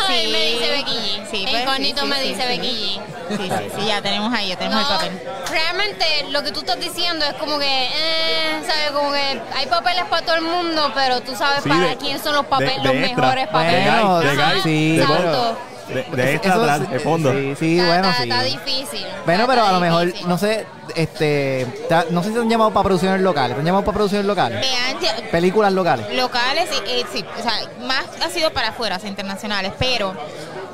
Sí, 0.07 0.27
me 0.29 0.45
dice 0.51 0.69
Becky 0.71 0.91
G. 0.91 1.31
Sí, 1.31 1.45
El 1.45 1.51
pues, 1.51 1.65
conito 1.65 2.01
sí, 2.01 2.07
me 2.07 2.21
sí, 2.21 2.27
dice 2.29 2.41
sí. 2.41 2.47
Becky 2.47 2.67
G. 2.67 3.37
Sí, 3.37 3.49
sí, 3.49 3.71
sí, 3.79 3.85
ya 3.87 4.01
tenemos 4.01 4.33
ahí, 4.33 4.49
ya 4.49 4.57
tenemos 4.57 4.75
No, 4.81 4.81
el 4.81 4.87
papel. 4.97 5.21
realmente 5.49 6.05
lo 6.31 6.43
que 6.43 6.51
tú 6.51 6.59
estás 6.59 6.77
diciendo 6.79 7.23
es 7.25 7.33
como 7.35 7.57
que, 7.59 7.85
eh, 7.85 8.61
¿sabes? 8.67 8.91
Como 8.91 9.11
que 9.13 9.41
hay 9.55 9.65
papeles 9.67 10.03
para 10.09 10.25
todo 10.25 10.35
el 10.35 10.41
mundo, 10.41 10.91
pero 10.93 11.21
tú 11.21 11.33
sabes 11.35 11.63
Sí, 11.63 11.69
para 11.69 11.81
de- 11.87 11.97
quién 11.97 12.21
son 12.21 12.35
los 12.35 12.45
papeles, 12.45 12.75
de- 12.77 12.83
los 12.83 12.95
extra. 12.95 13.21
mejores 13.23 13.47
papeles. 13.47 13.85
Bueno, 13.85 14.19
de 14.19 14.35
guy, 14.35 14.61
sí. 14.63 14.99
Exacto. 14.99 15.57
De, 15.93 16.03
de 16.15 16.33
Eso 16.35 16.53
atrás, 16.53 16.81
sí- 16.85 16.87
de 16.93 16.99
fondo. 16.99 17.31
Sí, 17.33 17.55
sí, 17.59 17.79
Está- 17.79 17.87
bueno, 17.89 18.09
está, 18.09 18.23
sí. 18.23 18.29
está 18.29 18.43
difícil. 18.43 19.05
Bueno, 19.25 19.41
Está- 19.43 19.47
pero 19.47 19.61
a 19.61 19.65
está 19.65 19.71
lo 19.73 19.79
mejor, 19.79 20.05
difícil. 20.05 20.27
no 20.29 20.37
sé, 20.37 20.65
este, 20.95 21.67
te- 21.89 22.05
no 22.11 22.21
sé 22.23 22.29
si 22.29 22.35
te 22.35 22.41
han 22.41 22.49
llamado 22.49 22.71
para 22.71 22.83
producciones 22.83 23.21
locales. 23.21 23.55
¿Te 23.55 23.59
han 23.59 23.65
llamado 23.65 23.83
para 23.85 23.95
producciones 23.95 24.25
locales? 24.25 24.59
Me 24.59 24.75
han 24.77 24.99
lle- 24.99 25.29
Películas 25.31 25.73
locales. 25.73 26.15
locales, 26.15 26.69
y- 26.71 26.89
y 26.91 27.05
sí, 27.13 27.25
o 27.39 27.41
sea, 27.41 27.53
más 27.85 28.05
ha 28.23 28.29
sido 28.29 28.51
para 28.51 28.69
afuera, 28.69 28.97
o 28.97 28.99
sea, 28.99 29.09
internacionales, 29.09 29.73
pero 29.79 30.13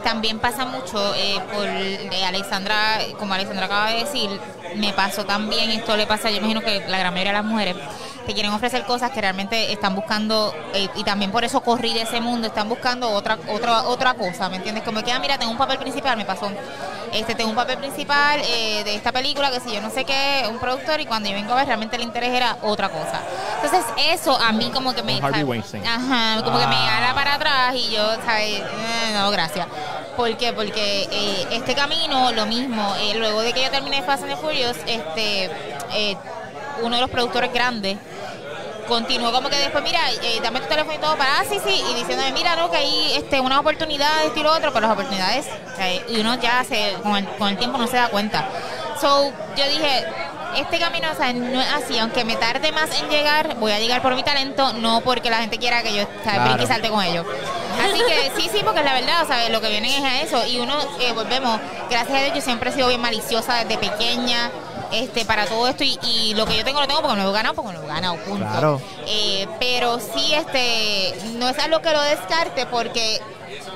también 0.04 0.40
pasa 0.40 0.66
mucho 0.66 1.14
eh, 1.16 1.40
por 1.54 1.66
eh, 1.66 2.26
Alexandra, 2.26 3.00
como 3.20 3.34
Alexandra 3.34 3.66
acaba 3.66 3.92
de 3.92 4.00
decir, 4.06 4.30
me 4.76 4.94
pasó 4.94 5.26
también, 5.26 5.70
esto 5.72 5.98
le 5.98 6.06
pasa, 6.08 6.30
yo 6.30 6.38
imagino 6.38 6.62
que 6.62 6.82
la 6.88 6.98
gran 7.00 7.14
mayoría 7.14 7.34
de 7.34 7.38
las 7.40 7.46
mujeres 7.46 7.76
te 8.28 8.34
quieren 8.34 8.52
ofrecer 8.52 8.84
cosas 8.84 9.10
que 9.12 9.22
realmente 9.22 9.72
están 9.72 9.96
buscando 9.96 10.54
eh, 10.74 10.90
y 10.96 11.04
también 11.04 11.32
por 11.32 11.44
eso 11.46 11.62
corrí 11.62 11.94
de 11.94 12.02
ese 12.02 12.20
mundo, 12.20 12.48
están 12.48 12.68
buscando 12.70 13.10
otra 13.10 13.38
otra 13.50 13.84
otra 13.84 14.14
cosa, 14.16 14.50
¿me 14.50 14.58
entiendes? 14.58 14.84
Como 14.84 15.02
que, 15.02 15.12
ah, 15.14 15.20
mira, 15.20 15.38
tengo 15.38 15.52
un 15.52 15.58
papel 15.58 15.78
principal, 15.80 16.18
me 16.18 16.26
pasó, 16.26 16.52
este 17.14 17.34
tengo 17.36 17.50
un 17.50 17.56
papel 17.56 17.78
principal 17.78 18.42
eh, 18.44 18.84
de 18.84 18.96
esta 18.96 19.12
película, 19.14 19.50
que 19.50 19.62
si 19.62 19.72
yo 19.74 19.82
no 19.82 19.90
sé 19.90 20.04
qué, 20.04 20.46
un 20.52 20.60
productor 20.60 21.00
y 21.00 21.06
cuando 21.06 21.30
yo 21.30 21.36
vengo 21.36 21.54
a 21.54 21.56
ver 21.56 21.68
realmente 21.68 21.96
el 21.96 22.02
interés 22.04 22.34
era 22.34 22.58
otra 22.64 22.90
cosa. 22.90 23.22
Entonces 23.64 23.86
eso 24.12 24.38
a 24.38 24.52
mí 24.52 24.70
como 24.74 24.94
que 24.94 25.02
me... 25.04 25.20
Harvey 25.22 25.44
Weinstein. 25.44 25.88
Ajá, 25.88 26.44
como 26.44 26.60
que 26.60 26.68
me 26.68 26.76
Ah. 26.76 26.90
jala 27.00 27.14
para 27.16 27.34
atrás 27.36 27.76
y 27.76 27.92
yo, 27.92 28.06
¿sabes? 28.26 28.60
Eh, 28.60 29.14
no, 29.14 29.32
gracias. 29.32 29.66
¿Por 30.18 30.36
qué? 30.38 30.52
Porque 30.52 31.08
eh, 31.12 31.48
este 31.52 31.76
camino, 31.76 32.32
lo 32.34 32.46
mismo, 32.46 32.94
eh, 33.00 33.14
luego 33.18 33.42
de 33.42 33.54
que 33.54 33.64
yo 33.64 33.72
terminé 33.72 34.02
Fast 34.04 34.24
and 34.24 34.34
the 34.34 34.38
Furious, 34.38 34.76
este, 34.86 35.46
eh, 35.94 36.18
uno 36.84 36.96
de 36.96 37.02
los 37.02 37.10
productores 37.10 37.52
grandes 37.54 37.98
continuó 38.88 39.32
como 39.32 39.50
que 39.50 39.58
después, 39.58 39.84
mira, 39.84 40.00
eh, 40.12 40.40
dame 40.42 40.60
tu 40.62 40.68
teléfono 40.68 40.94
y 40.94 41.00
todo 41.00 41.16
para, 41.18 41.40
ah, 41.40 41.44
sí, 41.50 41.60
sí, 41.66 41.84
y 41.92 41.94
diciéndome, 41.96 42.32
mira, 42.32 42.56
no, 42.56 42.70
que 42.72 42.78
hay 42.78 43.14
este, 43.16 43.40
unas 43.40 43.60
oportunidades, 43.60 44.28
esto 44.28 44.40
y 44.40 44.44
lo 44.44 44.52
otro, 44.52 44.72
pero 44.74 44.88
las 44.88 44.92
oportunidades, 44.92 45.46
o 45.74 45.76
sea, 45.76 45.94
y 45.94 46.20
uno 46.20 46.36
ya 46.40 46.64
se, 46.64 46.94
con 47.04 47.16
el, 47.18 47.28
con 47.38 47.50
el 47.50 47.58
tiempo 47.58 47.78
no 47.78 47.88
se 47.88 47.98
da 47.98 48.10
cuenta. 48.10 48.48
So, 49.00 49.32
yo 49.56 49.70
dije, 49.70 50.06
este 50.56 50.80
camino, 50.80 51.08
o 51.12 51.16
sea, 51.16 51.34
no 51.34 51.62
es 51.62 51.68
así, 51.74 52.00
aunque 52.00 52.26
me 52.26 52.36
tarde 52.36 52.72
más 52.72 52.90
en 53.00 53.10
llegar, 53.10 53.56
voy 53.58 53.72
a 53.72 53.80
llegar 53.80 54.02
por 54.02 54.16
mi 54.16 54.24
talento, 54.24 54.74
no 54.74 55.02
porque 55.02 55.30
la 55.30 55.38
gente 55.38 55.58
quiera 55.60 55.84
que 55.84 55.94
yo 55.94 56.08
Claro. 56.24 56.64
y 56.64 56.66
salte 56.66 56.90
con 56.90 57.04
ellos. 57.04 57.26
Así 57.80 58.00
que 58.08 58.32
sí, 58.36 58.50
sí, 58.52 58.62
porque 58.64 58.82
la 58.84 58.94
verdad, 58.94 59.24
o 59.24 59.28
sea, 59.28 59.50
lo 59.50 59.62
que 59.62 59.70
vienen 59.70 59.92
es 59.92 60.04
a 60.04 60.22
eso. 60.22 60.48
Y 60.48 60.60
uno, 60.60 60.76
eh, 61.00 61.14
volvemos, 61.14 61.60
gracias 61.92 62.18
a 62.18 62.24
Dios, 62.24 62.36
yo 62.36 62.42
siempre 62.42 62.72
he 62.72 62.74
sido 62.74 62.88
bien 62.88 63.02
maliciosa 63.02 63.64
desde 63.64 63.78
pequeña 63.78 64.50
este 64.92 65.26
para 65.26 65.46
todo 65.46 65.68
esto 65.68 65.84
y, 65.84 65.98
y 66.04 66.34
lo 66.36 66.46
que 66.46 66.58
yo 66.58 66.64
tengo 66.64 66.80
lo 66.82 66.88
tengo 66.88 67.02
porque 67.02 67.18
me 67.18 67.24
lo 67.24 67.30
he 67.30 67.34
ganado, 67.34 67.56
porque 67.56 67.72
me 67.74 67.78
lo 67.80 67.84
he 67.84 67.88
ganado, 67.88 68.16
punto. 68.18 68.46
Claro. 68.46 68.82
Eh, 69.08 69.48
pero 69.60 70.00
sí, 70.00 70.34
este, 70.34 71.14
no 71.38 71.50
es 71.50 71.60
algo 71.60 71.82
que 71.82 71.92
lo 71.92 72.02
descarte 72.02 72.66
porque 72.68 73.20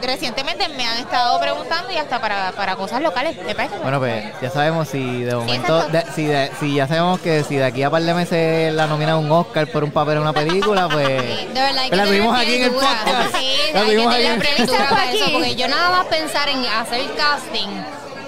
recientemente 0.01 0.67
me 0.69 0.85
han 0.85 0.97
estado 0.97 1.39
preguntando 1.39 1.91
y 1.91 1.97
hasta 1.97 2.19
para, 2.19 2.51
para 2.53 2.75
cosas 2.75 3.01
locales. 3.01 3.37
¿Te 3.45 3.53
parece? 3.55 3.77
Bueno, 3.79 3.99
pues 3.99 4.25
ya 4.41 4.49
sabemos 4.49 4.87
si 4.87 5.21
de 5.23 5.35
momento, 5.35 5.83
de- 5.89 6.05
si, 6.15 6.25
de- 6.25 6.51
si 6.59 6.75
ya 6.75 6.87
sabemos 6.87 7.19
que 7.19 7.43
si 7.43 7.55
de 7.55 7.65
aquí 7.65 7.83
a 7.83 7.89
par 7.89 8.01
de 8.01 8.13
meses 8.13 8.73
la 8.73 8.87
nominan 8.87 9.13
a 9.15 9.17
un 9.17 9.31
Oscar 9.31 9.67
por 9.67 9.83
un 9.83 9.91
papel 9.91 10.15
en 10.15 10.21
una 10.23 10.33
película, 10.33 10.87
pues 10.89 11.47
la 11.91 12.03
tuvimos 12.05 12.37
aquí 12.39 12.55
en 12.55 12.63
el 12.63 12.71
podcast. 12.71 13.35
Sí, 13.37 13.55
La 13.73 13.83
tuvimos 13.83 14.13
aquí 14.13 14.23
en 14.25 14.31
el 14.33 14.67
podcast. 14.67 15.31
porque 15.31 15.55
yo 15.55 15.67
nada 15.67 15.89
más 15.91 16.05
pensar 16.07 16.49
en 16.49 16.65
hacer 16.65 17.01
casting, 17.15 17.67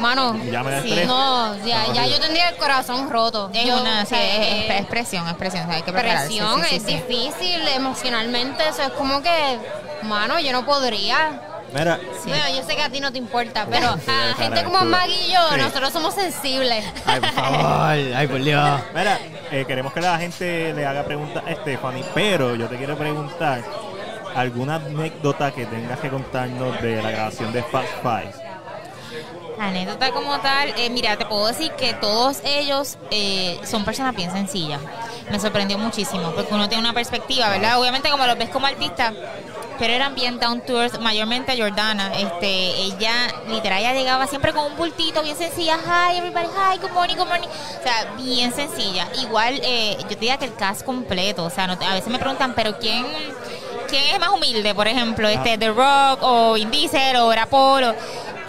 mano, 0.04 0.36
Ya 0.52 0.64
me 0.64 1.06
no, 1.06 1.56
ya, 1.66 1.86
ya 1.94 2.06
yo 2.06 2.20
tendría 2.20 2.50
el 2.50 2.58
corazón 2.58 3.10
roto. 3.10 3.50
Es 3.54 3.66
Yo, 3.66 3.82
una, 3.82 4.02
o 4.04 4.06
sí, 4.06 4.10
sea, 4.10 4.24
es, 4.24 4.40
es- 4.40 4.70
eh, 4.70 4.78
es 4.80 4.86
presión, 4.88 5.28
es 5.28 5.34
presión, 5.36 5.64
o 5.64 5.68
sea, 5.68 5.76
hay 5.78 5.82
que 5.84 5.92
prepararse, 5.94 6.28
presión, 6.28 6.62
sí, 6.64 6.70
sí, 6.70 6.76
es 6.76 6.84
sí. 6.84 6.96
difícil 6.96 7.68
emocionalmente, 7.70 8.68
eso 8.68 8.84
es 8.84 8.90
como 8.92 9.22
que, 9.22 9.58
mano, 10.04 10.40
yo 10.40 10.52
no 10.52 10.66
podría. 10.66 11.42
Mira, 11.74 11.98
Sí. 12.24 12.30
Bueno, 12.30 12.44
yo 12.56 12.64
sé 12.68 12.76
que 12.76 12.84
a 12.84 12.90
ti 12.90 13.00
no 13.00 13.12
te 13.12 13.18
importa, 13.18 13.66
pero 13.68 13.94
Sí, 13.96 14.02
a 14.12 14.36
cara, 14.36 14.36
gente 14.36 14.64
como 14.64 14.80
tú- 14.80 14.86
Maggie 14.86 15.28
y 15.28 15.32
yo, 15.34 15.40
sí. 15.52 15.58
nosotros 15.58 15.92
somos 15.92 16.14
sensibles. 16.14 16.86
ay, 17.06 17.20
por 17.20 17.32
favor, 17.32 17.82
ay, 18.16 18.28
por 18.28 18.44
Dios. 18.44 18.80
mira, 18.94 19.18
eh, 19.52 19.66
queremos 19.68 19.92
que 19.94 20.02
la 20.02 20.18
gente 20.20 20.72
le 20.74 20.86
haga 20.86 21.04
preguntas 21.04 21.44
a 21.48 21.52
Stephanie, 21.56 22.04
pero 22.14 22.56
yo 22.56 22.68
te 22.68 22.78
quiero 22.78 22.96
preguntar 22.96 23.64
alguna 24.36 24.76
anécdota 24.76 25.52
que 25.52 25.66
tengas 25.66 26.00
que 26.00 26.10
contarnos 26.10 26.80
de 26.82 27.02
la 27.02 27.10
grabación 27.12 27.52
de 27.54 27.64
Fast 27.64 27.90
Five. 28.04 28.34
Anécdota 29.68 30.12
como 30.12 30.40
tal, 30.40 30.70
eh, 30.78 30.90
mira, 30.90 31.18
te 31.18 31.26
puedo 31.26 31.48
decir 31.48 31.72
que 31.74 31.94
todos 31.94 32.42
ellos 32.44 32.98
eh, 33.12 33.60
son 33.64 33.86
personas 33.86 34.16
bien 34.16 34.32
sencillas. 34.32 34.82
Me 35.32 35.40
sorprendió 35.40 35.78
muchísimo, 35.78 36.32
porque 36.32 36.54
uno 36.54 36.68
tiene 36.68 36.84
una 36.84 36.94
perspectiva, 36.94 37.50
¿verdad? 37.50 37.80
Obviamente 37.80 38.10
como 38.10 38.26
los 38.26 38.38
ves 38.38 38.50
como 38.50 38.68
artista, 38.68 39.14
pero 39.80 39.94
eran 39.94 40.16
bien 40.16 40.40
down 40.40 40.62
to 40.62 40.82
earth, 40.82 41.00
mayormente 41.00 41.58
Jordana. 41.58 42.14
Este, 42.18 42.48
ella 42.82 43.14
literal 43.48 43.82
ya 43.82 43.94
llegaba 43.94 44.28
siempre 44.28 44.54
con 44.54 44.66
un 44.66 44.76
bultito 44.76 45.24
bien 45.24 45.36
sencilla, 45.36 45.78
hi 45.78 46.18
everybody, 46.18 46.48
hi, 46.48 46.78
good 46.80 46.92
morning, 46.92 47.16
good 47.16 47.28
morning. 47.28 47.48
O 47.48 47.84
sea, 47.84 48.14
bien 48.18 48.54
sencilla. 48.54 49.08
Igual, 49.22 49.60
eh, 49.64 49.96
yo 50.00 50.08
te 50.08 50.16
diría 50.16 50.38
que 50.38 50.46
el 50.46 50.56
cast 50.56 50.84
completo, 50.84 51.46
o 51.46 51.50
sea, 51.50 51.68
no 51.68 51.74
a 51.74 51.94
veces 51.94 52.08
me 52.08 52.20
preguntan, 52.20 52.54
pero 52.54 52.78
¿quién 52.80 53.06
quién 53.94 54.04
es 54.16 54.20
más 54.20 54.30
humilde, 54.30 54.74
por 54.74 54.88
ejemplo, 54.88 55.28
este 55.28 55.58
The 55.58 55.70
Rock 55.70 56.20
o 56.22 56.54
Vin 56.54 56.72
Diesel 56.72 57.16
o 57.18 57.32
era 57.32 57.46
Polo. 57.46 57.94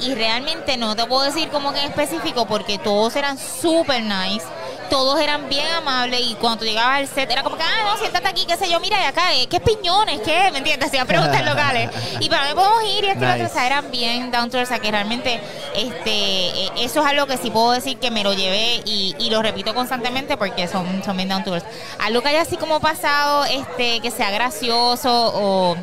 Y 0.04 0.14
realmente 0.14 0.76
no 0.76 0.94
te 0.94 1.04
puedo 1.06 1.22
decir 1.22 1.48
como 1.48 1.72
que 1.72 1.80
en 1.80 1.86
específico 1.90 2.46
porque 2.46 2.78
todos 2.78 3.16
eran 3.16 3.38
super 3.38 4.02
nice. 4.02 4.44
Todos 4.90 5.18
eran 5.18 5.48
bien 5.48 5.66
amables 5.66 6.20
y 6.20 6.34
cuando 6.34 6.58
tú 6.58 6.64
llegabas 6.66 6.98
al 6.98 7.08
set 7.08 7.30
era 7.30 7.42
como 7.42 7.56
que, 7.56 7.62
ah, 7.62 7.90
no, 7.90 7.98
siéntate 7.98 8.28
aquí, 8.28 8.44
qué 8.46 8.54
sé 8.58 8.70
yo, 8.70 8.78
mira, 8.80 9.00
y 9.00 9.04
acá, 9.04 9.34
eh, 9.34 9.46
¿qué 9.46 9.58
piñones? 9.58 10.20
¿Qué? 10.20 10.50
¿Me 10.52 10.58
entiendes? 10.58 10.88
Hacían 10.88 11.06
preguntas 11.06 11.42
locales. 11.44 11.90
Y 12.20 12.28
para 12.28 12.46
mí 12.48 12.54
podemos 12.54 12.84
ir 12.84 13.04
y 13.04 13.06
y 13.06 13.06
lo 13.06 13.12
otro, 13.14 13.28
Nice. 13.32 13.46
o 13.46 13.48
sea, 13.48 13.66
eran 13.66 13.90
bien 13.90 14.30
down 14.30 14.50
to 14.50 14.58
earth, 14.58 14.68
o 14.68 14.68
sea, 14.68 14.78
que 14.78 14.90
realmente 14.90 15.40
este, 15.74 16.10
eh, 16.10 16.70
eso 16.80 17.00
es 17.00 17.06
algo 17.06 17.26
que 17.26 17.38
sí 17.38 17.50
puedo 17.50 17.72
decir 17.72 17.98
que 17.98 18.10
me 18.10 18.22
lo 18.22 18.34
llevé 18.34 18.82
y, 18.84 19.16
y 19.18 19.30
lo 19.30 19.42
repito 19.42 19.74
constantemente 19.74 20.36
porque 20.36 20.68
son, 20.68 21.02
son 21.02 21.16
bien 21.16 21.30
down 21.30 21.44
to 21.44 21.54
earth. 21.54 21.66
Algo 22.00 22.20
que 22.20 22.28
haya 22.28 22.42
así 22.42 22.56
como 22.58 22.78
pasado, 22.78 23.46
este, 23.46 24.00
que 24.00 24.10
sea 24.10 24.30
gracioso 24.30 25.32
o 25.34 25.76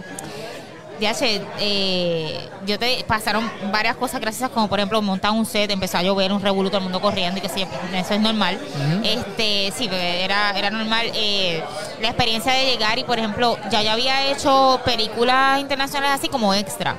DH, 1.01 1.41
eh, 1.59 2.49
yo 2.65 2.77
te 2.79 3.03
pasaron 3.07 3.49
varias 3.71 3.95
cosas 3.97 4.21
graciosas, 4.21 4.49
como 4.51 4.69
por 4.69 4.79
ejemplo 4.79 5.01
montar 5.01 5.31
un 5.31 5.45
set, 5.45 5.69
empezó 5.71 5.97
a 5.97 6.03
llover, 6.03 6.31
un 6.31 6.41
revoluto, 6.41 6.77
el 6.77 6.83
mundo 6.83 7.01
corriendo 7.01 7.39
y 7.39 7.41
que 7.41 7.49
sí, 7.49 7.65
eso 7.93 8.13
es 8.13 8.19
normal. 8.21 8.57
Este, 9.03 9.73
sí, 9.75 9.89
era, 9.91 10.51
era 10.57 10.69
normal. 10.69 11.11
eh, 11.13 11.63
la 12.01 12.07
experiencia 12.09 12.53
de 12.53 12.65
llegar 12.65 12.97
y 12.99 13.03
por 13.03 13.17
ejemplo, 13.19 13.57
ya 13.71 13.81
yo 13.81 13.91
había 13.91 14.27
hecho 14.31 14.79
películas 14.85 15.59
internacionales 15.59 16.19
así 16.19 16.27
como 16.29 16.53
extra. 16.53 16.95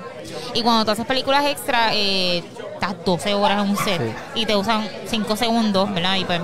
Y 0.55 0.63
cuando 0.63 0.85
tú 0.85 0.91
haces 0.91 1.07
películas 1.07 1.45
extra, 1.47 1.91
eh, 1.95 2.43
estás 2.75 2.95
12 3.05 3.35
horas 3.35 3.63
en 3.63 3.71
un 3.71 3.77
set 3.77 4.01
Sí. 4.35 4.41
y 4.43 4.47
te 4.47 4.57
usan 4.57 4.89
5 5.07 5.37
segundos, 5.37 5.93
¿verdad? 5.95 6.17
Y 6.17 6.25
pues, 6.25 6.41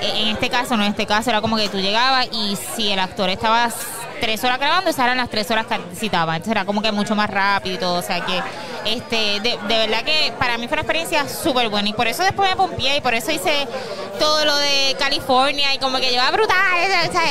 eh, 0.00 0.12
en 0.22 0.28
este 0.28 0.50
caso, 0.50 0.76
no 0.76 0.84
en 0.84 0.90
este 0.90 1.06
caso, 1.06 1.30
era 1.30 1.40
como 1.40 1.56
que 1.56 1.68
tú 1.68 1.78
llegabas 1.78 2.26
y 2.32 2.56
si 2.74 2.90
el 2.90 2.98
actor 2.98 3.28
estaba 3.30 3.70
tres 4.20 4.42
horas 4.44 4.58
grabando, 4.58 4.90
esas 4.90 5.04
eran 5.04 5.16
las 5.18 5.28
tres 5.30 5.50
horas 5.50 5.66
que 5.66 5.78
citaba. 5.96 6.36
Entonces 6.36 6.52
era 6.52 6.64
como 6.64 6.82
que 6.82 6.92
mucho 6.92 7.14
más 7.14 7.28
rápido 7.30 7.74
y 7.76 7.78
todo. 7.78 7.98
O 7.98 8.02
sea 8.02 8.20
que, 8.24 8.40
este, 8.84 9.40
de, 9.40 9.58
de 9.68 9.78
verdad 9.86 10.02
que 10.04 10.32
para 10.38 10.58
mí 10.58 10.66
fue 10.68 10.74
una 10.76 10.82
experiencia 10.82 11.28
súper 11.28 11.68
buena. 11.68 11.88
Y 11.88 11.92
por 11.92 12.06
eso 12.06 12.22
después 12.22 12.48
me 12.50 12.56
pompié 12.56 12.96
y 12.96 13.00
por 13.00 13.14
eso 13.14 13.30
hice 13.32 13.66
todo 14.18 14.44
lo 14.44 14.56
de 14.56 14.96
California 14.98 15.74
y 15.74 15.78
como 15.78 15.98
que 15.98 16.10
llevaba 16.10 16.30
brutal. 16.32 16.56
o 17.08 17.12
sea, 17.12 17.22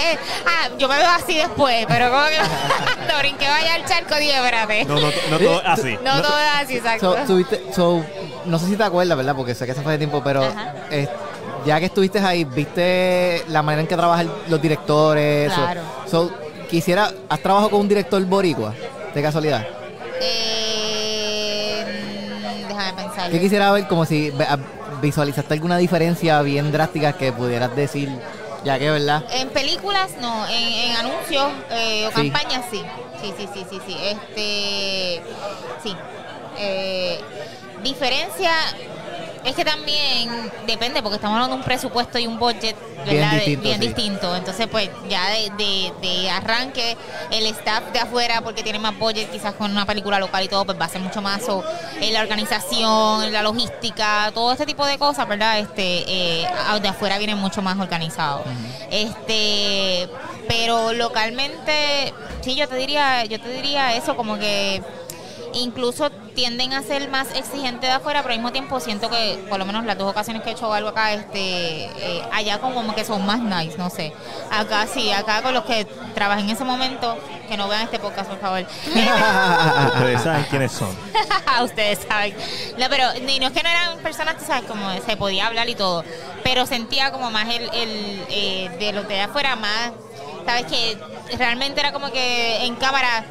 ah, 0.45 0.69
yo 0.77 0.87
me 0.87 0.97
veo 0.97 1.09
así 1.09 1.35
después, 1.37 1.85
pero 1.87 2.09
como 2.11 2.23
que 2.25 2.39
brinqué 3.19 3.47
vaya 3.47 3.75
al 3.75 3.85
charco, 3.85 4.15
dije, 4.15 4.35
espérate. 4.35 4.85
No, 4.85 4.95
no, 4.99 5.07
no 5.29 5.37
todo 5.39 5.61
es 5.61 5.67
así. 5.67 5.97
No, 6.03 6.21
todo 6.21 6.37
es 6.39 6.63
así, 6.63 6.77
exacto. 6.77 7.15
So, 7.15 7.33
tuviste- 7.33 7.73
so, 7.73 8.05
no 8.45 8.59
sé 8.59 8.67
si 8.67 8.75
te 8.75 8.83
acuerdas, 8.83 9.17
¿verdad? 9.17 9.35
Porque 9.35 9.55
sé 9.55 9.65
que 9.65 9.71
eso 9.71 9.81
fue 9.81 9.93
de 9.93 9.97
tiempo, 9.97 10.21
pero 10.23 10.43
eh, 10.91 11.07
ya 11.65 11.79
que 11.79 11.85
estuviste 11.87 12.19
ahí, 12.19 12.43
¿viste 12.43 13.43
la 13.47 13.63
manera 13.63 13.81
en 13.81 13.87
que 13.87 13.95
trabajan 13.95 14.31
los 14.49 14.61
directores? 14.61 15.51
So- 15.53 15.61
Claro. 15.61 15.81
So, 16.09 16.31
quisiera, 16.75 17.09
¿has 17.29 17.39
trabajado 17.39 17.69
con 17.71 17.79
un 17.81 17.87
director 17.87 18.21
boricua, 18.25 18.73
de 19.13 19.21
casualidad? 19.21 19.65
Eh, 20.21 21.85
déjame 22.67 22.93
pensar. 23.01 23.31
¿Qué 23.31 23.39
quisiera 23.39 23.71
ver 23.71 23.87
como 23.87 24.05
si 24.05 24.29
ve- 24.31 24.43
a- 24.45 24.59
visualizaste 25.01 25.53
alguna 25.53 25.77
diferencia 25.77 26.41
bien 26.41 26.71
drástica 26.71 27.13
que 27.13 27.31
pudieras 27.31 27.73
decir, 27.75 28.09
ya 28.63 28.77
que, 28.79 28.89
¿verdad? 28.89 29.23
En 29.31 29.49
películas 29.49 30.11
no, 30.19 30.47
en, 30.47 30.55
en 30.91 30.95
anuncios 30.97 31.47
eh, 31.71 32.07
o 32.07 32.09
Sí. 32.09 32.29
campañas 32.31 32.65
sí. 32.69 32.83
Sí, 33.21 33.33
sí, 33.37 33.47
sí, 33.53 33.65
sí, 33.69 33.79
sí. 33.87 33.97
Este, 34.03 35.21
sí. 35.83 35.95
Eh, 36.57 37.19
diferencia 37.83 38.51
es 39.45 39.55
que 39.55 39.63
también 39.63 40.51
depende 40.65 41.01
porque 41.01 41.15
estamos 41.17 41.35
hablando 41.35 41.55
de 41.55 41.61
un 41.61 41.65
presupuesto 41.65 42.17
y 42.19 42.27
un 42.27 42.37
budget 42.39 42.75
Bien 43.05 43.17
¿verdad? 43.17 43.31
Distinto, 43.35 43.61
bien 43.61 43.79
sí. 43.79 43.87
distinto. 43.87 44.35
Entonces, 44.35 44.67
pues 44.67 44.89
ya 45.07 45.29
de, 45.29 45.51
de- 45.57 45.93
de 46.01 46.29
arranque 46.31 46.97
el 47.31 47.45
staff 47.47 47.83
de 47.93 47.99
afuera 47.99 48.41
porque 48.41 48.63
tiene 48.63 48.79
más 48.79 48.97
budget 48.97 49.29
quizás 49.31 49.53
con 49.53 49.69
una 49.71 49.85
película 49.85 50.17
local 50.19 50.43
y 50.43 50.47
todo, 50.47 50.65
pues 50.65 50.79
va 50.81 50.85
a 50.85 50.89
ser 50.89 51.01
mucho 51.01 51.21
más 51.21 51.47
o, 51.47 51.63
en 52.01 52.13
la 52.13 52.21
organización, 52.21 53.31
la 53.31 53.43
logística, 53.43 54.31
todo 54.33 54.51
este 54.53 54.65
tipo 54.65 54.85
de 54.87 54.97
cosas, 54.97 55.27
¿verdad? 55.27 55.59
Este 55.59 56.03
eh, 56.41 56.47
de 56.81 56.87
afuera 56.87 57.17
viene 57.19 57.35
mucho 57.35 57.61
más 57.61 57.77
organizado. 57.77 58.43
Este, 58.89 60.09
pero 60.47 60.93
localmente, 60.93 62.13
sí, 62.41 62.55
yo 62.55 62.67
te 62.67 62.75
diría, 62.75 63.23
yo 63.25 63.39
te 63.39 63.49
diría 63.49 63.95
eso 63.95 64.15
como 64.15 64.37
que 64.39 64.81
incluso 65.55 66.09
tienden 66.35 66.73
a 66.73 66.83
ser 66.83 67.09
más 67.09 67.33
exigentes 67.35 67.89
de 67.89 67.91
afuera, 67.91 68.21
pero 68.21 68.33
al 68.33 68.39
mismo 68.39 68.51
tiempo 68.51 68.79
siento 68.79 69.09
que, 69.09 69.43
por 69.49 69.57
lo 69.57 69.65
menos 69.65 69.85
las 69.85 69.97
dos 69.97 70.11
ocasiones 70.11 70.43
que 70.43 70.49
he 70.49 70.53
hecho 70.53 70.71
algo 70.71 70.89
acá, 70.89 71.13
este, 71.13 71.85
eh, 71.85 72.23
allá 72.31 72.59
como 72.59 72.93
que 72.93 73.03
son 73.03 73.25
más 73.25 73.39
nice, 73.39 73.77
no 73.77 73.89
sé. 73.89 74.13
Acá 74.51 74.85
sí, 74.87 75.11
acá 75.11 75.41
con 75.41 75.53
los 75.53 75.63
que 75.65 75.85
trabajé 76.13 76.41
en 76.41 76.49
ese 76.49 76.63
momento, 76.63 77.17
que 77.47 77.57
no 77.57 77.67
vean 77.67 77.83
este 77.83 77.99
podcast, 77.99 78.29
por 78.29 78.39
favor. 78.39 78.61
Ustedes 79.95 80.21
saben 80.21 80.45
quiénes 80.49 80.71
son. 80.71 80.95
Ustedes 81.63 81.99
saben. 82.07 82.35
No, 82.77 82.85
pero 82.89 83.05
y 83.15 83.39
no 83.39 83.47
es 83.47 83.53
que 83.53 83.63
no 83.63 83.69
eran 83.69 83.97
personas, 83.99 84.37
tú 84.37 84.45
sabes, 84.45 84.65
como 84.69 84.91
se 85.05 85.17
podía 85.17 85.47
hablar 85.47 85.69
y 85.69 85.75
todo, 85.75 86.03
pero 86.43 86.65
sentía 86.65 87.11
como 87.11 87.31
más 87.31 87.47
el, 87.47 87.63
el 87.73 88.25
eh, 88.29 88.69
de 88.79 88.93
los 88.93 89.07
de 89.07 89.21
afuera, 89.21 89.55
más, 89.55 89.91
sabes 90.45 90.65
que 90.65 90.97
realmente 91.37 91.79
era 91.79 91.91
como 91.91 92.11
que 92.11 92.65
en 92.65 92.75
cámara 92.75 93.25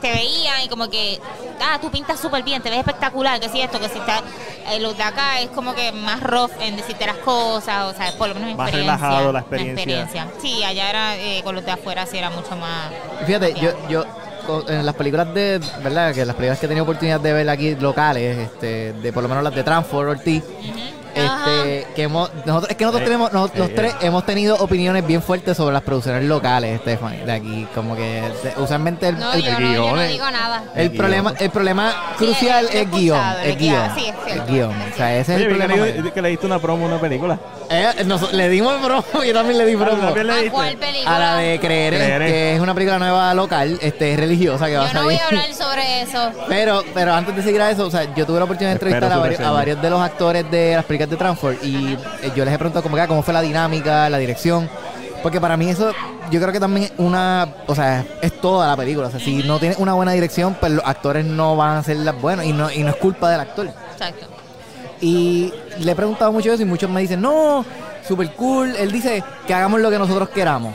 te 0.00 0.12
veían 0.12 0.62
y 0.64 0.68
como 0.68 0.88
que, 0.88 1.20
ah, 1.60 1.78
tú 1.80 1.90
pintas 1.90 2.20
súper 2.20 2.42
bien, 2.42 2.62
te 2.62 2.70
ves 2.70 2.78
espectacular, 2.78 3.40
que 3.40 3.48
si 3.48 3.60
esto, 3.60 3.78
que 3.80 3.88
si 3.88 3.98
está, 3.98 4.22
eh, 4.70 4.80
los 4.80 4.96
de 4.96 5.02
acá 5.02 5.40
es 5.40 5.48
como 5.50 5.74
que 5.74 5.92
más 5.92 6.20
rough 6.20 6.50
en 6.60 6.76
decirte 6.76 7.06
las 7.06 7.16
cosas, 7.18 7.92
o 7.92 7.96
sea, 7.96 8.12
por 8.12 8.28
lo 8.28 8.34
menos 8.34 8.50
mi 8.50 8.54
Más 8.54 8.68
experiencia. 8.68 8.96
relajado 8.96 9.32
la 9.32 9.44
mi 9.50 9.68
experiencia. 9.70 10.28
Sí, 10.40 10.62
allá 10.64 10.90
era, 10.90 11.16
eh, 11.16 11.42
con 11.42 11.54
los 11.54 11.64
de 11.64 11.72
afuera 11.72 12.06
sí 12.06 12.18
era 12.18 12.30
mucho 12.30 12.56
más... 12.56 12.90
Fíjate, 13.26 13.54
yo, 13.54 13.70
yo 13.88 14.04
en 14.68 14.86
las 14.86 14.94
películas 14.94 15.32
de, 15.34 15.60
¿verdad? 15.82 16.14
Que 16.14 16.24
las 16.24 16.34
películas 16.34 16.58
que 16.58 16.66
he 16.66 16.68
tenido 16.68 16.84
oportunidad 16.84 17.20
de 17.20 17.32
ver 17.32 17.50
aquí 17.50 17.74
locales, 17.76 18.38
este, 18.38 18.92
de 18.94 19.12
por 19.12 19.22
lo 19.22 19.28
menos 19.28 19.44
las 19.44 19.54
de 19.54 19.62
Transform 19.62 20.10
Ortiz, 20.10 20.42
este, 21.24 21.86
que 21.94 22.02
hemos, 22.04 22.30
nosotros, 22.46 22.70
es 22.70 22.76
que 22.76 22.84
nosotros 22.84 23.02
Eh, 23.02 23.04
tenemos, 23.04 23.32
nos- 23.32 23.54
los 23.56 23.68
eh, 23.70 23.72
tres 23.74 23.92
eh. 23.94 24.06
hemos 24.06 24.24
tenido 24.26 24.56
opiniones 24.56 25.06
bien 25.06 25.22
fuertes 25.22 25.56
sobre 25.56 25.72
las 25.72 25.82
producciones 25.82 26.24
locales, 26.24 26.80
Stephanie, 26.80 27.24
de 27.24 27.32
aquí, 27.32 27.66
como 27.74 27.96
que 27.96 28.02
de- 28.42 28.54
usualmente 28.62 29.08
el, 29.08 29.18
No, 29.18 29.32
el- 29.32 29.42
yo 29.42 29.52
no, 29.60 29.72
yo 29.72 29.96
no 29.96 30.02
digo 30.02 30.30
nada. 30.30 30.64
el 30.74 30.82
El 30.86 30.90
problema, 30.96 31.30
guion. 31.32 31.42
el 31.44 31.50
problema 31.50 31.90
Sí, 32.18 32.24
crucial 32.26 32.68
he 32.72 32.80
es 32.82 32.90
guion, 32.90 33.20
el 33.42 33.50
el 33.50 33.56
guion, 33.56 33.74
guion, 33.74 33.94
sí, 33.94 34.12
es 34.26 34.34
el 34.36 34.42
guion, 34.46 34.70
o 34.92 34.96
sea, 34.96 35.16
ese 35.16 35.34
es 35.34 35.40
el 35.40 35.48
que 35.48 35.54
problema. 35.54 35.86
le, 35.86 36.12
que 36.12 36.22
le 36.22 36.28
diste 36.30 36.46
una 36.46 36.58
promo 36.58 36.84
a 36.84 36.88
una 36.88 37.00
película. 37.00 37.38
Eh, 37.70 38.04
nos- 38.06 38.32
le 38.32 38.48
dimos 38.48 38.74
promo, 38.84 39.04
yo 39.24 39.32
también 39.34 39.58
le 39.58 39.66
di 39.66 39.76
promo. 39.76 40.02
¿También 40.02 40.26
le 40.26 40.48
¿A 40.48 40.50
cuál 40.50 40.76
película? 40.76 41.16
A 41.16 41.18
la 41.18 41.34
de 41.36 41.58
Creer, 41.60 42.18
que 42.22 42.54
es 42.54 42.60
una 42.60 42.74
película 42.74 42.98
nueva 42.98 43.34
local, 43.34 43.78
este, 43.82 44.16
religiosa 44.16 44.66
que 44.66 44.76
va 44.76 44.84
a 44.84 44.88
Yo 44.88 44.94
no 44.94 45.04
voy 45.04 45.16
salir. 45.16 45.38
a 45.38 45.42
hablar 45.42 45.54
sobre 45.54 46.02
eso. 46.02 46.30
Pero, 46.48 46.82
pero 46.94 47.12
antes 47.14 47.36
de 47.36 47.42
seguir 47.42 47.60
a 47.60 47.70
eso, 47.70 47.86
o 47.86 47.90
sea, 47.90 48.12
yo 48.14 48.24
tuve 48.26 48.38
la 48.38 48.44
oportunidad 48.44 48.70
de 48.70 48.74
entrevistar 48.74 49.12
a 49.12 49.50
varios 49.50 49.80
de 49.82 49.90
los 49.90 50.00
actores 50.00 50.50
de 50.50 50.74
las 50.76 50.84
películas 50.84 51.07
de 51.08 51.16
Transform 51.16 51.56
y 51.62 51.94
eh, 52.22 52.32
yo 52.36 52.44
les 52.44 52.54
he 52.54 52.58
preguntado 52.58 52.82
cómo, 52.82 52.96
que, 52.96 53.06
cómo 53.06 53.22
fue 53.22 53.34
la 53.34 53.42
dinámica, 53.42 54.08
la 54.10 54.18
dirección. 54.18 54.68
Porque 55.22 55.40
para 55.40 55.56
mí 55.56 55.68
eso, 55.68 55.90
yo 56.30 56.40
creo 56.40 56.52
que 56.52 56.60
también 56.60 56.84
es 56.86 56.92
una, 56.98 57.48
o 57.66 57.74
sea, 57.74 58.04
es 58.22 58.40
toda 58.40 58.68
la 58.68 58.76
película. 58.76 59.08
O 59.08 59.10
sea, 59.10 59.18
si 59.18 59.42
no 59.42 59.58
tienes 59.58 59.78
una 59.78 59.94
buena 59.94 60.12
dirección, 60.12 60.56
pues 60.60 60.70
los 60.72 60.84
actores 60.86 61.24
no 61.24 61.56
van 61.56 61.78
a 61.78 61.82
ser 61.82 61.96
las 61.96 62.20
buenas 62.20 62.46
y 62.46 62.52
no, 62.52 62.70
y 62.70 62.84
no 62.84 62.90
es 62.90 62.96
culpa 62.96 63.28
del 63.30 63.40
actor. 63.40 63.66
Exacto. 63.92 64.26
Y 65.00 65.52
le 65.80 65.92
he 65.92 65.94
preguntado 65.96 66.32
mucho 66.32 66.52
eso 66.52 66.62
y 66.62 66.66
muchos 66.66 66.88
me 66.90 67.00
dicen, 67.00 67.20
no, 67.20 67.64
super 68.06 68.32
cool. 68.34 68.74
Él 68.76 68.92
dice 68.92 69.22
que 69.46 69.54
hagamos 69.54 69.80
lo 69.80 69.90
que 69.90 69.98
nosotros 69.98 70.28
queramos. 70.28 70.74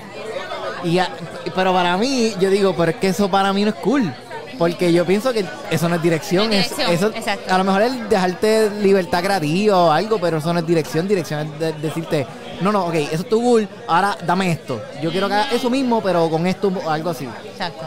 Y 0.83 0.99
a- 0.99 1.09
pero 1.55 1.71
para 1.73 1.95
mí, 1.97 2.33
yo 2.39 2.49
digo, 2.49 2.75
pero 2.75 2.91
es 2.91 2.97
que 2.97 3.07
eso 3.09 3.29
para 3.31 3.53
mí 3.53 3.63
no 3.63 3.69
es 3.69 3.75
cool. 3.75 4.13
Porque 4.57 4.93
yo 4.93 5.05
pienso 5.05 5.33
que 5.33 5.45
eso 5.71 5.89
no 5.89 5.95
es 5.95 6.01
dirección. 6.01 6.47
No 6.49 6.53
es 6.55 6.71
es- 6.71 6.77
dirección, 6.77 6.91
eso, 7.11 7.17
exacto. 7.17 7.53
A 7.53 7.57
lo 7.57 7.63
mejor 7.63 7.81
es 7.83 8.09
dejarte 8.09 8.69
libertad 8.81 9.23
creativa 9.23 9.77
o 9.77 9.91
algo, 9.91 10.19
pero 10.19 10.37
eso 10.37 10.53
no 10.53 10.59
es 10.59 10.67
dirección. 10.67 11.07
Dirección 11.07 11.39
es 11.53 11.59
de- 11.59 11.73
decirte, 11.73 12.27
no, 12.61 12.71
no, 12.71 12.85
ok, 12.85 12.93
eso 12.93 13.15
es 13.23 13.29
tu 13.29 13.41
cool, 13.41 13.67
ahora 13.87 14.17
dame 14.25 14.51
esto. 14.51 14.81
Yo 15.01 15.11
quiero 15.11 15.27
que 15.27 15.33
haga 15.33 15.51
eso 15.51 15.69
mismo, 15.69 16.01
pero 16.01 16.29
con 16.29 16.45
esto, 16.47 16.71
algo 16.87 17.09
así. 17.09 17.27
Exacto. 17.45 17.83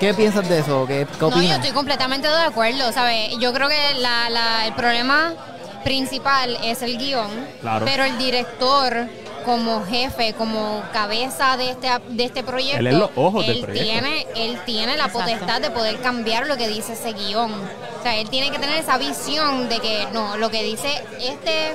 ¿Qué 0.00 0.14
piensas 0.14 0.48
de 0.48 0.60
eso? 0.60 0.86
¿Qué, 0.86 1.06
qué 1.10 1.16
No, 1.20 1.28
yo 1.30 1.36
opinas? 1.36 1.56
estoy 1.58 1.72
completamente 1.72 2.28
de 2.28 2.34
acuerdo, 2.36 2.92
¿sabes? 2.92 3.30
Yo 3.40 3.52
creo 3.52 3.68
que 3.68 3.94
la, 3.98 4.30
la- 4.30 4.66
el 4.66 4.72
problema 4.74 5.34
principal 5.82 6.56
es 6.62 6.82
el 6.82 6.98
guion, 6.98 7.28
Claro. 7.60 7.84
pero 7.84 8.04
el 8.04 8.16
director 8.18 9.08
como 9.48 9.82
jefe, 9.86 10.34
como 10.34 10.82
cabeza 10.92 11.56
de 11.56 11.70
este 11.70 11.88
de 12.08 12.24
este 12.24 12.42
proyecto, 12.42 12.78
Él 12.80 12.88
es 12.88 12.94
los 12.94 13.08
ojos 13.16 13.46
del 13.46 13.56
él 13.56 13.62
proyecto. 13.64 13.90
tiene 13.90 14.26
él 14.36 14.60
tiene 14.66 14.96
la 14.98 15.06
Exacto. 15.06 15.20
potestad 15.20 15.60
de 15.62 15.70
poder 15.70 15.98
cambiar 16.02 16.46
lo 16.46 16.58
que 16.58 16.68
dice 16.68 16.92
ese 16.92 17.14
guion. 17.14 17.50
O 17.52 18.02
sea, 18.02 18.14
él 18.16 18.28
tiene 18.28 18.50
que 18.50 18.58
tener 18.58 18.76
esa 18.76 18.98
visión 18.98 19.70
de 19.70 19.78
que 19.80 20.06
no, 20.12 20.36
lo 20.36 20.50
que 20.50 20.62
dice 20.62 20.90
este 21.18 21.74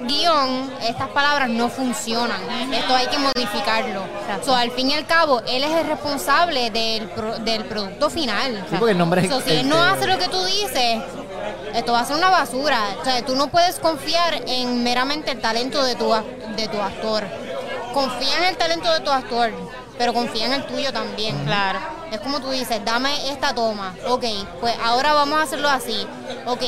guion, 0.00 0.70
estas 0.88 1.08
palabras 1.10 1.48
no 1.48 1.68
funcionan. 1.68 2.40
Esto 2.72 2.96
hay 2.96 3.06
que 3.06 3.18
modificarlo. 3.18 4.02
So, 4.44 4.54
al 4.54 4.72
fin 4.72 4.90
y 4.90 4.94
al 4.94 5.06
cabo, 5.06 5.40
él 5.46 5.62
es 5.62 5.70
el 5.70 5.86
responsable 5.86 6.70
del, 6.70 7.08
pro- 7.10 7.38
del 7.38 7.64
producto 7.64 8.10
final. 8.10 8.66
Sí, 8.68 8.76
porque 8.76 8.92
el 8.92 8.98
nombre 8.98 9.22
es 9.24 9.30
So, 9.30 9.40
si 9.40 9.50
él 9.52 9.68
no 9.68 9.80
hace 9.80 10.06
lo 10.08 10.18
que 10.18 10.26
tú 10.28 10.44
dices, 10.44 11.00
esto 11.74 11.92
va 11.92 12.00
a 12.00 12.04
ser 12.04 12.16
una 12.16 12.28
basura. 12.30 12.80
O 13.00 13.04
sea, 13.04 13.24
tú 13.24 13.36
no 13.36 13.46
puedes 13.48 13.76
confiar 13.76 14.42
en 14.46 14.82
meramente 14.82 15.30
el 15.30 15.40
talento 15.40 15.82
de 15.84 15.94
tu, 15.94 16.12
ac- 16.12 16.24
de 16.56 16.68
tu 16.68 16.80
actor. 16.80 17.24
Confía 17.92 18.38
en 18.38 18.44
el 18.44 18.56
talento 18.56 18.92
de 18.92 19.00
tu 19.00 19.10
actor, 19.10 19.52
pero 19.98 20.12
confía 20.12 20.46
en 20.46 20.52
el 20.54 20.66
tuyo 20.66 20.92
también. 20.92 21.44
Claro. 21.44 21.78
Es 22.10 22.20
como 22.20 22.40
tú 22.40 22.50
dices, 22.50 22.84
dame 22.84 23.30
esta 23.30 23.54
toma. 23.54 23.94
Ok, 24.06 24.24
pues 24.60 24.74
ahora 24.82 25.14
vamos 25.14 25.38
a 25.38 25.42
hacerlo 25.42 25.68
así. 25.68 26.06
Ok, 26.46 26.62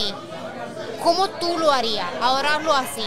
¿cómo 1.03 1.29
tú 1.29 1.59
lo 1.59 1.71
harías? 1.71 2.07
Ahora 2.21 2.57
hazlo 2.57 2.73
así. 2.73 3.05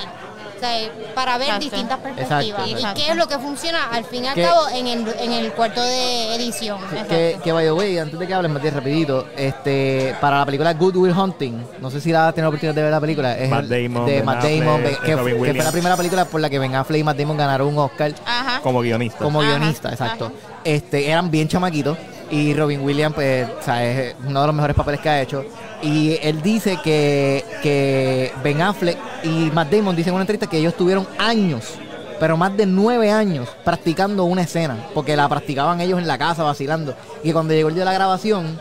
O 0.60 0.62
sea, 0.62 0.90
para 1.16 1.38
ver 1.38 1.48
Exacto. 1.48 1.64
distintas 1.70 2.00
perspectivas. 2.00 2.44
Exacto. 2.70 3.00
Y 3.00 3.04
qué 3.06 3.12
es 3.12 3.16
lo 3.18 3.28
que 3.28 3.40
funciona 3.40 3.86
al 3.92 4.04
fin 4.04 4.26
y 4.26 4.28
al 4.28 4.36
cabo 4.36 4.68
en 4.74 4.88
el, 4.88 5.08
en 5.20 5.32
el 5.32 5.52
cuarto 5.54 5.82
de 5.82 6.36
edición. 6.36 6.80
Que, 7.08 7.40
que 7.42 7.52
by 7.54 7.64
the 7.66 7.72
way, 7.72 7.98
antes 7.98 8.20
de 8.20 8.28
que 8.28 8.34
hables, 8.34 8.52
Matías, 8.52 8.74
rapidito, 8.74 9.26
este, 9.38 10.16
para 10.20 10.40
la 10.40 10.46
película 10.46 10.74
Good 10.74 10.98
Will 10.98 11.18
Hunting, 11.18 11.64
no 11.80 11.90
sé 11.90 12.02
si 12.02 12.12
la 12.12 12.28
has 12.28 12.34
tenido 12.36 12.46
la 12.46 12.50
oportunidad 12.50 12.76
de 12.76 12.82
ver 12.82 12.92
la 12.92 13.00
película, 13.00 13.38
es 13.38 13.50
Matt 13.50 13.72
el- 13.72 13.84
Damon, 13.90 14.06
de 14.06 14.12
Ben 14.16 14.26
Matt 14.26 14.44
Damon, 14.44 14.82
que, 14.84 15.16
Robin 15.16 15.36
que 15.44 15.54
fue 15.54 15.64
la 15.64 15.72
primera 15.72 15.96
película 15.98 16.26
por 16.26 16.42
la 16.42 16.50
que 16.50 16.60
Ben 16.60 16.76
Affleck 16.76 17.00
y 17.00 17.04
Matt 17.04 17.18
Damon 17.18 17.38
ganaron 17.38 17.68
un 17.70 17.78
Oscar 17.78 18.14
Ajá. 18.26 18.60
Como 18.62 18.82
guionista. 18.82 19.20
como 19.24 19.42
Ajá, 19.42 19.50
guionista, 19.58 19.90
exacto. 19.90 20.26
ajá. 20.26 20.60
Este, 20.66 21.10
eran 21.10 21.32
bien 21.32 21.48
chamaquitos 21.48 21.98
y 22.32 22.54
Robin 22.54 22.82
Williams, 22.82 23.16
pues, 23.16 23.48
o 23.60 23.64
sea, 23.64 23.84
es 23.84 24.16
uno 24.26 24.42
de 24.42 24.48
los 24.48 24.56
mejores 24.56 24.76
papeles 24.76 25.00
que 25.02 25.10
ha 25.10 25.22
hecho. 25.22 25.46
Y 25.82 26.18
él 26.22 26.42
dice 26.42 26.78
que, 26.84 27.44
que 27.64 28.32
Ben 28.44 28.62
Affleck 28.62 28.98
y 29.24 29.52
Matt 29.52 29.72
Damon 29.72 29.96
dicen 29.96 30.12
en 30.12 30.16
una 30.16 30.24
entrevista 30.24 30.48
que 30.48 30.58
ellos 30.58 30.76
tuvieron 30.76 31.08
años, 31.18 31.76
pero 32.20 32.38
más 32.38 32.56
de 32.56 32.66
nueve 32.66 33.12
años 33.12 33.48
practicando 33.64 34.26
una 34.26 34.42
escena, 34.42 34.78
porque 34.94 35.16
la 35.16 35.28
practicaban 35.30 35.80
ellos 35.82 36.00
en 36.00 36.08
la 36.08 36.18
casa 36.18 36.44
vacilando. 36.44 36.96
Y 37.24 37.32
cuando 37.32 37.54
llegó 37.54 37.70
el 37.70 37.76
día 37.76 37.84
de 37.84 37.92
la 37.92 37.94
grabación, 37.94 38.60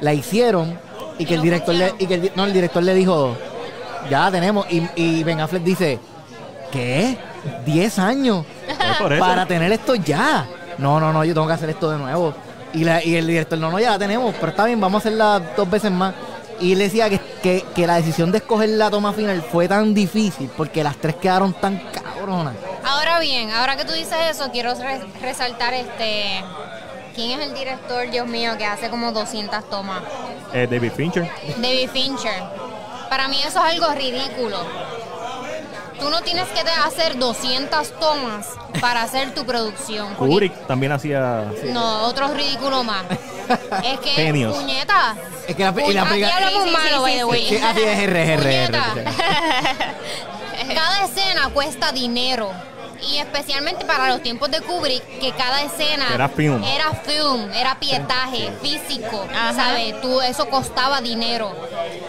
la 0.00 0.14
hicieron 0.14 0.78
y 1.18 1.26
que 1.26 1.34
el 1.34 1.42
director 1.42 1.74
le, 1.74 1.94
y 1.98 2.06
que 2.06 2.14
el, 2.14 2.32
no, 2.34 2.44
el 2.44 2.52
director 2.52 2.82
le 2.82 2.94
dijo, 2.94 3.36
ya 4.10 4.20
la 4.20 4.30
tenemos. 4.30 4.66
Y, 4.70 4.82
y 4.96 5.22
Ben 5.22 5.40
Affleck 5.40 5.62
dice, 5.62 5.98
¿qué? 6.72 7.16
¿10 7.66 7.98
años? 7.98 8.44
Para 9.18 9.46
tener 9.46 9.70
esto 9.72 9.94
ya. 9.94 10.46
No, 10.78 10.98
no, 10.98 11.12
no, 11.12 11.24
yo 11.24 11.34
tengo 11.34 11.46
que 11.46 11.52
hacer 11.52 11.70
esto 11.70 11.90
de 11.90 11.98
nuevo. 11.98 12.34
Y, 12.74 12.84
la, 12.84 13.02
y 13.04 13.14
el 13.16 13.26
director, 13.26 13.58
no, 13.58 13.70
no, 13.70 13.78
ya 13.78 13.90
la 13.92 13.98
tenemos, 13.98 14.34
pero 14.34 14.48
está 14.50 14.64
bien, 14.64 14.80
vamos 14.80 14.98
a 15.04 15.08
hacerla 15.08 15.40
dos 15.56 15.70
veces 15.70 15.90
más. 15.90 16.14
Y 16.60 16.72
él 16.72 16.78
decía 16.78 17.08
que, 17.10 17.18
que, 17.42 17.64
que 17.74 17.86
la 17.86 17.96
decisión 17.96 18.30
de 18.32 18.38
escoger 18.38 18.68
la 18.70 18.90
toma 18.90 19.12
final 19.12 19.42
fue 19.42 19.66
tan 19.68 19.92
difícil 19.94 20.50
porque 20.56 20.82
las 20.84 20.96
tres 20.96 21.16
quedaron 21.16 21.52
tan 21.54 21.78
cabronas. 21.92 22.54
Ahora 22.84 23.18
bien, 23.20 23.50
ahora 23.50 23.76
que 23.76 23.84
tú 23.84 23.92
dices 23.92 24.16
eso, 24.30 24.50
quiero 24.52 24.74
re- 24.74 25.02
resaltar 25.20 25.74
este. 25.74 26.42
¿Quién 27.14 27.38
es 27.40 27.46
el 27.46 27.54
director, 27.54 28.10
Dios 28.10 28.26
mío, 28.26 28.52
que 28.58 28.64
hace 28.66 28.88
como 28.90 29.12
200 29.12 29.68
tomas? 29.70 30.02
Eh, 30.52 30.66
David 30.70 30.92
Fincher. 30.96 31.30
David 31.58 31.88
Fincher. 31.92 32.42
Para 33.08 33.28
mí 33.28 33.38
eso 33.46 33.64
es 33.64 33.72
algo 33.74 33.86
ridículo. 33.94 34.58
Tú 36.00 36.10
no 36.10 36.20
tienes 36.22 36.48
que 36.48 36.60
hacer 36.60 37.18
200 37.18 37.92
tomas 38.00 38.48
para 38.80 39.02
hacer 39.02 39.32
tu 39.34 39.44
producción. 39.46 40.08
porque- 40.16 40.32
Kubrick 40.32 40.66
también 40.66 40.92
hacía. 40.92 41.50
No, 41.72 42.02
otro 42.06 42.28
ridículo 42.34 42.82
más. 42.84 43.04
Es 43.84 44.00
que, 44.00 44.10
Genios. 44.10 44.56
puñeta. 44.56 45.14
Es 45.46 45.54
que 45.56 45.62
la, 45.64 45.74
y 45.86 45.92
la 45.92 46.02
Aquí 46.02 46.10
película- 46.10 46.36
hablamos 46.36 46.64
Sí, 46.64 46.70
malo, 46.70 46.96
sí, 46.96 47.02
by 47.02 47.16
the 47.16 47.24
way. 47.24 47.56
Así 47.62 47.82
es. 47.82 47.98
Cada 50.74 51.04
escena 51.04 51.48
cuesta 51.52 51.92
dinero. 51.92 52.50
Y 53.10 53.18
especialmente 53.18 53.84
para 53.84 54.08
los 54.08 54.22
tiempos 54.22 54.50
de 54.50 54.60
Kubrick, 54.60 55.02
que 55.20 55.32
cada 55.32 55.62
escena 55.62 56.06
Era 56.14 56.28
film. 56.28 56.62
era 56.64 56.90
film, 56.92 57.52
era 57.52 57.78
pietaje 57.78 58.50
físico, 58.62 59.26
Ajá. 59.32 59.52
¿sabes? 59.54 60.00
Tú, 60.00 60.20
eso 60.20 60.48
costaba 60.48 61.00
dinero. 61.00 61.54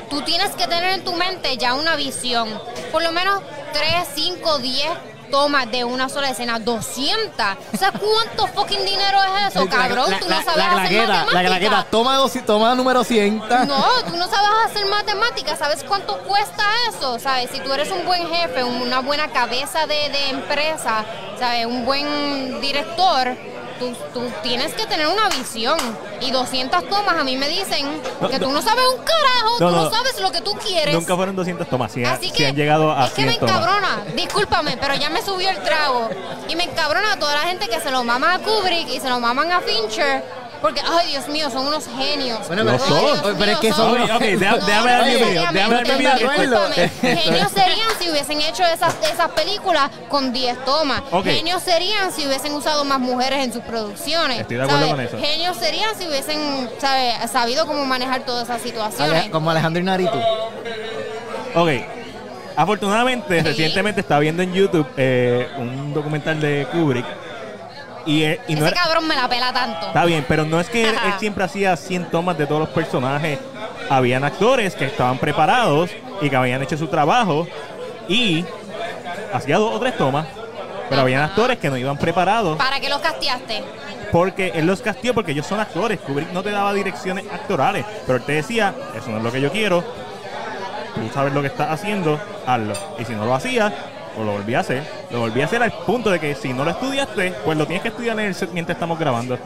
Tú 0.10 0.22
tienes 0.22 0.52
que 0.52 0.68
tener 0.68 0.94
en 0.94 1.04
tu 1.04 1.14
mente 1.14 1.58
ya 1.58 1.74
una 1.74 1.96
visión. 1.96 2.48
Por 2.92 3.04
lo 3.04 3.12
menos 3.12 3.42
3, 3.74 4.08
5, 4.16 4.60
10 4.60 4.88
tomas 5.36 5.70
de 5.70 5.84
una 5.84 6.08
sola 6.08 6.30
escena. 6.30 6.60
200. 6.60 7.46
O 7.74 7.78
sea, 7.78 7.92
¿cuánto 7.92 8.48
fucking 8.48 8.86
dinero 8.86 9.18
es 9.22 9.54
eso, 9.54 9.68
cabrón? 9.68 10.10
La- 10.10 10.20
tú 10.20 10.30
la- 10.30 10.38
no 10.40 10.44
sabes 10.46 10.58
la 10.58 10.72
hacer 10.72 10.80
claqueta, 10.88 11.08
la 11.08 11.14
matemáticas. 11.26 11.48
claqueta, 11.60 11.84
toma, 11.92 12.16
dos, 12.16 12.32
toma 12.46 12.74
número 12.76 13.04
100. 13.04 13.42
ta. 13.50 13.66
No, 13.66 13.84
tú 14.08 14.16
no 14.16 14.28
sabes 14.30 14.50
hacer 14.66 14.86
matemáticas, 14.86 15.60
¿sabes 15.60 15.84
cuánto 15.84 16.18
cuesta 16.20 16.64
eso? 16.90 17.20
¿Sabes? 17.20 17.50
Si 17.52 17.60
tú 17.60 17.74
eres 17.74 17.92
un 17.92 18.06
buen 18.06 18.26
jefe, 18.30 18.64
una 18.64 19.00
buena 19.02 19.28
cabeza 19.28 19.86
de, 19.88 20.10
de 20.10 20.30
empresa, 20.30 21.04
¿sabes? 21.38 21.66
Un 21.66 21.84
buen 21.86 22.62
director, 22.62 23.36
tú, 23.80 23.94
tú 24.14 24.22
tienes 24.44 24.74
que 24.74 24.86
tener 24.86 25.08
una 25.08 25.30
visión. 25.30 25.78
Y 26.22 26.32
200 26.32 26.88
tomas 26.90 27.18
a 27.18 27.24
mí 27.24 27.36
me 27.38 27.48
dicen 27.50 28.02
No, 28.22 28.30
que 28.30 28.40
tú 28.40 28.50
no. 28.52 28.62
sabes 28.62 28.84
un 28.98 29.04
carajo, 29.04 29.60
No, 29.60 29.70
tú 29.70 29.76
no, 29.76 29.90
sabes 29.92 30.20
lo 30.22 30.32
que 30.32 30.42
tú 30.42 30.54
quieres. 30.66 30.94
Nunca 30.94 31.16
fueron 31.16 31.36
200 31.36 31.68
tomas, 31.68 31.92
sí, 31.92 32.04
Así 32.04 32.28
sí 32.30 32.32
que, 32.32 32.48
han 32.48 32.56
llegado 32.56 32.92
a 32.92 33.06
es 33.08 33.14
que 33.14 33.24
me 33.26 33.32
100 33.34 33.40
tomas. 33.42 33.56
encabrona, 33.56 34.04
discúlpame, 34.16 34.78
pero 34.78 34.96
ya 34.96 35.10
me 35.10 35.22
subió 35.22 35.50
el 35.50 35.62
trago. 35.64 36.10
Y 36.48 36.56
me 36.56 36.64
encabrona 36.64 37.14
a 37.14 37.20
toda 37.20 37.34
la 37.36 37.42
gente 37.42 37.68
que 37.68 37.80
se 37.80 37.92
lo 37.92 38.04
maman 38.04 38.40
a 38.42 38.44
Kubrick 38.44 38.90
y 38.90 39.00
se 39.00 39.10
lo 39.10 39.20
maman 39.20 39.52
a 39.52 39.62
Fincher. 39.62 40.24
Porque, 40.66 40.82
ay, 40.84 41.12
Dios 41.12 41.28
mío, 41.28 41.52
son 41.52 41.68
unos 41.68 41.86
genios. 41.96 42.40
Bueno, 42.48 42.72
Ay, 42.72 42.80
son. 42.80 43.20
Pero 43.22 43.36
mío, 43.36 43.52
es 43.54 43.60
que 43.60 43.72
son- 43.72 44.02
Ok, 44.02 44.20
déjame 44.22 44.92
dar 44.92 45.06
mi 45.06 45.16
opinión, 45.16 45.54
déjame 45.54 45.76
dar 45.76 45.98
mi 45.98 46.06
opinión. 46.26 46.90
Genios 47.02 47.52
serían 47.52 47.90
si 48.00 48.10
hubiesen 48.10 48.42
hecho 48.42 48.64
esas, 48.64 48.96
esas 49.14 49.30
películas 49.30 49.92
con 50.10 50.34
10 50.34 50.58
tomas. 50.66 51.04
Genios 51.24 51.62
serían 51.62 52.12
si 52.12 52.26
hubiesen 52.26 52.54
usado 52.56 52.84
más 52.84 53.00
mujeres 53.00 53.44
en 53.44 53.54
sus 53.54 53.62
producciones. 53.62 54.40
Estoy 54.40 54.58
de 54.58 54.64
acuerdo 54.64 54.88
¿sabes? 54.88 55.10
con 55.12 55.20
eso. 55.20 55.28
Genios 55.28 55.56
serían 55.58 55.96
si 55.96 56.08
hubiesen 56.08 56.70
¿sabes? 56.80 57.14
sabido 57.32 57.68
cómo 57.68 57.86
manejar 57.86 58.22
todas 58.26 58.46
esas 58.46 58.62
situaciones. 58.64 59.22
Ale- 59.22 59.30
como 59.32 59.52
Alejandro 59.52 59.82
Inarritu. 59.84 60.18
Ok. 61.54 61.70
Afortunadamente, 62.58 63.44
recientemente 63.44 64.02
estaba 64.02 64.22
viendo 64.22 64.42
en 64.42 64.54
YouTube 64.54 64.88
eh, 64.98 65.48
un 65.58 65.94
documental 65.94 66.40
de 66.40 66.66
Kubrick. 66.72 67.06
Y, 68.06 68.24
eh, 68.24 68.40
y 68.48 68.54
no 68.56 68.66
Ese 68.66 68.76
era, 68.76 68.84
cabrón 68.84 69.08
me 69.08 69.16
la 69.16 69.28
pela 69.28 69.52
tanto. 69.52 69.88
Está 69.88 70.06
bien, 70.06 70.26
pero 70.28 70.46
no 70.46 70.60
es 70.60 70.70
que 70.70 70.90
él, 70.90 70.96
él 71.06 71.14
siempre 71.20 71.44
hacía 71.44 71.76
100 71.76 72.12
tomas 72.12 72.38
de 72.38 72.46
todos 72.46 72.62
los 72.62 72.70
personajes. 72.70 73.40
Habían 73.90 74.24
actores 74.24 74.76
que 74.76 74.86
estaban 74.86 75.18
preparados 75.18 75.90
y 76.22 76.30
que 76.30 76.36
habían 76.36 76.62
hecho 76.62 76.78
su 76.78 76.88
trabajo 76.88 77.48
y 78.08 78.46
hacía 79.34 79.58
dos 79.58 79.76
o 79.76 79.80
tres 79.80 79.98
tomas, 79.98 80.28
pero 80.90 81.02
habían 81.02 81.24
actores 81.24 81.58
que 81.58 81.70
no 81.70 81.78
iban 81.78 81.98
preparados 81.98 82.58
¿Para 82.58 82.80
qué 82.80 82.90
los 82.90 83.00
casteaste? 83.00 83.64
porque 84.12 84.52
él 84.56 84.66
los 84.66 84.82
castió 84.82 85.14
porque 85.14 85.32
ellos 85.32 85.46
son 85.46 85.60
actores. 85.60 86.00
Kubrick 86.00 86.32
no 86.32 86.42
te 86.42 86.52
daba 86.52 86.74
direcciones 86.74 87.26
actorales, 87.32 87.86
pero 88.06 88.20
él 88.20 88.24
te 88.24 88.34
decía, 88.34 88.74
eso 88.96 89.10
no 89.10 89.18
es 89.18 89.24
lo 89.24 89.32
que 89.32 89.42
yo 89.42 89.52
quiero, 89.52 89.82
tú 89.82 91.02
sabes 91.14 91.34
lo 91.34 91.42
que 91.42 91.48
estás 91.48 91.70
haciendo, 91.70 92.20
hazlo. 92.46 92.74
Y 92.98 93.06
si 93.06 93.14
no 93.14 93.26
lo 93.26 93.36
hacías, 93.36 93.74
o 94.18 94.24
lo 94.24 94.34
volví 94.34 94.54
a 94.54 94.60
hacer, 94.60 94.84
lo 95.12 95.20
volví 95.20 95.42
a 95.42 95.46
hacer 95.46 95.62
al 95.62 95.72
punto 95.72 96.10
de 96.10 96.20
que 96.20 96.36
si 96.36 96.54
no 96.54 96.64
lo 96.64 96.72
estudiaste, 96.72 97.34
pues 97.44 97.58
lo 97.58 97.66
tienes 97.66 97.82
que 97.82 97.90
estudiar 97.90 98.20
en 98.20 98.28
el 98.28 98.36
mientras 98.54 98.76
estamos 98.76 99.00
grabando. 99.00 99.38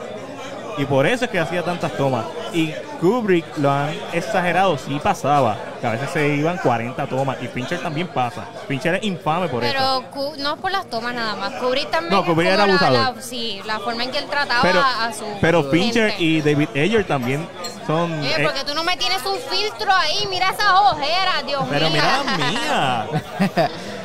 Y 0.80 0.86
por 0.86 1.06
eso 1.06 1.26
es 1.26 1.32
que 1.32 1.40
hacía 1.40 1.62
tantas 1.62 1.92
tomas. 1.98 2.24
Y 2.54 2.72
Kubrick 3.02 3.58
lo 3.58 3.70
han 3.70 3.90
exagerado, 4.14 4.78
sí 4.78 4.98
pasaba, 5.04 5.58
que 5.82 5.86
a 5.88 5.92
veces 5.92 6.10
se 6.10 6.26
iban 6.36 6.58
40 6.58 7.06
tomas. 7.08 7.38
Y 7.44 7.48
Fincher 7.48 7.80
también 7.82 8.08
pasa. 8.08 8.46
Fincher 8.68 8.96
es 8.96 9.04
infame 9.04 9.50
por 9.50 9.62
eso. 9.64 9.74
Pero 9.74 10.34
no 10.42 10.56
por 10.58 10.72
las 10.72 10.90
tomas 10.90 11.14
nada 11.14 11.36
más. 11.36 11.54
Kubrick 11.56 11.92
también. 11.92 12.14
No, 12.14 12.24
Kubrick 12.26 12.48
era 12.50 12.64
abusador. 12.64 13.16
la- 13.16 13.22
sí, 13.22 13.62
la 13.66 13.80
forma 13.80 14.04
en 14.06 14.12
que 14.12 14.20
él 14.20 14.26
trataba 14.30 14.62
Pero, 14.62 14.80
a 14.80 15.12
su. 15.14 15.26
pero 15.42 15.62
gente. 15.64 15.78
Fincher 15.78 16.14
y 16.18 16.42
David 16.42 16.70
Ayer 16.76 17.04
también 17.06 17.46
son... 17.86 18.18
Oye, 18.20 18.42
eh, 18.42 18.44
porque 18.46 18.64
tú 18.66 18.74
no 18.74 18.84
me 18.86 18.96
tienes 18.96 19.22
un 19.26 19.36
filtro 19.38 19.92
ahí. 19.94 20.26
Mira 20.30 20.50
esas 20.52 20.72
ojeras, 20.72 21.46
Dios 21.46 21.62
mío. 21.62 21.70
Pero 21.72 21.90
mira 21.90 22.24
la 22.24 22.38
mía. 22.38 23.08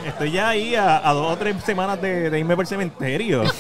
Estoy 0.07 0.33
ya 0.33 0.49
ahí 0.49 0.75
a, 0.75 1.09
a 1.09 1.13
dos 1.13 1.33
o 1.33 1.37
tres 1.39 1.55
semanas 1.65 2.01
de, 2.03 2.31
de 2.31 2.39
irme 2.41 2.57
por 2.57 2.65
el 2.65 2.69
cementerio. 2.69 3.45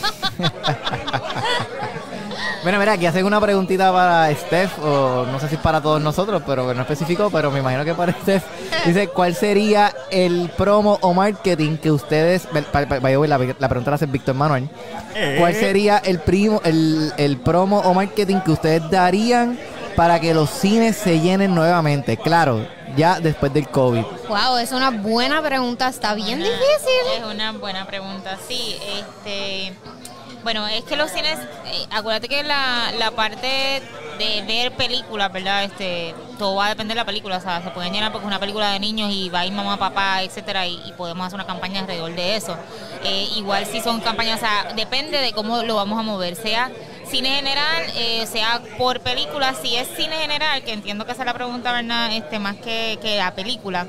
Bueno, 2.64 2.78
mira, 2.78 2.92
aquí 2.94 3.04
hacen 3.04 3.24
una 3.26 3.40
preguntita 3.40 3.92
para 3.92 4.34
Steph, 4.34 4.78
o 4.82 5.26
no 5.30 5.38
sé 5.38 5.48
si 5.50 5.54
es 5.56 5.60
para 5.60 5.80
todos 5.82 6.00
nosotros, 6.00 6.42
pero 6.46 6.72
no 6.72 6.80
especificó, 6.80 7.28
pero 7.30 7.50
me 7.50 7.60
imagino 7.60 7.84
que 7.84 7.92
para 7.94 8.12
Steph. 8.12 8.42
Dice, 8.86 9.08
¿cuál 9.08 9.34
sería 9.34 9.94
el 10.10 10.50
promo 10.56 10.98
o 11.02 11.12
marketing 11.12 11.76
que 11.76 11.90
ustedes... 11.92 12.48
by- 12.50 12.64
by- 12.72 13.00
by 13.00 13.12
the 13.12 13.18
way, 13.18 13.28
la, 13.28 13.38
la 13.58 13.68
pregunta 13.68 13.90
la 13.90 13.96
hace 13.96 14.06
Víctor 14.06 14.34
Manuel. 14.34 14.68
Eh. 15.14 15.36
¿Cuál 15.38 15.54
sería 15.54 15.98
el, 15.98 16.20
primo, 16.20 16.62
el, 16.64 17.12
el 17.18 17.36
promo 17.36 17.80
o 17.80 17.92
marketing 17.92 18.40
que 18.40 18.52
ustedes 18.52 18.88
darían 18.90 19.58
para 19.94 20.18
que 20.18 20.32
los 20.32 20.48
cines 20.48 20.96
se 20.96 21.20
llenen 21.20 21.54
nuevamente? 21.54 22.16
Claro, 22.16 22.66
ya 22.96 23.20
después 23.20 23.52
del 23.52 23.68
COVID. 23.68 24.02
Wow, 24.28 24.56
es 24.56 24.72
una 24.72 24.88
buena 24.90 25.42
pregunta. 25.42 25.88
Está 25.88 26.14
bien 26.14 26.38
Una- 26.40 26.48
difícil. 26.48 27.18
Es 27.18 27.24
una 27.34 27.52
buena 27.52 27.86
pregunta, 27.86 28.38
sí. 28.48 28.76
Este, 28.98 29.74
bueno, 30.44 30.68
es 30.68 30.84
que 30.84 30.96
los 30.96 31.10
cines, 31.10 31.38
eh, 31.66 31.86
acuérdate 31.90 32.28
que 32.28 32.42
la, 32.44 32.92
la 32.98 33.10
parte 33.10 33.82
de 34.18 34.44
ver 34.46 34.72
películas, 34.72 35.32
¿verdad? 35.32 35.64
Este, 35.64 36.14
todo 36.38 36.56
va 36.56 36.66
a 36.66 36.68
depender 36.68 36.94
de 36.94 37.00
la 37.00 37.06
película, 37.06 37.38
o 37.38 37.40
sea, 37.40 37.62
se 37.62 37.70
pueden 37.70 37.92
llenar 37.92 38.12
porque 38.12 38.24
es 38.24 38.28
una 38.28 38.38
película 38.38 38.70
de 38.70 38.78
niños 38.78 39.10
y 39.12 39.30
va 39.30 39.40
a 39.40 39.46
ir 39.46 39.52
mamá, 39.52 39.76
papá, 39.78 40.22
etcétera, 40.22 40.66
y, 40.66 40.92
podemos 40.96 41.26
hacer 41.26 41.36
una 41.36 41.46
campaña 41.46 41.80
alrededor 41.80 42.14
de 42.14 42.36
eso. 42.36 42.56
Eh, 43.02 43.28
igual 43.36 43.66
si 43.66 43.80
son 43.80 44.00
campañas, 44.00 44.36
o 44.36 44.40
sea, 44.40 44.72
depende 44.76 45.18
de 45.18 45.32
cómo 45.32 45.62
lo 45.62 45.76
vamos 45.76 45.98
a 45.98 46.02
mover, 46.02 46.36
sea 46.36 46.70
cine 47.10 47.36
general, 47.36 47.84
eh, 47.96 48.26
sea 48.26 48.60
por 48.78 49.00
película, 49.00 49.54
si 49.54 49.76
es 49.76 49.88
cine 49.96 50.16
general, 50.16 50.62
que 50.62 50.72
entiendo 50.72 51.04
que 51.06 51.12
esa 51.12 51.22
es 51.22 51.26
la 51.26 51.34
pregunta, 51.34 51.72
¿verdad? 51.72 52.12
Este, 52.12 52.38
más 52.38 52.56
que, 52.56 52.98
que 53.00 53.16
la 53.16 53.34
película 53.34 53.86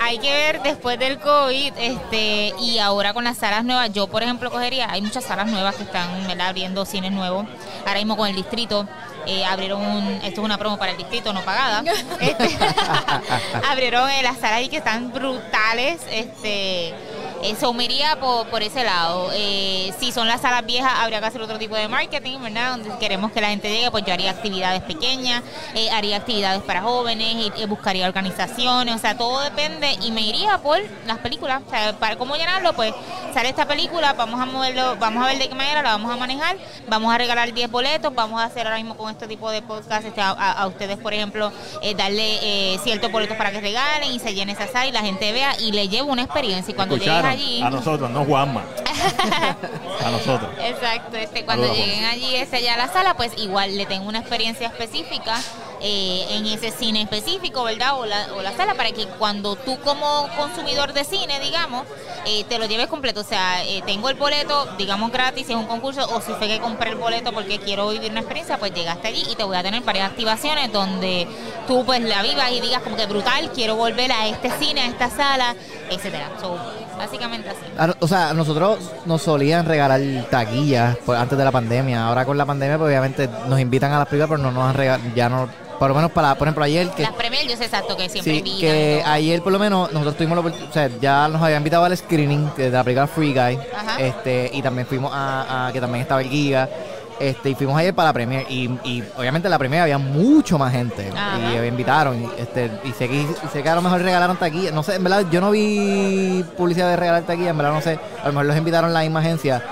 hay 0.00 0.18
que 0.18 0.30
ver 0.30 0.62
después 0.62 0.98
del 0.98 1.18
COVID 1.18 1.72
este 1.78 2.52
y 2.60 2.78
ahora 2.78 3.12
con 3.14 3.24
las 3.24 3.38
salas 3.38 3.64
nuevas. 3.64 3.92
Yo, 3.92 4.06
por 4.06 4.22
ejemplo, 4.22 4.50
cogería, 4.50 4.90
hay 4.90 5.02
muchas 5.02 5.24
salas 5.24 5.46
nuevas 5.48 5.74
que 5.76 5.82
están 5.84 6.26
¿verdad? 6.26 6.48
abriendo 6.48 6.84
cines 6.84 7.12
nuevos. 7.12 7.46
Ahora 7.86 7.98
mismo 7.98 8.16
con 8.16 8.28
el 8.28 8.36
distrito. 8.36 8.86
eh, 9.26 9.44
abrieron 9.44 9.80
un, 9.80 10.06
esto 10.22 10.40
es 10.40 10.44
una 10.44 10.58
promo 10.58 10.76
para 10.76 10.92
el 10.92 10.98
distrito 10.98 11.32
no 11.32 11.40
pagada. 11.42 11.82
Este, 12.20 12.56
abrieron 13.70 14.08
eh, 14.10 14.22
las 14.22 14.36
salas 14.38 14.58
ahí 14.58 14.68
que 14.68 14.78
están 14.78 15.12
brutales. 15.12 16.00
Este, 16.10 16.94
eso 17.44 17.72
me 17.74 17.84
iría 17.84 18.18
por, 18.18 18.46
por 18.48 18.62
ese 18.62 18.84
lado. 18.84 19.30
Eh, 19.34 19.92
si 20.00 20.12
son 20.12 20.26
las 20.26 20.40
salas 20.40 20.64
viejas, 20.64 20.92
habría 20.96 21.20
que 21.20 21.26
hacer 21.26 21.42
otro 21.42 21.58
tipo 21.58 21.76
de 21.76 21.88
marketing, 21.88 22.38
¿verdad? 22.40 22.70
Donde 22.70 22.98
queremos 22.98 23.32
que 23.32 23.40
la 23.40 23.48
gente 23.48 23.70
llegue, 23.70 23.90
pues 23.90 24.04
yo 24.04 24.14
haría 24.14 24.30
actividades 24.30 24.82
pequeñas, 24.82 25.42
eh, 25.74 25.90
haría 25.90 26.16
actividades 26.16 26.62
para 26.62 26.80
jóvenes, 26.82 27.52
buscaría 27.68 28.06
organizaciones, 28.06 28.94
o 28.94 28.98
sea, 28.98 29.16
todo 29.16 29.40
depende 29.40 29.96
y 30.02 30.10
me 30.10 30.22
iría 30.22 30.58
por 30.58 30.78
las 31.06 31.18
películas. 31.18 31.62
O 31.66 31.70
sea, 31.70 31.92
para 31.98 32.16
cómo 32.16 32.34
llenarlo, 32.36 32.72
pues 32.72 32.94
sale 33.34 33.50
esta 33.50 33.66
película, 33.66 34.14
vamos 34.14 34.40
a 34.40 34.46
moverlo, 34.46 34.96
vamos 34.96 35.24
a 35.24 35.26
ver 35.26 35.38
de 35.38 35.48
qué 35.48 35.54
manera 35.54 35.82
la 35.82 35.90
vamos 35.90 36.10
a 36.10 36.16
manejar, 36.16 36.56
vamos 36.88 37.12
a 37.12 37.18
regalar 37.18 37.52
10 37.52 37.70
boletos, 37.70 38.14
vamos 38.14 38.40
a 38.40 38.44
hacer 38.44 38.66
ahora 38.66 38.78
mismo 38.78 38.96
con 38.96 39.10
este 39.10 39.26
tipo 39.26 39.50
de 39.50 39.60
podcast 39.60 40.06
este, 40.06 40.20
a, 40.22 40.66
ustedes, 40.66 40.96
por 40.96 41.12
ejemplo, 41.12 41.52
eh, 41.82 41.94
darle 41.94 42.38
eh, 42.42 42.78
ciertos 42.82 43.12
boletos 43.12 43.36
para 43.36 43.50
que 43.50 43.60
regalen 43.60 44.12
y 44.12 44.18
se 44.18 44.34
llene 44.34 44.52
esa 44.52 44.66
sala 44.66 44.86
y 44.86 44.92
la 44.92 45.00
gente 45.00 45.30
vea 45.32 45.56
y 45.58 45.72
le 45.72 45.88
lleve 45.88 46.04
una 46.04 46.22
experiencia. 46.22 46.72
Y 46.72 46.74
cuando 46.74 46.94
Escucharon 46.94 47.33
allí... 47.34 47.62
a 47.62 47.70
nosotros, 47.70 48.10
no 48.10 48.24
Juanma. 48.24 48.62
a 50.04 50.10
nosotros. 50.10 50.50
Exacto, 50.60 51.16
este, 51.16 51.44
cuando 51.44 51.66
Saludos, 51.66 51.86
lleguen 51.86 52.04
allí 52.04 52.36
este, 52.36 52.56
allá 52.56 52.74
a 52.74 52.78
la 52.78 52.88
sala, 52.88 53.16
pues 53.16 53.32
igual 53.38 53.76
le 53.76 53.86
tengo 53.86 54.08
una 54.08 54.20
experiencia 54.20 54.68
específica 54.68 55.40
eh, 55.80 56.26
en 56.30 56.46
ese 56.46 56.70
cine 56.70 57.02
específico, 57.02 57.62
¿verdad? 57.64 57.98
O 57.98 58.06
la, 58.06 58.28
o 58.36 58.42
la 58.42 58.52
sala, 58.56 58.74
para 58.74 58.92
que 58.92 59.06
cuando 59.06 59.56
tú 59.56 59.78
como 59.80 60.28
consumidor 60.36 60.92
de 60.92 61.04
cine, 61.04 61.40
digamos, 61.40 61.84
eh, 62.26 62.44
te 62.48 62.58
lo 62.58 62.66
lleves 62.66 62.86
completo. 62.86 63.20
O 63.20 63.24
sea, 63.24 63.62
eh, 63.64 63.82
tengo 63.86 64.08
el 64.08 64.14
boleto, 64.16 64.66
digamos 64.78 65.10
gratis, 65.12 65.46
si 65.46 65.52
es 65.52 65.58
un 65.58 65.66
concurso, 65.66 66.06
o 66.14 66.20
si 66.20 66.32
fue 66.34 66.48
que 66.48 66.58
compré 66.60 66.90
el 66.90 66.96
boleto 66.96 67.32
porque 67.32 67.58
quiero 67.58 67.88
vivir 67.90 68.10
una 68.10 68.20
experiencia, 68.20 68.58
pues 68.58 68.72
llegaste 68.74 69.08
allí 69.08 69.24
y 69.30 69.34
te 69.36 69.44
voy 69.44 69.56
a 69.56 69.62
tener 69.62 69.82
varias 69.82 70.10
activaciones 70.10 70.72
donde 70.72 71.26
tú 71.66 71.84
pues 71.84 72.00
la 72.02 72.22
vivas 72.22 72.50
y 72.52 72.60
digas 72.60 72.82
como 72.82 72.96
que 72.96 73.06
brutal, 73.06 73.50
quiero 73.54 73.76
volver 73.76 74.10
a 74.12 74.26
este 74.28 74.50
cine, 74.58 74.80
a 74.82 74.86
esta 74.86 75.10
sala, 75.10 75.54
etcétera. 75.90 76.30
So, 76.40 76.56
básicamente 76.96 77.50
así. 77.50 77.58
A 77.76 77.88
no- 77.88 77.94
O 78.00 78.08
sea, 78.08 78.32
nosotros 78.34 78.78
nos 79.04 79.22
solían 79.22 79.66
regalar 79.66 80.00
taquillas 80.30 80.96
antes 81.08 81.36
de 81.38 81.44
la 81.44 81.50
pandemia. 81.50 82.06
Ahora 82.06 82.24
con 82.24 82.38
la 82.38 82.46
pandemia, 82.46 82.78
pues 82.78 82.88
obviamente 82.88 83.28
nos 83.48 83.58
invitan 83.60 83.92
a 83.92 83.98
las 83.98 84.08
películas, 84.08 84.30
pero 84.30 84.42
no 84.42 84.50
nos 84.52 84.68
han 84.70 84.74
regalado, 84.74 85.10
ya 85.14 85.28
no, 85.28 85.48
por 85.78 85.88
lo 85.88 85.94
menos 85.94 86.10
para, 86.12 86.34
por 86.34 86.46
ejemplo, 86.48 86.64
ayer 86.64 86.88
que... 86.90 87.02
Las 87.02 87.12
yo 87.48 87.56
sé 87.56 87.64
exacto 87.64 87.96
que 87.96 88.08
siempre 88.08 88.32
Sí, 88.32 88.38
invitan 88.38 88.58
y 88.58 88.60
que 88.60 89.00
todo. 89.02 89.12
ayer 89.12 89.42
por 89.42 89.52
lo 89.52 89.58
menos 89.58 89.92
nosotros 89.92 90.16
tuvimos 90.16 90.36
la 90.36 90.40
oportunidad, 90.40 90.70
o 90.70 90.72
sea, 90.72 90.90
ya 91.00 91.28
nos 91.28 91.42
habían 91.42 91.58
invitado 91.60 91.84
al 91.84 91.96
screening 91.96 92.50
de 92.56 92.70
la 92.70 92.82
película 92.84 93.06
Free 93.06 93.32
Guy, 93.32 93.58
Ajá. 93.76 93.98
este, 94.00 94.50
y 94.52 94.62
también 94.62 94.86
fuimos 94.86 95.10
a, 95.14 95.66
a- 95.68 95.72
que 95.72 95.80
también 95.80 96.02
estaba 96.02 96.20
el 96.22 96.28
Giga, 96.28 96.68
este, 97.20 97.50
y 97.50 97.54
fuimos 97.54 97.76
ayer 97.78 97.94
para 97.94 98.08
la 98.08 98.12
premier, 98.12 98.44
y, 98.48 98.68
y 98.84 99.02
obviamente 99.16 99.46
en 99.46 99.50
la 99.50 99.58
premier 99.58 99.82
había 99.82 99.98
mucho 99.98 100.58
más 100.58 100.72
gente, 100.72 101.10
Ajá. 101.14 101.38
y 101.38 101.58
me 101.60 101.66
invitaron, 101.68 102.22
y, 102.22 102.40
este, 102.40 102.70
y 102.84 102.92
sé 102.92 103.08
que, 103.08 103.22
y 103.22 103.26
sé 103.52 103.62
que 103.62 103.68
a 103.68 103.74
lo 103.74 103.82
mejor 103.82 104.00
regalaron 104.02 104.36
taquilla, 104.36 104.70
no 104.72 104.82
sé, 104.82 104.96
en 104.96 105.04
verdad 105.04 105.24
yo 105.30 105.40
no 105.40 105.50
vi 105.52 106.44
publicidad 106.56 106.88
de 106.88 106.96
regalar 106.96 107.22
taquilla, 107.22 107.50
en 107.50 107.56
verdad 107.58 107.72
no 107.72 107.80
sé, 107.80 107.98
a 108.22 108.26
lo 108.26 108.32
mejor 108.32 108.46
los 108.46 108.56
invitaron 108.56 108.92
la 108.92 109.00
misma 109.00 109.20
agencia, 109.20 109.62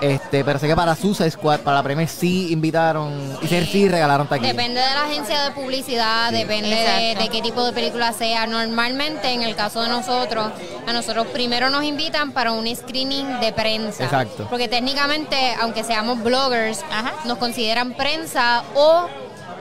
este, 0.00 0.44
pero 0.44 0.58
sé 0.58 0.66
que 0.68 0.76
para 0.76 0.94
Suicide 0.94 1.30
Squad, 1.30 1.60
para 1.60 1.78
la 1.78 1.82
premier 1.82 2.08
sí 2.08 2.52
invitaron, 2.52 3.38
y 3.42 3.46
sí, 3.48 3.64
sí 3.66 3.88
regalaron 3.88 4.26
taquilla. 4.28 4.48
Depende 4.48 4.80
de 4.80 4.86
la 4.94 5.04
agencia 5.04 5.42
de 5.42 5.50
publicidad, 5.52 6.32
depende 6.32 7.14
de 7.18 7.28
qué 7.28 7.42
tipo 7.42 7.64
de 7.64 7.72
película 7.72 8.12
sea. 8.12 8.46
Normalmente, 8.46 9.30
en 9.30 9.42
el 9.42 9.54
caso 9.56 9.82
de 9.82 9.88
nosotros, 9.88 10.50
a 10.86 10.92
nosotros 10.92 11.26
primero 11.28 11.70
nos 11.70 11.84
invitan 11.84 12.32
para 12.32 12.52
un 12.52 12.66
screening 12.74 13.40
de 13.40 13.52
prensa. 13.52 14.04
Exacto. 14.04 14.46
Porque 14.50 14.68
técnicamente, 14.68 15.54
aunque 15.60 15.84
seamos 15.84 16.22
bloggers, 16.22 16.84
Ajá. 16.90 17.14
nos 17.24 17.38
consideran 17.38 17.94
prensa 17.94 18.62
o... 18.74 19.06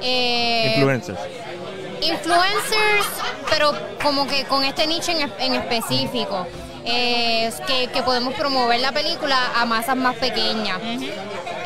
eh, 0.01 0.73
Influencers. 0.77 1.19
influencers, 2.01 3.07
pero 3.49 3.73
como 4.03 4.27
que 4.27 4.43
con 4.45 4.63
este 4.63 4.87
nicho 4.87 5.11
en, 5.11 5.31
en 5.39 5.53
específico. 5.55 6.45
Eh, 6.85 7.51
que, 7.67 7.87
que 7.87 8.03
podemos 8.03 8.33
promover 8.35 8.79
la 8.79 8.91
película 8.91 9.37
a 9.55 9.65
masas 9.65 9.95
más 9.95 10.15
pequeñas. 10.15 10.79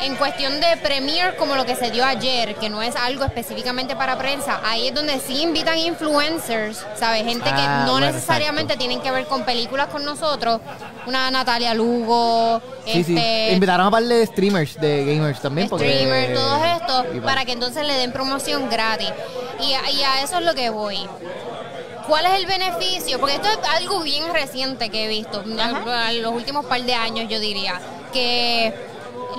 en 0.02 0.16
cuestión 0.16 0.62
de 0.62 0.78
premier 0.82 1.36
como 1.36 1.56
lo 1.56 1.66
que 1.66 1.76
se 1.76 1.92
dio 1.92 2.06
ayer, 2.06 2.56
que 2.56 2.70
no 2.70 2.82
es 2.82 2.96
algo 2.96 3.26
específicamente 3.26 3.98
para 3.98 4.18
prensa, 4.18 4.62
ahí 4.64 4.88
es 4.88 4.94
donde 4.94 5.20
sí 5.20 5.42
invitan 5.42 5.78
influencers, 5.78 6.86
¿sabes? 6.96 7.26
Gente 7.26 7.50
Ah, 7.52 7.56
que 7.56 7.86
no 7.86 7.92
bueno, 7.92 8.08
necesariamente 8.08 8.74
exacto. 8.74 8.80
tienen 8.88 9.02
que 9.02 9.12
ver 9.12 9.26
con 9.26 9.44
películas 9.44 9.88
con 9.88 10.06
nosotros. 10.06 10.62
Una 11.06 11.30
Natalia 11.32 11.74
Lugo, 11.74 12.62
Sí, 12.86 13.04
sí. 13.04 13.14
este... 13.18 13.52
Invitaron 13.54 13.88
a 13.88 13.92
par 13.92 14.04
de 14.04 14.26
streamers, 14.26 14.80
de 14.80 15.04
gamers 15.06 15.42
también. 15.42 15.68
porque- 15.68 15.94
streamer, 15.94 16.34
todos 16.34 16.62
estos, 16.80 17.06
para 17.24 17.44
que 17.44 17.52
entonces 17.52 17.86
le 17.86 17.94
den 17.96 18.14
promoción 18.14 18.70
gratis. 18.70 19.12
Y, 19.60 19.72
y 19.98 20.04
a 20.04 20.24
eso 20.24 20.38
es 20.40 20.46
lo 20.46 20.56
que 20.56 20.70
voy. 20.70 20.98
¿Cuál 22.10 22.26
es 22.26 22.34
el 22.40 22.48
beneficio? 22.48 23.20
Porque 23.20 23.36
esto 23.36 23.48
es 23.48 23.60
algo 23.70 24.02
bien 24.02 24.34
reciente 24.34 24.90
que 24.90 25.06
he 25.06 25.08
visto, 25.08 25.44
Ajá. 25.60 26.12
en 26.12 26.24
los 26.24 26.34
últimos 26.34 26.66
par 26.66 26.82
de 26.82 26.96
años 26.96 27.30
yo 27.30 27.40
diría, 27.40 27.80
que 28.12 28.74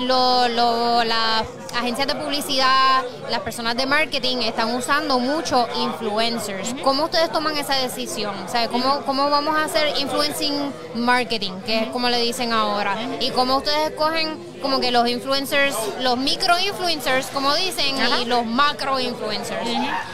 lo, 0.01 0.48
lo- 0.48 1.05
las 1.05 1.44
agencias 1.76 2.07
de 2.09 2.14
publicidad, 2.16 3.03
las 3.30 3.40
personas 3.40 3.76
de 3.76 3.86
marketing 3.86 4.38
están 4.38 4.74
usando 4.74 5.18
mucho 5.18 5.68
influencers. 5.76 6.74
¿Cómo 6.82 7.05
ustedes 7.05 7.30
toman 7.30 7.57
esa 7.57 7.74
decisión? 7.76 8.34
O 8.44 8.48
sea, 8.48 8.68
¿cómo, 8.68 9.01
¿cómo 9.07 9.30
vamos 9.30 9.57
a 9.57 9.64
hacer 9.64 9.96
influencing 9.98 10.72
marketing, 10.94 11.53
que 11.64 11.80
es 11.84 11.88
como 11.88 12.09
le 12.09 12.18
dicen 12.20 12.53
ahora? 12.53 12.96
¿Y 13.20 13.30
cómo 13.30 13.57
ustedes 13.59 13.90
escogen 13.90 14.51
como 14.61 14.80
que 14.80 14.90
los 14.90 15.09
influencers, 15.09 15.74
los 16.01 16.16
micro 16.18 16.59
influencers, 16.59 17.26
como 17.28 17.55
dicen, 17.55 17.98
Ajá. 18.01 18.18
y 18.20 18.24
los 18.24 18.44
macro 18.44 18.98
influencers? 18.98 19.61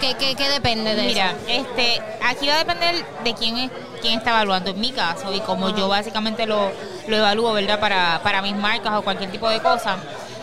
¿Qué, 0.01 0.15
qué, 0.19 0.35
qué 0.37 0.49
depende 0.51 0.95
de 0.95 1.03
Mira, 1.05 1.31
eso? 1.31 1.39
este, 1.49 2.03
aquí 2.23 2.47
va 2.49 2.55
a 2.55 2.59
depender 2.59 3.05
de 3.25 3.35
quién 3.35 3.57
es 3.59 3.71
quién 4.01 4.19
está 4.19 4.31
evaluando 4.31 4.71
en 4.71 4.81
mi 4.81 4.93
caso 4.93 5.33
y 5.33 5.41
como 5.41 5.75
yo 5.77 5.89
básicamente 5.89 6.47
lo, 6.47 6.71
lo 7.09 7.17
evalúo, 7.17 7.53
¿verdad? 7.53 7.81
Para, 7.81 8.21
para 8.23 8.43
mis 8.43 8.57
marcas 8.57 8.93
o 8.95 9.03
cualquier 9.03 9.31
tipo 9.31 9.49
de 9.49 9.61
cosa. 9.61 9.97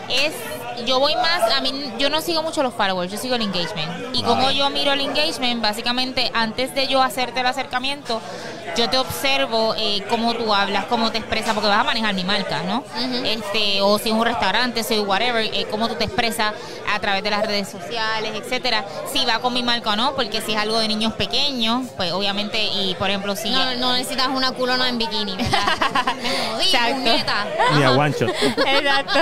Es, 0.08 0.34
yo 0.86 1.00
voy 1.00 1.14
más, 1.16 1.50
a 1.52 1.60
mí, 1.60 1.92
yo 1.98 2.10
no 2.10 2.20
sigo 2.20 2.42
mucho 2.42 2.62
los 2.62 2.74
followers, 2.74 3.10
yo 3.10 3.18
sigo 3.18 3.36
el 3.36 3.42
engagement. 3.42 4.14
Y 4.14 4.22
como 4.22 4.50
yo 4.50 4.68
miro 4.70 4.92
el 4.92 5.00
engagement, 5.00 5.62
básicamente 5.62 6.30
antes 6.34 6.74
de 6.74 6.88
yo 6.88 7.02
hacerte 7.02 7.40
el 7.40 7.46
acercamiento, 7.46 8.20
yo 8.76 8.88
te 8.90 8.98
observo 8.98 9.74
eh, 9.76 10.02
cómo 10.08 10.34
tú 10.34 10.52
hablas, 10.54 10.86
cómo 10.86 11.10
te 11.10 11.18
expresas, 11.18 11.54
porque 11.54 11.68
vas 11.68 11.80
a 11.80 11.84
manejar 11.84 12.14
mi 12.14 12.24
marca, 12.24 12.62
¿no? 12.62 12.84
Este 13.24 13.80
O 13.82 13.98
si 13.98 14.08
es 14.10 14.14
un 14.14 14.24
restaurante, 14.24 14.82
si 14.82 14.94
es 14.94 15.00
whatever, 15.06 15.44
eh, 15.44 15.66
cómo 15.70 15.88
tú 15.88 15.94
te 15.94 16.04
expresas 16.04 16.52
a 16.92 16.98
través 17.00 17.22
de 17.22 17.30
las 17.30 17.46
redes 17.46 17.68
sociales, 17.68 18.32
etcétera. 18.34 18.84
Si 19.12 19.24
va 19.24 19.38
con 19.40 19.52
mi 19.52 19.62
marca 19.62 19.90
o 19.90 19.96
no, 19.96 20.14
porque 20.14 20.40
si 20.40 20.52
es 20.52 20.58
algo 20.58 20.78
de 20.78 20.88
niños 20.88 21.12
pequeños, 21.14 21.86
pues 21.96 22.12
obviamente, 22.12 22.62
y 22.64 22.94
por 22.96 23.08
ejemplo, 23.10 23.36
si... 23.36 23.50
No, 23.50 23.74
no 23.76 23.92
necesitas 23.94 24.28
una 24.28 24.52
culona 24.52 24.88
en 24.88 24.98
bikini, 24.98 25.36
¿verdad? 25.36 26.14
Me 26.58 26.64
Exacto. 26.64 26.94
puñeta. 26.94 27.46
Ni 27.76 27.82
a 27.82 27.88
Ajá. 27.88 27.98
one 27.98 28.14
shot. 28.18 28.30
Exacto. 28.66 29.18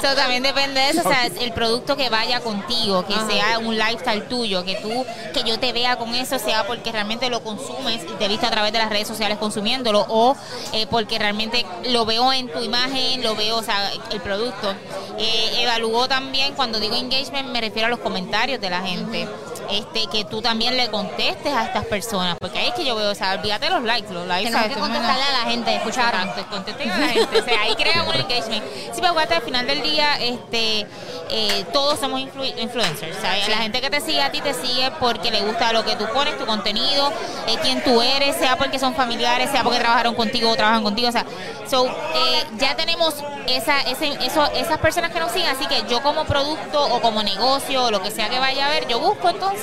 So, 0.00 0.14
también 0.14 0.42
depende 0.42 0.80
de 0.80 0.90
eso, 0.90 1.00
o 1.00 1.10
sea, 1.10 1.26
es 1.26 1.32
el 1.40 1.52
producto 1.52 1.96
que 1.96 2.08
vaya 2.08 2.40
contigo, 2.40 3.04
que 3.06 3.14
Ajá. 3.14 3.26
sea 3.28 3.58
un 3.58 3.76
lifestyle 3.76 4.22
tuyo, 4.28 4.64
que 4.64 4.76
tú, 4.76 5.04
que 5.34 5.42
yo 5.44 5.58
te 5.58 5.72
vea 5.72 5.96
con 5.96 6.14
eso, 6.14 6.38
sea 6.38 6.66
porque 6.66 6.92
realmente 6.92 7.28
lo 7.30 7.42
consumes 7.42 8.02
y 8.04 8.12
te 8.14 8.24
he 8.24 8.28
visto 8.28 8.46
a 8.46 8.50
través 8.50 8.72
de 8.72 8.77
las 8.78 8.90
redes 8.90 9.08
sociales 9.08 9.38
consumiéndolo, 9.38 10.04
o 10.08 10.36
eh, 10.72 10.86
porque 10.90 11.18
realmente 11.18 11.64
lo 11.90 12.04
veo 12.04 12.32
en 12.32 12.50
tu 12.50 12.60
imagen, 12.62 13.22
lo 13.22 13.34
veo, 13.34 13.58
o 13.58 13.62
sea, 13.62 13.90
el 14.10 14.20
producto. 14.20 14.74
Eh, 15.18 15.62
evalúo 15.62 16.08
también, 16.08 16.54
cuando 16.54 16.80
digo 16.80 16.94
engagement, 16.94 17.48
me 17.48 17.60
refiero 17.60 17.86
a 17.86 17.90
los 17.90 18.00
comentarios 18.00 18.60
de 18.60 18.70
la 18.70 18.82
gente. 18.82 19.28
Este, 19.70 20.06
que 20.06 20.24
tú 20.24 20.40
también 20.40 20.76
le 20.76 20.88
contestes 20.90 21.52
a 21.52 21.64
estas 21.64 21.84
personas, 21.84 22.36
porque 22.40 22.58
ahí 22.58 22.68
es 22.68 22.74
que 22.74 22.84
yo 22.84 22.94
veo, 22.96 23.10
o 23.10 23.14
sea, 23.14 23.32
olvídate 23.34 23.68
los 23.68 23.82
likes, 23.82 24.12
los 24.12 24.26
likes, 24.26 24.44
Tenemos 24.50 24.62
¿sabes? 24.62 24.74
que 24.76 24.80
contestarle 24.80 25.22
a 25.22 25.32
la 25.44 25.50
gente, 25.50 25.74
¿escucharon? 25.76 26.30
Contesten 26.50 26.90
a 26.90 26.98
la 26.98 27.08
gente. 27.08 27.40
O 27.40 27.44
sea, 27.44 27.60
ahí 27.62 27.74
crean 27.74 28.08
un 28.08 28.14
engagement. 28.14 28.64
Sí, 28.64 28.92
pero 28.96 29.08
aguanta, 29.08 29.36
al 29.36 29.42
final 29.42 29.66
del 29.66 29.82
día, 29.82 30.16
este, 30.20 30.86
eh, 31.30 31.64
todos 31.72 31.98
somos 32.00 32.20
influ- 32.20 32.54
influencers. 32.58 33.16
La 33.48 33.56
gente 33.58 33.80
que 33.82 33.90
te 33.90 34.00
sigue 34.00 34.22
a 34.22 34.30
ti 34.32 34.40
te 34.40 34.54
sigue 34.54 34.90
porque 35.00 35.30
le 35.30 35.42
gusta 35.42 35.72
lo 35.74 35.84
que 35.84 35.96
tú 35.96 36.06
pones, 36.14 36.38
tu 36.38 36.46
contenido, 36.46 37.12
eh, 37.46 37.56
quién 37.62 37.84
tú 37.84 38.00
eres, 38.00 38.36
sea 38.36 38.56
porque 38.56 38.78
son 38.78 38.94
familiares, 38.94 39.50
sea 39.50 39.62
porque 39.62 39.78
trabajaron 39.80 40.14
contigo 40.14 40.50
o 40.50 40.56
trabajan 40.56 40.82
contigo. 40.82 41.08
O 41.08 41.12
sea, 41.12 41.26
so, 41.68 41.86
eh, 41.86 42.44
ya 42.58 42.74
tenemos 42.76 43.14
esa, 43.46 43.80
ese, 43.82 44.08
eso, 44.24 44.46
esas 44.54 44.78
personas 44.78 45.10
que 45.12 45.20
nos 45.20 45.30
siguen. 45.32 45.48
Así 45.50 45.66
que 45.66 45.82
yo 45.90 46.02
como 46.02 46.24
producto 46.24 46.82
o 46.82 47.00
como 47.02 47.22
negocio 47.22 47.84
o 47.84 47.90
lo 47.90 48.02
que 48.02 48.10
sea 48.10 48.30
que 48.30 48.38
vaya 48.38 48.66
a 48.66 48.70
ver, 48.70 48.88
yo 48.88 48.98
busco 48.98 49.28
entonces 49.28 49.57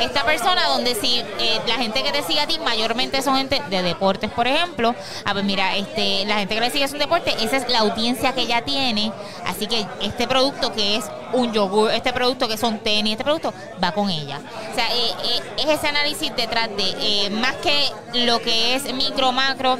esta 0.00 0.24
persona 0.24 0.66
donde 0.68 0.94
si 0.94 1.20
eh, 1.38 1.60
la 1.66 1.74
gente 1.74 2.02
que 2.02 2.12
te 2.12 2.22
sigue 2.22 2.40
a 2.40 2.46
ti 2.46 2.58
mayormente 2.58 3.22
son 3.22 3.36
gente 3.36 3.62
de 3.70 3.82
deportes, 3.82 4.30
por 4.30 4.46
ejemplo, 4.46 4.94
ah, 5.24 5.32
pues 5.32 5.44
mira, 5.44 5.76
este, 5.76 6.24
la 6.26 6.36
gente 6.36 6.54
que 6.54 6.60
le 6.60 6.70
sigue 6.70 6.84
es 6.84 6.92
un 6.92 6.98
deporte, 6.98 7.34
esa 7.42 7.56
es 7.56 7.68
la 7.68 7.80
audiencia 7.80 8.32
que 8.34 8.42
ella 8.42 8.62
tiene, 8.62 9.12
así 9.46 9.66
que 9.66 9.86
este 10.02 10.26
producto 10.26 10.72
que 10.72 10.96
es 10.96 11.04
un 11.32 11.52
yogur, 11.52 11.90
este 11.90 12.12
producto 12.12 12.48
que 12.48 12.56
son 12.56 12.78
tenis, 12.78 13.12
este 13.12 13.24
producto 13.24 13.52
va 13.82 13.92
con 13.92 14.10
ella. 14.10 14.40
O 14.70 14.74
sea, 14.74 14.86
eh, 14.94 15.12
eh, 15.24 15.40
es 15.58 15.66
ese 15.66 15.88
análisis 15.88 16.34
detrás 16.36 16.68
de, 16.76 17.30
más 17.30 17.54
que 17.56 17.90
lo 18.14 18.40
que 18.40 18.74
es 18.74 18.92
micro, 18.92 19.32
macro, 19.32 19.78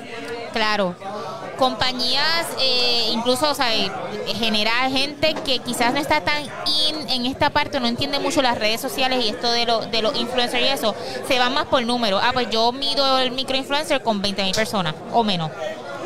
claro, 0.53 0.95
compañías, 1.57 2.47
eh, 2.61 3.11
incluso, 3.13 3.51
o 3.51 3.55
sea, 3.55 3.75
eh, 3.75 3.91
generar 4.35 4.91
gente 4.91 5.35
que 5.45 5.59
quizás 5.59 5.93
no 5.93 6.01
está 6.01 6.21
tan 6.21 6.43
in 6.43 7.11
en 7.11 7.27
esta 7.27 7.51
parte, 7.51 7.81
no 7.81 7.87
entiende 7.87 8.19
mucho 8.19 8.43
las 8.43 8.59
redes 8.59 8.81
sociales 8.81 9.25
y 9.25 9.29
esto 9.29 9.51
de, 9.51 9.67
lo, 9.67 9.81
de 9.81 10.03
los 10.03 10.17
influencers 10.17 10.63
y 10.63 10.69
eso, 10.69 10.95
se 11.27 11.39
van 11.39 11.55
más 11.55 11.67
por 11.67 11.83
número. 11.85 12.19
Ah, 12.19 12.31
pues 12.33 12.49
yo 12.51 12.73
mido 12.73 13.19
el 13.19 13.31
microinfluencer 13.31 14.03
con 14.03 14.23
20 14.23 14.43
mil 14.43 14.55
personas 14.55 14.95
o 15.13 15.23
menos. 15.23 15.51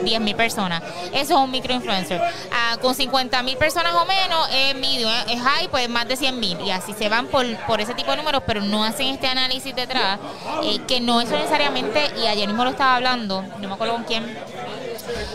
10 0.03 0.21
mil 0.21 0.35
personas. 0.35 0.83
Eso 1.13 1.35
es 1.35 1.41
un 1.45 1.51
microinfluencer. 1.51 2.21
Ah, 2.53 2.77
con 2.81 2.95
50 2.95 3.43
mil 3.43 3.57
personas 3.57 3.95
o 3.95 4.05
menos 4.07 4.49
medium, 4.77 5.11
es 5.27 5.35
es 5.37 5.41
high, 5.41 5.69
pues 5.69 5.89
más 5.89 6.07
de 6.09 6.17
100 6.17 6.41
mil. 6.41 6.61
Y 6.61 6.71
así 6.71 6.93
se 6.95 7.09
van 7.09 7.27
por, 7.27 7.47
por 7.67 7.81
ese 7.81 7.95
tipo 7.95 8.11
de 8.11 8.19
números, 8.19 8.43
pero 8.47 8.61
no 8.63 8.85
hacen 8.85 9.09
este 9.09 9.27
análisis 9.27 9.75
detrás, 9.75 10.19
eh, 10.63 10.81
que 10.87 11.01
no 11.01 11.21
es 11.21 11.29
necesariamente, 11.29 12.03
y 12.23 12.27
ayer 12.27 12.49
mismo 12.49 12.65
lo 12.65 12.71
estaba 12.71 12.97
hablando, 12.97 13.43
no 13.43 13.69
me 13.69 13.75
acuerdo 13.75 13.95
con 13.95 14.05
quién, 14.05 14.39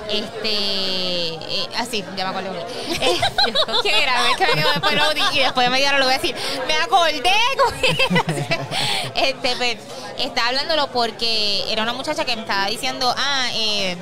este 0.09 0.49
eh, 0.49 1.67
así 1.77 2.03
ya 2.15 2.23
me 2.23 2.29
acuerdo 2.29 2.51
eh, 2.53 3.19
yo, 3.47 3.65
¿con 3.65 3.81
quién 3.81 3.95
era? 3.95 4.21
Ver, 4.23 4.35
que 4.37 4.55
me 4.55 4.61
después 4.61 5.33
y 5.33 5.39
después 5.39 5.65
de 5.65 5.69
media 5.69 5.97
lo 5.97 6.05
voy 6.05 6.13
a 6.13 6.17
decir 6.17 6.35
me 6.67 6.73
acordé 6.75 7.21
este 9.15 9.55
pues, 9.57 9.77
estaba 10.19 10.49
hablándolo 10.49 10.87
porque 10.91 11.63
era 11.71 11.83
una 11.83 11.93
muchacha 11.93 12.25
que 12.25 12.35
me 12.35 12.41
estaba 12.41 12.67
diciendo 12.67 13.13
ah 13.17 13.49
eh, 13.53 13.97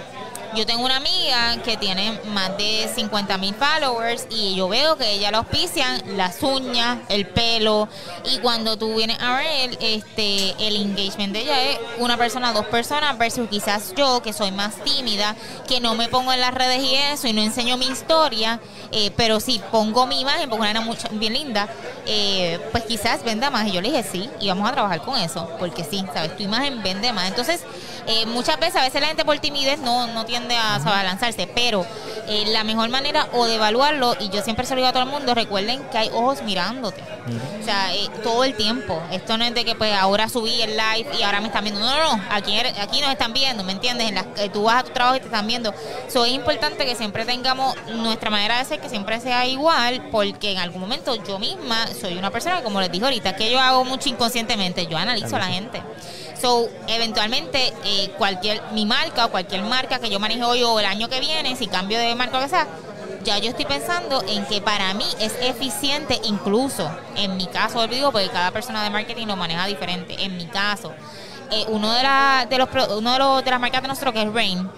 yo 0.56 0.66
tengo 0.66 0.84
una 0.84 0.98
amiga 0.98 1.58
que 1.64 1.78
tiene 1.78 2.20
más 2.28 2.56
de 2.58 2.90
50 2.94 3.38
mil 3.38 3.56
followers 3.56 4.28
y 4.30 4.56
yo 4.56 4.68
veo 4.68 4.98
que 4.98 5.14
ella 5.14 5.32
lo 5.32 5.40
auspician 5.40 6.18
las 6.18 6.42
uñas, 6.44 7.00
el 7.10 7.28
pelo. 7.28 7.88
Y 8.26 8.38
cuando 8.40 8.78
tú 8.78 8.96
vienes 8.96 9.18
a 9.20 9.38
ver 9.38 9.78
este 9.82 10.52
el 10.60 10.76
engagement 10.76 11.34
de 11.34 11.42
ella 11.42 11.62
es 11.64 11.80
una 11.98 12.18
persona, 12.18 12.54
dos 12.54 12.66
personas 12.68 13.18
versus 13.18 13.50
quizás 13.50 13.94
yo 13.96 14.22
que 14.22 14.34
soy 14.34 14.52
más 14.52 14.76
tímida, 14.84 15.36
que 15.68 15.80
no 15.80 15.96
me 15.96 16.08
pongo 16.08 16.32
en 16.34 16.42
las 16.42 16.54
redes 16.54 16.84
y 16.84 16.96
eso 16.96 17.28
y 17.28 17.34
no 17.34 17.42
enseño 17.42 17.78
mi 17.78 17.88
historia, 17.88 18.60
eh, 18.92 19.12
pero 19.16 19.40
si 19.40 19.60
pongo 19.72 20.06
mi 20.06 20.22
imagen, 20.22 20.50
porque 20.50 20.70
una 20.70 20.82
mucha, 20.82 21.10
bien 21.12 21.34
linda, 21.34 21.68
eh, 22.06 22.60
pues 22.72 22.84
quizás 22.84 23.24
venda 23.24 23.50
más. 23.50 23.68
Y 23.68 23.72
yo 23.72 23.82
le 23.82 23.90
dije 23.90 24.04
sí 24.04 24.30
y 24.40 24.50
vamos 24.50 24.70
a 24.70 24.74
trabajar 24.74 25.02
con 25.02 25.18
eso 25.20 25.50
porque 25.60 25.84
sí, 25.84 26.04
sabes, 26.14 26.36
tu 26.38 26.44
imagen 26.44 26.84
vende 26.84 27.12
más. 27.12 27.28
Entonces 27.28 27.62
eh, 28.06 28.26
muchas 28.26 28.60
veces, 28.60 28.76
a 28.76 28.82
veces 28.82 29.00
la 29.00 29.08
gente 29.08 29.24
por 29.24 29.40
timidez 29.40 29.80
no, 29.80 30.08
no 30.08 30.26
tiende 30.48 30.56
a, 30.58 30.80
¿sabes? 30.80 31.00
a 31.00 31.04
lanzarse, 31.04 31.48
pero 31.48 31.86
eh, 32.28 32.46
la 32.48 32.64
mejor 32.64 32.90
manera 32.90 33.28
o 33.34 33.46
de 33.46 33.56
evaluarlo, 33.56 34.16
y 34.20 34.30
yo 34.30 34.42
siempre 34.42 34.66
se 34.66 34.74
lo 34.74 34.78
digo 34.78 34.88
a 34.88 34.94
todo 34.94 35.04
el 35.04 35.10
mundo, 35.10 35.34
recuerden 35.34 35.82
que 35.92 35.98
hay 35.98 36.10
ojos 36.10 36.42
mirándote. 36.44 37.02
O 37.62 37.64
sea, 37.66 37.94
eh, 37.96 38.10
todo 38.22 38.44
el 38.44 38.54
tiempo. 38.56 39.02
Esto 39.12 39.38
no 39.38 39.46
es 39.46 39.54
de 39.54 39.64
que 39.64 39.76
pues 39.76 39.94
ahora 39.94 40.28
subí 40.28 40.62
el 40.62 40.72
live 40.72 41.08
y 41.18 41.24
ahora 41.24 41.40
me 41.40 41.48
están 41.48 41.64
viendo. 41.64 41.80
No, 41.80 41.90
no, 41.96 42.18
no. 42.18 42.24
Aquí, 42.32 42.52
er- 42.58 42.74
aquí 42.82 43.00
nos 43.00 43.12
están 43.12 43.32
viendo, 43.32 43.64
¿me 43.64 43.72
entiendes? 43.72 44.10
En 44.10 44.16
las, 44.16 44.26
eh, 44.38 44.50
tú 44.52 44.64
vas 44.64 44.82
a 44.82 44.84
tu 44.84 44.92
trabajo 44.92 45.16
y 45.16 45.20
te 45.20 45.26
están 45.28 45.48
viendo. 45.48 45.74
So, 46.10 46.26
es 46.26 46.34
importante 46.34 46.86
que 46.86 46.96
siempre 46.96 47.24
tengamos 47.26 47.76
nuestra 47.88 48.30
manera 48.30 48.58
de 48.60 48.66
ser, 48.66 48.82
que 48.82 48.90
siempre 48.90 49.22
sea 49.22 49.46
igual, 49.46 50.10
porque 50.12 50.52
en 50.52 50.58
algún 50.60 50.82
momento 50.82 51.16
yo 51.24 51.40
misma 51.40 51.88
soy 52.00 52.18
una 52.18 52.30
persona, 52.30 52.62
como 52.62 52.82
les 52.82 52.92
dije 52.92 53.06
ahorita, 53.06 53.36
que 53.38 53.50
yo 53.50 53.60
hago 53.60 53.86
mucho 53.86 54.10
inconscientemente, 54.10 54.86
yo 54.88 54.98
analizo 54.98 55.36
a 55.38 55.40
la 55.40 55.46
gente. 55.48 55.82
So, 56.44 56.68
eventualmente, 56.88 57.72
eh, 57.86 58.12
cualquier, 58.18 58.62
mi 58.74 58.86
marca 58.86 59.28
o 59.28 59.32
cualquier 59.32 59.62
marca 59.62 60.00
que 60.00 60.10
yo 60.10 60.20
maneje 60.20 60.44
hoy 60.44 60.62
o 60.62 60.78
el 60.78 60.86
año 60.86 61.08
que 61.08 61.22
viene, 61.22 61.56
si 61.56 61.68
cambio 61.68 61.98
de 61.98 62.14
marca 62.16 62.38
o 62.38 62.42
que 62.42 62.50
sea, 62.50 62.68
ya 63.24 63.38
yo 63.38 63.50
estoy 63.52 63.64
pensando 63.64 64.22
en 64.28 64.46
que 64.48 64.60
para 64.60 64.94
mí 64.94 65.06
es 65.22 65.34
eficiente, 65.40 66.20
incluso 66.26 66.86
en 67.16 67.38
mi 67.38 67.46
caso, 67.48 67.88
digo, 67.88 68.12
porque 68.12 68.28
cada 68.28 68.52
persona 68.52 68.84
de 68.84 68.90
marketing 68.90 69.28
lo 69.28 69.38
maneja 69.38 69.66
diferente. 69.68 70.22
En 70.22 70.36
mi 70.36 70.46
caso, 70.48 70.92
eh, 71.50 71.64
uno 71.70 71.94
de, 71.94 72.04
la- 72.04 72.46
de 72.50 72.58
los 72.58 72.68
uno 72.98 73.14
de, 73.14 73.20
los, 73.20 73.46
de 73.46 73.50
las 73.52 73.62
marcas 73.62 73.82
de 73.82 73.88
nosotros 73.88 74.14
que 74.14 74.24
es 74.24 74.34
Rain, 74.34 74.70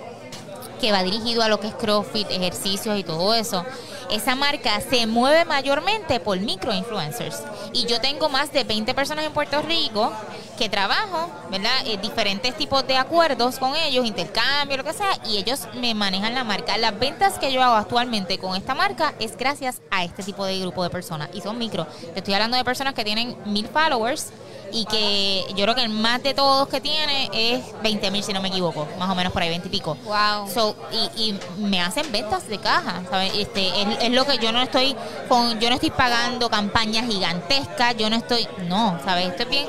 que 0.80 0.91
va 0.91 1.01
dirigido 1.01 1.41
a 1.41 1.49
lo 1.49 1.59
que 1.59 1.70
es 1.70 1.74
CrossFit, 1.74 2.30
ejercicios 2.30 2.95
y 2.99 3.03
todo 3.03 3.34
eso, 3.34 3.66
esa 4.12 4.36
marca 4.36 4.80
se 4.82 5.08
mueve 5.08 5.45
mayormente 5.45 6.20
por 6.20 6.39
microinfluencers. 6.39 7.41
Y 7.74 7.86
yo 7.86 7.99
tengo 7.99 8.30
más 8.30 8.51
de 8.51 8.64
20 8.64 8.93
personas 8.93 9.26
en 9.26 9.34
Puerto 9.34 9.62
Rico 9.62 10.12
que 10.58 10.70
trabajo, 10.70 11.30
¿verdad? 11.51 11.86
Eh, 11.86 11.97
diferentes 11.97 12.56
tipos 12.56 12.88
de 12.88 12.97
acuerdos 12.97 13.60
con 13.60 13.76
ellos, 13.76 14.06
intercambio, 14.06 14.78
lo 14.78 14.84
que 14.84 14.93
sea, 14.93 15.10
y 15.26 15.38
ellos 15.38 15.68
me 15.76 15.93
manejan 15.93 16.34
la 16.34 16.43
marca. 16.43 16.78
Las 16.78 16.97
ventas 16.97 17.38
que 17.38 17.51
yo 17.51 17.62
hago 17.62 17.76
actualmente 17.76 18.38
con 18.38 18.56
esta 18.56 18.74
marca 18.74 19.14
es 19.20 19.36
gracias 19.36 19.82
a 19.91 20.03
este 20.03 20.24
tipo 20.24 20.45
de 20.45 20.60
grupo 20.60 20.84
de 20.84 20.89
personas. 20.89 21.30
Y 21.34 21.41
son 21.41 21.58
micro. 21.58 21.86
Te 22.14 22.20
estoy 22.20 22.34
hablando 22.34 22.58
de 22.58 22.64
personas 22.64 22.93
que 22.93 23.03
tienen 23.03 23.36
mil 23.45 23.68
followers 23.68 24.32
y 24.72 24.86
que 24.86 25.45
yo 25.56 25.64
creo 25.64 25.76
que 25.76 25.84
el 25.84 25.89
más 25.89 26.22
de 26.24 26.34
todos 26.34 26.68
que 26.68 26.82
tiene 26.82 27.30
es 27.34 27.64
20 27.82 28.12
mil, 28.12 28.24
si 28.24 28.34
no 28.34 28.41
me 28.41 28.49
equivoco, 28.49 28.88
más 28.99 29.10
o 29.10 29.16
menos 29.16 29.32
por 29.32 29.41
ahí, 29.41 29.49
20 29.49 29.68
y 29.68 29.72
pico. 29.72 29.97
Wow. 30.03 30.49
So, 30.53 30.76
y, 30.91 31.30
y 31.30 31.39
me 31.58 31.82
hacen 31.82 32.12
ventas 32.12 32.47
de 32.47 32.58
caja, 32.58 33.01
¿sabes? 33.10 33.34
Este, 33.38 33.68
es, 33.82 33.88
es 34.02 34.12
lo 34.12 34.26
que 34.26 34.38
yo 34.38 34.52
no 34.52 34.62
estoy 34.62 34.96
con, 35.28 35.60
yo 35.60 35.70
no 35.70 35.76
estoy 35.76 35.91
pagando 35.91 36.50
campañas 36.50 37.06
gigantescas, 37.06 37.96
yo 37.98 38.10
no 38.10 38.16
estoy, 38.16 38.48
no, 38.68 39.00
¿sabes? 39.04 39.28
Estoy 39.28 39.46
bien. 39.46 39.66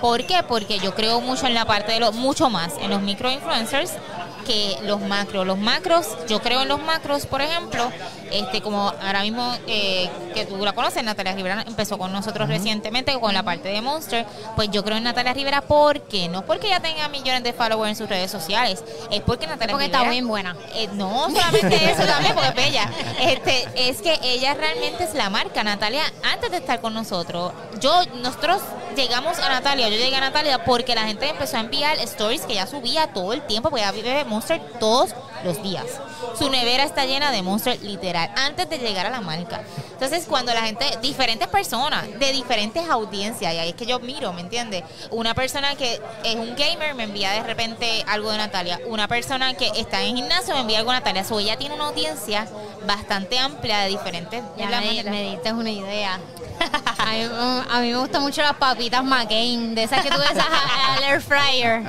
¿Por 0.00 0.26
qué? 0.26 0.42
Porque 0.46 0.78
yo 0.78 0.94
creo 0.94 1.20
mucho 1.20 1.46
en 1.46 1.54
la 1.54 1.64
parte 1.64 1.92
de 1.92 2.00
los, 2.00 2.14
mucho 2.14 2.50
más 2.50 2.74
en 2.80 2.90
los 2.90 3.00
microinfluencers 3.00 3.92
que 4.44 4.76
los 4.82 5.00
macros. 5.00 5.46
Los 5.46 5.58
macros, 5.58 6.06
yo 6.28 6.40
creo 6.40 6.62
en 6.62 6.68
los 6.68 6.82
macros, 6.82 7.26
por 7.26 7.40
ejemplo, 7.40 7.90
este 8.38 8.60
como 8.60 8.92
ahora 9.02 9.22
mismo 9.22 9.54
eh, 9.66 10.08
que 10.34 10.44
tú 10.46 10.56
la 10.64 10.72
conoces, 10.72 11.02
Natalia 11.04 11.34
Rivera 11.34 11.64
empezó 11.66 11.98
con 11.98 12.12
nosotros 12.12 12.48
recientemente 12.48 13.18
con 13.18 13.32
la 13.34 13.42
parte 13.42 13.68
de 13.68 13.80
Monster, 13.80 14.26
pues 14.56 14.70
yo 14.70 14.84
creo 14.84 14.96
en 14.96 15.04
Natalia 15.04 15.32
Rivera 15.32 15.60
porque 15.62 16.28
no 16.28 16.44
porque 16.44 16.66
ella 16.66 16.80
tenga 16.80 17.08
millones 17.08 17.42
de 17.42 17.52
followers 17.52 17.90
en 17.90 17.96
sus 17.96 18.08
redes 18.08 18.30
sociales, 18.30 18.82
es 19.10 19.20
porque 19.22 19.46
Natalia 19.46 19.72
Porque 19.72 19.86
Rivera 19.86 20.00
está 20.02 20.10
bien 20.10 20.26
buena. 20.26 20.56
eh, 20.74 20.88
no 20.92 21.28
solamente 21.30 21.90
eso 21.92 22.04
también 22.04 22.34
porque 22.34 22.48
es 22.48 22.54
bella. 22.54 22.90
Este 23.20 23.88
es 23.88 24.02
que 24.02 24.18
ella 24.22 24.54
realmente 24.54 25.04
es 25.04 25.14
la 25.14 25.30
marca 25.30 25.62
Natalia 25.62 26.02
antes 26.22 26.50
de 26.50 26.58
estar 26.58 26.80
con 26.80 26.94
nosotros. 26.94 27.52
Yo 27.80 28.04
nosotros 28.22 28.62
llegamos 28.96 29.38
a 29.38 29.48
Natalia 29.48 29.88
yo 29.88 29.96
llegué 29.96 30.16
a 30.16 30.20
Natalia 30.20 30.64
porque 30.64 30.94
la 30.94 31.02
gente 31.04 31.28
empezó 31.28 31.56
a 31.56 31.60
enviar 31.60 31.98
stories 31.98 32.42
que 32.42 32.52
ella 32.52 32.66
subía 32.66 33.08
todo 33.08 33.32
el 33.32 33.42
tiempo 33.42 33.70
porque 33.70 33.82
ella 33.82 33.92
vive 33.92 34.24
Monster 34.24 34.60
todos 34.78 35.10
los 35.44 35.62
días 35.62 35.84
su 36.38 36.50
nevera 36.50 36.84
está 36.84 37.04
llena 37.04 37.30
de 37.30 37.42
Monster 37.42 37.80
literal 37.82 38.30
antes 38.36 38.68
de 38.68 38.78
llegar 38.78 39.06
a 39.06 39.10
la 39.10 39.20
marca. 39.20 39.62
Entonces 39.92 40.26
cuando 40.26 40.52
la 40.52 40.62
gente 40.62 40.86
diferentes 41.02 41.48
personas 41.48 42.06
de 42.18 42.32
diferentes 42.32 42.88
audiencias 42.88 43.54
y 43.54 43.58
ahí 43.58 43.68
es 43.70 43.74
que 43.74 43.86
yo 43.86 44.00
miro 44.00 44.32
¿me 44.32 44.40
entiendes? 44.40 44.84
una 45.10 45.34
persona 45.34 45.74
que 45.76 46.00
es 46.24 46.36
un 46.36 46.54
gamer 46.56 46.94
me 46.94 47.04
envía 47.04 47.32
de 47.32 47.42
repente 47.42 48.04
algo 48.06 48.30
de 48.30 48.38
Natalia. 48.38 48.80
Una 48.86 49.08
persona 49.08 49.54
que 49.54 49.68
está 49.76 50.02
en 50.02 50.16
gimnasio 50.16 50.54
me 50.54 50.60
envía 50.60 50.78
algo 50.78 50.90
de 50.90 50.98
Natalia. 50.98 51.24
So 51.24 51.38
ella 51.38 51.56
tiene 51.56 51.74
una 51.74 51.88
audiencia 51.88 52.46
bastante 52.86 53.38
amplia 53.38 53.80
de 53.80 53.88
diferentes 53.88 54.42
Ya 54.56 54.68
me, 54.68 55.02
me 55.04 55.30
diste 55.30 55.52
una 55.52 55.70
idea. 55.70 56.20
A 57.04 57.10
mí, 57.12 57.22
a 57.70 57.80
mí 57.80 57.90
me 57.92 57.96
gustan 57.98 58.22
mucho 58.22 58.40
las 58.42 58.54
papitas 58.54 59.04
McCain, 59.04 59.74
de 59.74 59.82
esas 59.84 60.00
que 60.02 60.10
tú 60.10 60.18
ves 60.18 60.30
al 60.30 61.04
air 61.04 61.20
fryer. 61.20 61.80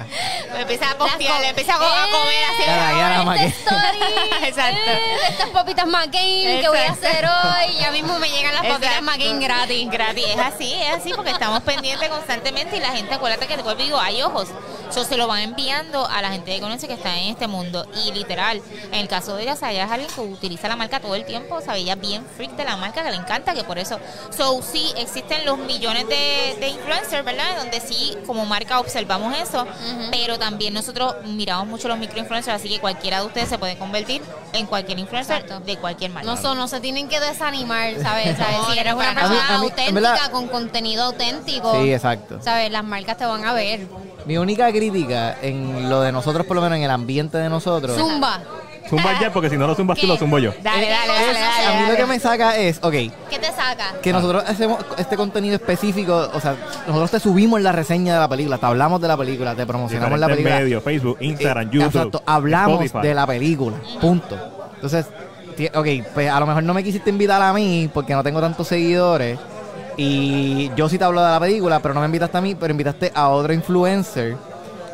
Me 0.53 0.61
empieza 0.61 0.91
a 0.91 0.97
postear, 0.97 1.39
le 1.41 1.49
empieza 1.49 1.75
a, 1.75 1.77
co- 1.77 1.85
a 1.85 2.07
comer 2.11 2.43
así. 2.53 2.63
Eh, 2.67 3.45
este 3.47 3.71
Exacto. 4.47 4.77
eh, 4.85 4.99
estas 5.29 5.49
papitas 5.49 5.87
McCain 5.87 6.59
que 6.61 6.67
voy 6.67 6.77
a 6.79 6.91
hacer 6.91 7.25
hoy. 7.25 7.75
Ya 7.79 7.91
mismo 7.91 8.19
me 8.19 8.29
llegan 8.29 8.53
las 8.53 8.63
papitas 8.65 8.89
Exacto. 8.99 9.03
McCain 9.11 9.39
gratis. 9.39 9.89
Gratis, 9.89 10.25
es 10.27 10.37
así, 10.39 10.73
es 10.73 10.93
así, 10.95 11.13
porque 11.15 11.31
estamos 11.31 11.61
pendientes 11.63 12.09
constantemente 12.09 12.77
y 12.77 12.79
la 12.81 12.89
gente, 12.89 13.13
acuérdate 13.15 13.47
que 13.47 13.55
y 13.55 13.83
digo, 13.83 13.99
hay 13.99 14.21
ojos. 14.21 14.49
Eso 14.89 15.03
se 15.03 15.17
lo 15.17 15.27
van 15.27 15.41
enviando 15.41 16.05
a 16.07 16.21
la 16.21 16.29
gente 16.31 16.53
que 16.53 16.61
conoce 16.61 16.87
que 16.87 16.93
está 16.93 17.17
en 17.17 17.29
este 17.29 17.47
mundo. 17.47 17.87
Y 18.05 18.11
literal, 18.11 18.61
en 18.91 18.99
el 18.99 19.07
caso 19.07 19.35
de 19.35 19.43
ella, 19.43 19.53
o 19.53 19.55
sea, 19.57 19.71
ella 19.71 19.85
es 19.85 19.91
alguien 19.91 20.09
que 20.13 20.21
utiliza 20.21 20.67
la 20.67 20.75
marca 20.75 20.99
todo 20.99 21.15
el 21.15 21.25
tiempo, 21.25 21.55
o 21.55 21.61
sea, 21.61 21.75
ella 21.75 21.93
es 21.93 21.99
bien 21.99 22.25
freak 22.37 22.51
de 22.51 22.63
la 22.65 22.77
marca, 22.77 23.03
que 23.03 23.09
le 23.11 23.17
encanta, 23.17 23.53
que 23.53 23.63
por 23.63 23.77
eso. 23.79 23.99
So, 24.35 24.54
sí, 24.61 24.91
existen 24.97 25.45
los 25.45 25.57
millones 25.57 26.07
de, 26.07 26.57
de 26.59 26.67
influencers, 26.69 27.23
¿verdad? 27.25 27.57
Donde 27.57 27.79
sí, 27.81 28.17
como 28.25 28.45
marca, 28.45 28.79
observamos 28.79 29.35
eso, 29.37 29.65
pero 30.11 30.37
también 30.39 30.73
nosotros 30.73 31.15
miramos 31.25 31.67
mucho 31.67 31.87
los 31.87 31.97
microinfluencers, 31.97 32.55
así 32.59 32.69
que 32.69 32.79
cualquiera 32.79 33.19
de 33.21 33.25
ustedes 33.27 33.49
se 33.49 33.57
puede 33.57 33.77
convertir 33.77 34.21
en 34.53 34.65
cualquier 34.65 34.99
influencer 34.99 35.41
Exacto. 35.41 35.65
de 35.65 35.77
cualquier 35.77 36.11
marca. 36.11 36.29
No, 36.29 36.37
son, 36.37 36.57
no 36.57 36.67
se 36.67 36.79
tienen 36.79 37.07
que 37.07 37.19
desanimar, 37.19 37.93
¿sabes? 38.01 38.37
¿Sabes? 38.37 38.57
No, 38.57 38.71
Si 38.73 38.79
eres 38.79 38.93
una 38.93 39.13
persona 39.13 39.35
nada. 39.35 39.55
A 39.55 39.59
mí- 39.59 39.67
a 39.67 39.67
mí, 39.67 39.67
en 39.87 39.97
auténtica, 39.97 40.31
con 40.31 40.47
contenido 40.47 41.03
auténtico, 41.05 41.81
Sí, 41.81 41.93
exacto. 41.93 42.39
¿sabes? 42.41 42.71
Las 42.71 42.83
marcas 42.83 43.17
te 43.17 43.25
van 43.25 43.45
a 43.45 43.53
ver. 43.53 43.87
Mi 44.25 44.37
única 44.37 44.71
crítica 44.71 45.37
en 45.41 45.89
lo 45.89 46.01
de 46.01 46.11
nosotros, 46.11 46.45
por 46.47 46.55
lo 46.55 46.61
menos 46.61 46.77
en 46.77 46.83
el 46.83 46.91
ambiente 46.91 47.37
de 47.37 47.47
nosotros. 47.49 47.95
Zumba. 47.97 48.41
Zumba 48.89 49.19
ya, 49.19 49.31
porque 49.33 49.49
si 49.49 49.57
no 49.57 49.65
lo 49.67 49.73
zumbas 49.75 49.97
tú, 49.99 50.05
lo 50.07 50.15
zumbo 50.17 50.37
yo. 50.39 50.51
Dale, 50.61 50.87
dale, 50.89 51.07
dale, 51.13 51.39
dale, 51.39 51.65
a 51.65 51.81
mí 51.81 51.87
lo 51.91 51.95
que 51.97 52.05
me 52.05 52.19
saca 52.19 52.55
es, 52.57 52.77
ok, 52.83 52.91
¿Qué 52.91 53.39
te 53.39 53.47
saca? 53.47 53.93
que 54.01 54.13
nosotros 54.13 54.43
hacemos 54.47 54.77
este 54.97 55.15
contenido 55.17 55.55
específico, 55.55 56.29
o 56.33 56.39
sea, 56.39 56.55
nosotros 56.87 57.11
te 57.11 57.19
subimos 57.19 57.61
la 57.61 57.71
reseña 57.71 58.13
de 58.13 58.19
la 58.19 58.27
película, 58.27 58.57
te 58.57 58.65
hablamos 58.65 59.01
de 59.01 59.07
la 59.07 59.17
película, 59.17 59.55
te 59.55 59.65
promocionamos 59.65 60.19
la 60.19 60.27
película. 60.27 60.55
medios, 60.59 60.83
Facebook, 60.83 61.17
Instagram, 61.19 61.67
Eh, 61.67 61.69
YouTube. 61.71 61.87
Exacto, 61.87 62.23
hablamos 62.25 62.81
Spotify. 62.83 63.07
de 63.07 63.15
la 63.15 63.25
película, 63.27 63.77
punto. 63.99 64.37
Entonces, 64.75 65.07
ok, 65.73 65.87
pues 66.13 66.29
a 66.29 66.39
lo 66.39 66.45
mejor 66.45 66.63
no 66.63 66.73
me 66.73 66.83
quisiste 66.83 67.09
invitar 67.09 67.41
a 67.41 67.53
mí 67.53 67.89
porque 67.93 68.13
no 68.13 68.21
tengo 68.23 68.39
tantos 68.41 68.67
seguidores. 68.67 69.39
Y 69.97 70.69
yo 70.75 70.89
sí 70.89 70.97
te 70.97 71.05
hablo 71.05 71.21
de 71.23 71.31
la 71.31 71.39
película, 71.39 71.79
pero 71.79 71.93
no 71.93 72.01
me 72.01 72.05
invitaste 72.07 72.37
a 72.37 72.41
mí, 72.41 72.53
pero 72.53 72.71
invitaste 72.71 73.11
a 73.15 73.29
otro 73.29 73.53
influencer 73.53 74.35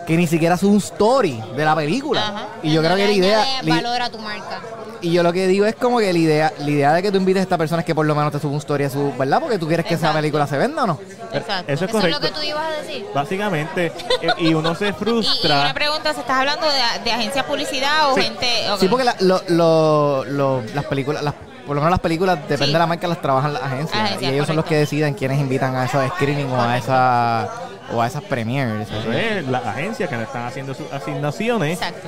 que 0.08 0.18
ni 0.18 0.28
siquiera 0.28 0.56
hace 0.56 0.66
un 0.66 0.78
story 0.78 1.42
de 1.56 1.64
la 1.66 1.76
película. 1.76 2.28
Ajá. 2.28 2.46
Y 2.64 2.72
yo 2.74 2.82
creo 2.82 2.96
que 2.96 3.06
la 3.06 3.12
idea. 3.14 3.46
valor 3.64 4.02
a 4.02 4.10
tu 4.10 4.18
marca. 4.20 4.60
y 5.04 5.12
yo 5.12 5.24
lo 5.24 5.34
que 5.34 5.48
digo 5.48 5.66
es 5.66 5.76
como 5.76 5.98
que 6.00 6.12
la 6.14 6.20
idea, 6.20 6.54
la 6.60 6.70
idea 6.70 6.94
de 6.94 7.02
que 7.02 7.12
tú 7.12 7.18
invites 7.18 7.40
a 7.40 7.44
esta 7.44 7.58
persona 7.58 7.80
es 7.82 7.86
que 7.86 7.96
por 7.96 8.06
lo 8.06 8.14
menos 8.14 8.32
te 8.32 8.40
suba 8.40 8.52
un 8.54 8.60
story 8.60 8.84
a 8.84 8.90
su, 8.90 9.14
¿verdad? 9.18 9.40
Porque 9.40 9.58
tú 9.58 9.68
quieres 9.68 9.86
que 9.86 9.96
esa 9.96 10.14
película 10.14 10.46
se 10.48 10.58
venda 10.58 10.84
o 10.84 10.88
no. 10.88 11.00
Exacto. 11.34 11.72
Eso 11.72 11.86
es 11.86 11.90
Eso 11.90 11.98
es 12.00 12.04
lo 12.06 12.18
correcto. 12.18 12.22
que 12.22 12.32
tú 12.32 12.42
ibas 12.48 12.64
a 12.66 12.82
decir. 12.82 13.06
Básicamente, 13.14 13.92
eh, 14.22 14.30
y 14.38 14.54
uno 14.54 14.76
se 14.76 14.86
Y, 14.88 14.90
y 14.90 14.94
frustra. 14.94 15.62
una 15.62 15.74
pregunta, 15.74 16.14
¿se 16.14 16.20
estás 16.20 16.38
hablando 16.38 16.66
de, 16.68 17.04
de 17.04 17.12
agencias 17.12 17.46
de 17.46 17.52
publicidad 17.52 18.12
o 18.12 18.16
Sí. 18.16 18.22
gente...? 18.22 18.48
Sí, 18.80 18.88
porque 18.88 19.06
la- 19.06 19.16
lo- 19.22 19.42
lo- 19.48 20.26
lo- 20.26 20.62
las 20.76 20.86
películas, 20.86 21.24
las, 21.24 21.34
por 21.66 21.76
lo 21.76 21.82
menos 21.82 21.92
las 21.92 22.00
películas, 22.00 22.38
depende 22.42 22.66
Sí. 22.68 22.74
de 22.74 22.80
la 22.80 22.86
marca, 22.88 23.08
las 23.08 23.22
trabajan 23.22 23.54
las 23.54 23.64
agencias. 23.64 24.00
Agencias, 24.04 24.32
y 24.32 24.36
ellos 24.36 24.46
son 24.48 24.56
los 24.56 24.66
correcto. 24.66 24.70
que 24.70 24.76
deciden 24.78 25.14
quiénes 25.16 25.40
invitan 25.40 25.76
a 25.76 25.86
esos 25.86 26.06
screenings 26.10 26.52
o 26.52 26.60
a 26.62 26.78
esa 26.78 27.50
o 27.94 28.02
a 28.02 28.08
esas. 28.08 28.24
Eso 28.24 29.12
es 29.12 29.48
las 29.48 29.66
agencias 29.66 30.10
que 30.10 30.16
no 30.16 30.24
están 30.24 30.46
haciendo 30.46 30.74
sus 30.74 30.92
asignaciones. 30.92 31.80
Exacto. 31.82 32.08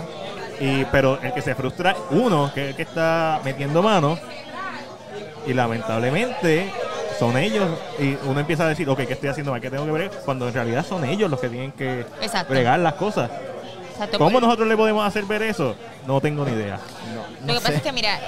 Y, 0.59 0.85
pero 0.85 1.19
el 1.21 1.33
que 1.33 1.41
se 1.41 1.55
frustra, 1.55 1.95
uno, 2.11 2.51
que 2.53 2.63
es 2.63 2.69
el 2.69 2.75
que 2.75 2.83
está 2.83 3.41
metiendo 3.43 3.81
mano, 3.81 4.17
y 5.45 5.53
lamentablemente 5.53 6.71
son 7.19 7.37
ellos, 7.37 7.67
y 7.99 8.17
uno 8.25 8.39
empieza 8.39 8.63
a 8.65 8.69
decir, 8.69 8.89
ok, 8.89 8.99
¿qué 9.05 9.13
estoy 9.13 9.29
haciendo 9.29 9.51
mal? 9.51 9.61
¿Qué 9.61 9.69
tengo 9.69 9.85
que 9.85 9.91
ver? 9.91 10.11
Cuando 10.25 10.47
en 10.47 10.53
realidad 10.53 10.85
son 10.85 11.03
ellos 11.05 11.29
los 11.29 11.39
que 11.39 11.49
tienen 11.49 11.71
que 11.71 12.05
Exacto. 12.21 12.53
bregar 12.53 12.79
las 12.79 12.93
cosas. 12.93 13.29
Exacto. 13.91 14.17
¿Cómo 14.17 14.39
nosotros 14.39 14.67
le 14.67 14.75
podemos 14.77 15.05
hacer 15.05 15.25
ver 15.25 15.43
eso? 15.43 15.75
No 16.07 16.19
tengo 16.21 16.45
ni 16.45 16.53
idea. 16.53 16.79
Lo 17.41 17.47
No 17.47 17.53
que 17.53 17.59
pasa 17.65 17.75
es 17.75 17.81
que, 17.81 17.91
mira, 17.91 18.19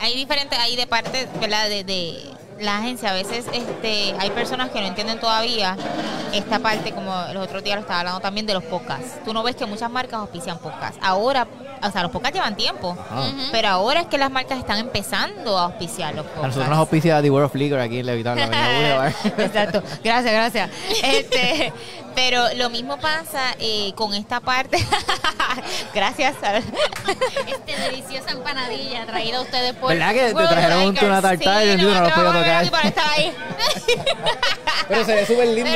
hay 0.00 0.14
diferentes, 0.16 0.58
hay 0.58 0.76
de 0.76 0.86
parte, 0.86 1.28
¿verdad? 1.40 1.68
De, 1.68 1.84
de 1.84 2.18
la 2.60 2.78
agencia, 2.78 3.10
a 3.10 3.14
veces 3.14 3.46
este, 3.52 4.14
hay 4.18 4.30
personas 4.30 4.70
que 4.70 4.80
no 4.80 4.86
entienden 4.86 5.18
todavía 5.18 5.76
esta 6.32 6.58
parte, 6.58 6.92
como 6.92 7.12
los 7.32 7.44
otros 7.44 7.62
días 7.62 7.76
lo 7.76 7.82
estaba 7.82 8.00
hablando 8.00 8.20
también 8.20 8.46
de 8.46 8.54
los 8.54 8.64
podcasts. 8.64 9.22
Tú 9.24 9.32
no 9.32 9.42
ves 9.42 9.56
que 9.56 9.66
muchas 9.66 9.90
marcas 9.90 10.20
auspician 10.20 10.58
podcasts. 10.58 10.98
Ahora, 11.02 11.46
o 11.82 11.90
sea, 11.90 12.02
los 12.02 12.10
podcasts 12.10 12.36
llevan 12.36 12.56
tiempo, 12.56 12.96
pero 13.52 13.68
ahora 13.68 14.00
es 14.00 14.06
que 14.06 14.18
las 14.18 14.30
marcas 14.30 14.58
están 14.58 14.78
empezando 14.78 15.58
a 15.58 15.64
auspiciar 15.64 16.14
los 16.14 16.24
A 16.24 16.28
podcasts. 16.28 16.46
nosotros 16.48 16.68
nos 16.70 16.78
auspicia 16.78 17.22
The 17.22 17.30
World 17.30 17.46
of 17.46 17.54
Liquor 17.54 17.80
aquí 17.80 17.98
en 18.00 18.06
Levitown, 18.06 18.38
la. 18.38 19.08
Exacto, 19.38 19.82
gracias, 20.02 20.32
gracias. 20.32 20.70
Este, 21.04 21.72
pero 22.14 22.54
lo 22.54 22.70
mismo 22.70 22.98
pasa 22.98 23.54
eh, 23.58 23.92
con 23.94 24.14
esta 24.14 24.40
parte. 24.40 24.78
gracias. 25.94 26.34
Este 27.46 27.80
deliciosa 27.80 28.30
empanadilla 28.30 29.06
traída 29.06 29.38
a 29.38 29.42
ustedes 29.42 29.74
por 29.74 29.90
¿Verdad 29.90 30.12
que 30.12 30.20
te 30.20 30.34
World 30.34 30.48
trajeron 30.48 30.82
un 30.88 30.94
tuna 30.94 31.22
tartar 31.22 31.66
y 31.66 31.72
Sí, 31.72 31.76
no, 31.76 31.94
no 31.94 32.00
lo 32.00 32.14
puedo 32.14 32.32
tocar? 32.32 32.70
por 32.70 32.86
estar 32.86 33.10
ahí. 33.10 33.32
Pero 34.88 35.04
se 35.04 35.14
ve 35.14 35.26
súper 35.26 35.48
lindo. 35.48 35.70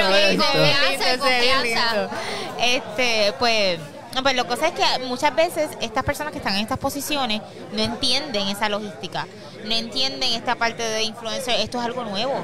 Este, 2.60 3.32
pues, 3.38 3.78
no, 4.14 4.22
pues 4.22 4.36
lo 4.36 4.44
que 4.44 4.48
pasa 4.50 4.68
es 4.68 4.74
que 4.74 5.04
muchas 5.04 5.34
veces 5.34 5.70
estas 5.80 6.04
personas 6.04 6.32
que 6.32 6.38
están 6.38 6.54
en 6.54 6.60
estas 6.60 6.78
posiciones 6.78 7.40
no 7.72 7.82
entienden 7.82 8.48
esa 8.48 8.68
logística, 8.68 9.26
no 9.68 9.74
entienden 9.74 10.32
esta 10.32 10.56
parte 10.56 10.82
de 10.82 11.02
influencer. 11.02 11.60
Esto 11.60 11.78
es 11.78 11.84
algo 11.84 12.04
nuevo. 12.04 12.34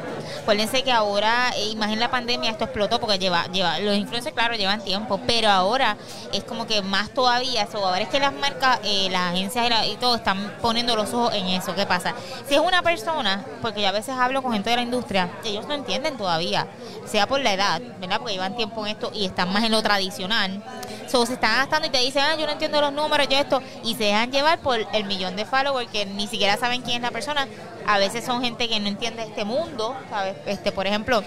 Acuérdense 0.43 0.83
que 0.83 0.93
ahora, 0.93 1.51
eh, 1.57 1.71
imaginen 1.71 2.01
la 2.01 2.11
pandemia, 2.11 2.51
esto 2.51 2.65
explotó 2.65 3.01
porque 3.01 3.19
lleva, 3.19 3.47
lleva, 3.47 3.79
los 3.79 3.97
influencers, 3.97 4.35
claro, 4.35 4.55
llevan 4.55 4.83
tiempo, 4.85 5.21
pero 5.27 5.49
ahora 5.49 5.97
es 6.33 6.45
como 6.45 6.67
que 6.67 6.83
más 6.83 7.11
todavía. 7.11 7.67
So, 7.67 7.85
ahora 7.85 8.03
es 8.03 8.09
que 8.09 8.21
las 8.21 8.33
marcas, 8.33 8.81
eh, 8.85 9.09
las 9.11 9.33
agencias 9.33 9.87
y 9.87 9.97
todo 9.97 10.17
están 10.17 10.57
poniendo 10.61 10.95
los 10.97 11.13
ojos 11.13 11.35
en 11.35 11.47
eso. 11.47 11.75
¿Qué 11.75 11.87
pasa? 11.87 12.15
Si 12.47 12.55
es 12.55 12.61
una 12.61 12.83
persona, 12.83 13.45
porque 13.63 13.81
yo 13.81 13.89
a 13.89 13.93
veces 13.93 14.15
hablo 14.17 14.43
con 14.43 14.53
gente 14.53 14.71
de 14.71 14.77
la 14.77 14.83
industria, 14.83 15.31
ellos 15.45 15.67
no 15.67 15.75
entienden 15.75 16.17
todavía, 16.17 16.67
sea 17.07 17.27
por 17.27 17.41
la 17.41 17.55
edad, 17.55 17.81
¿verdad? 18.01 18.19
Porque 18.19 18.35
llevan 18.35 18.57
tiempo 18.57 18.85
en 18.85 18.93
esto 18.93 19.11
y 19.15 19.25
están 19.25 19.53
más 19.53 19.65
en 19.65 19.73
lo 19.73 19.83
tradicional. 19.83 20.63
So, 21.07 21.25
se 21.27 21.35
están 21.35 21.57
gastando 21.57 21.89
y 21.89 21.91
te 21.91 21.99
dicen, 21.99 22.23
ah, 22.23 22.37
yo 22.37 22.47
no 22.47 22.53
entiendo 22.53 22.81
los 22.81 22.93
números, 22.93 23.29
yo 23.29 23.39
esto, 23.39 23.63
y 23.83 23.95
se 23.95 24.05
dejan 24.05 24.31
llevar 24.31 24.59
por 24.61 24.85
el 24.93 25.05
millón 25.05 25.37
de 25.37 25.45
followers 25.45 25.91
que 25.91 26.07
ni 26.07 26.27
siquiera 26.27 26.57
saben 26.57 26.83
quién 26.83 26.97
es 26.97 27.03
la 27.03 27.11
persona. 27.15 27.47
A 27.87 27.99
veces 27.99 28.25
son 28.25 28.43
gente 28.43 28.69
que 28.69 28.81
no 28.81 28.89
entiende 28.89 29.23
este 29.23 29.45
mundo, 29.45 29.97
¿sabes? 30.11 30.37
Este, 30.47 30.73
por 30.73 30.87
ejemplo, 30.87 31.23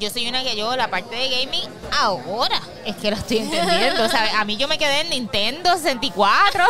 yo 0.00 0.08
soy 0.10 0.26
una 0.28 0.42
que 0.42 0.56
yo 0.56 0.74
la 0.76 0.88
parte 0.88 1.14
de 1.14 1.28
gaming 1.28 1.68
ahora 1.98 2.60
es 2.86 2.96
que 2.96 3.10
lo 3.10 3.16
estoy 3.16 3.38
entendiendo, 3.38 4.08
¿sabes? 4.08 4.32
A 4.34 4.44
mí 4.44 4.56
yo 4.56 4.66
me 4.66 4.78
quedé 4.78 5.02
en 5.02 5.10
Nintendo 5.10 5.76
64, 5.76 6.64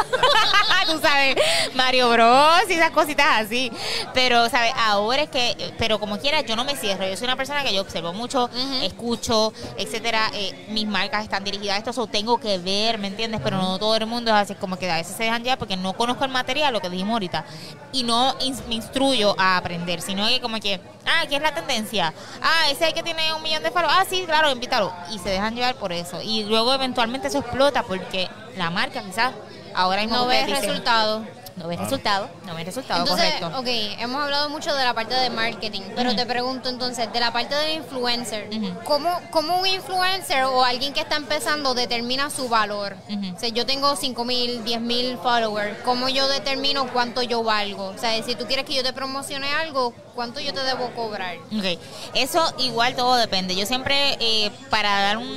tú 0.91 0.99
sabes, 1.01 1.37
Mario 1.75 2.11
Bros 2.11 2.63
y 2.69 2.73
esas 2.73 2.91
cositas 2.91 3.27
así. 3.47 3.71
Pero, 4.15 4.49
¿sabes? 4.49 4.73
Ahora 4.77 5.23
es 5.23 5.31
que, 5.31 5.73
pero 5.79 6.01
como 6.01 6.19
quiera, 6.19 6.41
yo 6.41 6.57
no 6.57 6.65
me 6.65 6.77
cierro. 6.77 7.07
Yo 7.07 7.17
soy 7.17 7.27
una 7.27 7.37
persona 7.37 7.63
que 7.63 7.73
yo 7.73 7.83
observo 7.83 8.13
mucho, 8.13 8.51
escucho, 8.83 9.53
etcétera. 9.77 10.31
Eh, 10.35 10.67
mis 10.69 10.87
marcas 10.87 11.23
están 11.23 11.45
dirigidas 11.45 11.77
a 11.77 11.79
esto, 11.79 11.93
so 11.93 12.07
tengo 12.07 12.39
que 12.39 12.59
ver, 12.59 12.99
¿me 12.99 13.07
entiendes? 13.07 13.41
Pero 13.43 13.59
no 13.59 13.79
todo 13.79 13.95
el 13.95 14.07
mundo 14.07 14.31
es 14.33 14.37
así, 14.37 14.55
como 14.55 14.77
que 14.77 14.91
a 14.91 14.97
veces 14.97 15.17
se 15.17 15.25
dejan 15.25 15.45
ya 15.45 15.57
porque 15.57 15.77
no 15.77 15.93
conozco 15.93 16.25
el 16.25 16.31
material, 16.31 16.73
lo 16.73 16.81
que 16.81 16.91
dijimos 16.91 17.13
ahorita, 17.13 17.45
y 17.93 18.03
no 18.03 18.35
me 18.69 18.75
instruyo 18.75 19.30
a 19.39 19.57
aprender, 19.57 20.01
sino 20.01 20.27
que 20.29 20.41
como 20.41 20.59
que, 20.59 20.81
ah, 21.07 21.25
¿qué 21.29 21.37
es 21.37 21.43
la 21.43 21.55
tendencia? 21.55 22.13
Ah, 22.43 22.71
ese 22.71 22.93
que 22.93 23.03
tiene 23.03 23.33
un 23.35 23.43
millón 23.43 23.63
de 23.63 23.71
follows, 23.71 23.93
ah, 23.95 24.05
sí, 24.09 24.25
claro, 24.27 24.51
invítalo. 24.51 24.93
Y 25.11 25.19
se 25.19 25.31
dejan 25.31 25.55
llevar 25.55 25.77
por 25.77 25.93
eso. 25.93 26.21
Y 26.23 26.45
luego 26.45 26.73
eventualmente 26.75 27.29
eso 27.29 27.39
explota 27.39 27.83
porque 27.83 28.29
la 28.57 28.71
marca 28.71 29.03
quizás 29.03 29.33
ahora 29.75 30.03
mismo 30.03 30.17
No 30.17 30.27
ves 30.27 30.47
dicen, 30.47 30.63
resultados. 30.63 31.23
No 31.61 31.69
ves 31.69 31.79
resultado, 31.79 32.31
no 32.47 32.55
ves 32.55 32.65
resultado, 32.65 33.01
Entonces, 33.03 33.35
correcto. 33.35 33.59
ok, 33.61 33.67
hemos 34.01 34.23
hablado 34.23 34.49
mucho 34.49 34.75
de 34.75 34.83
la 34.83 34.95
parte 34.95 35.15
de 35.15 35.29
marketing, 35.29 35.83
pero 35.95 36.17
te 36.17 36.25
pregunto 36.25 36.71
entonces, 36.71 37.13
de 37.13 37.21
la 37.21 37.35
parte 37.35 37.55
del 37.55 37.77
influencer, 37.77 38.49
Ujú. 38.51 38.73
¿cómo, 38.85 39.11
cómo 39.31 39.61
un 39.61 39.67
influencer 39.67 40.45
o 40.45 40.65
alguien 40.65 40.95
que 40.95 41.01
está 41.01 41.17
empezando 41.17 41.75
determina 41.75 42.31
su 42.31 42.49
valor? 42.49 42.97
Ujú. 43.11 43.37
O 43.37 43.39
sea, 43.39 43.51
yo 43.51 43.67
tengo 43.67 43.95
5 43.95 44.25
mil, 44.25 44.65
10 44.65 44.81
mil 44.81 45.19
followers, 45.19 45.77
¿cómo 45.85 46.09
yo 46.09 46.27
determino 46.29 46.91
cuánto 46.95 47.21
yo 47.23 47.43
valgo? 47.43 47.89
O 47.89 47.99
sea, 47.99 48.23
si 48.23 48.35
tú 48.35 48.47
quieres 48.47 48.65
que 48.65 48.73
yo 48.75 48.83
te 48.83 48.95
promocione 48.95 49.53
algo, 49.53 49.93
¿cuánto 50.15 50.41
yo 50.41 50.53
te 50.53 50.63
debo 50.63 50.91
cobrar? 50.95 51.37
Ok, 51.57 51.79
eso 52.15 52.53
igual 52.59 52.95
todo 52.97 53.17
depende. 53.17 53.55
Yo 53.57 53.67
siempre, 53.67 54.17
eh, 54.21 54.51
para 54.71 55.01
dar 55.03 55.17
un, 55.19 55.29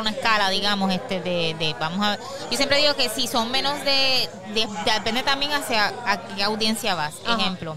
una 0.00 0.10
escala, 0.10 0.50
digamos, 0.50 0.92
este 0.92 1.20
de, 1.20 1.54
de- 1.58 1.74
vamos 1.78 2.04
a 2.04 2.16
yo 2.50 2.56
siempre 2.56 2.78
digo 2.78 2.94
que 2.94 3.08
si 3.08 3.26
son 3.28 3.50
menos 3.50 3.78
de, 3.84 4.28
de- 4.54 4.68
depende 4.92 5.22
también 5.22 5.52
hacia 5.52 5.86
a 6.04 6.20
qué 6.34 6.42
audiencia 6.42 6.94
vas. 6.94 7.14
Ajá. 7.24 7.40
Ejemplo, 7.40 7.76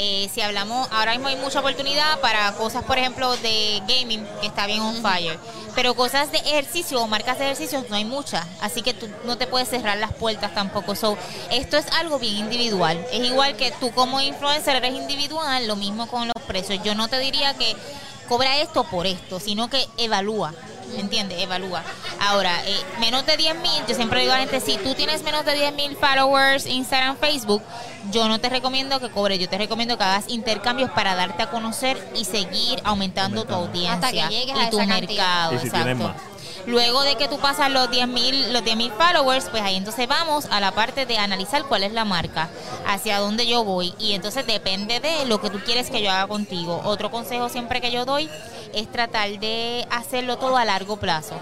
eh, 0.00 0.30
si 0.32 0.40
hablamos, 0.40 0.88
ahora 0.92 1.12
mismo 1.12 1.26
hay 1.26 1.34
mucha 1.34 1.58
oportunidad 1.58 2.20
para 2.20 2.52
cosas, 2.52 2.84
por 2.84 2.98
ejemplo, 2.98 3.36
de 3.38 3.82
gaming, 3.88 4.24
que 4.40 4.46
está 4.46 4.66
bien 4.66 4.80
on 4.80 5.02
fire, 5.02 5.36
pero 5.74 5.94
cosas 5.94 6.30
de 6.30 6.38
ejercicio 6.38 7.02
o 7.02 7.08
marcas 7.08 7.38
de 7.38 7.46
ejercicios 7.46 7.84
no 7.90 7.96
hay 7.96 8.04
muchas, 8.04 8.46
así 8.60 8.82
que 8.82 8.94
tú 8.94 9.08
no 9.24 9.36
te 9.36 9.48
puedes 9.48 9.68
cerrar 9.68 9.98
las 9.98 10.12
puertas 10.14 10.54
tampoco. 10.54 10.94
So, 10.94 11.18
esto 11.50 11.76
es 11.76 11.86
algo 11.98 12.20
bien 12.20 12.36
individual. 12.36 13.04
Es 13.12 13.26
igual 13.26 13.56
que 13.56 13.72
tú 13.72 13.90
como 13.90 14.20
influencer 14.20 14.76
eres 14.76 14.94
individual, 14.94 15.66
lo 15.66 15.74
mismo 15.74 16.06
con 16.06 16.28
los 16.28 16.44
precios. 16.46 16.80
Yo 16.84 16.94
no 16.94 17.08
te 17.08 17.18
diría 17.18 17.54
que 17.54 17.74
cobra 18.28 18.58
esto 18.58 18.84
por 18.84 19.06
esto, 19.06 19.40
sino 19.40 19.68
que 19.68 19.84
evalúa. 19.96 20.54
¿Me 20.94 21.00
entiendes? 21.00 21.40
Evalúa. 21.40 21.82
Ahora, 22.20 22.52
eh, 22.66 22.76
menos 23.00 23.26
de 23.26 23.36
10 23.36 23.56
mil, 23.56 23.86
yo 23.86 23.94
siempre 23.94 24.20
digo 24.20 24.32
a 24.32 24.38
la 24.38 24.46
gente, 24.46 24.60
si 24.60 24.76
tú 24.78 24.94
tienes 24.94 25.22
menos 25.22 25.44
de 25.44 25.54
10 25.54 25.74
mil 25.74 25.96
followers, 25.96 26.66
Instagram, 26.66 27.16
Facebook, 27.16 27.62
yo 28.10 28.28
no 28.28 28.40
te 28.40 28.48
recomiendo 28.48 29.00
que 29.00 29.10
cobres, 29.10 29.38
yo 29.38 29.48
te 29.48 29.58
recomiendo 29.58 29.98
que 29.98 30.04
hagas 30.04 30.24
intercambios 30.28 30.90
para 30.90 31.14
darte 31.14 31.42
a 31.42 31.50
conocer 31.50 31.96
y 32.16 32.24
seguir 32.24 32.80
aumentando, 32.84 33.44
tu 33.44 33.54
audiencia 33.54 33.94
Hasta 33.94 34.10
que 34.10 34.34
llegues 34.34 34.56
y 34.56 34.60
a 34.60 34.70
tu 34.70 34.78
esa 34.80 34.86
mercado. 34.86 35.54
Y 35.54 35.58
si 35.58 35.70
tienes 35.70 36.00
exacto. 36.00 36.37
Luego 36.68 37.00
de 37.02 37.16
que 37.16 37.28
tú 37.28 37.38
pasas 37.38 37.70
los 37.70 37.88
10.000 37.90 38.52
los 38.52 38.62
10.000 38.62 38.92
followers, 38.92 39.46
pues 39.50 39.62
ahí 39.62 39.76
entonces 39.76 40.06
vamos 40.06 40.44
a 40.50 40.60
la 40.60 40.72
parte 40.72 41.06
de 41.06 41.16
analizar 41.16 41.64
cuál 41.64 41.82
es 41.82 41.92
la 41.94 42.04
marca, 42.04 42.50
hacia 42.86 43.20
dónde 43.20 43.46
yo 43.46 43.64
voy 43.64 43.94
y 43.98 44.12
entonces 44.12 44.46
depende 44.46 45.00
de 45.00 45.24
lo 45.24 45.40
que 45.40 45.48
tú 45.48 45.60
quieres 45.64 45.88
que 45.88 46.02
yo 46.02 46.10
haga 46.10 46.26
contigo. 46.26 46.82
Otro 46.84 47.10
consejo 47.10 47.48
siempre 47.48 47.80
que 47.80 47.90
yo 47.90 48.04
doy 48.04 48.28
es 48.74 48.92
tratar 48.92 49.30
de 49.40 49.86
hacerlo 49.90 50.36
todo 50.36 50.58
a 50.58 50.64
largo 50.66 50.98
plazo. 50.98 51.34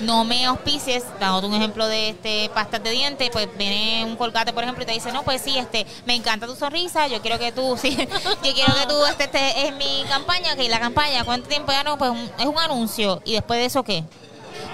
No 0.00 0.24
me 0.24 0.44
auspicies, 0.44 1.04
dándote 1.18 1.46
un 1.46 1.54
ejemplo 1.54 1.86
de 1.88 2.10
este 2.10 2.50
pastas 2.52 2.82
de 2.82 2.90
dientes, 2.90 3.30
pues 3.32 3.48
viene 3.56 4.04
un 4.04 4.16
colgate, 4.16 4.52
por 4.52 4.62
ejemplo, 4.62 4.82
y 4.82 4.86
te 4.86 4.92
dice, 4.92 5.10
no, 5.10 5.22
pues 5.22 5.40
sí, 5.40 5.56
este, 5.56 5.86
me 6.04 6.14
encanta 6.14 6.46
tu 6.46 6.54
sonrisa, 6.54 7.06
yo 7.06 7.22
quiero 7.22 7.38
que 7.38 7.50
tú, 7.50 7.78
sí, 7.80 7.96
yo 7.96 8.52
quiero 8.54 8.74
que 8.74 8.86
tú 8.86 9.06
este, 9.06 9.24
estés 9.24 9.56
en 9.64 9.78
mi 9.78 10.04
campaña, 10.06 10.54
que 10.54 10.68
la 10.68 10.80
campaña, 10.80 11.24
¿cuánto 11.24 11.48
tiempo 11.48 11.72
ya 11.72 11.82
no? 11.82 11.96
Pues 11.96 12.10
un- 12.10 12.30
es 12.38 12.44
un 12.44 12.58
anuncio, 12.58 13.22
y 13.24 13.32
después 13.32 13.58
de 13.58 13.64
eso, 13.64 13.82
¿qué? 13.82 14.04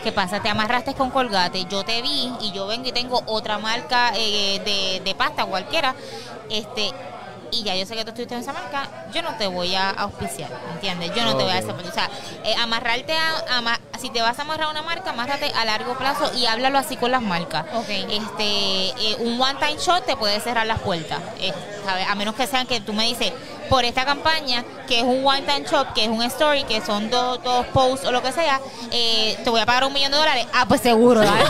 ¿Qué 0.03 0.11
pasa? 0.12 0.40
Te 0.40 0.48
amarraste 0.48 0.94
con 0.94 1.11
Colgate. 1.11 1.64
Yo 1.66 1.84
te 1.84 2.03
vi 2.03 2.32
y 2.40 2.53
yo 2.53 2.66
vengo 2.66 2.88
y 2.88 2.92
tengo 2.92 3.22
otra 3.26 3.59
marca 3.59 4.12
eh, 4.16 4.61
de, 4.64 5.00
de 5.05 5.14
pasta 5.14 5.44
cualquiera. 5.44 5.94
Este, 6.50 6.90
y 7.53 7.62
ya 7.62 7.76
yo 7.76 7.86
sé 7.86 7.94
que 7.94 8.03
tú 8.03 8.09
estuviste 8.11 8.34
en 8.34 8.40
esa 8.40 8.53
marca. 8.53 8.88
Yo 9.12 9.22
no 9.22 9.36
te 9.36 9.46
voy 9.46 9.74
a 9.76 9.90
auspiciar, 9.90 10.50
¿entiendes? 10.72 11.14
Yo 11.14 11.22
no 11.24 11.36
te 11.36 11.44
voy 11.44 11.53
a 11.53 11.59
hacer. 11.59 11.70
O 11.74 11.92
sea, 11.92 12.11
eh, 12.44 12.55
amarrarte 12.57 13.12
a, 13.12 13.59
ama- 13.59 13.78
Si 14.00 14.11
te 14.11 14.20
vas 14.22 14.36
a 14.38 14.42
amarrar 14.42 14.66
a 14.66 14.70
una 14.70 14.82
marca, 14.82 15.11
amárrate 15.11 15.53
a 15.55 15.64
largo 15.64 15.94
plazo 15.96 16.32
y 16.36 16.46
háblalo 16.46 16.78
así 16.78 16.96
con 16.96 17.12
las 17.12 17.22
marcas. 17.22 17.64
Ok. 17.74 17.88
Este, 17.88 18.88
eh, 18.88 19.16
un 19.20 19.40
one 19.40 19.55
time 19.61 19.76
shot 19.78 20.05
te 20.05 20.16
puede 20.16 20.40
cerrar 20.40 20.66
las 20.66 20.80
puertas. 20.80 21.20
eh, 21.38 21.53
¿sabes? 21.84 22.09
A 22.09 22.14
menos 22.16 22.34
que 22.34 22.46
sean 22.48 22.66
que 22.66 22.80
tú 22.80 22.92
me 22.92 23.05
dices, 23.07 23.32
por 23.72 23.84
esta 23.86 24.04
campaña, 24.04 24.62
que 24.86 24.98
es 24.98 25.02
un 25.02 25.24
one 25.24 25.40
time 25.46 25.64
shop, 25.66 25.94
que 25.94 26.04
es 26.04 26.10
un 26.10 26.22
story, 26.24 26.64
que 26.64 26.82
son 26.82 27.08
dos, 27.08 27.42
dos 27.42 27.64
posts 27.68 28.06
o 28.06 28.12
lo 28.12 28.22
que 28.22 28.30
sea, 28.30 28.60
eh, 28.90 29.38
te 29.42 29.48
voy 29.48 29.62
a 29.62 29.64
pagar 29.64 29.84
un 29.84 29.94
millón 29.94 30.12
de 30.12 30.18
dólares. 30.18 30.46
Ah, 30.52 30.66
pues 30.68 30.82
seguro, 30.82 31.22
seguro 31.22 31.40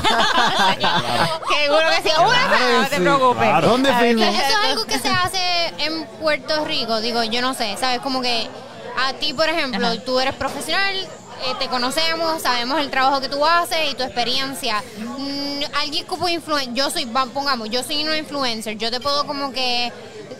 que 1.96 2.08
sí. 2.08 2.14
Una 2.16 2.46
Claro 2.46 2.80
no 2.80 2.88
te 2.88 2.94
sí. 2.94 3.00
preocupes. 3.02 3.48
Claro. 3.48 3.68
¿Dónde 3.68 3.92
firmo? 3.94 4.22
Eso 4.22 4.40
es 4.40 4.54
algo 4.70 4.84
que 4.84 5.00
se 5.00 5.08
hace 5.24 5.74
en 5.78 6.06
Puerto 6.20 6.64
Rico, 6.64 7.00
digo, 7.00 7.24
yo 7.24 7.42
no 7.42 7.54
sé, 7.54 7.76
¿sabes? 7.76 7.98
Como 7.98 8.22
que 8.22 8.48
a 9.04 9.14
ti, 9.14 9.32
por 9.32 9.48
ejemplo, 9.48 9.84
Ajá. 9.84 10.00
tú 10.04 10.20
eres 10.20 10.36
profesional, 10.36 10.94
eh, 10.94 11.08
te 11.58 11.66
conocemos, 11.66 12.40
sabemos 12.40 12.78
el 12.78 12.88
trabajo 12.88 13.20
que 13.20 13.30
tú 13.30 13.44
haces 13.44 13.90
y 13.90 13.94
tu 13.94 14.04
experiencia. 14.04 14.80
Mm, 14.98 15.62
alguien 15.74 16.06
como 16.06 16.28
influencer, 16.28 16.72
yo 16.72 16.88
soy, 16.88 17.06
pongamos, 17.06 17.68
yo 17.68 17.82
soy 17.82 18.04
una 18.04 18.16
influencer, 18.16 18.78
yo 18.78 18.92
te 18.92 19.00
puedo 19.00 19.26
como 19.26 19.50
que 19.50 19.92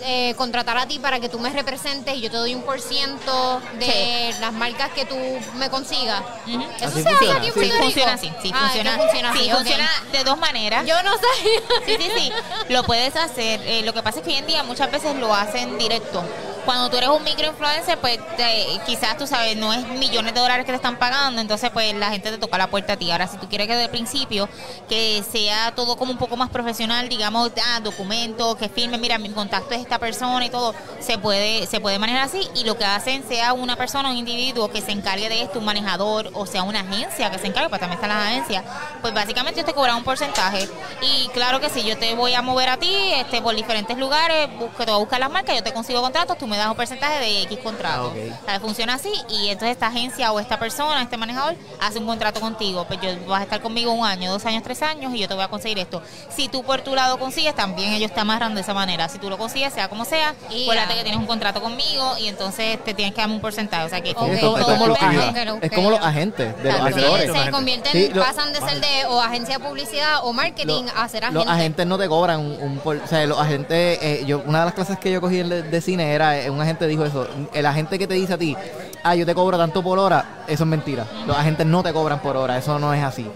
eh, 0.05 0.35
contratar 0.37 0.77
a 0.79 0.87
ti 0.87 0.99
para 0.99 1.21
que 1.21 1.29
tú 1.29 1.39
me 1.39 1.51
representes 1.51 2.15
y 2.17 2.21
yo 2.21 2.31
te 2.31 2.37
doy 2.37 2.55
un 2.55 2.63
por 2.63 2.81
ciento 2.81 3.61
de 3.79 4.35
las 4.41 4.53
marcas 4.53 4.91
que 4.91 5.05
tú 5.05 5.17
me 5.57 5.69
consigas. 5.71 6.23
Eso 6.47 6.87
Así 6.87 7.03
se 7.03 7.09
hace 7.09 7.33
aquí 7.33 7.47
en 7.49 7.53
sí. 7.55 7.61
Sí, 7.61 7.69
Puerto 7.69 7.73
Rico. 7.75 7.83
funciona 7.85 8.13
así. 8.15 8.33
Sí, 8.43 8.51
Ah, 8.55 8.61
funciona, 8.65 8.97
sí, 8.97 9.19
así, 9.25 9.51
ok. 9.51 9.57
funciona 9.57 9.91
de 10.13 10.25
dos 10.25 10.39
maneras. 10.39 10.87
Yo 10.87 11.03
no 11.03 11.11
sabía. 11.13 11.61
Sí, 11.87 11.97
sí, 11.99 12.11
sí, 12.17 12.33
lo 12.69 12.83
puedes 12.85 13.15
hacer. 13.17 13.61
Eh, 13.65 13.83
lo 13.85 13.93
que 13.93 14.03
pasa 14.03 14.19
es 14.21 14.25
que 14.25 14.31
hoy 14.31 14.37
en 14.39 14.47
día 14.47 14.63
muchas 14.63 14.91
veces 14.91 15.17
lo 15.17 15.35
hacen 15.35 15.79
directo. 15.79 16.23
Cuando 16.65 16.89
tú 16.91 16.97
eres 16.97 17.09
un 17.09 17.25
microinfluencer, 17.25 17.99
pues 17.99 18.21
te- 18.37 18.81
quizás 18.87 19.17
tú 19.19 19.27
sabes, 19.27 19.57
no 19.57 19.73
es 19.73 19.85
millones 19.99 20.33
de 20.33 20.39
dólares 20.41 20.65
que 20.65 20.71
te 20.71 20.77
están 20.77 20.97
pagando, 20.97 21.41
entonces 21.41 21.71
pues 21.71 21.93
la 21.95 22.11
gente 22.11 22.31
te 22.31 22.39
toca 22.39 22.57
la 22.57 22.69
puerta 22.69 22.93
a 22.93 22.97
ti. 22.97 23.11
Ahora, 23.11 23.27
si 23.27 23.37
tú 23.39 23.49
quieres 23.49 23.67
que 23.67 23.73
desde 23.73 23.87
el 23.87 23.91
principio 23.91 24.49
que 24.89 25.25
sea 25.33 25.75
todo 25.75 25.97
como 25.97 26.13
un 26.13 26.19
poco 26.19 26.37
más 26.37 26.51
profesional, 26.51 27.09
digamos, 27.09 27.51
ah, 27.67 27.81
documentos, 27.81 28.55
que 28.59 28.69
firme, 28.69 28.97
mira, 28.97 29.19
mi 29.19 29.31
contacto 29.31 29.75
es 29.75 29.81
esta 29.93 29.99
persona 29.99 30.45
y 30.47 30.49
todo, 30.49 30.75
se 31.01 31.19
puede 31.19 31.67
se 31.67 31.79
puede 31.79 31.99
manejar 31.99 32.23
así 32.23 32.49
y 32.55 32.65
lo 32.65 32.79
que 32.79 32.85
hacen 32.85 33.23
sea 33.29 33.53
una 33.53 33.77
persona, 33.77 34.11
un 34.11 34.17
individuo 34.17 34.71
que 34.71 34.81
se 34.81 34.91
encargue 34.91 35.29
de 35.29 35.43
esto, 35.43 35.59
un 35.59 35.67
manejador 35.67 36.31
o 36.33 36.47
sea 36.47 36.63
una 36.63 36.81
agencia 36.81 37.31
que 37.31 37.39
se 37.39 37.47
encargue, 37.47 37.69
pues 37.69 37.81
también 37.81 38.01
están 38.01 38.17
las 38.17 38.29
agencias, 38.29 38.65
pues 39.03 39.13
básicamente 39.13 39.61
ellos 39.61 39.69
te 39.69 39.75
cobran 39.75 39.97
un 39.97 40.05
porcentaje 40.05 40.67
y 41.03 41.29
claro 41.29 41.61
que 41.61 41.69
si 41.69 41.85
yo 41.85 41.99
te 41.99 42.15
voy 42.15 42.33
a 42.33 42.41
mover 42.41 42.71
a 42.71 42.79
ti 42.79 42.91
este 43.17 43.43
por 43.43 43.55
diferentes 43.55 43.99
lugares, 43.99 44.49
busco, 44.59 44.79
te 44.79 44.91
voy 44.91 44.95
a 44.95 44.99
buscar 44.99 45.21
las 45.21 45.31
marcas, 45.31 45.57
yo 45.57 45.63
te 45.63 45.75
consigo 45.75 46.01
contratos, 46.01 46.39
tú 46.39 46.47
me 46.47 46.57
das 46.57 46.69
un 46.69 46.77
porcentaje 46.77 47.19
de 47.21 47.43
X 47.43 47.59
contrato. 47.59 48.15
Ah, 48.15 48.33
ok. 48.33 48.43
O 48.43 48.45
sea, 48.47 48.61
funciona 48.61 48.95
así 48.95 49.13
y 49.29 49.49
entonces 49.49 49.73
esta 49.73 49.89
agencia 49.89 50.33
o 50.33 50.41
esta 50.41 50.59
persona, 50.59 51.03
este 51.03 51.19
manejador, 51.19 51.55
hace 51.81 51.99
un 51.99 52.07
contrato 52.07 52.41
contigo. 52.41 52.87
Pues 52.87 52.99
yo 53.03 53.11
vas 53.27 53.41
a 53.41 53.45
estar 53.45 53.61
conmigo 53.61 53.93
un 53.93 54.07
año, 54.07 54.33
dos 54.33 54.47
años, 54.47 54.63
tres 54.63 54.81
años 54.83 55.13
y 55.15 55.19
yo 55.19 55.29
te 55.29 55.35
voy 55.35 55.45
a 55.45 55.49
conseguir 55.49 55.79
esto. 55.79 56.03
Si 56.31 56.49
tú 56.49 56.63
por 56.63 56.81
tu 56.81 56.95
lado 56.95 57.19
consigues, 57.19 57.55
también 57.55 57.93
ellos 57.93 58.13
te 58.15 58.21
amarran 58.21 58.55
de 58.55 58.63
esa 58.63 58.73
manera. 58.73 59.09
Si 59.09 59.19
tú 59.19 59.29
lo 59.29 59.37
consigues, 59.37 59.75
sea 59.83 59.89
como 59.89 60.05
sea, 60.05 60.35
Y 60.51 60.63
acuérdate 60.65 60.91
ya. 60.91 60.97
que 60.99 61.03
tienes 61.03 61.21
un 61.21 61.27
contrato 61.27 61.61
conmigo 61.61 62.15
y 62.19 62.29
entonces 62.29 62.83
te 62.85 62.95
tienes 62.95 63.15
que 63.15 63.21
darme 63.21 63.35
un 63.35 63.41
porcentaje. 63.41 63.85
O 63.85 63.89
sea 63.89 64.01
que 64.01 64.11
es, 64.11 64.15
como, 64.15 64.33
es 64.33 64.41
como 64.41 64.87
los 64.87 64.99
agentes, 65.03 65.47
es 65.63 65.73
como 65.73 65.91
los 65.91 66.01
agentes 66.01 66.57
de 66.63 66.73
los. 66.73 66.95
Sí, 66.95 67.01
actores. 67.01 67.33
se 67.45 67.51
convierten, 67.51 67.93
Sí, 67.93 68.11
lo- 68.15 68.23
pasan 68.23 68.53
de 68.53 68.61
ser 68.61 68.81
de 68.81 69.07
o 69.09 69.21
agencia 69.21 69.59
de 69.59 69.65
publicidad 69.65 70.21
o 70.23 70.33
marketing 70.33 70.85
Lo- 70.85 70.97
a 71.01 71.09
ser 71.09 71.23
Los 71.33 71.45
agente. 71.45 71.53
agentes 71.53 71.87
no 71.87 71.99
te 71.99 72.09
cobran 72.09 72.41
un, 72.41 72.53
un 72.63 72.79
por- 72.79 72.97
o 72.97 73.07
sea, 73.07 73.27
los 73.27 73.39
agentes, 73.39 73.99
eh, 74.03 74.25
yo, 74.27 74.43
una 74.47 74.61
de 74.61 74.65
las 74.67 74.75
clases 74.75 74.99
que 74.99 75.11
yo 75.11 75.21
cogí 75.21 75.39
de, 75.43 75.63
de 75.63 75.81
cine 75.81 76.13
era, 76.13 76.39
eh, 76.39 76.51
un 76.51 76.61
agente 76.61 76.87
dijo 76.87 77.05
eso, 77.05 77.27
el 77.53 77.67
agente 77.67 77.99
que 77.99 78.07
te 78.07 78.15
dice 78.15 78.35
a 78.35 78.39
ti, 78.39 78.57
ah, 79.03 79.15
yo 79.15 79.27
te 79.27 79.35
cobro 79.35 79.59
tanto 79.59 79.83
por 79.83 79.99
hora, 79.99 80.45
eso 80.47 80.65
es 80.65 80.69
mentira. 80.69 81.07
Los 81.27 81.37
agentes 81.37 81.67
no 81.67 81.83
te 81.83 81.93
cobran 81.93 82.21
por 82.21 82.37
hora, 82.37 82.57
eso 82.59 82.79
no 82.79 82.93
es 82.95 83.03
así. 83.03 83.29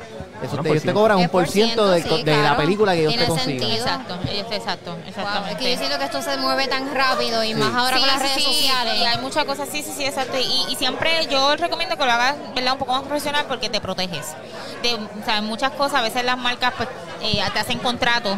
Eso 0.43 0.51
te, 0.53 0.57
por 0.59 0.67
ellos 0.69 0.83
te 0.83 0.93
cobran 0.93 1.19
un 1.19 1.29
por 1.29 1.45
10%, 1.45 1.51
ciento 1.51 1.89
de, 1.91 2.03
sí, 2.03 2.23
de 2.23 2.33
la 2.33 2.41
claro. 2.41 2.57
película 2.59 2.93
que 2.93 3.01
ellos 3.01 3.13
Tiene 3.13 3.25
te 3.25 3.29
consigan. 3.31 3.59
sentido. 3.61 3.77
Exacto, 3.87 4.19
ellos- 4.31 4.47
exacto, 4.53 4.91
Wow, 4.93 5.01
exactamente. 5.07 5.53
es 5.53 5.59
que 5.59 5.73
yo 5.73 5.79
siento 5.79 5.99
que 5.99 6.05
esto 6.05 6.23
se 6.23 6.37
mueve 6.37 6.69
tan 6.69 6.95
rápido 6.95 7.43
y 7.45 7.55
más 7.55 7.75
ahora 7.75 7.97
Sí, 7.97 8.01
con 8.03 8.09
las 8.09 8.21
sí, 8.23 8.29
redes 8.29 8.45
sí, 8.45 8.53
sociales. 8.55 8.95
y 8.99 9.05
hay 9.05 9.19
muchas 9.19 9.45
cosas, 9.45 9.69
sí, 9.71 9.83
sí, 9.83 9.93
sí, 9.97 10.05
exacto. 10.05 10.37
Y, 10.39 10.73
y 10.73 10.77
siempre 10.77 11.27
yo 11.31 11.57
recomiendo 11.57 11.97
que 11.97 12.05
lo 12.05 12.13
hagas 12.13 12.37
¿verdad? 12.55 12.73
un 12.75 12.79
poco 12.79 12.93
más 12.93 13.03
profesional 13.03 13.47
porque 13.49 13.69
te 13.71 13.81
proteges. 13.81 14.27
De, 14.83 14.95
o 14.95 15.25
sea, 15.25 15.41
muchas 15.41 15.71
cosas, 15.73 16.01
a 16.01 16.03
veces 16.03 16.25
las 16.25 16.37
marcas 16.39 16.75
pues, 16.77 16.89
eh, 17.23 17.41
te 17.53 17.59
hacen 17.59 17.79
contratos 17.79 18.37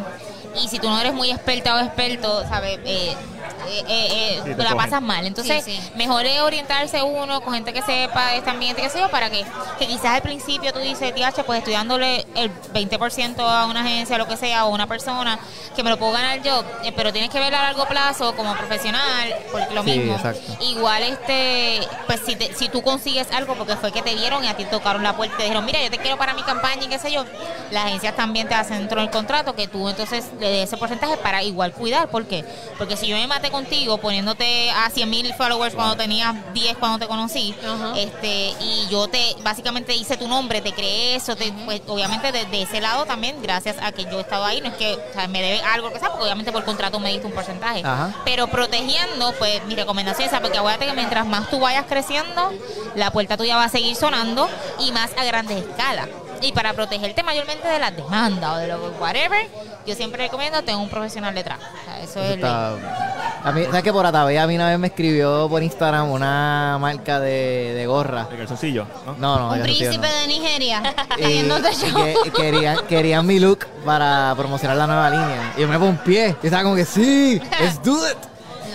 y 0.62 0.68
si 0.68 0.78
tú 0.78 0.88
no 0.88 0.98
eres 1.00 1.12
muy 1.12 1.30
experta 1.30 1.74
o 1.74 1.78
experto, 1.80 2.44
¿sabes? 2.48 2.78
Eh, 2.84 3.14
eh, 3.68 3.84
eh, 3.88 4.40
Sí, 4.44 4.50
eh, 4.50 4.54
te 4.54 4.62
la 4.62 4.70
cogen. 4.70 4.76
pasas 4.76 5.02
mal. 5.02 5.26
Entonces, 5.26 5.64
Sí, 5.64 5.72
sí. 5.76 5.90
mejor 5.96 6.24
es 6.26 6.40
orientarse 6.40 7.02
uno 7.02 7.40
con 7.40 7.54
gente 7.54 7.72
que 7.72 7.82
sepa 7.82 8.28
de 8.28 8.38
este 8.38 8.50
ambiente, 8.50 8.82
que 8.82 8.90
sé 8.90 8.98
yo, 9.00 9.10
para 9.10 9.30
que, 9.30 9.44
que 9.78 9.86
quizás 9.86 10.06
al 10.16 10.22
principio 10.22 10.72
tú 10.72 10.78
dices, 10.80 11.14
TH, 11.14 11.42
pues 11.44 11.58
estoy 11.58 11.74
dándole 11.74 12.26
el 12.34 12.50
20% 12.72 13.40
a 13.40 13.66
una 13.66 13.80
agencia, 13.80 14.18
lo 14.18 14.26
que 14.26 14.36
sea, 14.36 14.64
o 14.64 14.70
a 14.70 14.74
una 14.74 14.86
persona, 14.86 15.38
que 15.76 15.82
me 15.82 15.90
lo 15.90 15.98
puedo 15.98 16.12
ganar 16.12 16.42
yo, 16.42 16.64
eh, 16.84 16.92
pero 16.94 17.12
tienes 17.12 17.30
que 17.30 17.38
verlo 17.38 17.58
a 17.58 17.62
largo 17.62 17.86
plazo 17.86 18.34
como 18.36 18.54
profesional, 18.56 19.34
porque 19.52 19.74
lo 19.74 19.82
Sí, 19.84 19.90
mismo. 19.98 20.14
exacto. 20.14 20.56
Igual, 20.60 21.02
este 21.02 21.86
pues 22.06 22.20
si, 22.24 22.36
te- 22.36 22.54
si 22.54 22.68
tú 22.68 22.82
consigues 22.82 23.28
algo, 23.32 23.54
porque 23.54 23.76
fue 23.76 23.92
que 23.92 24.02
te 24.02 24.14
dieron 24.14 24.42
y 24.44 24.48
a 24.48 24.56
ti 24.56 24.64
tocaron 24.64 25.02
la 25.02 25.14
puerta 25.16 25.34
y 25.34 25.38
te 25.38 25.42
dijeron, 25.44 25.64
mira, 25.64 25.82
yo 25.82 25.90
te 25.90 25.98
quiero 25.98 26.16
para 26.16 26.34
mi 26.34 26.42
campaña 26.42 26.84
y 26.84 26.88
qué 26.88 26.98
sé 26.98 27.12
yo, 27.12 27.24
las 27.70 27.86
agencias 27.86 28.16
también 28.16 28.48
te 28.48 28.54
hacen 28.54 28.78
dentro 28.78 29.00
del 29.00 29.10
contrato 29.10 29.54
que 29.54 29.68
tú 29.68 29.88
entonces 29.88 30.26
le 30.40 30.48
des 30.50 30.64
ese 30.68 30.76
porcentaje 30.76 31.16
para 31.18 31.42
igual 31.42 31.72
cuidar. 31.72 32.08
¿Por 32.08 32.24
qué? 32.26 32.44
Porque 32.78 32.96
si 32.96 33.06
yo 33.06 33.16
me 33.16 33.26
contigo 33.50 33.98
poniéndote 33.98 34.70
a 34.70 34.90
100 34.90 35.08
mil 35.08 35.34
followers 35.34 35.74
cuando 35.74 35.96
tenías 35.96 36.34
10 36.52 36.76
cuando 36.78 36.98
te 36.98 37.06
conocí, 37.06 37.54
este 37.96 38.54
y 38.60 38.86
yo 38.90 39.08
te 39.08 39.36
básicamente 39.42 39.94
hice 39.94 40.16
tu 40.16 40.28
nombre, 40.28 40.60
te 40.60 40.72
creé 40.72 41.14
eso, 41.14 41.36
te, 41.36 41.52
pues 41.64 41.80
obviamente 41.86 42.32
desde 42.32 42.62
ese 42.62 42.80
lado 42.80 43.06
también, 43.06 43.40
gracias 43.42 43.76
a 43.80 43.92
que 43.92 44.04
yo 44.04 44.18
he 44.18 44.20
estado 44.20 44.44
ahí, 44.44 44.60
no 44.60 44.68
es 44.68 44.74
que 44.74 44.94
o 44.94 45.12
sea, 45.12 45.28
me 45.28 45.40
debe 45.40 45.60
algo 45.62 45.92
que 45.92 45.98
sea, 45.98 46.08
porque 46.10 46.24
obviamente 46.24 46.52
por 46.52 46.64
contrato 46.64 47.00
me 47.00 47.10
diste 47.10 47.26
un 47.26 47.32
porcentaje. 47.32 47.82
Pero 48.24 48.48
protegiendo, 48.48 49.32
pues 49.38 49.64
mi 49.66 49.74
recomendación 49.74 50.26
es 50.26 50.32
esa, 50.32 50.40
porque 50.40 50.58
acuérdate 50.58 50.86
que 50.86 50.92
mientras 50.94 51.26
más 51.26 51.48
tú 51.50 51.60
vayas 51.60 51.86
creciendo, 51.88 52.52
la 52.94 53.10
puerta 53.10 53.36
tuya 53.36 53.56
va 53.56 53.64
a 53.64 53.68
seguir 53.68 53.94
sonando 53.96 54.48
y 54.78 54.92
más 54.92 55.10
a 55.16 55.24
grandes 55.24 55.64
escalas. 55.64 56.08
Y 56.40 56.52
para 56.52 56.72
protegerte 56.72 57.22
mayormente 57.22 57.66
de 57.66 57.78
las 57.78 57.96
demandas 57.96 58.52
o 58.52 58.56
de 58.58 58.68
lo 58.68 58.78
whatever, 59.00 59.48
yo 59.88 59.94
siempre 59.94 60.24
recomiendo 60.24 60.60
tener 60.62 60.76
un 60.76 60.88
profesional 60.88 61.34
detrás. 61.34 61.58
O 61.58 61.84
sea, 61.84 62.00
eso, 62.00 62.20
Eso 62.20 62.22
es 62.22 62.34
está-. 62.36 62.74
A 63.42 63.52
mí, 63.52 63.64
¿sabes 63.64 63.82
que 63.82 63.92
Por 63.92 64.04
Atabea 64.04 64.42
a 64.42 64.46
mí 64.46 64.54
una 64.54 64.68
vez 64.68 64.78
me 64.78 64.88
escribió 64.88 65.48
por 65.48 65.62
Instagram 65.62 66.10
una 66.10 66.76
marca 66.78 67.18
de, 67.20 67.72
de 67.74 67.86
gorra. 67.86 68.24
De 68.24 68.36
calzoncillo, 68.36 68.86
¿no? 69.06 69.14
No, 69.14 69.38
no, 69.38 69.52
Un 69.54 69.62
príncipe 69.62 70.06
de 70.06 70.26
Nigeria. 70.26 70.82
Y, 71.18 71.22
que- 71.22 72.14
y 72.26 72.30
querían, 72.36 72.78
querían 72.86 73.26
mi 73.26 73.38
look 73.38 73.66
para 73.84 74.34
promocionar 74.36 74.76
la 74.76 74.86
nueva 74.86 75.10
línea. 75.10 75.54
Y 75.56 75.62
yo 75.62 75.68
me 75.68 75.78
pie 76.04 76.36
Y 76.42 76.46
estaba 76.46 76.62
como 76.62 76.76
que, 76.76 76.84
sí, 76.84 77.40
let's 77.60 77.82
do 77.82 77.96
it. 78.08 78.16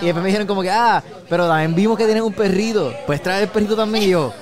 Y 0.01 0.05
después 0.05 0.23
me 0.23 0.27
dijeron 0.27 0.47
como 0.47 0.61
que, 0.61 0.71
ah, 0.71 1.01
pero 1.29 1.47
también 1.47 1.75
vimos 1.75 1.97
que 1.97 2.05
tienes 2.05 2.23
un 2.23 2.33
perrito. 2.33 2.93
¿Puedes 3.05 3.21
traer 3.21 3.43
el 3.43 3.49
perrito 3.49 3.75
también? 3.75 4.03
Y 4.05 4.09
yo, 4.09 4.33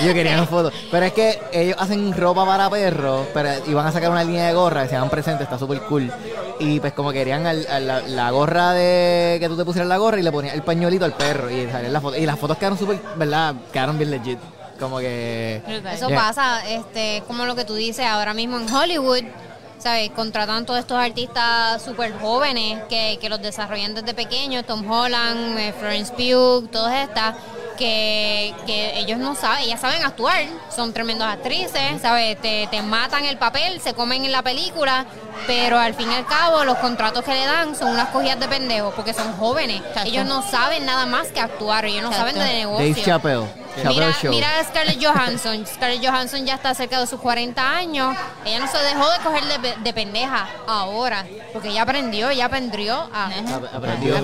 y 0.00 0.06
yo 0.06 0.14
quería 0.14 0.34
una 0.34 0.46
foto. 0.46 0.70
Pero 0.90 1.06
es 1.06 1.12
que 1.12 1.40
ellos 1.52 1.76
hacen 1.78 2.12
ropa 2.16 2.44
para 2.44 2.68
perros, 2.70 3.26
pero 3.34 3.50
iban 3.66 3.86
a 3.86 3.92
sacar 3.92 4.10
una 4.10 4.24
línea 4.24 4.46
de 4.46 4.52
gorra 4.54 4.82
que 4.82 4.88
se 4.88 4.94
llaman 4.94 5.10
presentes, 5.10 5.44
está 5.44 5.58
súper 5.58 5.80
cool. 5.82 6.10
Y 6.58 6.80
pues 6.80 6.92
como 6.92 7.12
querían 7.12 7.46
al- 7.46 7.66
la, 7.86 8.00
la 8.00 8.30
gorra 8.30 8.72
de 8.72 9.36
que 9.40 9.48
tú 9.48 9.56
te 9.56 9.64
pusieras 9.64 9.88
la 9.88 9.96
gorra 9.98 10.18
y 10.18 10.22
le 10.22 10.32
ponías 10.32 10.54
el 10.54 10.62
pañuelito 10.62 11.04
al 11.04 11.12
perro. 11.14 11.50
Y 11.50 11.68
salían 11.70 11.92
las 11.92 12.02
fotos. 12.02 12.18
Y 12.18 12.26
las 12.26 12.38
fotos 12.38 12.56
quedaron 12.58 12.78
súper, 12.78 12.98
¿verdad? 13.16 13.54
Quedaron 13.72 13.98
bien 13.98 14.10
legit. 14.10 14.38
Como 14.78 14.98
que... 14.98 15.62
Eso 15.92 16.08
Yeah. 16.08 16.18
pasa, 16.18 16.68
este, 16.68 17.22
como 17.26 17.46
lo 17.46 17.54
que 17.56 17.64
tú 17.64 17.74
dices 17.74 18.04
ahora 18.06 18.34
mismo 18.34 18.58
en 18.58 18.70
Hollywood, 18.70 19.22
¿sabes? 19.78 20.10
Contratan 20.10 20.66
todos 20.66 20.80
estos 20.80 20.98
artistas 20.98 21.80
súper 21.82 22.12
jóvenes 22.20 22.82
que, 22.88 23.18
que 23.18 23.28
los 23.30 23.40
desarrollan 23.40 23.94
desde 23.94 24.12
pequeños, 24.12 24.66
Tom 24.66 24.90
Holland, 24.90 25.58
eh, 25.58 25.72
Florence 25.78 26.12
Pugh, 26.12 26.68
todas 26.70 27.08
estas, 27.08 27.36
que, 27.76 28.54
que 28.66 28.98
ellos 28.98 29.18
no 29.18 29.34
saben, 29.34 29.64
ellas 29.64 29.80
saben 29.80 30.02
actuar, 30.02 30.44
son 30.74 30.92
tremendas 30.92 31.34
actrices, 31.34 32.00
¿sabes? 32.02 32.40
Te, 32.40 32.66
te 32.70 32.82
matan 32.82 33.24
el 33.24 33.38
papel, 33.38 33.80
se 33.80 33.94
comen 33.94 34.24
en 34.24 34.32
la 34.32 34.42
película, 34.42 35.06
pero 35.46 35.78
al 35.78 35.94
fin 35.94 36.10
y 36.10 36.14
al 36.14 36.26
cabo 36.26 36.64
los 36.64 36.78
contratos 36.78 37.24
que 37.24 37.32
le 37.32 37.44
dan 37.46 37.74
son 37.76 37.88
unas 37.90 38.08
cogidas 38.08 38.38
de 38.40 38.48
pendejos 38.48 38.94
porque 38.94 39.12
son 39.14 39.32
jóvenes. 39.36 39.82
Ellos 40.04 40.24
no 40.26 40.42
saben 40.42 40.84
nada 40.86 41.06
más 41.06 41.28
que 41.28 41.40
actuar, 41.40 41.84
ellos 41.84 42.02
no 42.02 42.12
saben 42.12 42.34
de 42.38 42.44
negocio. 42.44 42.86
Dave 42.88 43.02
Chappelle. 43.02 43.46
Chappelle 43.76 44.06
Mira, 44.06 44.30
mira 44.30 44.48
a 44.60 44.64
Scarlett 44.64 45.04
Johansson. 45.04 45.66
Scarlett 45.74 46.02
Johansson 46.06 46.46
ya 46.46 46.54
está 46.54 46.72
cerca 46.74 46.98
de 46.98 47.06
sus 47.06 47.20
40 47.20 47.60
años. 47.76 48.16
Ella 48.46 48.58
no 48.60 48.66
se 48.68 48.78
dejó 48.78 49.10
de 49.10 49.18
coger 49.18 49.44
de, 49.60 49.74
de 49.82 49.92
pendeja 49.92 50.48
ahora. 50.66 51.26
Porque 51.52 51.68
ella 51.68 51.82
aprendió, 51.82 52.30
ella 52.30 52.46
aprendió 52.46 52.94
a. 53.12 53.26
Ap- 53.26 53.74
aprendió. 53.74 54.16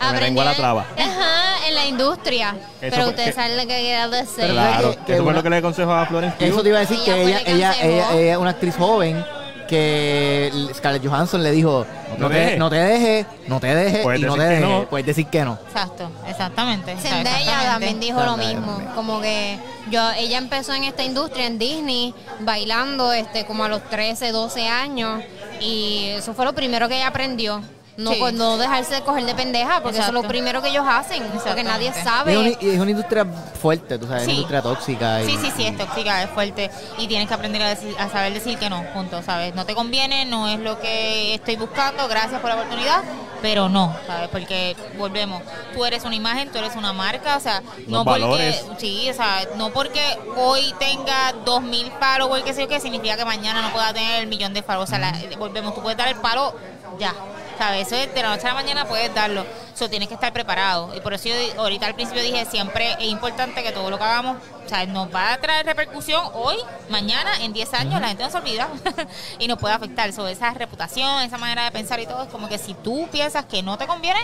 Aprendió. 0.00 0.44
La 0.44 0.54
traba. 0.54 0.86
Ajá, 0.98 1.66
en 1.68 1.74
la 1.74 1.86
industria. 1.86 2.54
Pero 2.80 3.08
ustedes 3.08 3.34
saben 3.34 3.56
lo 3.56 3.62
que 3.62 3.68
quería 3.68 4.08
decir. 4.08 4.34
Pero 4.36 4.54
Claro, 4.54 4.90
que- 4.92 4.96
que 5.04 5.14
eso 5.14 5.24
fue 5.24 5.32
lo 5.32 5.42
que 5.42 5.50
le 5.50 5.56
aconsejo 5.56 5.92
a 5.92 6.06
Florence 6.06 6.36
Pugh. 6.38 6.46
Eso 6.48 6.62
te 6.62 6.68
iba 6.68 6.78
a 6.78 6.80
decir 6.80 6.98
Ella 7.04 7.14
que 7.44 7.52
ella, 7.52 7.70
aconsejó. 7.70 7.88
ella, 7.92 8.12
ella 8.14 8.32
es 8.32 8.38
una 8.38 8.50
actriz 8.50 8.76
joven 8.76 9.24
que 9.66 10.52
Scarlett 10.74 11.06
Johansson 11.06 11.42
le 11.42 11.50
dijo 11.50 11.86
No 12.18 12.28
no 12.28 12.28
te 12.28 12.34
dejes. 12.36 12.58
no 12.58 12.70
te 12.70 12.76
dejes, 12.76 13.26
no 13.48 13.60
te 13.60 13.74
dejes 13.74 14.20
y 14.20 14.22
no 14.22 14.34
te 14.34 14.42
decir 14.42 14.48
que 14.48 14.54
dejes. 14.54 14.68
no. 14.68 14.88
Puedes 14.88 15.06
decir 15.06 15.26
que 15.26 15.44
no. 15.44 15.58
Exacto, 15.66 16.10
exactamente. 16.28 16.96
Zendaya 16.96 17.62
también 17.64 18.00
dijo 18.00 18.22
lo 18.22 18.36
mismo, 18.36 18.72
también. 18.72 18.94
como 18.94 19.20
que 19.20 19.58
yo 19.90 20.10
ella 20.12 20.38
empezó 20.38 20.74
en 20.74 20.84
esta 20.84 21.02
industria 21.02 21.46
en 21.46 21.58
Disney 21.58 22.14
bailando 22.40 23.12
este 23.12 23.44
como 23.46 23.64
a 23.64 23.68
los 23.68 23.82
13, 23.88 24.32
12 24.32 24.68
años 24.68 25.22
y 25.60 26.08
eso 26.16 26.34
fue 26.34 26.44
lo 26.44 26.54
primero 26.54 26.88
que 26.88 26.96
ella 26.96 27.08
aprendió. 27.08 27.62
No, 28.02 28.12
Sí. 28.12 28.16
pues, 28.18 28.34
no 28.34 28.56
dejarse 28.58 28.94
de 28.96 29.02
coger 29.02 29.24
de 29.24 29.34
pendeja, 29.34 29.80
porque 29.82 29.98
eso 29.98 30.08
es 30.08 30.12
lo 30.12 30.22
primero 30.22 30.60
que 30.60 30.68
ellos 30.68 30.84
hacen, 30.88 31.22
porque 31.44 31.62
nadie 31.64 31.88
Exactamente. 31.88 31.88
Y 31.88 31.88
es, 31.88 32.04
sabe. 32.04 32.38
una, 32.38 32.48
y 32.60 32.74
es 32.74 32.80
una 32.80 32.90
industria 32.90 33.24
fuerte, 33.60 33.98
tú 33.98 34.06
sabes, 34.06 34.22
es 34.22 34.26
Sí. 34.26 34.30
una 34.32 34.36
industria 34.40 34.62
tóxica. 34.62 35.22
Y, 35.22 35.26
Sí, 35.26 35.38
sí, 35.40 35.52
sí, 35.56 35.66
es 35.66 35.76
tóxica, 35.78 36.22
es 36.22 36.30
fuerte 36.30 36.70
y 36.98 37.06
tienes 37.06 37.28
que 37.28 37.34
aprender 37.34 37.62
a, 37.62 37.70
decir- 37.74 37.94
a 37.98 38.08
saber 38.08 38.32
decir 38.34 38.58
que 38.58 38.68
no, 38.68 38.82
punto, 38.92 39.22
¿sabes? 39.22 39.54
No 39.54 39.64
te 39.64 39.74
conviene, 39.74 40.24
no 40.24 40.48
es 40.48 40.58
lo 40.60 40.78
que 40.80 41.34
estoy 41.34 41.56
buscando, 41.56 42.08
gracias 42.08 42.40
por 42.40 42.50
la 42.50 42.56
oportunidad, 42.56 43.02
pero 43.40 43.68
no, 43.68 43.94
¿sabes? 44.06 44.28
Porque 44.28 44.76
volvemos, 44.98 45.42
tú 45.74 45.84
eres 45.84 46.04
una 46.04 46.14
imagen, 46.14 46.50
tú 46.50 46.58
eres 46.58 46.74
una 46.76 46.92
marca, 46.92 47.36
o 47.36 47.40
sea, 47.40 47.60
no 47.86 47.98
Los 47.98 48.04
porque, 48.04 48.20
valores. 48.20 48.64
sí, 48.78 49.08
o 49.10 49.14
sea, 49.14 49.46
no 49.56 49.70
porque 49.70 50.00
hoy 50.36 50.74
tenga 50.78 51.32
dos 51.44 51.62
mil 51.62 51.90
followers, 52.00 52.44
que 52.44 52.52
sé 52.54 52.62
yo 52.62 52.68
qué, 52.68 52.80
significa 52.80 53.16
que 53.16 53.24
mañana 53.24 53.62
no 53.62 53.70
pueda 53.72 53.92
tener 53.92 54.20
el 54.22 54.26
millón 54.28 54.54
de 54.54 54.62
followers, 54.62 54.90
o 54.90 54.96
sea, 54.96 54.98
la- 54.98 55.36
volvemos, 55.38 55.74
tú 55.74 55.82
puedes 55.82 55.96
dar 55.98 56.08
el 56.08 56.16
palo 56.16 56.54
ya. 56.98 57.14
¿Sabes? 57.62 57.86
Eso 57.86 57.94
es 57.96 58.12
de 58.12 58.22
la 58.22 58.30
noche 58.30 58.42
a 58.46 58.48
la 58.48 58.54
mañana 58.54 58.86
puedes 58.86 59.14
darlo. 59.14 59.46
Eso 59.72 59.88
tienes 59.88 60.08
que 60.08 60.14
estar 60.14 60.32
preparado. 60.32 60.92
Y 60.96 61.00
por 61.00 61.14
eso 61.14 61.28
yo 61.28 61.34
ahorita 61.62 61.86
al 61.86 61.94
principio 61.94 62.20
dije, 62.20 62.44
siempre 62.44 62.92
es 62.94 63.04
importante 63.08 63.62
que 63.62 63.70
todo 63.70 63.88
lo 63.88 63.98
que 63.98 64.02
hagamos, 64.04 64.36
o 64.66 64.68
sea, 64.68 64.84
nos 64.86 65.14
va 65.14 65.32
a 65.34 65.38
traer 65.38 65.64
repercusión 65.64 66.22
hoy, 66.34 66.56
mañana, 66.88 67.30
en 67.40 67.52
10 67.52 67.74
años, 67.74 68.00
la 68.00 68.08
gente 68.08 68.24
no 68.24 68.30
se 68.30 68.38
olvida 68.38 68.68
y 69.38 69.46
nos 69.46 69.58
puede 69.58 69.74
afectar. 69.74 70.12
sobre 70.12 70.32
esa 70.32 70.50
reputación, 70.54 71.22
esa 71.22 71.38
manera 71.38 71.62
de 71.64 71.70
pensar 71.70 72.00
y 72.00 72.06
todo, 72.06 72.24
es 72.24 72.28
como 72.30 72.48
que 72.48 72.58
si 72.58 72.74
tú 72.74 73.06
piensas 73.12 73.44
que 73.44 73.62
no 73.62 73.78
te 73.78 73.86
conviene, 73.86 74.18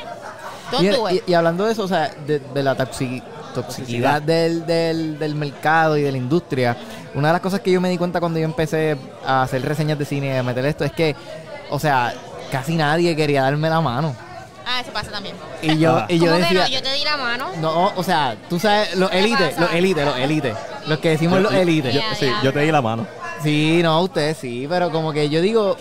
Y, 0.80 0.86
y- 0.86 1.22
y 1.28 1.34
hablando 1.34 1.64
de 1.64 1.72
eso, 1.72 1.84
o 1.84 1.88
sea, 1.88 2.08
de, 2.26 2.40
de 2.40 2.62
la 2.64 2.76
toxi- 2.76 3.22
toxicidad 3.54 4.20
del, 4.20 4.66
del, 4.66 5.16
del 5.18 5.34
mercado 5.36 5.96
y 5.96 6.02
de 6.02 6.10
la 6.10 6.18
industria, 6.18 6.76
una 7.14 7.28
de 7.28 7.32
las 7.34 7.40
cosas 7.40 7.60
que 7.60 7.70
yo 7.70 7.80
me 7.80 7.88
di 7.88 7.98
cuenta 7.98 8.18
cuando 8.18 8.38
yo 8.40 8.44
empecé 8.44 8.98
a 9.24 9.42
hacer 9.42 9.62
reseñas 9.64 9.96
de 9.98 10.04
cine 10.04 10.26
y 10.34 10.36
a 10.36 10.42
meter 10.42 10.66
esto 10.66 10.84
es 10.84 10.92
que, 10.92 11.14
o 11.70 11.78
sea, 11.78 12.12
casi 12.50 12.74
nadie 12.76 13.14
quería 13.16 13.42
darme 13.42 13.68
la 13.68 13.80
mano. 13.80 14.14
Ah, 14.66 14.80
eso 14.82 14.92
pasa 14.92 15.10
también. 15.10 15.34
Y 15.62 15.78
yo, 15.78 15.96
Ah. 15.96 16.06
y 16.08 16.18
yo 16.18 16.26
¿Cómo 16.26 16.36
que 16.36 16.42
decía, 16.42 16.60
no? 16.62 16.68
Yo 16.68 16.82
te 16.82 16.92
di 16.92 17.04
la 17.04 17.16
mano. 17.16 17.46
no, 17.60 17.92
o 17.96 18.02
sea, 18.04 18.36
tú 18.50 18.58
sabes, 18.58 18.94
los 18.96 19.10
¿Qué 19.10 19.18
élites, 19.20 19.58
los 19.58 19.72
élites, 19.72 20.04
los 20.04 20.16
élites, 20.18 20.54
los 20.86 20.98
que 20.98 21.08
decimos 21.10 21.40
los 21.40 21.52
élites. 21.54 21.94
Yo, 21.94 22.00
sí, 22.18 22.30
yo 22.42 22.52
te 22.52 22.60
di 22.60 22.70
la 22.70 22.82
mano. 22.82 23.06
Sí, 23.42 23.80
no, 23.82 24.02
ustedes 24.02 24.36
sí, 24.36 24.66
pero 24.68 24.90
como 24.90 25.12
que 25.12 25.28
yo 25.30 25.40
digo, 25.40 25.76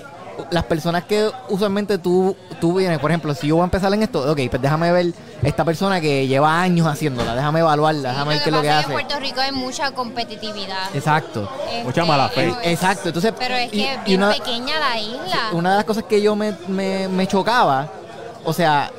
las 0.52 0.64
personas 0.64 1.04
que 1.06 1.30
usualmente 1.50 1.98
tú, 1.98 2.36
tú 2.62 2.76
vienes, 2.76 3.00
por 3.00 3.12
ejemplo, 3.12 3.34
si 3.34 3.48
yo 3.48 3.56
voy 3.56 3.62
a 3.62 3.66
empezar 3.66 3.94
en 3.94 4.04
esto, 4.04 4.20
ok, 4.32 4.40
pues 4.50 4.62
déjame 4.62 4.92
ver 4.92 5.08
esta 5.44 5.64
persona 5.66 6.00
que 6.02 6.28
lleva 6.28 6.62
años 6.62 6.88
haciéndola, 6.88 7.36
déjame 7.36 7.60
evaluarla, 7.60 8.10
déjame 8.12 8.30
ver 8.30 8.38
lo 8.40 8.44
qué 8.44 8.50
es 8.50 8.56
lo 8.56 8.62
que 8.62 8.70
hace. 8.70 8.86
en 8.88 8.92
Puerto 8.94 9.20
Rico 9.20 9.42
hay 9.42 9.52
mucha 9.52 9.92
competitividad. 9.92 10.96
Exacto. 10.96 11.50
Este, 11.70 11.84
Mucha 11.84 12.06
mala 12.06 12.30
fe. 12.30 12.48
es. 12.64 12.74
Exacto, 12.74 13.10
entonces... 13.10 13.34
Pero 13.38 13.56
es 13.56 13.68
y- 13.68 13.78
que 13.84 13.94
es 13.94 14.00
y 14.02 14.04
bien 14.06 14.24
una- 14.24 14.32
pequeña 14.34 14.74
la 14.80 15.00
isla. 15.00 15.40
una 15.54 15.72
de 15.72 15.76
las 15.78 15.86
cosas 15.86 16.04
que 16.04 16.22
yo 16.22 16.36
me, 16.36 16.54
me, 16.68 17.08
me 17.08 17.28
chocaba, 17.28 17.88
o 18.46 18.54
sea, 18.54 18.92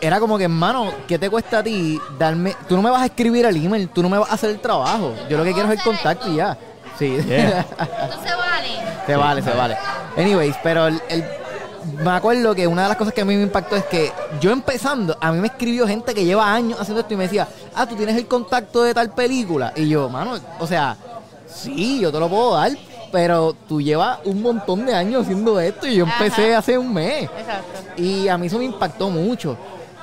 era 0.00 0.20
como 0.20 0.36
que, 0.36 0.44
hermano, 0.44 0.92
¿qué 1.08 1.18
te 1.18 1.30
cuesta 1.30 1.58
a 1.58 1.62
ti 1.62 1.98
darme... 2.18 2.54
Tú 2.68 2.76
no 2.76 2.82
me 2.82 2.90
vas 2.90 3.02
a 3.02 3.06
escribir 3.06 3.46
el 3.46 3.56
email, 3.56 3.88
tú 3.88 4.02
no 4.02 4.08
me 4.10 4.18
vas 4.18 4.30
a 4.30 4.34
hacer 4.34 4.50
el 4.50 4.60
trabajo. 4.60 5.14
Yo 5.28 5.38
lo 5.38 5.44
que 5.44 5.52
quiero 5.54 5.70
es 5.72 5.78
el 5.78 5.82
contacto 5.84 6.30
y 6.30 6.36
ya. 6.36 6.56
Sí. 6.98 7.16
Yeah. 7.26 7.64
Entonces 8.04 8.32
vale. 8.36 8.68
Se 9.06 9.16
vale, 9.16 9.42
se 9.42 9.50
vale. 9.50 9.76
Anyways, 10.16 10.56
pero 10.62 10.86
el, 10.88 11.00
el- 11.08 11.24
me 12.02 12.10
acuerdo 12.10 12.52
que 12.54 12.66
una 12.66 12.82
de 12.82 12.88
las 12.88 12.96
cosas 12.96 13.14
que 13.14 13.20
a 13.20 13.24
mí 13.24 13.36
me 13.36 13.42
impactó 13.44 13.76
es 13.76 13.84
que 13.84 14.10
yo 14.40 14.50
empezando, 14.50 15.16
a 15.20 15.30
mí 15.30 15.38
me 15.38 15.46
escribió 15.46 15.86
gente 15.86 16.14
que 16.14 16.24
lleva 16.24 16.52
años 16.52 16.80
haciendo 16.80 17.00
esto 17.00 17.14
y 17.14 17.16
me 17.16 17.24
decía, 17.24 17.46
ah, 17.76 17.86
tú 17.86 17.94
tienes 17.94 18.16
el 18.16 18.26
contacto 18.26 18.82
de 18.82 18.92
tal 18.92 19.10
película. 19.10 19.72
Y 19.76 19.88
yo, 19.88 20.08
mano, 20.08 20.32
o 20.58 20.66
sea, 20.66 20.96
sí, 21.46 22.00
yo 22.00 22.10
te 22.10 22.18
lo 22.18 22.28
puedo 22.28 22.54
dar, 22.56 22.72
pero 23.12 23.54
tú 23.68 23.80
llevas 23.80 24.18
un 24.24 24.42
montón 24.42 24.84
de 24.84 24.94
años 24.94 25.22
haciendo 25.22 25.60
esto 25.60 25.86
y 25.86 25.94
yo 25.96 26.04
empecé 26.04 26.50
Ajá. 26.50 26.58
hace 26.58 26.76
un 26.76 26.92
mes. 26.92 27.24
Exacto. 27.38 28.02
Y 28.02 28.26
a 28.28 28.36
mí 28.36 28.48
eso 28.48 28.58
me 28.58 28.64
impactó 28.64 29.08
mucho. 29.08 29.56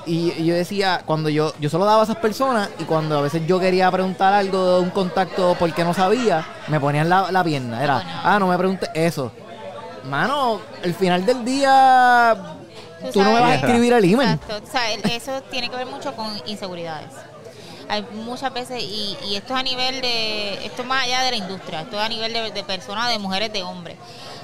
Y, 0.05 0.32
y 0.38 0.45
yo 0.45 0.55
decía, 0.55 1.01
cuando 1.05 1.28
yo, 1.30 1.53
yo 1.59 1.70
solo 1.70 1.84
daba 1.86 2.01
a 2.01 2.03
esas 2.03 2.18
personas 2.18 2.70
y 2.80 2.84
cuando 2.86 3.18
a 3.18 3.22
veces 3.22 3.45
yo 3.45 3.59
quería 3.59 3.91
preguntar 3.91 4.34
algo 4.34 4.76
de 4.76 4.82
un 4.82 4.89
contacto 4.89 5.55
porque 5.59 5.84
no 5.84 5.93
sabía, 5.93 6.45
me 6.70 6.80
ponían 6.80 7.09
la, 7.09 7.30
la 7.32 7.43
pierna. 7.43 7.84
Era, 7.84 8.22
ah, 8.24 8.38
no 8.39 8.47
me 8.47 8.57
preguntes 8.57 8.89
eso. 8.93 9.32
Mano, 10.06 10.60
el 10.82 10.93
final 10.93 11.26
del 11.26 11.45
día, 11.45 12.36
tú, 13.12 13.22
no 13.24 13.32
me 13.32 13.39
vas 13.39 13.51
a 13.51 13.56
escribir 13.56 13.93
el 13.93 14.04
email. 14.04 14.32
Exacto. 14.32 14.62
O 14.64 14.72
sea, 14.72 14.91
eso 14.91 15.41
tiene 15.49 15.70
que 15.70 15.76
ver 15.76 15.88
mucho 15.88 16.16
con 16.16 16.30
inseguridades. 16.45 17.12
Hay 17.89 18.06
muchas 18.14 18.54
veces, 18.54 18.82
y, 18.82 19.18
y 19.28 19.36
esto 19.36 19.54
es 19.54 19.60
a 19.60 19.64
nivel 19.64 20.01
de, 20.01 20.66
esto 20.66 20.84
es 20.84 20.88
más 20.88 21.04
allá 21.04 21.22
de 21.22 21.32
la 21.32 21.38
industria, 21.38 21.82
esto 21.82 21.97
es 21.97 22.06
a 22.06 22.10
nivel 22.10 22.32
de, 22.32 22.51
de 22.51 22.64
personas, 22.64 23.10
de 23.10 23.20
mujeres, 23.20 23.51
de 23.51 23.64
hombres. 23.64 23.97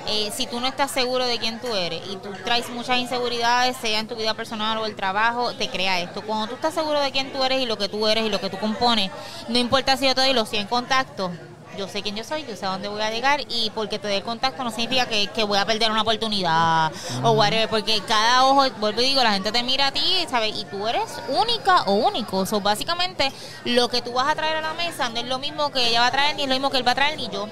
Eh, 0.07 0.32
si 0.36 0.47
tú 0.47 0.60
no 0.60 0.68
estás 0.68 0.91
seguro 0.91 1.26
de 1.26 1.38
quién 1.38 1.60
tú 1.60 1.74
eres 1.76 2.01
y 2.10 2.16
tú 2.18 2.30
traes 2.43 2.70
muchas 2.70 2.97
inseguridades, 2.97 3.78
sea 3.78 3.99
en 3.99 4.07
tu 4.07 4.16
vida 4.16 4.34
personal 4.34 4.78
o 4.80 4.86
el 4.86 4.95
trabajo, 4.95 5.53
te 5.53 5.70
crea 5.70 5.99
esto. 5.99 6.22
Cuando 6.22 6.47
tú 6.47 6.55
estás 6.55 6.74
seguro 6.74 6.99
de 6.99 7.12
quién 7.12 7.32
tú 7.32 7.43
eres 7.43 7.62
y 7.62 7.66
lo 7.66 7.78
que 7.78 7.89
tú 7.89 8.07
eres 8.07 8.26
y 8.26 8.30
lo 8.30 8.39
que 8.39 8.49
tú 8.49 8.57
compones, 8.57 9.12
no 9.47 9.57
importa 9.60 9.97
si 9.97 10.05
yo 10.05 10.16
te 10.16 10.22
doy 10.22 10.34
los 10.34 10.49
100 10.49 10.68
contactos, 10.68 11.32
yo 11.80 11.88
sé 11.88 12.01
quién 12.01 12.13
yo 12.13 12.25
soy, 12.25 12.45
yo 12.45 12.57
sé 12.57 12.65
a 12.65 12.71
dónde 12.71 12.89
voy 12.89 13.01
a 13.01 13.09
llegar 13.09 13.39
y 13.47 13.69
porque 13.69 13.99
te 13.99 14.09
dé 14.09 14.17
el 14.17 14.23
contacto 14.23 14.65
no 14.65 14.69
significa 14.69 15.05
que, 15.05 15.27
que 15.27 15.45
voy 15.45 15.57
a 15.57 15.65
perder 15.65 15.89
una 15.89 16.01
oportunidad 16.01 16.91
o 17.23 17.32
whatever, 17.32 17.69
porque 17.69 18.01
cada 18.05 18.43
ojo, 18.45 18.69
vuelvo 18.80 18.99
y 18.99 19.05
digo, 19.05 19.23
la 19.23 19.32
gente 19.32 19.53
te 19.53 19.63
mira 19.63 19.88
a 19.88 19.91
ti, 19.93 20.01
¿sabes? 20.30 20.57
Y 20.57 20.65
tú 20.65 20.86
eres 20.89 21.09
única 21.30 21.84
o 21.84 21.93
único. 21.93 22.45
So, 22.45 22.59
básicamente, 22.59 23.32
lo 23.63 23.88
que 23.88 24.01
tú 24.01 24.11
vas 24.11 24.27
a 24.27 24.36
traer 24.36 24.57
a 24.57 24.61
la 24.61 24.73
mesa 24.73 25.07
no 25.07 25.21
es 25.21 25.25
lo 25.25 25.39
mismo 25.39 25.71
que 25.71 25.88
ella 25.88 26.01
va 26.01 26.07
a 26.07 26.11
traer, 26.11 26.36
ni 26.36 26.43
es 26.43 26.49
lo 26.49 26.55
mismo 26.55 26.69
que 26.69 26.77
él 26.77 26.86
va 26.86 26.91
a 26.91 26.95
traer, 26.95 27.15
ni 27.15 27.30
yo. 27.30 27.47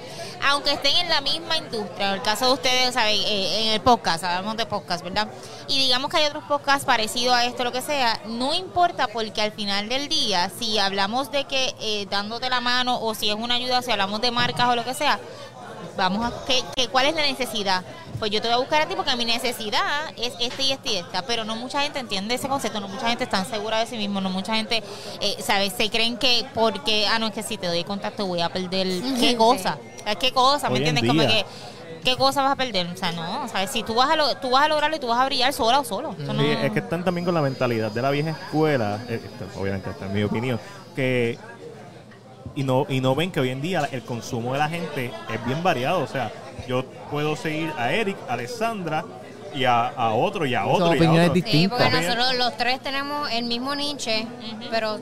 Aunque 0.46 0.72
estén 0.72 0.94
en 0.96 1.08
la 1.08 1.22
misma 1.22 1.56
industria, 1.56 2.08
en 2.08 2.14
el 2.14 2.22
caso 2.22 2.46
de 2.48 2.52
ustedes, 2.52 2.94
¿sabes? 2.94 3.18
Eh, 3.26 3.62
en 3.62 3.72
el 3.72 3.80
podcast, 3.80 4.24
hablamos 4.24 4.58
de 4.58 4.66
podcast, 4.66 5.02
¿verdad? 5.02 5.28
Y 5.68 5.78
digamos 5.78 6.10
que 6.10 6.18
hay 6.18 6.26
otros 6.26 6.44
podcasts 6.44 6.84
parecidos 6.84 7.34
a 7.34 7.44
esto, 7.44 7.64
lo 7.64 7.72
que 7.72 7.82
sea, 7.82 8.20
no 8.26 8.54
importa 8.54 9.08
porque 9.08 9.40
al 9.40 9.52
final 9.52 9.88
del 9.88 10.08
día, 10.08 10.50
si 10.58 10.78
hablamos 10.78 11.30
de 11.30 11.44
que 11.44 11.74
eh, 11.80 12.06
dándote 12.10 12.48
la 12.50 12.60
mano 12.60 13.00
o 13.00 13.14
si 13.14 13.28
es 13.30 13.34
una 13.34 13.54
ayuda, 13.54 13.82
si 13.82 13.90
hablamos 13.90 14.17
de 14.20 14.30
marcas 14.30 14.68
o 14.68 14.76
lo 14.76 14.84
que 14.84 14.94
sea, 14.94 15.18
vamos 15.96 16.24
a 16.24 16.44
que, 16.46 16.62
que- 16.76 16.88
cuál 16.88 17.06
es 17.06 17.14
la 17.14 17.22
necesidad 17.22 17.82
pues 18.18 18.32
yo 18.32 18.40
te 18.42 18.48
voy 18.48 18.54
a 18.56 18.58
buscar 18.58 18.82
a 18.82 18.86
ti 18.86 18.94
porque 18.96 19.14
mi 19.14 19.24
necesidad 19.24 19.80
es 20.16 20.32
este 20.40 20.62
y 20.64 20.72
este 20.72 20.92
y 20.92 20.96
esta 20.96 21.22
pero 21.22 21.44
no 21.44 21.54
mucha 21.54 21.82
gente 21.82 22.00
entiende 22.00 22.34
ese 22.34 22.48
concepto 22.48 22.80
no 22.80 22.88
mucha 22.88 23.08
gente 23.08 23.24
está 23.24 23.44
segura 23.44 23.78
de 23.78 23.86
sí 23.86 23.96
mismo 23.96 24.20
no 24.20 24.28
mucha 24.28 24.54
gente 24.56 24.82
eh, 25.20 25.36
sabes 25.40 25.72
se 25.74 25.88
creen 25.88 26.16
que 26.16 26.44
porque 26.54 27.06
ah 27.06 27.18
no 27.20 27.28
es 27.28 27.32
que 27.32 27.42
si 27.44 27.56
te 27.58 27.68
doy 27.68 27.84
contacto 27.84 28.26
voy 28.26 28.40
a 28.40 28.48
perder 28.48 28.88
qué 29.20 29.36
cosa 29.36 29.78
qué 30.20 30.32
cosa 30.32 30.68
me 30.68 30.78
Hoy 30.80 30.86
en 30.88 30.96
entiendes 30.98 31.08
como 31.16 31.28
que 31.28 31.46
qué 32.04 32.16
cosa 32.16 32.42
vas 32.42 32.52
a 32.52 32.56
perder 32.56 32.88
o 32.88 32.96
sea 32.96 33.12
no 33.12 33.46
sabes 33.48 33.70
si 33.70 33.82
tú 33.84 33.94
vas 33.94 34.10
a 34.10 34.16
lo- 34.16 34.36
tú 34.36 34.50
vas 34.50 34.64
a 34.64 34.68
lograrlo 34.68 34.96
y 34.96 35.00
tú 35.00 35.06
vas 35.08 35.20
a 35.20 35.24
brillar 35.26 35.52
sola 35.52 35.78
o 35.80 35.84
solo 35.84 36.14
Eso 36.20 36.32
no- 36.32 36.42
Sí, 36.42 36.48
es 36.60 36.72
que 36.72 36.78
están 36.80 37.04
también 37.04 37.24
con 37.24 37.34
la 37.34 37.40
mentalidad 37.42 37.90
de 37.92 38.02
la 38.02 38.10
vieja 38.10 38.30
escuela, 38.30 38.98
eh, 39.08 39.20
esto, 39.24 39.60
obviamente 39.60 39.90
esta 39.90 40.06
es 40.06 40.10
mi 40.12 40.22
opinión, 40.24 40.58
que 40.96 41.38
y 42.54 42.62
no 42.64 42.86
y 42.88 43.00
no 43.00 43.14
ven 43.14 43.30
que 43.30 43.40
hoy 43.40 43.50
en 43.50 43.60
día 43.60 43.88
el 43.92 44.02
consumo 44.02 44.52
de 44.52 44.58
la 44.58 44.68
gente 44.68 45.10
es 45.32 45.44
bien 45.46 45.62
variado, 45.62 46.00
o 46.00 46.06
sea, 46.06 46.30
yo 46.66 46.84
puedo 47.10 47.36
seguir 47.36 47.72
a 47.78 47.92
Eric, 47.92 48.16
a 48.28 48.34
Alessandra 48.34 49.04
y 49.54 49.64
a, 49.64 49.88
a 49.88 50.12
otro 50.14 50.44
y 50.46 50.54
a 50.54 50.62
Son 50.64 50.72
otro 50.74 50.86
y 50.88 50.90
a 50.90 50.96
opiniones 50.96 51.30
otro. 51.30 51.34
distintas. 51.34 51.60
Sí, 51.60 51.68
porque 51.68 51.84
Distinta. 51.84 52.14
nosotros 52.14 52.38
los 52.38 52.56
tres 52.56 52.80
tenemos 52.80 53.30
el 53.32 53.44
mismo 53.44 53.74
niche, 53.74 54.26
pero 54.70 54.98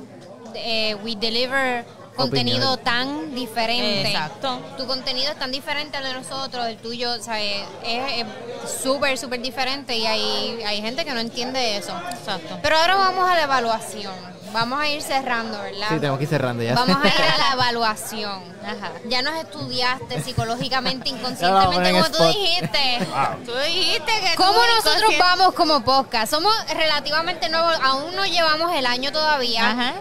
eh, 0.54 0.94
we 1.04 1.16
deliver 1.16 1.84
contenido 2.16 2.72
Opiniones. 2.74 2.84
tan 2.84 3.34
diferente. 3.34 4.08
Exacto. 4.08 4.58
Tu 4.78 4.86
contenido 4.86 5.32
es 5.32 5.38
tan 5.38 5.52
diferente 5.52 5.98
al 5.98 6.04
de 6.04 6.14
nosotros, 6.14 6.64
el 6.66 6.78
tuyo, 6.78 7.20
¿sabes? 7.22 7.62
Es 7.84 8.24
es 8.24 8.80
súper, 8.82 9.18
súper 9.18 9.42
diferente 9.42 9.94
y 9.96 10.06
hay, 10.06 10.62
hay 10.66 10.80
gente 10.80 11.04
que 11.04 11.12
no 11.12 11.20
entiende 11.20 11.76
eso. 11.76 11.92
exacto 12.10 12.58
Pero 12.62 12.78
ahora 12.78 12.94
vamos 12.94 13.28
a 13.28 13.34
la 13.34 13.42
evaluación. 13.42 14.14
Vamos 14.56 14.80
a 14.80 14.88
ir 14.88 15.02
cerrando, 15.02 15.60
¿verdad? 15.60 15.86
Sí, 15.90 15.94
tenemos 15.96 16.16
que 16.16 16.24
ir 16.24 16.30
cerrando 16.30 16.62
ya. 16.62 16.74
Vamos 16.74 16.96
a 16.96 17.06
ir 17.06 17.12
a 17.12 17.36
la 17.36 17.52
evaluación. 17.52 18.42
Ajá. 18.64 18.90
Ya 19.04 19.20
nos 19.20 19.34
estudiaste 19.34 20.22
psicológicamente, 20.22 21.08
inconscientemente, 21.10 21.92
como 21.92 22.10
tú 22.10 22.24
dijiste. 22.24 23.06
tú 23.44 23.52
dijiste 23.66 24.12
que 24.18 24.34
¿Cómo 24.36 24.52
tú 24.54 24.60
nosotros 24.76 25.10
vamos 25.18 25.52
como 25.52 25.84
podcast? 25.84 26.32
Somos 26.32 26.54
relativamente 26.74 27.50
nuevos, 27.50 27.74
aún 27.82 28.16
no 28.16 28.24
llevamos 28.24 28.74
el 28.74 28.86
año 28.86 29.12
todavía. 29.12 29.72
Ajá. 29.72 29.92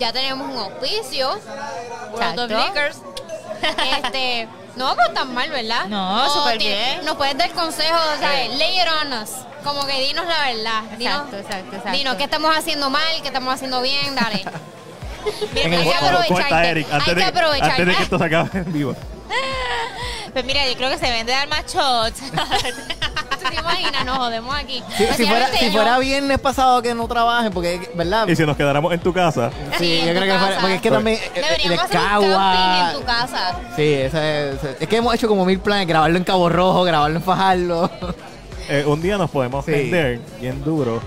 Ya 0.00 0.12
tenemos 0.12 0.50
un 0.52 0.58
auspicio, 0.58 1.38
World 2.10 2.40
of. 2.40 2.50
Liquors. 2.50 2.96
Este, 4.02 4.48
no, 4.74 4.96
pues 4.96 5.14
tan 5.14 5.32
mal, 5.32 5.48
¿verdad? 5.50 5.86
No, 5.86 6.26
O 6.26 6.28
súper 6.28 6.58
bien. 6.58 7.04
Nos 7.04 7.14
puedes 7.14 7.38
dar 7.38 7.52
consejos, 7.52 8.00
¿sabes? 8.20 8.52
Lay 8.56 8.80
it 8.80 8.88
on 9.00 9.12
us. 9.12 9.30
Como 9.66 9.86
que 9.86 10.00
dinos 10.00 10.24
la 10.26 10.46
verdad. 10.52 10.82
Dinos, 10.96 11.14
Exacto, 11.14 11.36
exacto, 11.38 11.76
exacto. 11.76 11.98
Dinos 11.98 12.14
qué 12.16 12.24
estamos 12.24 12.56
haciendo 12.56 12.88
mal, 12.90 13.02
qué 13.20 13.26
estamos 13.28 13.52
haciendo 13.54 13.82
bien, 13.82 14.14
dale. 14.14 14.44
En 15.56 15.72
el- 15.72 15.80
hay 15.80 15.88
que 15.88 15.94
¿Cómo- 15.96 16.00
cómo 16.00 16.20
está 16.22 16.46
aprovecharte. 16.46 16.68
Eric? 16.70 16.86
Hay 16.88 16.94
Antes 17.00 17.14
que 17.14 17.20
de, 17.20 17.24
aprovechar. 17.24 17.70
antes 17.70 17.86
de 17.86 17.94
que 17.96 18.02
esto 18.04 18.18
se 18.18 18.24
acabe 18.24 18.50
en 18.54 18.72
vivo. 18.72 18.94
Pues 20.32 20.44
mira, 20.44 20.66
yo 20.68 20.76
creo 20.76 20.90
que 20.90 20.98
se 20.98 21.10
vende 21.10 21.32
dar 21.32 21.48
más 21.48 21.64
shots. 21.64 22.20
¿Tú 22.30 23.48
te 23.48 23.54
imaginas? 23.58 24.04
Nos 24.04 24.18
jodemos 24.18 24.54
aquí. 24.54 24.82
Si, 24.98 25.06
si 25.14 25.26
fuera, 25.26 25.48
si 25.48 25.70
fuera 25.70 25.98
viernes 25.98 26.38
pasado 26.38 26.82
que 26.82 26.94
no 26.94 27.08
trabajen, 27.08 27.50
porque, 27.52 27.90
¿verdad? 27.94 28.28
Y 28.28 28.36
si 28.36 28.44
nos 28.44 28.54
quedáramos 28.54 28.92
en 28.92 29.00
tu 29.00 29.14
casa, 29.14 29.50
Sí, 29.78 29.98
yo 30.04 30.12
creo 30.12 30.24
que 30.34 30.38
fuera, 30.38 30.60
porque 30.60 30.74
es 30.74 30.82
que 30.82 30.90
también 30.90 31.18
eh, 31.22 31.30
Deberíamos 31.34 31.84
hacer 31.84 31.98
camping 32.00 32.28
en 32.28 32.92
tu 33.00 33.04
casa. 33.06 33.58
Sí, 33.76 33.94
ese 33.94 34.50
es, 34.50 34.58
es 34.78 34.88
que 34.88 34.96
hemos 34.98 35.14
hecho 35.14 35.26
como 35.26 35.46
mil 35.46 35.58
planes, 35.58 35.86
grabarlo 35.88 36.18
en 36.18 36.24
Cabo 36.24 36.50
Rojo, 36.50 36.84
grabarlo 36.84 37.16
en 37.16 37.22
Fajardo. 37.24 37.90
Eh, 38.68 38.84
un 38.86 39.00
día 39.02 39.16
nos 39.18 39.30
podemos 39.30 39.64
Sí. 39.64 39.70
vender 39.72 40.20
bien 40.40 40.62
duro, 40.64 41.00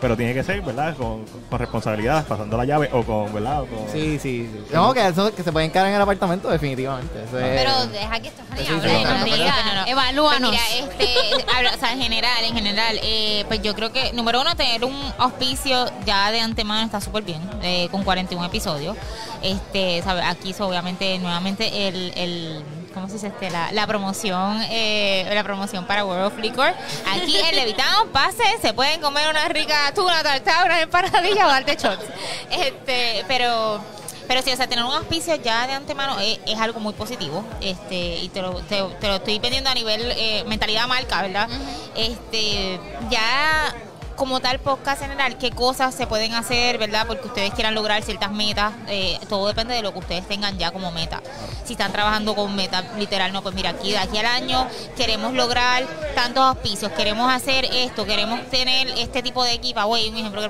pero 0.00 0.14
tiene 0.14 0.34
que 0.34 0.44
ser, 0.44 0.60
¿verdad? 0.60 0.94
Con, 0.94 1.24
con 1.48 1.58
responsabilidad, 1.58 2.26
pasando 2.26 2.56
la 2.58 2.66
llave 2.66 2.90
o 2.92 3.02
con, 3.02 3.32
¿verdad? 3.32 3.62
O 3.62 3.66
con- 3.66 3.88
Sí, 3.90 4.18
sí, 4.18 4.46
sí. 4.52 4.60
No, 4.74 4.92
que 4.92 5.06
eso 5.06 5.34
que 5.34 5.42
se 5.42 5.50
pueden 5.52 5.70
quedar 5.70 5.86
en 5.86 5.94
el 5.94 6.02
apartamento 6.02 6.50
definitivamente. 6.50 7.24
Eso 7.24 7.38
es- 7.38 7.62
Pero 7.62 7.86
deja 7.86 8.20
que 8.20 8.28
Stephanie 8.28 8.68
hable 8.68 8.88
sí, 8.98 9.04
no, 9.04 9.24
diga. 9.24 9.54
No, 9.64 9.74
no, 9.74 9.80
no. 9.80 9.86
Evalúanos. 9.86 10.50
Pues 10.50 10.60
mira, 10.82 10.90
este, 10.92 11.44
habla- 11.56 11.72
o 11.74 11.78
sea, 11.78 11.92
en 11.94 12.02
general, 12.02 12.44
en 12.44 12.54
general, 12.54 13.00
eh, 13.02 13.44
pues 13.48 13.62
yo 13.62 13.74
creo 13.74 13.90
que, 13.90 14.12
número 14.12 14.42
uno, 14.42 14.54
tener 14.54 14.84
un 14.84 14.94
auspicio 15.16 15.86
ya 16.04 16.30
de 16.30 16.40
antemano 16.40 16.84
está 16.84 17.00
súper 17.00 17.22
bien, 17.22 17.40
eh, 17.62 17.88
con 17.90 18.04
41 18.04 18.44
episodios. 18.46 18.96
Este, 19.42 20.02
¿sabe? 20.02 20.22
Aquí, 20.22 20.54
obviamente, 20.58 21.18
nuevamente, 21.18 21.88
el, 21.88 22.12
el 22.16 22.62
¿cómo 22.96 23.08
se 23.08 23.14
dice? 23.14 23.26
Este, 23.26 23.50
la, 23.50 23.70
la 23.72 23.86
promoción, 23.86 24.62
eh, 24.70 25.30
la 25.30 25.44
promoción 25.44 25.84
para 25.84 26.06
World 26.06 26.32
of 26.32 26.38
Liquor. 26.38 26.72
Aquí 27.12 27.36
en 27.36 27.54
Levitown, 27.54 28.08
pase, 28.12 28.42
se 28.62 28.72
pueden 28.72 29.02
comer 29.02 29.28
una 29.28 29.46
rica 29.48 29.92
tuna, 29.94 30.22
tartar, 30.22 30.64
una 30.64 30.80
empanadilla 30.80 31.46
o 31.46 31.50
darte 31.50 31.76
shots. 31.76 32.04
Este, 32.50 33.24
pero... 33.28 33.80
Pero 34.26 34.42
sí, 34.42 34.50
o 34.50 34.56
sea, 34.56 34.66
tener 34.66 34.84
un 34.84 34.90
auspicio 34.90 35.36
ya 35.36 35.68
de 35.68 35.74
antemano 35.74 36.18
es, 36.18 36.40
es 36.46 36.58
algo 36.58 36.80
muy 36.80 36.92
positivo. 36.94 37.44
Este, 37.60 38.16
y 38.16 38.28
te 38.30 38.42
lo, 38.42 38.54
te, 38.62 38.82
te 39.00 39.06
lo 39.06 39.14
estoy 39.16 39.38
pidiendo 39.38 39.70
a 39.70 39.74
nivel 39.74 40.02
eh, 40.16 40.42
mentalidad 40.48 40.88
marca, 40.88 41.22
¿verdad? 41.22 41.48
Este, 41.94 42.80
ya 43.08 43.72
como 44.16 44.40
tal 44.40 44.58
podcast 44.58 45.02
general, 45.02 45.36
qué 45.38 45.50
cosas 45.50 45.94
se 45.94 46.06
pueden 46.06 46.34
hacer, 46.34 46.78
¿verdad? 46.78 47.06
Porque 47.06 47.26
ustedes 47.28 47.52
quieran 47.52 47.74
lograr 47.74 48.02
ciertas 48.02 48.32
metas. 48.32 48.72
eh, 48.88 49.18
todo 49.28 49.46
depende 49.46 49.74
de 49.74 49.82
lo 49.82 49.92
que 49.92 49.98
ustedes 50.00 50.26
tengan 50.26 50.58
ya 50.58 50.70
como 50.70 50.90
meta. 50.90 51.22
Si 51.64 51.74
están 51.74 51.92
trabajando 51.92 52.34
con 52.34 52.54
meta 52.56 52.82
literal, 52.98 53.32
no, 53.32 53.42
pues 53.42 53.54
mira, 53.54 53.70
aquí 53.70 53.90
de 53.92 53.98
aquí 53.98 54.18
al 54.18 54.26
año 54.26 54.66
queremos 54.96 55.34
lograr 55.34 55.84
tantos 56.14 56.42
auspicios, 56.42 56.90
queremos 56.92 57.30
hacer 57.32 57.66
esto, 57.66 58.04
queremos 58.06 58.40
tener 58.50 58.88
este 58.98 59.22
tipo 59.22 59.44
de 59.44 59.58
giveaway, 59.58 60.08
un 60.08 60.16
ejemplo. 60.16 60.42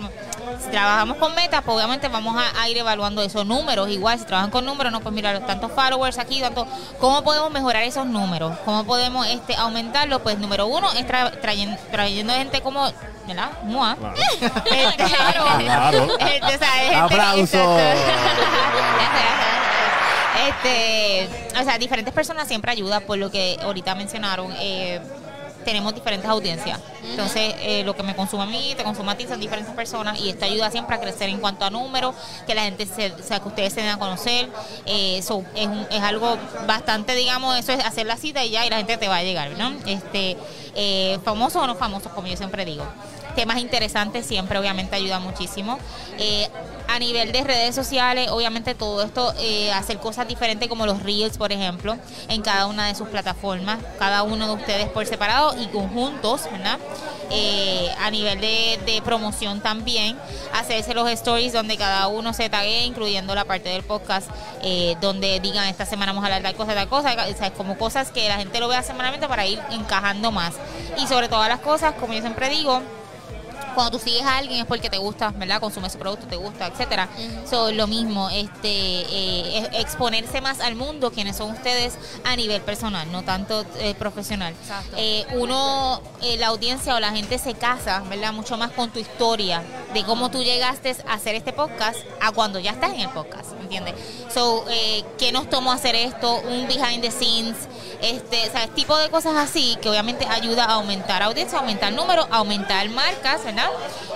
Si 0.63 0.71
trabajamos 0.71 1.17
con 1.17 1.35
metas, 1.35 1.63
pues 1.65 1.77
obviamente 1.77 2.09
vamos 2.09 2.37
a, 2.57 2.69
ir 2.69 2.79
evaluando 2.79 3.23
esos 3.23 3.45
números. 3.45 3.89
Igual, 3.91 4.19
si 4.19 4.25
trabajan 4.25 4.51
con 4.51 4.65
números, 4.65 4.93
no, 4.93 5.01
pues 5.01 5.15
mira, 5.15 5.45
tantos 5.45 5.73
followers 5.73 6.19
aquí, 6.19 6.41
tanto, 6.41 6.67
¿cómo 7.01 7.23
podemos 7.23 7.51
mejorar 7.51 7.83
esos 7.83 8.07
números? 8.07 8.57
¿Cómo 8.65 8.85
podemos 8.85 9.27
este 9.27 9.57
aumentarlos? 9.57 10.23
Pues 10.23 10.39
número 10.39 10.67
uno 10.67 10.93
es 10.93 11.07
tra- 11.07 11.41
trayendo, 11.41 11.77
trayendo 11.91 12.33
gente 12.33 12.61
como, 12.61 12.89
¿verdad? 13.27 13.51
Mua. 13.63 13.97
Claro. 13.97 14.15
Este, 14.67 15.05
Claro. 15.05 16.09
este, 16.21 16.45
o 16.55 16.59
sea, 16.59 16.69
gente- 16.69 16.97
Aplauso. 16.97 17.79
este, 20.49 21.29
o 21.59 21.65
sea, 21.65 21.79
diferentes 21.79 22.13
personas 22.13 22.47
siempre 22.49 22.73
ayudan 22.73 23.03
por 23.05 23.19
lo 23.19 23.31
que 23.31 23.59
ahorita 23.63 23.95
mencionaron. 23.95 24.53
eh, 24.59 25.01
tenemos 25.65 25.93
diferentes 25.97 26.31
audiencias. 26.31 26.79
Entonces, 27.03 27.53
eh, 27.59 27.83
lo 27.85 27.97
que 27.97 28.05
me 28.05 28.15
consume 28.15 28.45
a 28.45 28.47
mí, 28.47 28.75
te 28.77 28.85
consume 28.85 29.11
a 29.11 29.17
ti, 29.17 29.27
son 29.27 29.41
diferentes 29.41 29.75
personas 29.75 30.17
y 30.21 30.29
esto 30.31 30.45
ayuda 30.45 30.71
siempre 30.71 30.95
a 30.95 31.01
crecer 31.01 31.29
en 31.29 31.41
cuanto 31.41 31.65
a 31.65 31.71
números, 31.71 32.15
que 32.47 32.55
la 32.55 32.63
gente, 32.63 32.87
se, 32.87 33.11
o 33.11 33.19
sea, 33.21 33.41
que 33.41 33.49
ustedes 33.49 33.73
se 33.73 33.81
den 33.81 33.91
a 33.91 33.99
conocer. 33.99 34.49
Eh, 34.85 35.21
so, 35.27 35.43
es, 35.57 35.67
un- 35.67 35.85
es 35.91 36.01
algo 36.05 36.39
bastante, 36.69 37.17
digamos, 37.17 37.59
eso 37.59 37.73
es 37.73 37.85
hacer 37.85 38.07
la 38.07 38.17
cita 38.17 38.45
y 38.45 38.51
ya, 38.51 38.65
y 38.65 38.71
la 38.71 38.77
gente 38.77 38.97
te 38.97 39.09
va 39.09 39.17
a 39.17 39.23
llegar, 39.25 39.51
¿no? 39.59 39.73
Este, 39.87 40.37
eh, 40.77 41.19
famosos 41.25 41.61
o 41.61 41.67
no 41.67 41.75
famosos, 41.75 42.13
como 42.13 42.29
yo 42.29 42.37
siempre 42.37 42.65
digo. 42.65 42.87
Temas 43.37 43.59
interesantes 43.59 44.25
siempre, 44.25 44.59
obviamente, 44.59 44.97
ayuda 44.97 45.19
muchísimo. 45.19 45.79
Eh, 46.19 46.49
a 46.89 46.99
nivel 46.99 47.33
de 47.33 47.45
redes 47.45 47.75
sociales, 47.75 48.31
obviamente 48.31 48.75
todo 48.75 49.03
esto, 49.03 49.35
eh, 49.39 49.71
hacer 49.73 49.99
cosas 49.99 50.27
diferentes 50.27 50.69
como 50.69 50.87
los 50.87 51.03
Reels, 51.03 51.37
por 51.37 51.53
ejemplo, 51.53 51.99
en 52.29 52.41
cada 52.41 52.67
una 52.67 52.87
de 52.87 52.95
sus 52.95 53.09
plataformas, 53.09 53.79
cada 53.99 54.23
uno 54.23 54.47
de 54.47 54.55
ustedes 54.55 54.89
por 54.89 55.05
separado 55.05 55.55
y 55.61 55.67
conjuntos, 55.67 56.45
¿verdad? 56.51 56.79
Eh, 57.31 57.91
a 58.01 58.11
nivel 58.11 58.41
de, 58.41 59.03
promoción 59.05 59.61
también, 59.61 60.17
hacerse 60.55 60.95
los 60.95 61.11
stories 61.11 61.53
donde 61.53 61.77
cada 61.77 62.07
uno 62.07 62.33
se 62.33 62.49
tague, 62.49 62.85
incluyendo 62.85 63.35
la 63.35 63.45
parte 63.45 63.69
del 63.69 63.83
podcast, 63.83 64.31
donde 65.01 65.39
digan 65.41 65.67
esta 65.67 65.85
semana 65.85 66.13
vamos 66.13 66.25
a 66.25 66.27
hablar 66.27 66.43
tal 66.43 66.57
cosa, 66.57 66.75
tal 66.75 66.89
cosa, 66.89 67.15
o 67.15 67.53
como 67.53 67.77
cosas 67.77 68.11
que 68.11 68.29
la 68.29 68.37
gente 68.39 68.59
lo 68.59 68.69
vea 68.69 68.83
semanalmente 68.83 69.29
para 69.29 69.47
ir 69.47 69.61
encajando 69.71 70.33
más. 70.33 70.55
Y 70.99 71.07
sobre 71.07 71.29
todas 71.29 71.49
las 71.49 71.61
cosas, 71.61 71.95
como 72.01 72.15
yo 72.15 72.21
siempre 72.21 72.49
digo, 72.49 72.81
cuando 73.77 73.99
tú 73.99 74.05
sigues 74.05 74.23
a 74.23 74.39
alguien 74.39 74.61
es 74.61 74.67
porque 74.67 74.91
te 74.91 74.99
gusta, 74.99 75.31
¿verdad? 75.31 75.61
Consume 75.61 75.91
su 75.91 75.99
producto, 75.99 76.27
te 76.27 76.37
gusta, 76.37 76.67
etcétera. 76.67 77.09
So, 77.49 77.71
lo 77.71 77.87
mismo, 77.87 78.31
este, 78.31 78.69
eh, 78.69 79.69
exponerse 79.75 80.41
más 80.41 80.61
al 80.61 80.75
mundo, 80.75 81.13
quienes 81.13 81.37
son 81.37 81.51
ustedes 81.51 81.99
a 82.25 82.35
nivel 82.37 82.63
personal, 82.63 83.13
no 83.13 83.23
tanto 83.23 83.65
eh, 83.79 83.95
profesional. 83.95 84.55
Exacto. 84.55 84.97
Eh, 84.97 85.27
uno, 85.35 86.01
eh, 86.23 86.39
la 86.39 86.49
audiencia 86.49 86.95
o 86.95 87.01
la 87.01 87.11
gente 87.11 87.39
se 87.39 87.53
casa, 87.55 88.03
¿verdad? 88.09 88.33
Mucho 88.33 88.57
más 88.57 88.73
con 88.73 88.91
tu 88.91 88.99
historia 88.99 89.63
de 89.93 90.05
cómo 90.05 90.31
tú 90.31 90.43
llegaste 90.43 90.97
a 91.07 91.13
hacer 91.15 91.35
este 91.35 91.53
podcast 91.53 91.99
a 92.21 92.33
cuando 92.33 92.59
ya 92.59 92.71
estás 92.71 92.93
en 92.93 93.01
el 93.01 93.11
podcast, 93.11 93.53
¿entiendes? 93.61 93.95
So, 94.33 94.65
¿qué 95.19 95.33
nos 95.33 95.51
tomó 95.51 95.73
hacer 95.73 95.95
esto? 95.95 96.37
Un 96.37 96.67
behind 96.67 97.03
the 97.03 97.11
scenes, 97.11 97.57
este, 98.01 98.51
¿sabes? 98.51 98.75
Tipo 98.75 98.97
de 98.97 99.11
cosas 99.11 99.37
así 99.37 99.77
que 99.83 99.91
obviamente 99.91 100.27
ayuda 100.27 100.65
a 100.65 100.75
aumentar 100.75 101.23
audiencia, 101.23 101.59
aumentar 101.59 101.93
números, 101.93 102.27
aumentar 102.31 102.89
marcas, 102.89 103.45
¿verdad? 103.45 103.66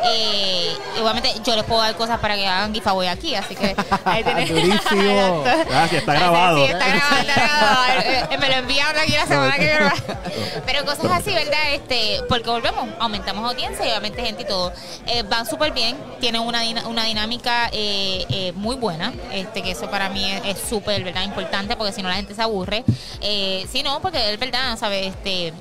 Eh, 0.03 0.73
y 0.97 1.01
obviamente 1.01 1.33
yo 1.45 1.57
les 1.57 1.65
puedo 1.65 1.81
dar 1.83 1.95
cosas 1.97 2.19
para 2.21 2.35
que 2.35 2.47
hagan 2.47 2.73
giveaway 2.73 3.09
aquí, 3.09 3.35
así 3.35 3.55
que 3.55 3.77
ahí 4.05 4.25
tienen. 4.25 4.49
Durísimo. 4.49 5.43
Gracias, 5.43 5.93
está 6.01 6.15
grabado. 6.15 6.57
Sí, 6.57 6.73
está 6.73 6.87
grabado, 6.89 7.21
está 7.21 7.35
grabado. 7.35 8.01
Eh, 8.01 8.27
eh, 8.31 8.39
Me 8.39 8.49
lo 8.49 8.55
enviaron 8.55 9.01
aquí 9.01 9.13
la 9.13 9.27
semana 9.27 9.57
que 9.57 9.65
viene. 9.67 9.93
Pero 10.67 10.85
cosas 10.85 11.11
así, 11.13 11.35
¿verdad? 11.35 11.75
Este, 11.75 12.21
porque 12.29 12.49
volvemos, 12.49 12.89
aumentamos 12.99 13.49
audiencia 13.49 13.85
y 13.85 13.91
obviamente 13.91 14.23
gente 14.23 14.43
y 14.43 14.47
todo. 14.47 14.73
Eh, 15.07 15.23
van 15.25 15.47
súper 15.47 15.73
bien, 15.73 15.97
tienen 16.21 16.41
una, 16.43 16.63
una 16.87 17.05
dinámica 17.05 17.69
eh, 17.73 18.25
eh, 18.31 18.53
muy 18.55 18.77
buena, 18.77 19.13
este 19.33 19.63
que 19.63 19.73
eso 19.73 19.91
para 19.91 20.09
mí 20.09 20.25
es 20.45 20.59
súper, 20.69 21.05
¿verdad? 21.05 21.25
Importante 21.25 21.77
porque 21.77 21.93
si 21.93 22.03
no 22.03 22.09
la 22.09 22.15
gente 22.17 22.35
se 22.35 22.43
aburre. 22.43 22.85
Eh, 23.21 23.67
si 23.71 23.83
no, 23.83 24.01
porque 24.01 24.33
es 24.33 24.39
verdad, 24.39 24.79
¿sabes? 24.79 25.09
Este, 25.09 25.53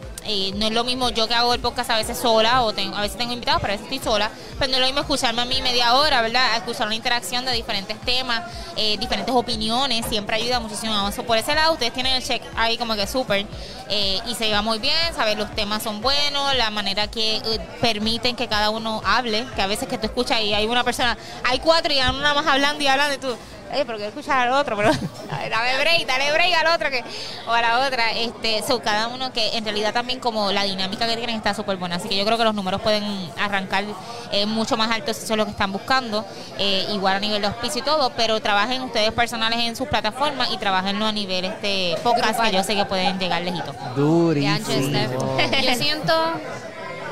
no 0.55 0.65
es 0.65 0.71
lo 0.73 0.83
mismo 0.83 1.09
yo 1.09 1.27
que 1.27 1.33
hago 1.33 1.53
el 1.53 1.59
podcast 1.59 1.89
a 1.91 1.97
veces 1.97 2.17
sola 2.17 2.63
o 2.63 2.73
tengo, 2.73 2.95
a 2.95 3.01
veces 3.01 3.17
tengo 3.17 3.33
invitados, 3.33 3.61
pero 3.61 3.73
a 3.73 3.77
veces 3.77 3.91
estoy 3.91 4.11
sola. 4.11 4.29
Pero 4.57 4.71
no 4.71 4.75
es 4.75 4.81
lo 4.81 4.85
mismo 4.87 5.01
escucharme 5.01 5.41
a 5.41 5.45
mí 5.45 5.61
media 5.61 5.95
hora, 5.95 6.21
¿verdad? 6.21 6.57
Escuchar 6.57 6.87
una 6.87 6.95
interacción 6.95 7.45
de 7.45 7.53
diferentes 7.53 7.99
temas, 8.01 8.43
eh, 8.75 8.97
diferentes 8.97 9.33
opiniones, 9.33 10.05
siempre 10.07 10.35
ayuda 10.35 10.59
muchísimo. 10.59 11.11
So, 11.11 11.23
por 11.23 11.37
ese 11.37 11.55
lado, 11.55 11.73
ustedes 11.73 11.93
tienen 11.93 12.15
el 12.15 12.23
check 12.23 12.41
ahí 12.55 12.77
como 12.77 12.95
que 12.95 13.07
súper 13.07 13.45
eh, 13.89 14.19
y 14.27 14.35
se 14.35 14.47
lleva 14.47 14.61
muy 14.61 14.79
bien, 14.79 14.95
¿sabes? 15.15 15.37
Los 15.37 15.53
temas 15.55 15.81
son 15.83 16.01
buenos, 16.01 16.55
la 16.55 16.69
manera 16.69 17.07
que 17.07 17.37
eh, 17.37 17.41
permiten 17.81 18.35
que 18.35 18.47
cada 18.47 18.69
uno 18.69 19.01
hable, 19.05 19.45
que 19.55 19.61
a 19.61 19.67
veces 19.67 19.87
que 19.87 19.97
tú 19.97 20.05
escuchas 20.07 20.41
y 20.41 20.53
hay 20.53 20.65
una 20.67 20.83
persona, 20.83 21.17
hay 21.43 21.59
cuatro 21.59 21.93
y 21.93 21.97
nada 21.97 22.33
más 22.33 22.45
hablando 22.45 22.83
y 22.83 22.87
hablando 22.87 23.15
y 23.15 23.17
tú. 23.17 23.37
Oye, 23.71 23.85
pero 23.85 23.97
quiero 23.97 24.09
escuchar 24.09 24.47
al 24.47 24.53
otro, 24.53 24.75
pero 24.75 24.91
dale 25.29 25.79
break, 25.79 26.07
dale 26.07 26.31
break 26.31 26.53
al 26.55 26.75
otro 26.75 26.89
que, 26.89 27.03
o 27.47 27.51
a 27.51 27.61
la 27.61 27.79
otra. 27.87 28.11
Este, 28.11 28.63
so, 28.67 28.81
cada 28.81 29.07
uno 29.07 29.31
que 29.31 29.55
en 29.57 29.63
realidad 29.63 29.93
también 29.93 30.19
como 30.19 30.51
la 30.51 30.63
dinámica 30.63 31.07
que 31.07 31.15
tienen 31.17 31.35
está 31.35 31.53
súper 31.53 31.77
buena. 31.77 31.97
Así 31.97 32.09
que 32.09 32.17
yo 32.17 32.25
creo 32.25 32.37
que 32.37 32.43
los 32.43 32.55
números 32.55 32.81
pueden 32.81 33.03
arrancar 33.39 33.83
eh, 34.31 34.45
mucho 34.45 34.75
más 34.77 34.89
altos 34.91 35.17
si 35.17 35.23
eso 35.25 35.33
es 35.33 35.37
lo 35.37 35.45
que 35.45 35.51
están 35.51 35.71
buscando. 35.71 36.25
eh, 36.57 36.87
igual 36.91 37.15
a 37.15 37.19
nivel 37.19 37.41
de 37.41 37.47
auspicio 37.47 37.81
y 37.81 37.85
todo, 37.85 38.11
pero 38.17 38.39
trabajen 38.41 38.81
ustedes 38.81 39.11
personales 39.11 39.59
en 39.59 39.75
sus 39.75 39.87
plataformas 39.87 40.49
y 40.51 40.57
trabajenlo 40.57 41.05
a 41.05 41.11
nivel 41.11 41.45
este 41.45 41.95
podcast 42.03 42.39
que 42.41 42.51
yo 42.51 42.63
sé 42.63 42.75
que 42.75 42.85
pueden 42.85 43.19
llegar 43.19 43.41
lejitos. 43.41 43.75
Durísimo. 43.95 45.37
Yo 45.63 45.75
siento, 45.75 46.13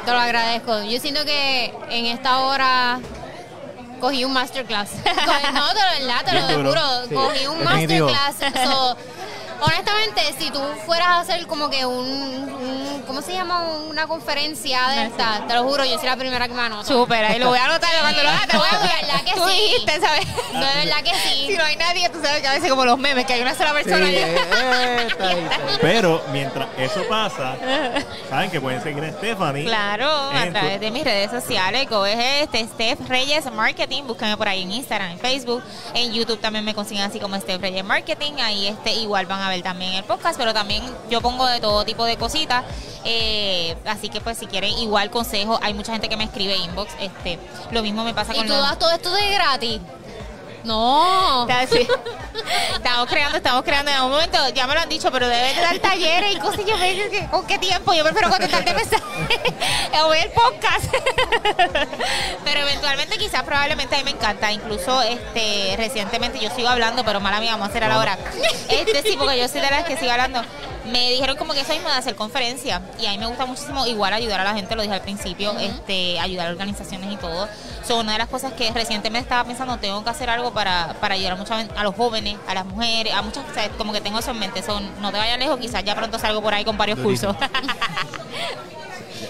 te 0.05 0.11
lo 0.11 0.19
agradezco. 0.19 0.83
Yo 0.83 0.99
siento 0.99 1.23
que 1.25 1.73
en 1.89 2.05
esta 2.07 2.39
hora 2.39 2.99
cogí 3.99 4.25
un 4.25 4.33
masterclass. 4.33 4.91
No, 5.53 5.73
de 5.73 5.81
verdad, 5.99 6.25
te 6.25 6.33
lo 6.33 6.69
juro. 6.69 6.81
Sí, 7.07 7.15
Cogí 7.15 7.47
un 7.47 7.63
masterclass. 7.63 8.35
So, 8.63 8.97
honestamente, 9.61 10.21
si 10.37 10.49
tú 10.51 10.59
fueras 10.85 11.07
a 11.07 11.19
hacer 11.21 11.45
como 11.47 11.69
que 11.69 11.85
un, 11.85 12.05
un- 12.05 13.03
¿cómo 13.07 13.21
se 13.21 13.33
llama? 13.33 13.63
Una 13.89 14.07
conferencia 14.07 14.87
de 14.89 15.05
esta, 15.07 15.45
te 15.47 15.53
lo 15.53 15.63
juro, 15.63 15.83
yo 15.85 15.97
soy 15.97 16.05
la 16.07 16.15
primera 16.17 16.47
que 16.47 16.53
me 16.53 16.61
anoto. 16.61 16.85
Súper, 16.85 17.25
ahí 17.25 17.39
lo 17.39 17.49
voy 17.49 17.57
a 17.57 17.65
anotar 17.65 17.89
cuando 18.01 18.23
lo 18.23 18.29
hagas. 18.29 18.47
te 18.47 18.57
voy 18.57 18.67
a 18.71 18.77
De 18.77 18.87
verdad 18.87 19.23
que 19.25 19.33
Tú 19.33 19.47
sí. 19.49 19.55
dijiste, 19.55 19.99
¿sabes? 19.99 20.27
No, 20.53 20.59
de 20.59 20.85
verdad 20.85 21.03
que 21.03 21.11
sí. 21.15 21.47
Si 21.47 21.57
no 21.57 21.63
hay 21.63 21.75
nadie, 21.77 22.09
tú 22.09 22.19
sabes 22.21 22.41
que 22.41 22.47
a 22.47 22.51
veces 22.53 22.69
como 22.69 22.85
los 22.85 22.97
memes, 22.97 23.25
que 23.25 23.33
hay 23.33 23.41
una 23.41 23.55
sola 23.55 23.69
Sí, 23.69 23.75
persona. 23.83 24.09
y- 24.09 24.15
eh, 24.15 24.35
está 25.07 25.27
ahí, 25.29 25.39
está 25.39 25.55
ahí. 25.55 25.77
Pero 25.81 26.21
mientras 26.31 26.67
eso 26.77 27.01
pasa, 27.09 27.55
saben 28.29 28.49
que 28.51 28.61
pueden 28.61 28.81
seguir 28.83 29.03
a 29.03 29.11
Stephanie. 29.11 29.65
Claro, 29.65 30.09
a 30.11 30.45
tu- 30.45 30.51
través 30.51 30.79
de 30.79 30.91
mis 30.91 31.03
redes 31.03 31.31
sociales, 31.31 31.89
Go 31.89 32.05
es 32.05 32.17
este, 32.43 32.65
Steph 32.65 32.99
Reyes 33.07 33.51
Marketing, 33.51 34.03
búscame 34.03 34.35
por 34.37 34.47
ahí 34.47 34.63
en 34.63 34.71
Instagram, 34.71 35.11
en 35.11 35.19
Facebook, 35.19 35.63
en 35.93 36.13
YouTube 36.13 36.39
también 36.39 36.63
me 36.65 36.73
consiguen 36.75 37.03
así 37.03 37.19
como 37.19 37.35
Steph 37.39 37.61
Reyes 37.61 37.83
Marketing, 37.83 38.33
ahí 38.41 38.67
este 38.67 38.91
igual 38.93 39.25
van 39.25 39.41
a 39.41 39.46
ver 39.49 39.61
también 39.61 39.93
el 39.93 40.03
podcast, 40.03 40.37
pero 40.37 40.53
también 40.53 40.83
yo 41.09 41.21
pongo 41.21 41.45
de 41.45 41.59
todo 41.59 41.85
tipo 41.85 42.05
de 42.05 42.17
cositas, 42.17 42.63
eh, 43.05 43.75
así 43.85 44.09
que 44.09 44.21
pues 44.21 44.37
si 44.37 44.47
quieren 44.47 44.71
igual 44.77 45.09
consejo, 45.09 45.59
hay 45.61 45.73
mucha 45.73 45.91
gente 45.91 46.09
que 46.09 46.17
me 46.17 46.25
escribe 46.25 46.55
inbox, 46.57 46.91
este, 46.99 47.39
lo 47.71 47.81
mismo 47.83 48.03
me 48.03 48.13
pasa 48.13 48.33
¿Y 48.33 48.37
con 48.37 48.47
tú 48.47 48.53
los... 48.53 48.61
das 48.61 48.79
todo 48.79 48.91
esto 48.91 49.11
de 49.11 49.29
gratis? 49.29 49.81
No. 50.63 51.41
Está 51.43 51.61
así. 51.61 51.87
Estamos 52.73 53.07
creando, 53.07 53.37
estamos 53.37 53.63
creando. 53.63 53.91
En 53.91 53.97
algún 53.97 54.11
momento 54.11 54.37
ya 54.53 54.67
me 54.67 54.73
lo 54.73 54.81
han 54.81 54.89
dicho, 54.89 55.11
pero 55.11 55.27
debes 55.27 55.55
de 55.55 55.61
dar 55.61 55.79
talleres 55.79 56.35
y 56.35 56.39
cosas. 56.39 56.59
Y 56.59 56.65
yo 56.65 56.77
me 56.77 57.27
¿con 57.29 57.45
qué 57.45 57.57
tiempo? 57.57 57.93
Yo 57.93 58.03
prefiero 58.03 58.29
contestarte 58.29 58.73
mensajes 58.73 59.53
o 60.03 60.09
ver 60.09 60.27
el 60.27 60.31
podcast. 60.31 60.85
pero 62.43 62.59
eventualmente, 62.61 63.17
quizás, 63.17 63.43
probablemente 63.43 63.95
a 63.95 63.97
mí 63.99 64.03
me 64.05 64.11
encanta. 64.11 64.51
Incluso 64.51 65.01
este 65.01 65.75
recientemente 65.77 66.39
yo 66.39 66.49
sigo 66.55 66.69
hablando, 66.69 67.03
pero 67.03 67.19
mala 67.19 67.39
mía, 67.39 67.51
vamos 67.51 67.67
a 67.67 67.69
hacer 67.69 67.83
a 67.83 67.87
la 67.87 67.99
hora. 67.99 68.17
Este 68.69 69.01
sí, 69.01 69.15
porque 69.17 69.39
yo 69.39 69.47
soy 69.47 69.61
de 69.61 69.69
las 69.69 69.85
que 69.85 69.97
sigo 69.97 70.11
hablando. 70.11 70.41
Me 70.91 71.11
dijeron 71.11 71.35
como 71.35 71.53
que 71.53 71.61
eso 71.61 71.73
mismo 71.73 71.89
de 71.89 71.95
hacer 71.95 72.15
conferencias 72.15 72.81
y 72.97 73.05
a 73.07 73.11
mí 73.11 73.17
me 73.17 73.25
gusta 73.25 73.45
muchísimo 73.45 73.85
igual 73.85 74.13
ayudar 74.13 74.39
a 74.39 74.45
la 74.45 74.53
gente, 74.53 74.73
lo 74.73 74.81
dije 74.81 74.93
al 74.93 75.01
principio, 75.01 75.53
este 75.59 76.17
ayudar 76.17 76.47
a 76.47 76.51
organizaciones 76.51 77.11
y 77.11 77.17
todo. 77.17 77.49
Son 77.87 77.99
una 77.99 78.13
de 78.13 78.17
las 78.17 78.27
cosas 78.27 78.51
que 78.53 78.69
recientemente 78.71 79.23
estaba 79.23 79.43
pensando, 79.45 79.77
tengo 79.77 80.03
que 80.03 80.09
hacer 80.09 80.29
algo 80.29 80.51
para, 80.51 80.95
para 80.99 81.15
ayudar 81.15 81.33
a, 81.33 81.35
mucha, 81.37 81.57
gen- 81.57 81.69
a 81.77 81.83
los 81.83 81.95
jóvenes, 81.95 82.35
a 82.47 82.53
las 82.53 82.65
mujeres, 82.65 83.13
a 83.13 83.21
muchas, 83.21 83.43
o 83.49 83.53
sea, 83.53 83.69
como 83.77 83.93
que 83.93 84.01
tengo 84.01 84.19
eso 84.19 84.31
en 84.31 84.39
mente. 84.39 84.61
Son, 84.61 84.83
no 85.01 85.11
te 85.11 85.17
vayas 85.17 85.39
lejos, 85.39 85.57
quizás 85.59 85.83
ya 85.83 85.95
pronto 85.95 86.19
salgo 86.19 86.41
por 86.41 86.53
ahí 86.53 86.65
con 86.65 86.77
varios 86.77 86.97
Durísimo. 87.01 87.33
cursos. 87.35 87.49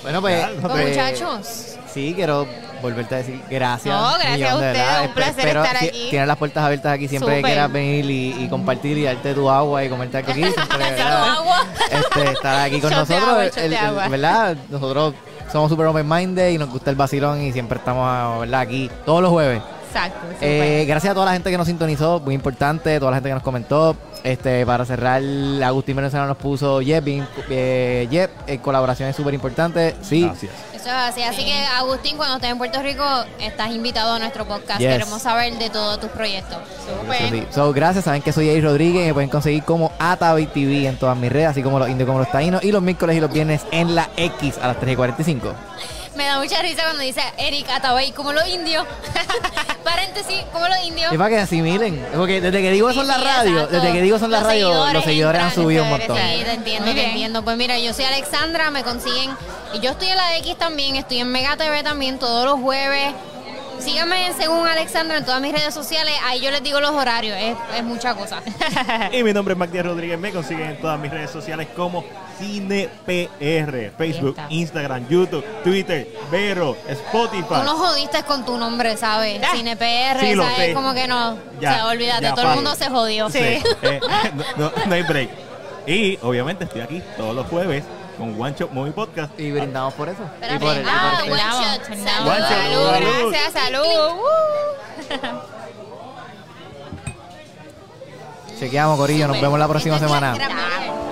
Bueno, 0.04 0.22
pues, 0.22 0.46
Pues, 0.62 0.72
pues, 0.74 0.88
muchachos. 0.90 1.48
Sí, 1.94 2.14
quiero 2.16 2.48
volverte 2.82 3.16
a 3.16 3.18
decir 3.20 3.42
gracias. 3.50 3.94
No, 3.94 4.14
gracias 4.14 4.34
millón, 4.38 4.52
a 4.52 4.58
de 4.58 4.68
ustedes, 4.72 4.88
verdad. 4.88 5.06
un 5.06 5.14
placer 5.14 5.40
Espero- 5.40 5.64
estar 5.64 5.80
si- 5.80 5.88
aquí. 5.88 6.08
Tienes 6.12 6.28
las 6.28 6.38
puertas 6.38 6.64
abiertas 6.64 6.94
aquí 6.94 7.08
siempre 7.08 7.30
que 7.36 7.40
Súper. 7.40 7.52
quieras 7.52 7.72
venir 7.72 8.06
y, 8.12 8.44
y 8.44 8.48
compartir 8.50 8.98
y 9.00 9.04
darte 9.04 9.34
tu 9.34 9.50
agua 9.50 9.84
y 9.84 9.90
comerte 9.90 10.18
algo 10.18 10.32
aquí. 10.32 10.44
Siempre, 10.44 11.02
agua. 11.02 11.66
Este, 11.92 12.32
estar 12.32 12.60
aquí 12.68 12.80
con 12.80 12.92
Shot 12.92 13.00
nosotros. 13.00 13.28
agua, 13.30 13.46
el- 13.46 13.74
el- 13.74 13.76
agua. 13.78 14.08
¿Verdad? 14.08 14.58
Nosotros 14.70 15.14
somos 15.52 15.70
super 15.70 15.86
open 15.88 16.08
minded 16.08 16.50
y 16.50 16.58
nos 16.58 16.70
gusta 16.70 16.90
el 16.90 16.96
vacilón 16.96 17.42
y 17.42 17.52
siempre 17.52 17.78
estamos, 17.80 18.40
¿verdad? 18.42 18.62
Aquí 18.62 18.90
todos 19.06 19.22
los 19.22 19.32
jueves. 19.32 19.62
Exacto. 19.88 20.28
Eh, 20.42 20.86
gracias 20.88 21.12
a 21.12 21.14
toda 21.14 21.26
la 21.28 21.34
gente 21.34 21.50
que 21.50 21.58
nos 21.58 21.66
sintonizó, 21.68 22.20
muy 22.20 22.36
importante, 22.36 23.00
toda 23.00 23.12
la 23.12 23.18
gente 23.18 23.30
que 23.30 23.34
nos 23.36 23.44
comentó. 23.44 23.96
Este, 24.24 24.66
para 24.66 24.84
cerrar, 24.86 25.22
Agustín 25.64 25.96
Venezolano 25.96 26.28
nos 26.30 26.38
puso 26.38 26.82
Jep, 26.82 27.04
bien- 27.04 27.28
eh, 27.50 28.28
eh, 28.48 28.58
colaboración 28.60 29.08
es 29.10 29.16
súper 29.16 29.34
importante. 29.34 29.96
Sí, 30.02 30.24
Gracias. 30.24 30.52
Eso 30.88 30.96
es 30.96 31.04
así. 31.04 31.22
Así 31.24 31.44
que, 31.46 31.54
Agustín, 31.66 32.16
cuando 32.16 32.36
estés 32.36 32.50
en 32.52 32.58
Puerto 32.58 32.82
Rico, 32.82 33.04
estás 33.42 33.72
invitado 33.72 34.14
a 34.14 34.20
nuestro 34.20 34.46
podcast. 34.48 34.80
Yes. 34.80 34.90
Queremos 34.94 35.22
saber 35.22 35.54
de 35.58 35.70
todos 35.70 36.00
tus 36.00 36.10
proyectos. 36.12 36.58
Súper. 36.86 37.22
Eso 37.24 37.36
sí. 37.36 37.44
So, 37.54 37.74
gracias, 37.74 38.06
saben 38.06 38.22
que 38.22 38.32
soy 38.32 38.48
Eddie 38.50 38.62
Rodríguez, 38.62 39.08
me 39.08 39.14
pueden 39.14 39.30
conseguir 39.30 39.64
como 39.64 39.92
Atavi 40.00 40.46
TV 40.48 40.88
en 40.88 40.98
todas 40.98 41.18
mis 41.18 41.30
redes, 41.32 41.50
así 41.50 41.62
como 41.62 41.78
los 41.80 41.90
indios 41.90 42.08
como 42.08 42.20
los 42.20 42.32
taínos, 42.32 42.64
y 42.64 42.72
los 42.72 42.82
miércoles 42.82 43.18
y 43.18 43.20
los 43.20 43.32
viernes 43.32 43.62
en 43.72 43.96
la 43.96 44.10
X 44.16 44.56
a 44.62 44.68
las 44.68 44.80
3 44.80 44.94
y 44.94 44.96
45. 44.96 45.54
Me 46.16 46.24
da 46.26 46.40
mucha 46.40 46.62
risa 46.62 46.84
cuando 46.84 47.04
dice 47.04 47.22
Eric 47.38 47.70
Atabey, 47.70 48.12
como 48.14 48.32
los 48.32 48.48
indios. 48.48 48.86
Paréntesis, 49.84 50.44
como 50.52 50.68
los 50.68 50.84
indios. 50.84 51.12
Es 51.12 51.18
para 51.18 51.30
que 51.30 51.38
asimilen, 51.38 52.06
porque 52.16 52.42
desde 52.42 52.62
que 52.62 52.72
digo 52.72 52.90
Sí, 52.90 52.96
son 52.96 53.08
la 53.08 53.18
radio, 53.18 53.52
exacto. 53.56 53.76
desde 53.76 53.92
que 53.94 54.02
digo 54.02 54.18
son 54.20 54.32
la 54.32 54.40
Los 54.40 54.48
radio, 54.48 54.68
seguidores 54.68 54.94
los 54.94 55.04
seguidores 55.04 55.42
han 55.42 55.48
entran, 55.50 55.64
subido 55.64 55.84
un 55.84 55.90
montón. 55.90 56.18
sí. 56.18 56.44
Te 56.44 56.52
entiendo, 56.54 56.86
te 56.86 56.94
bien. 56.94 57.10
entiendo. 57.10 57.44
Pues 57.44 57.58
mira, 57.58 57.78
yo 57.78 57.94
soy 57.94 58.06
Alexandra, 58.06 58.72
me 58.72 58.84
consiguen. 58.84 59.30
Yo 59.82 59.92
estoy 59.92 60.08
en 60.10 60.18
la 60.18 60.38
X 60.38 60.58
también, 60.58 60.96
estoy 60.96 61.20
en 61.20 61.32
Mega 61.32 61.56
TV 61.58 61.84
también 61.84 62.18
todos 62.20 62.46
los 62.46 62.60
jueves. 62.60 63.14
Síganme 63.80 64.26
en 64.26 64.34
según 64.36 64.68
Alexandra 64.68 65.18
en 65.18 65.26
todas 65.26 65.40
mis 65.40 65.54
redes 65.54 65.72
sociales. 65.74 66.14
Ahí 66.26 66.42
yo 66.42 66.50
les 66.50 66.64
digo 66.64 66.80
los 66.82 66.90
horarios. 66.92 67.38
Es, 67.40 67.56
es 67.78 67.84
mucha 67.84 68.16
cosa. 68.16 68.42
Y 69.12 69.22
mi 69.24 69.34
nombre 69.34 69.54
es 69.54 69.58
Magdiel 69.58 69.86
Rodríguez. 69.86 70.18
Me 70.18 70.32
consiguen 70.32 70.70
en 70.72 70.82
todas 70.82 71.00
mis 71.00 71.12
redes 71.12 71.30
sociales 71.30 71.68
como 71.76 72.04
CinePR. 72.40 73.92
Facebook. 73.98 74.36
Instagram, 74.50 75.08
YouTube, 75.08 75.46
Twitter, 75.64 76.08
Vero, 76.32 76.76
Spotify. 76.88 77.44
Tú 77.48 77.64
no 77.64 77.78
jodiste 77.78 78.24
con 78.24 78.44
tu 78.46 78.58
nombre, 78.58 78.98
¿sabes? 78.98 79.40
Ah. 79.44 79.52
Cine 79.56 79.76
PR, 79.78 80.20
Sí, 80.22 80.36
¿sabes? 80.36 80.56
sé. 80.58 80.74
Como 80.74 80.94
que 80.96 81.08
no. 81.08 81.38
Ya, 81.62 81.70
o 81.70 81.74
sea, 81.76 81.88
olvídate, 81.88 82.24
ya 82.24 82.34
todo 82.34 82.50
el 82.50 82.56
mundo 82.56 82.76
se 82.76 82.90
jodió. 82.90 83.30
Sí, 83.30 83.40
eh, 83.84 84.00
no, 84.58 84.66
no- 84.66 84.72
no 84.88 84.94
hay 84.96 85.04
break. 85.04 85.30
Y 85.86 86.18
obviamente 86.24 86.66
estoy 86.66 86.82
aquí 86.82 87.02
todos 87.16 87.34
los 87.36 87.46
jueves 87.48 87.84
con 88.18 88.40
One 88.42 88.56
Shot 88.58 88.72
Movie 88.72 88.92
Podcast. 88.92 89.40
Y 89.40 89.52
brindamos 89.52 89.94
por 89.94 90.10
eso. 90.10 90.24
Y 90.54 90.58
por 90.60 90.76
el- 90.76 90.84
y 90.84 90.90
Ah, 90.90 91.14
por 91.20 91.26
el- 91.26 91.32
one 91.32 91.42
brindamos, 91.42 91.66
shot. 91.78 91.88
brindamos. 91.88 92.30
One 92.30 92.40
shot, 92.40 92.50
Salud, 92.50 92.88
salud. 92.90 93.32
gracias, 93.32 93.54
salud. 93.54 94.12
Uh. 94.14 95.40
Chequeamos, 98.60 98.98
Corillo. 98.98 99.28
Nos 99.28 99.40
vemos 99.42 99.60
la 99.60 99.68
próxima 99.68 100.00
semana. 100.00 100.34
Gracias. 100.36 101.07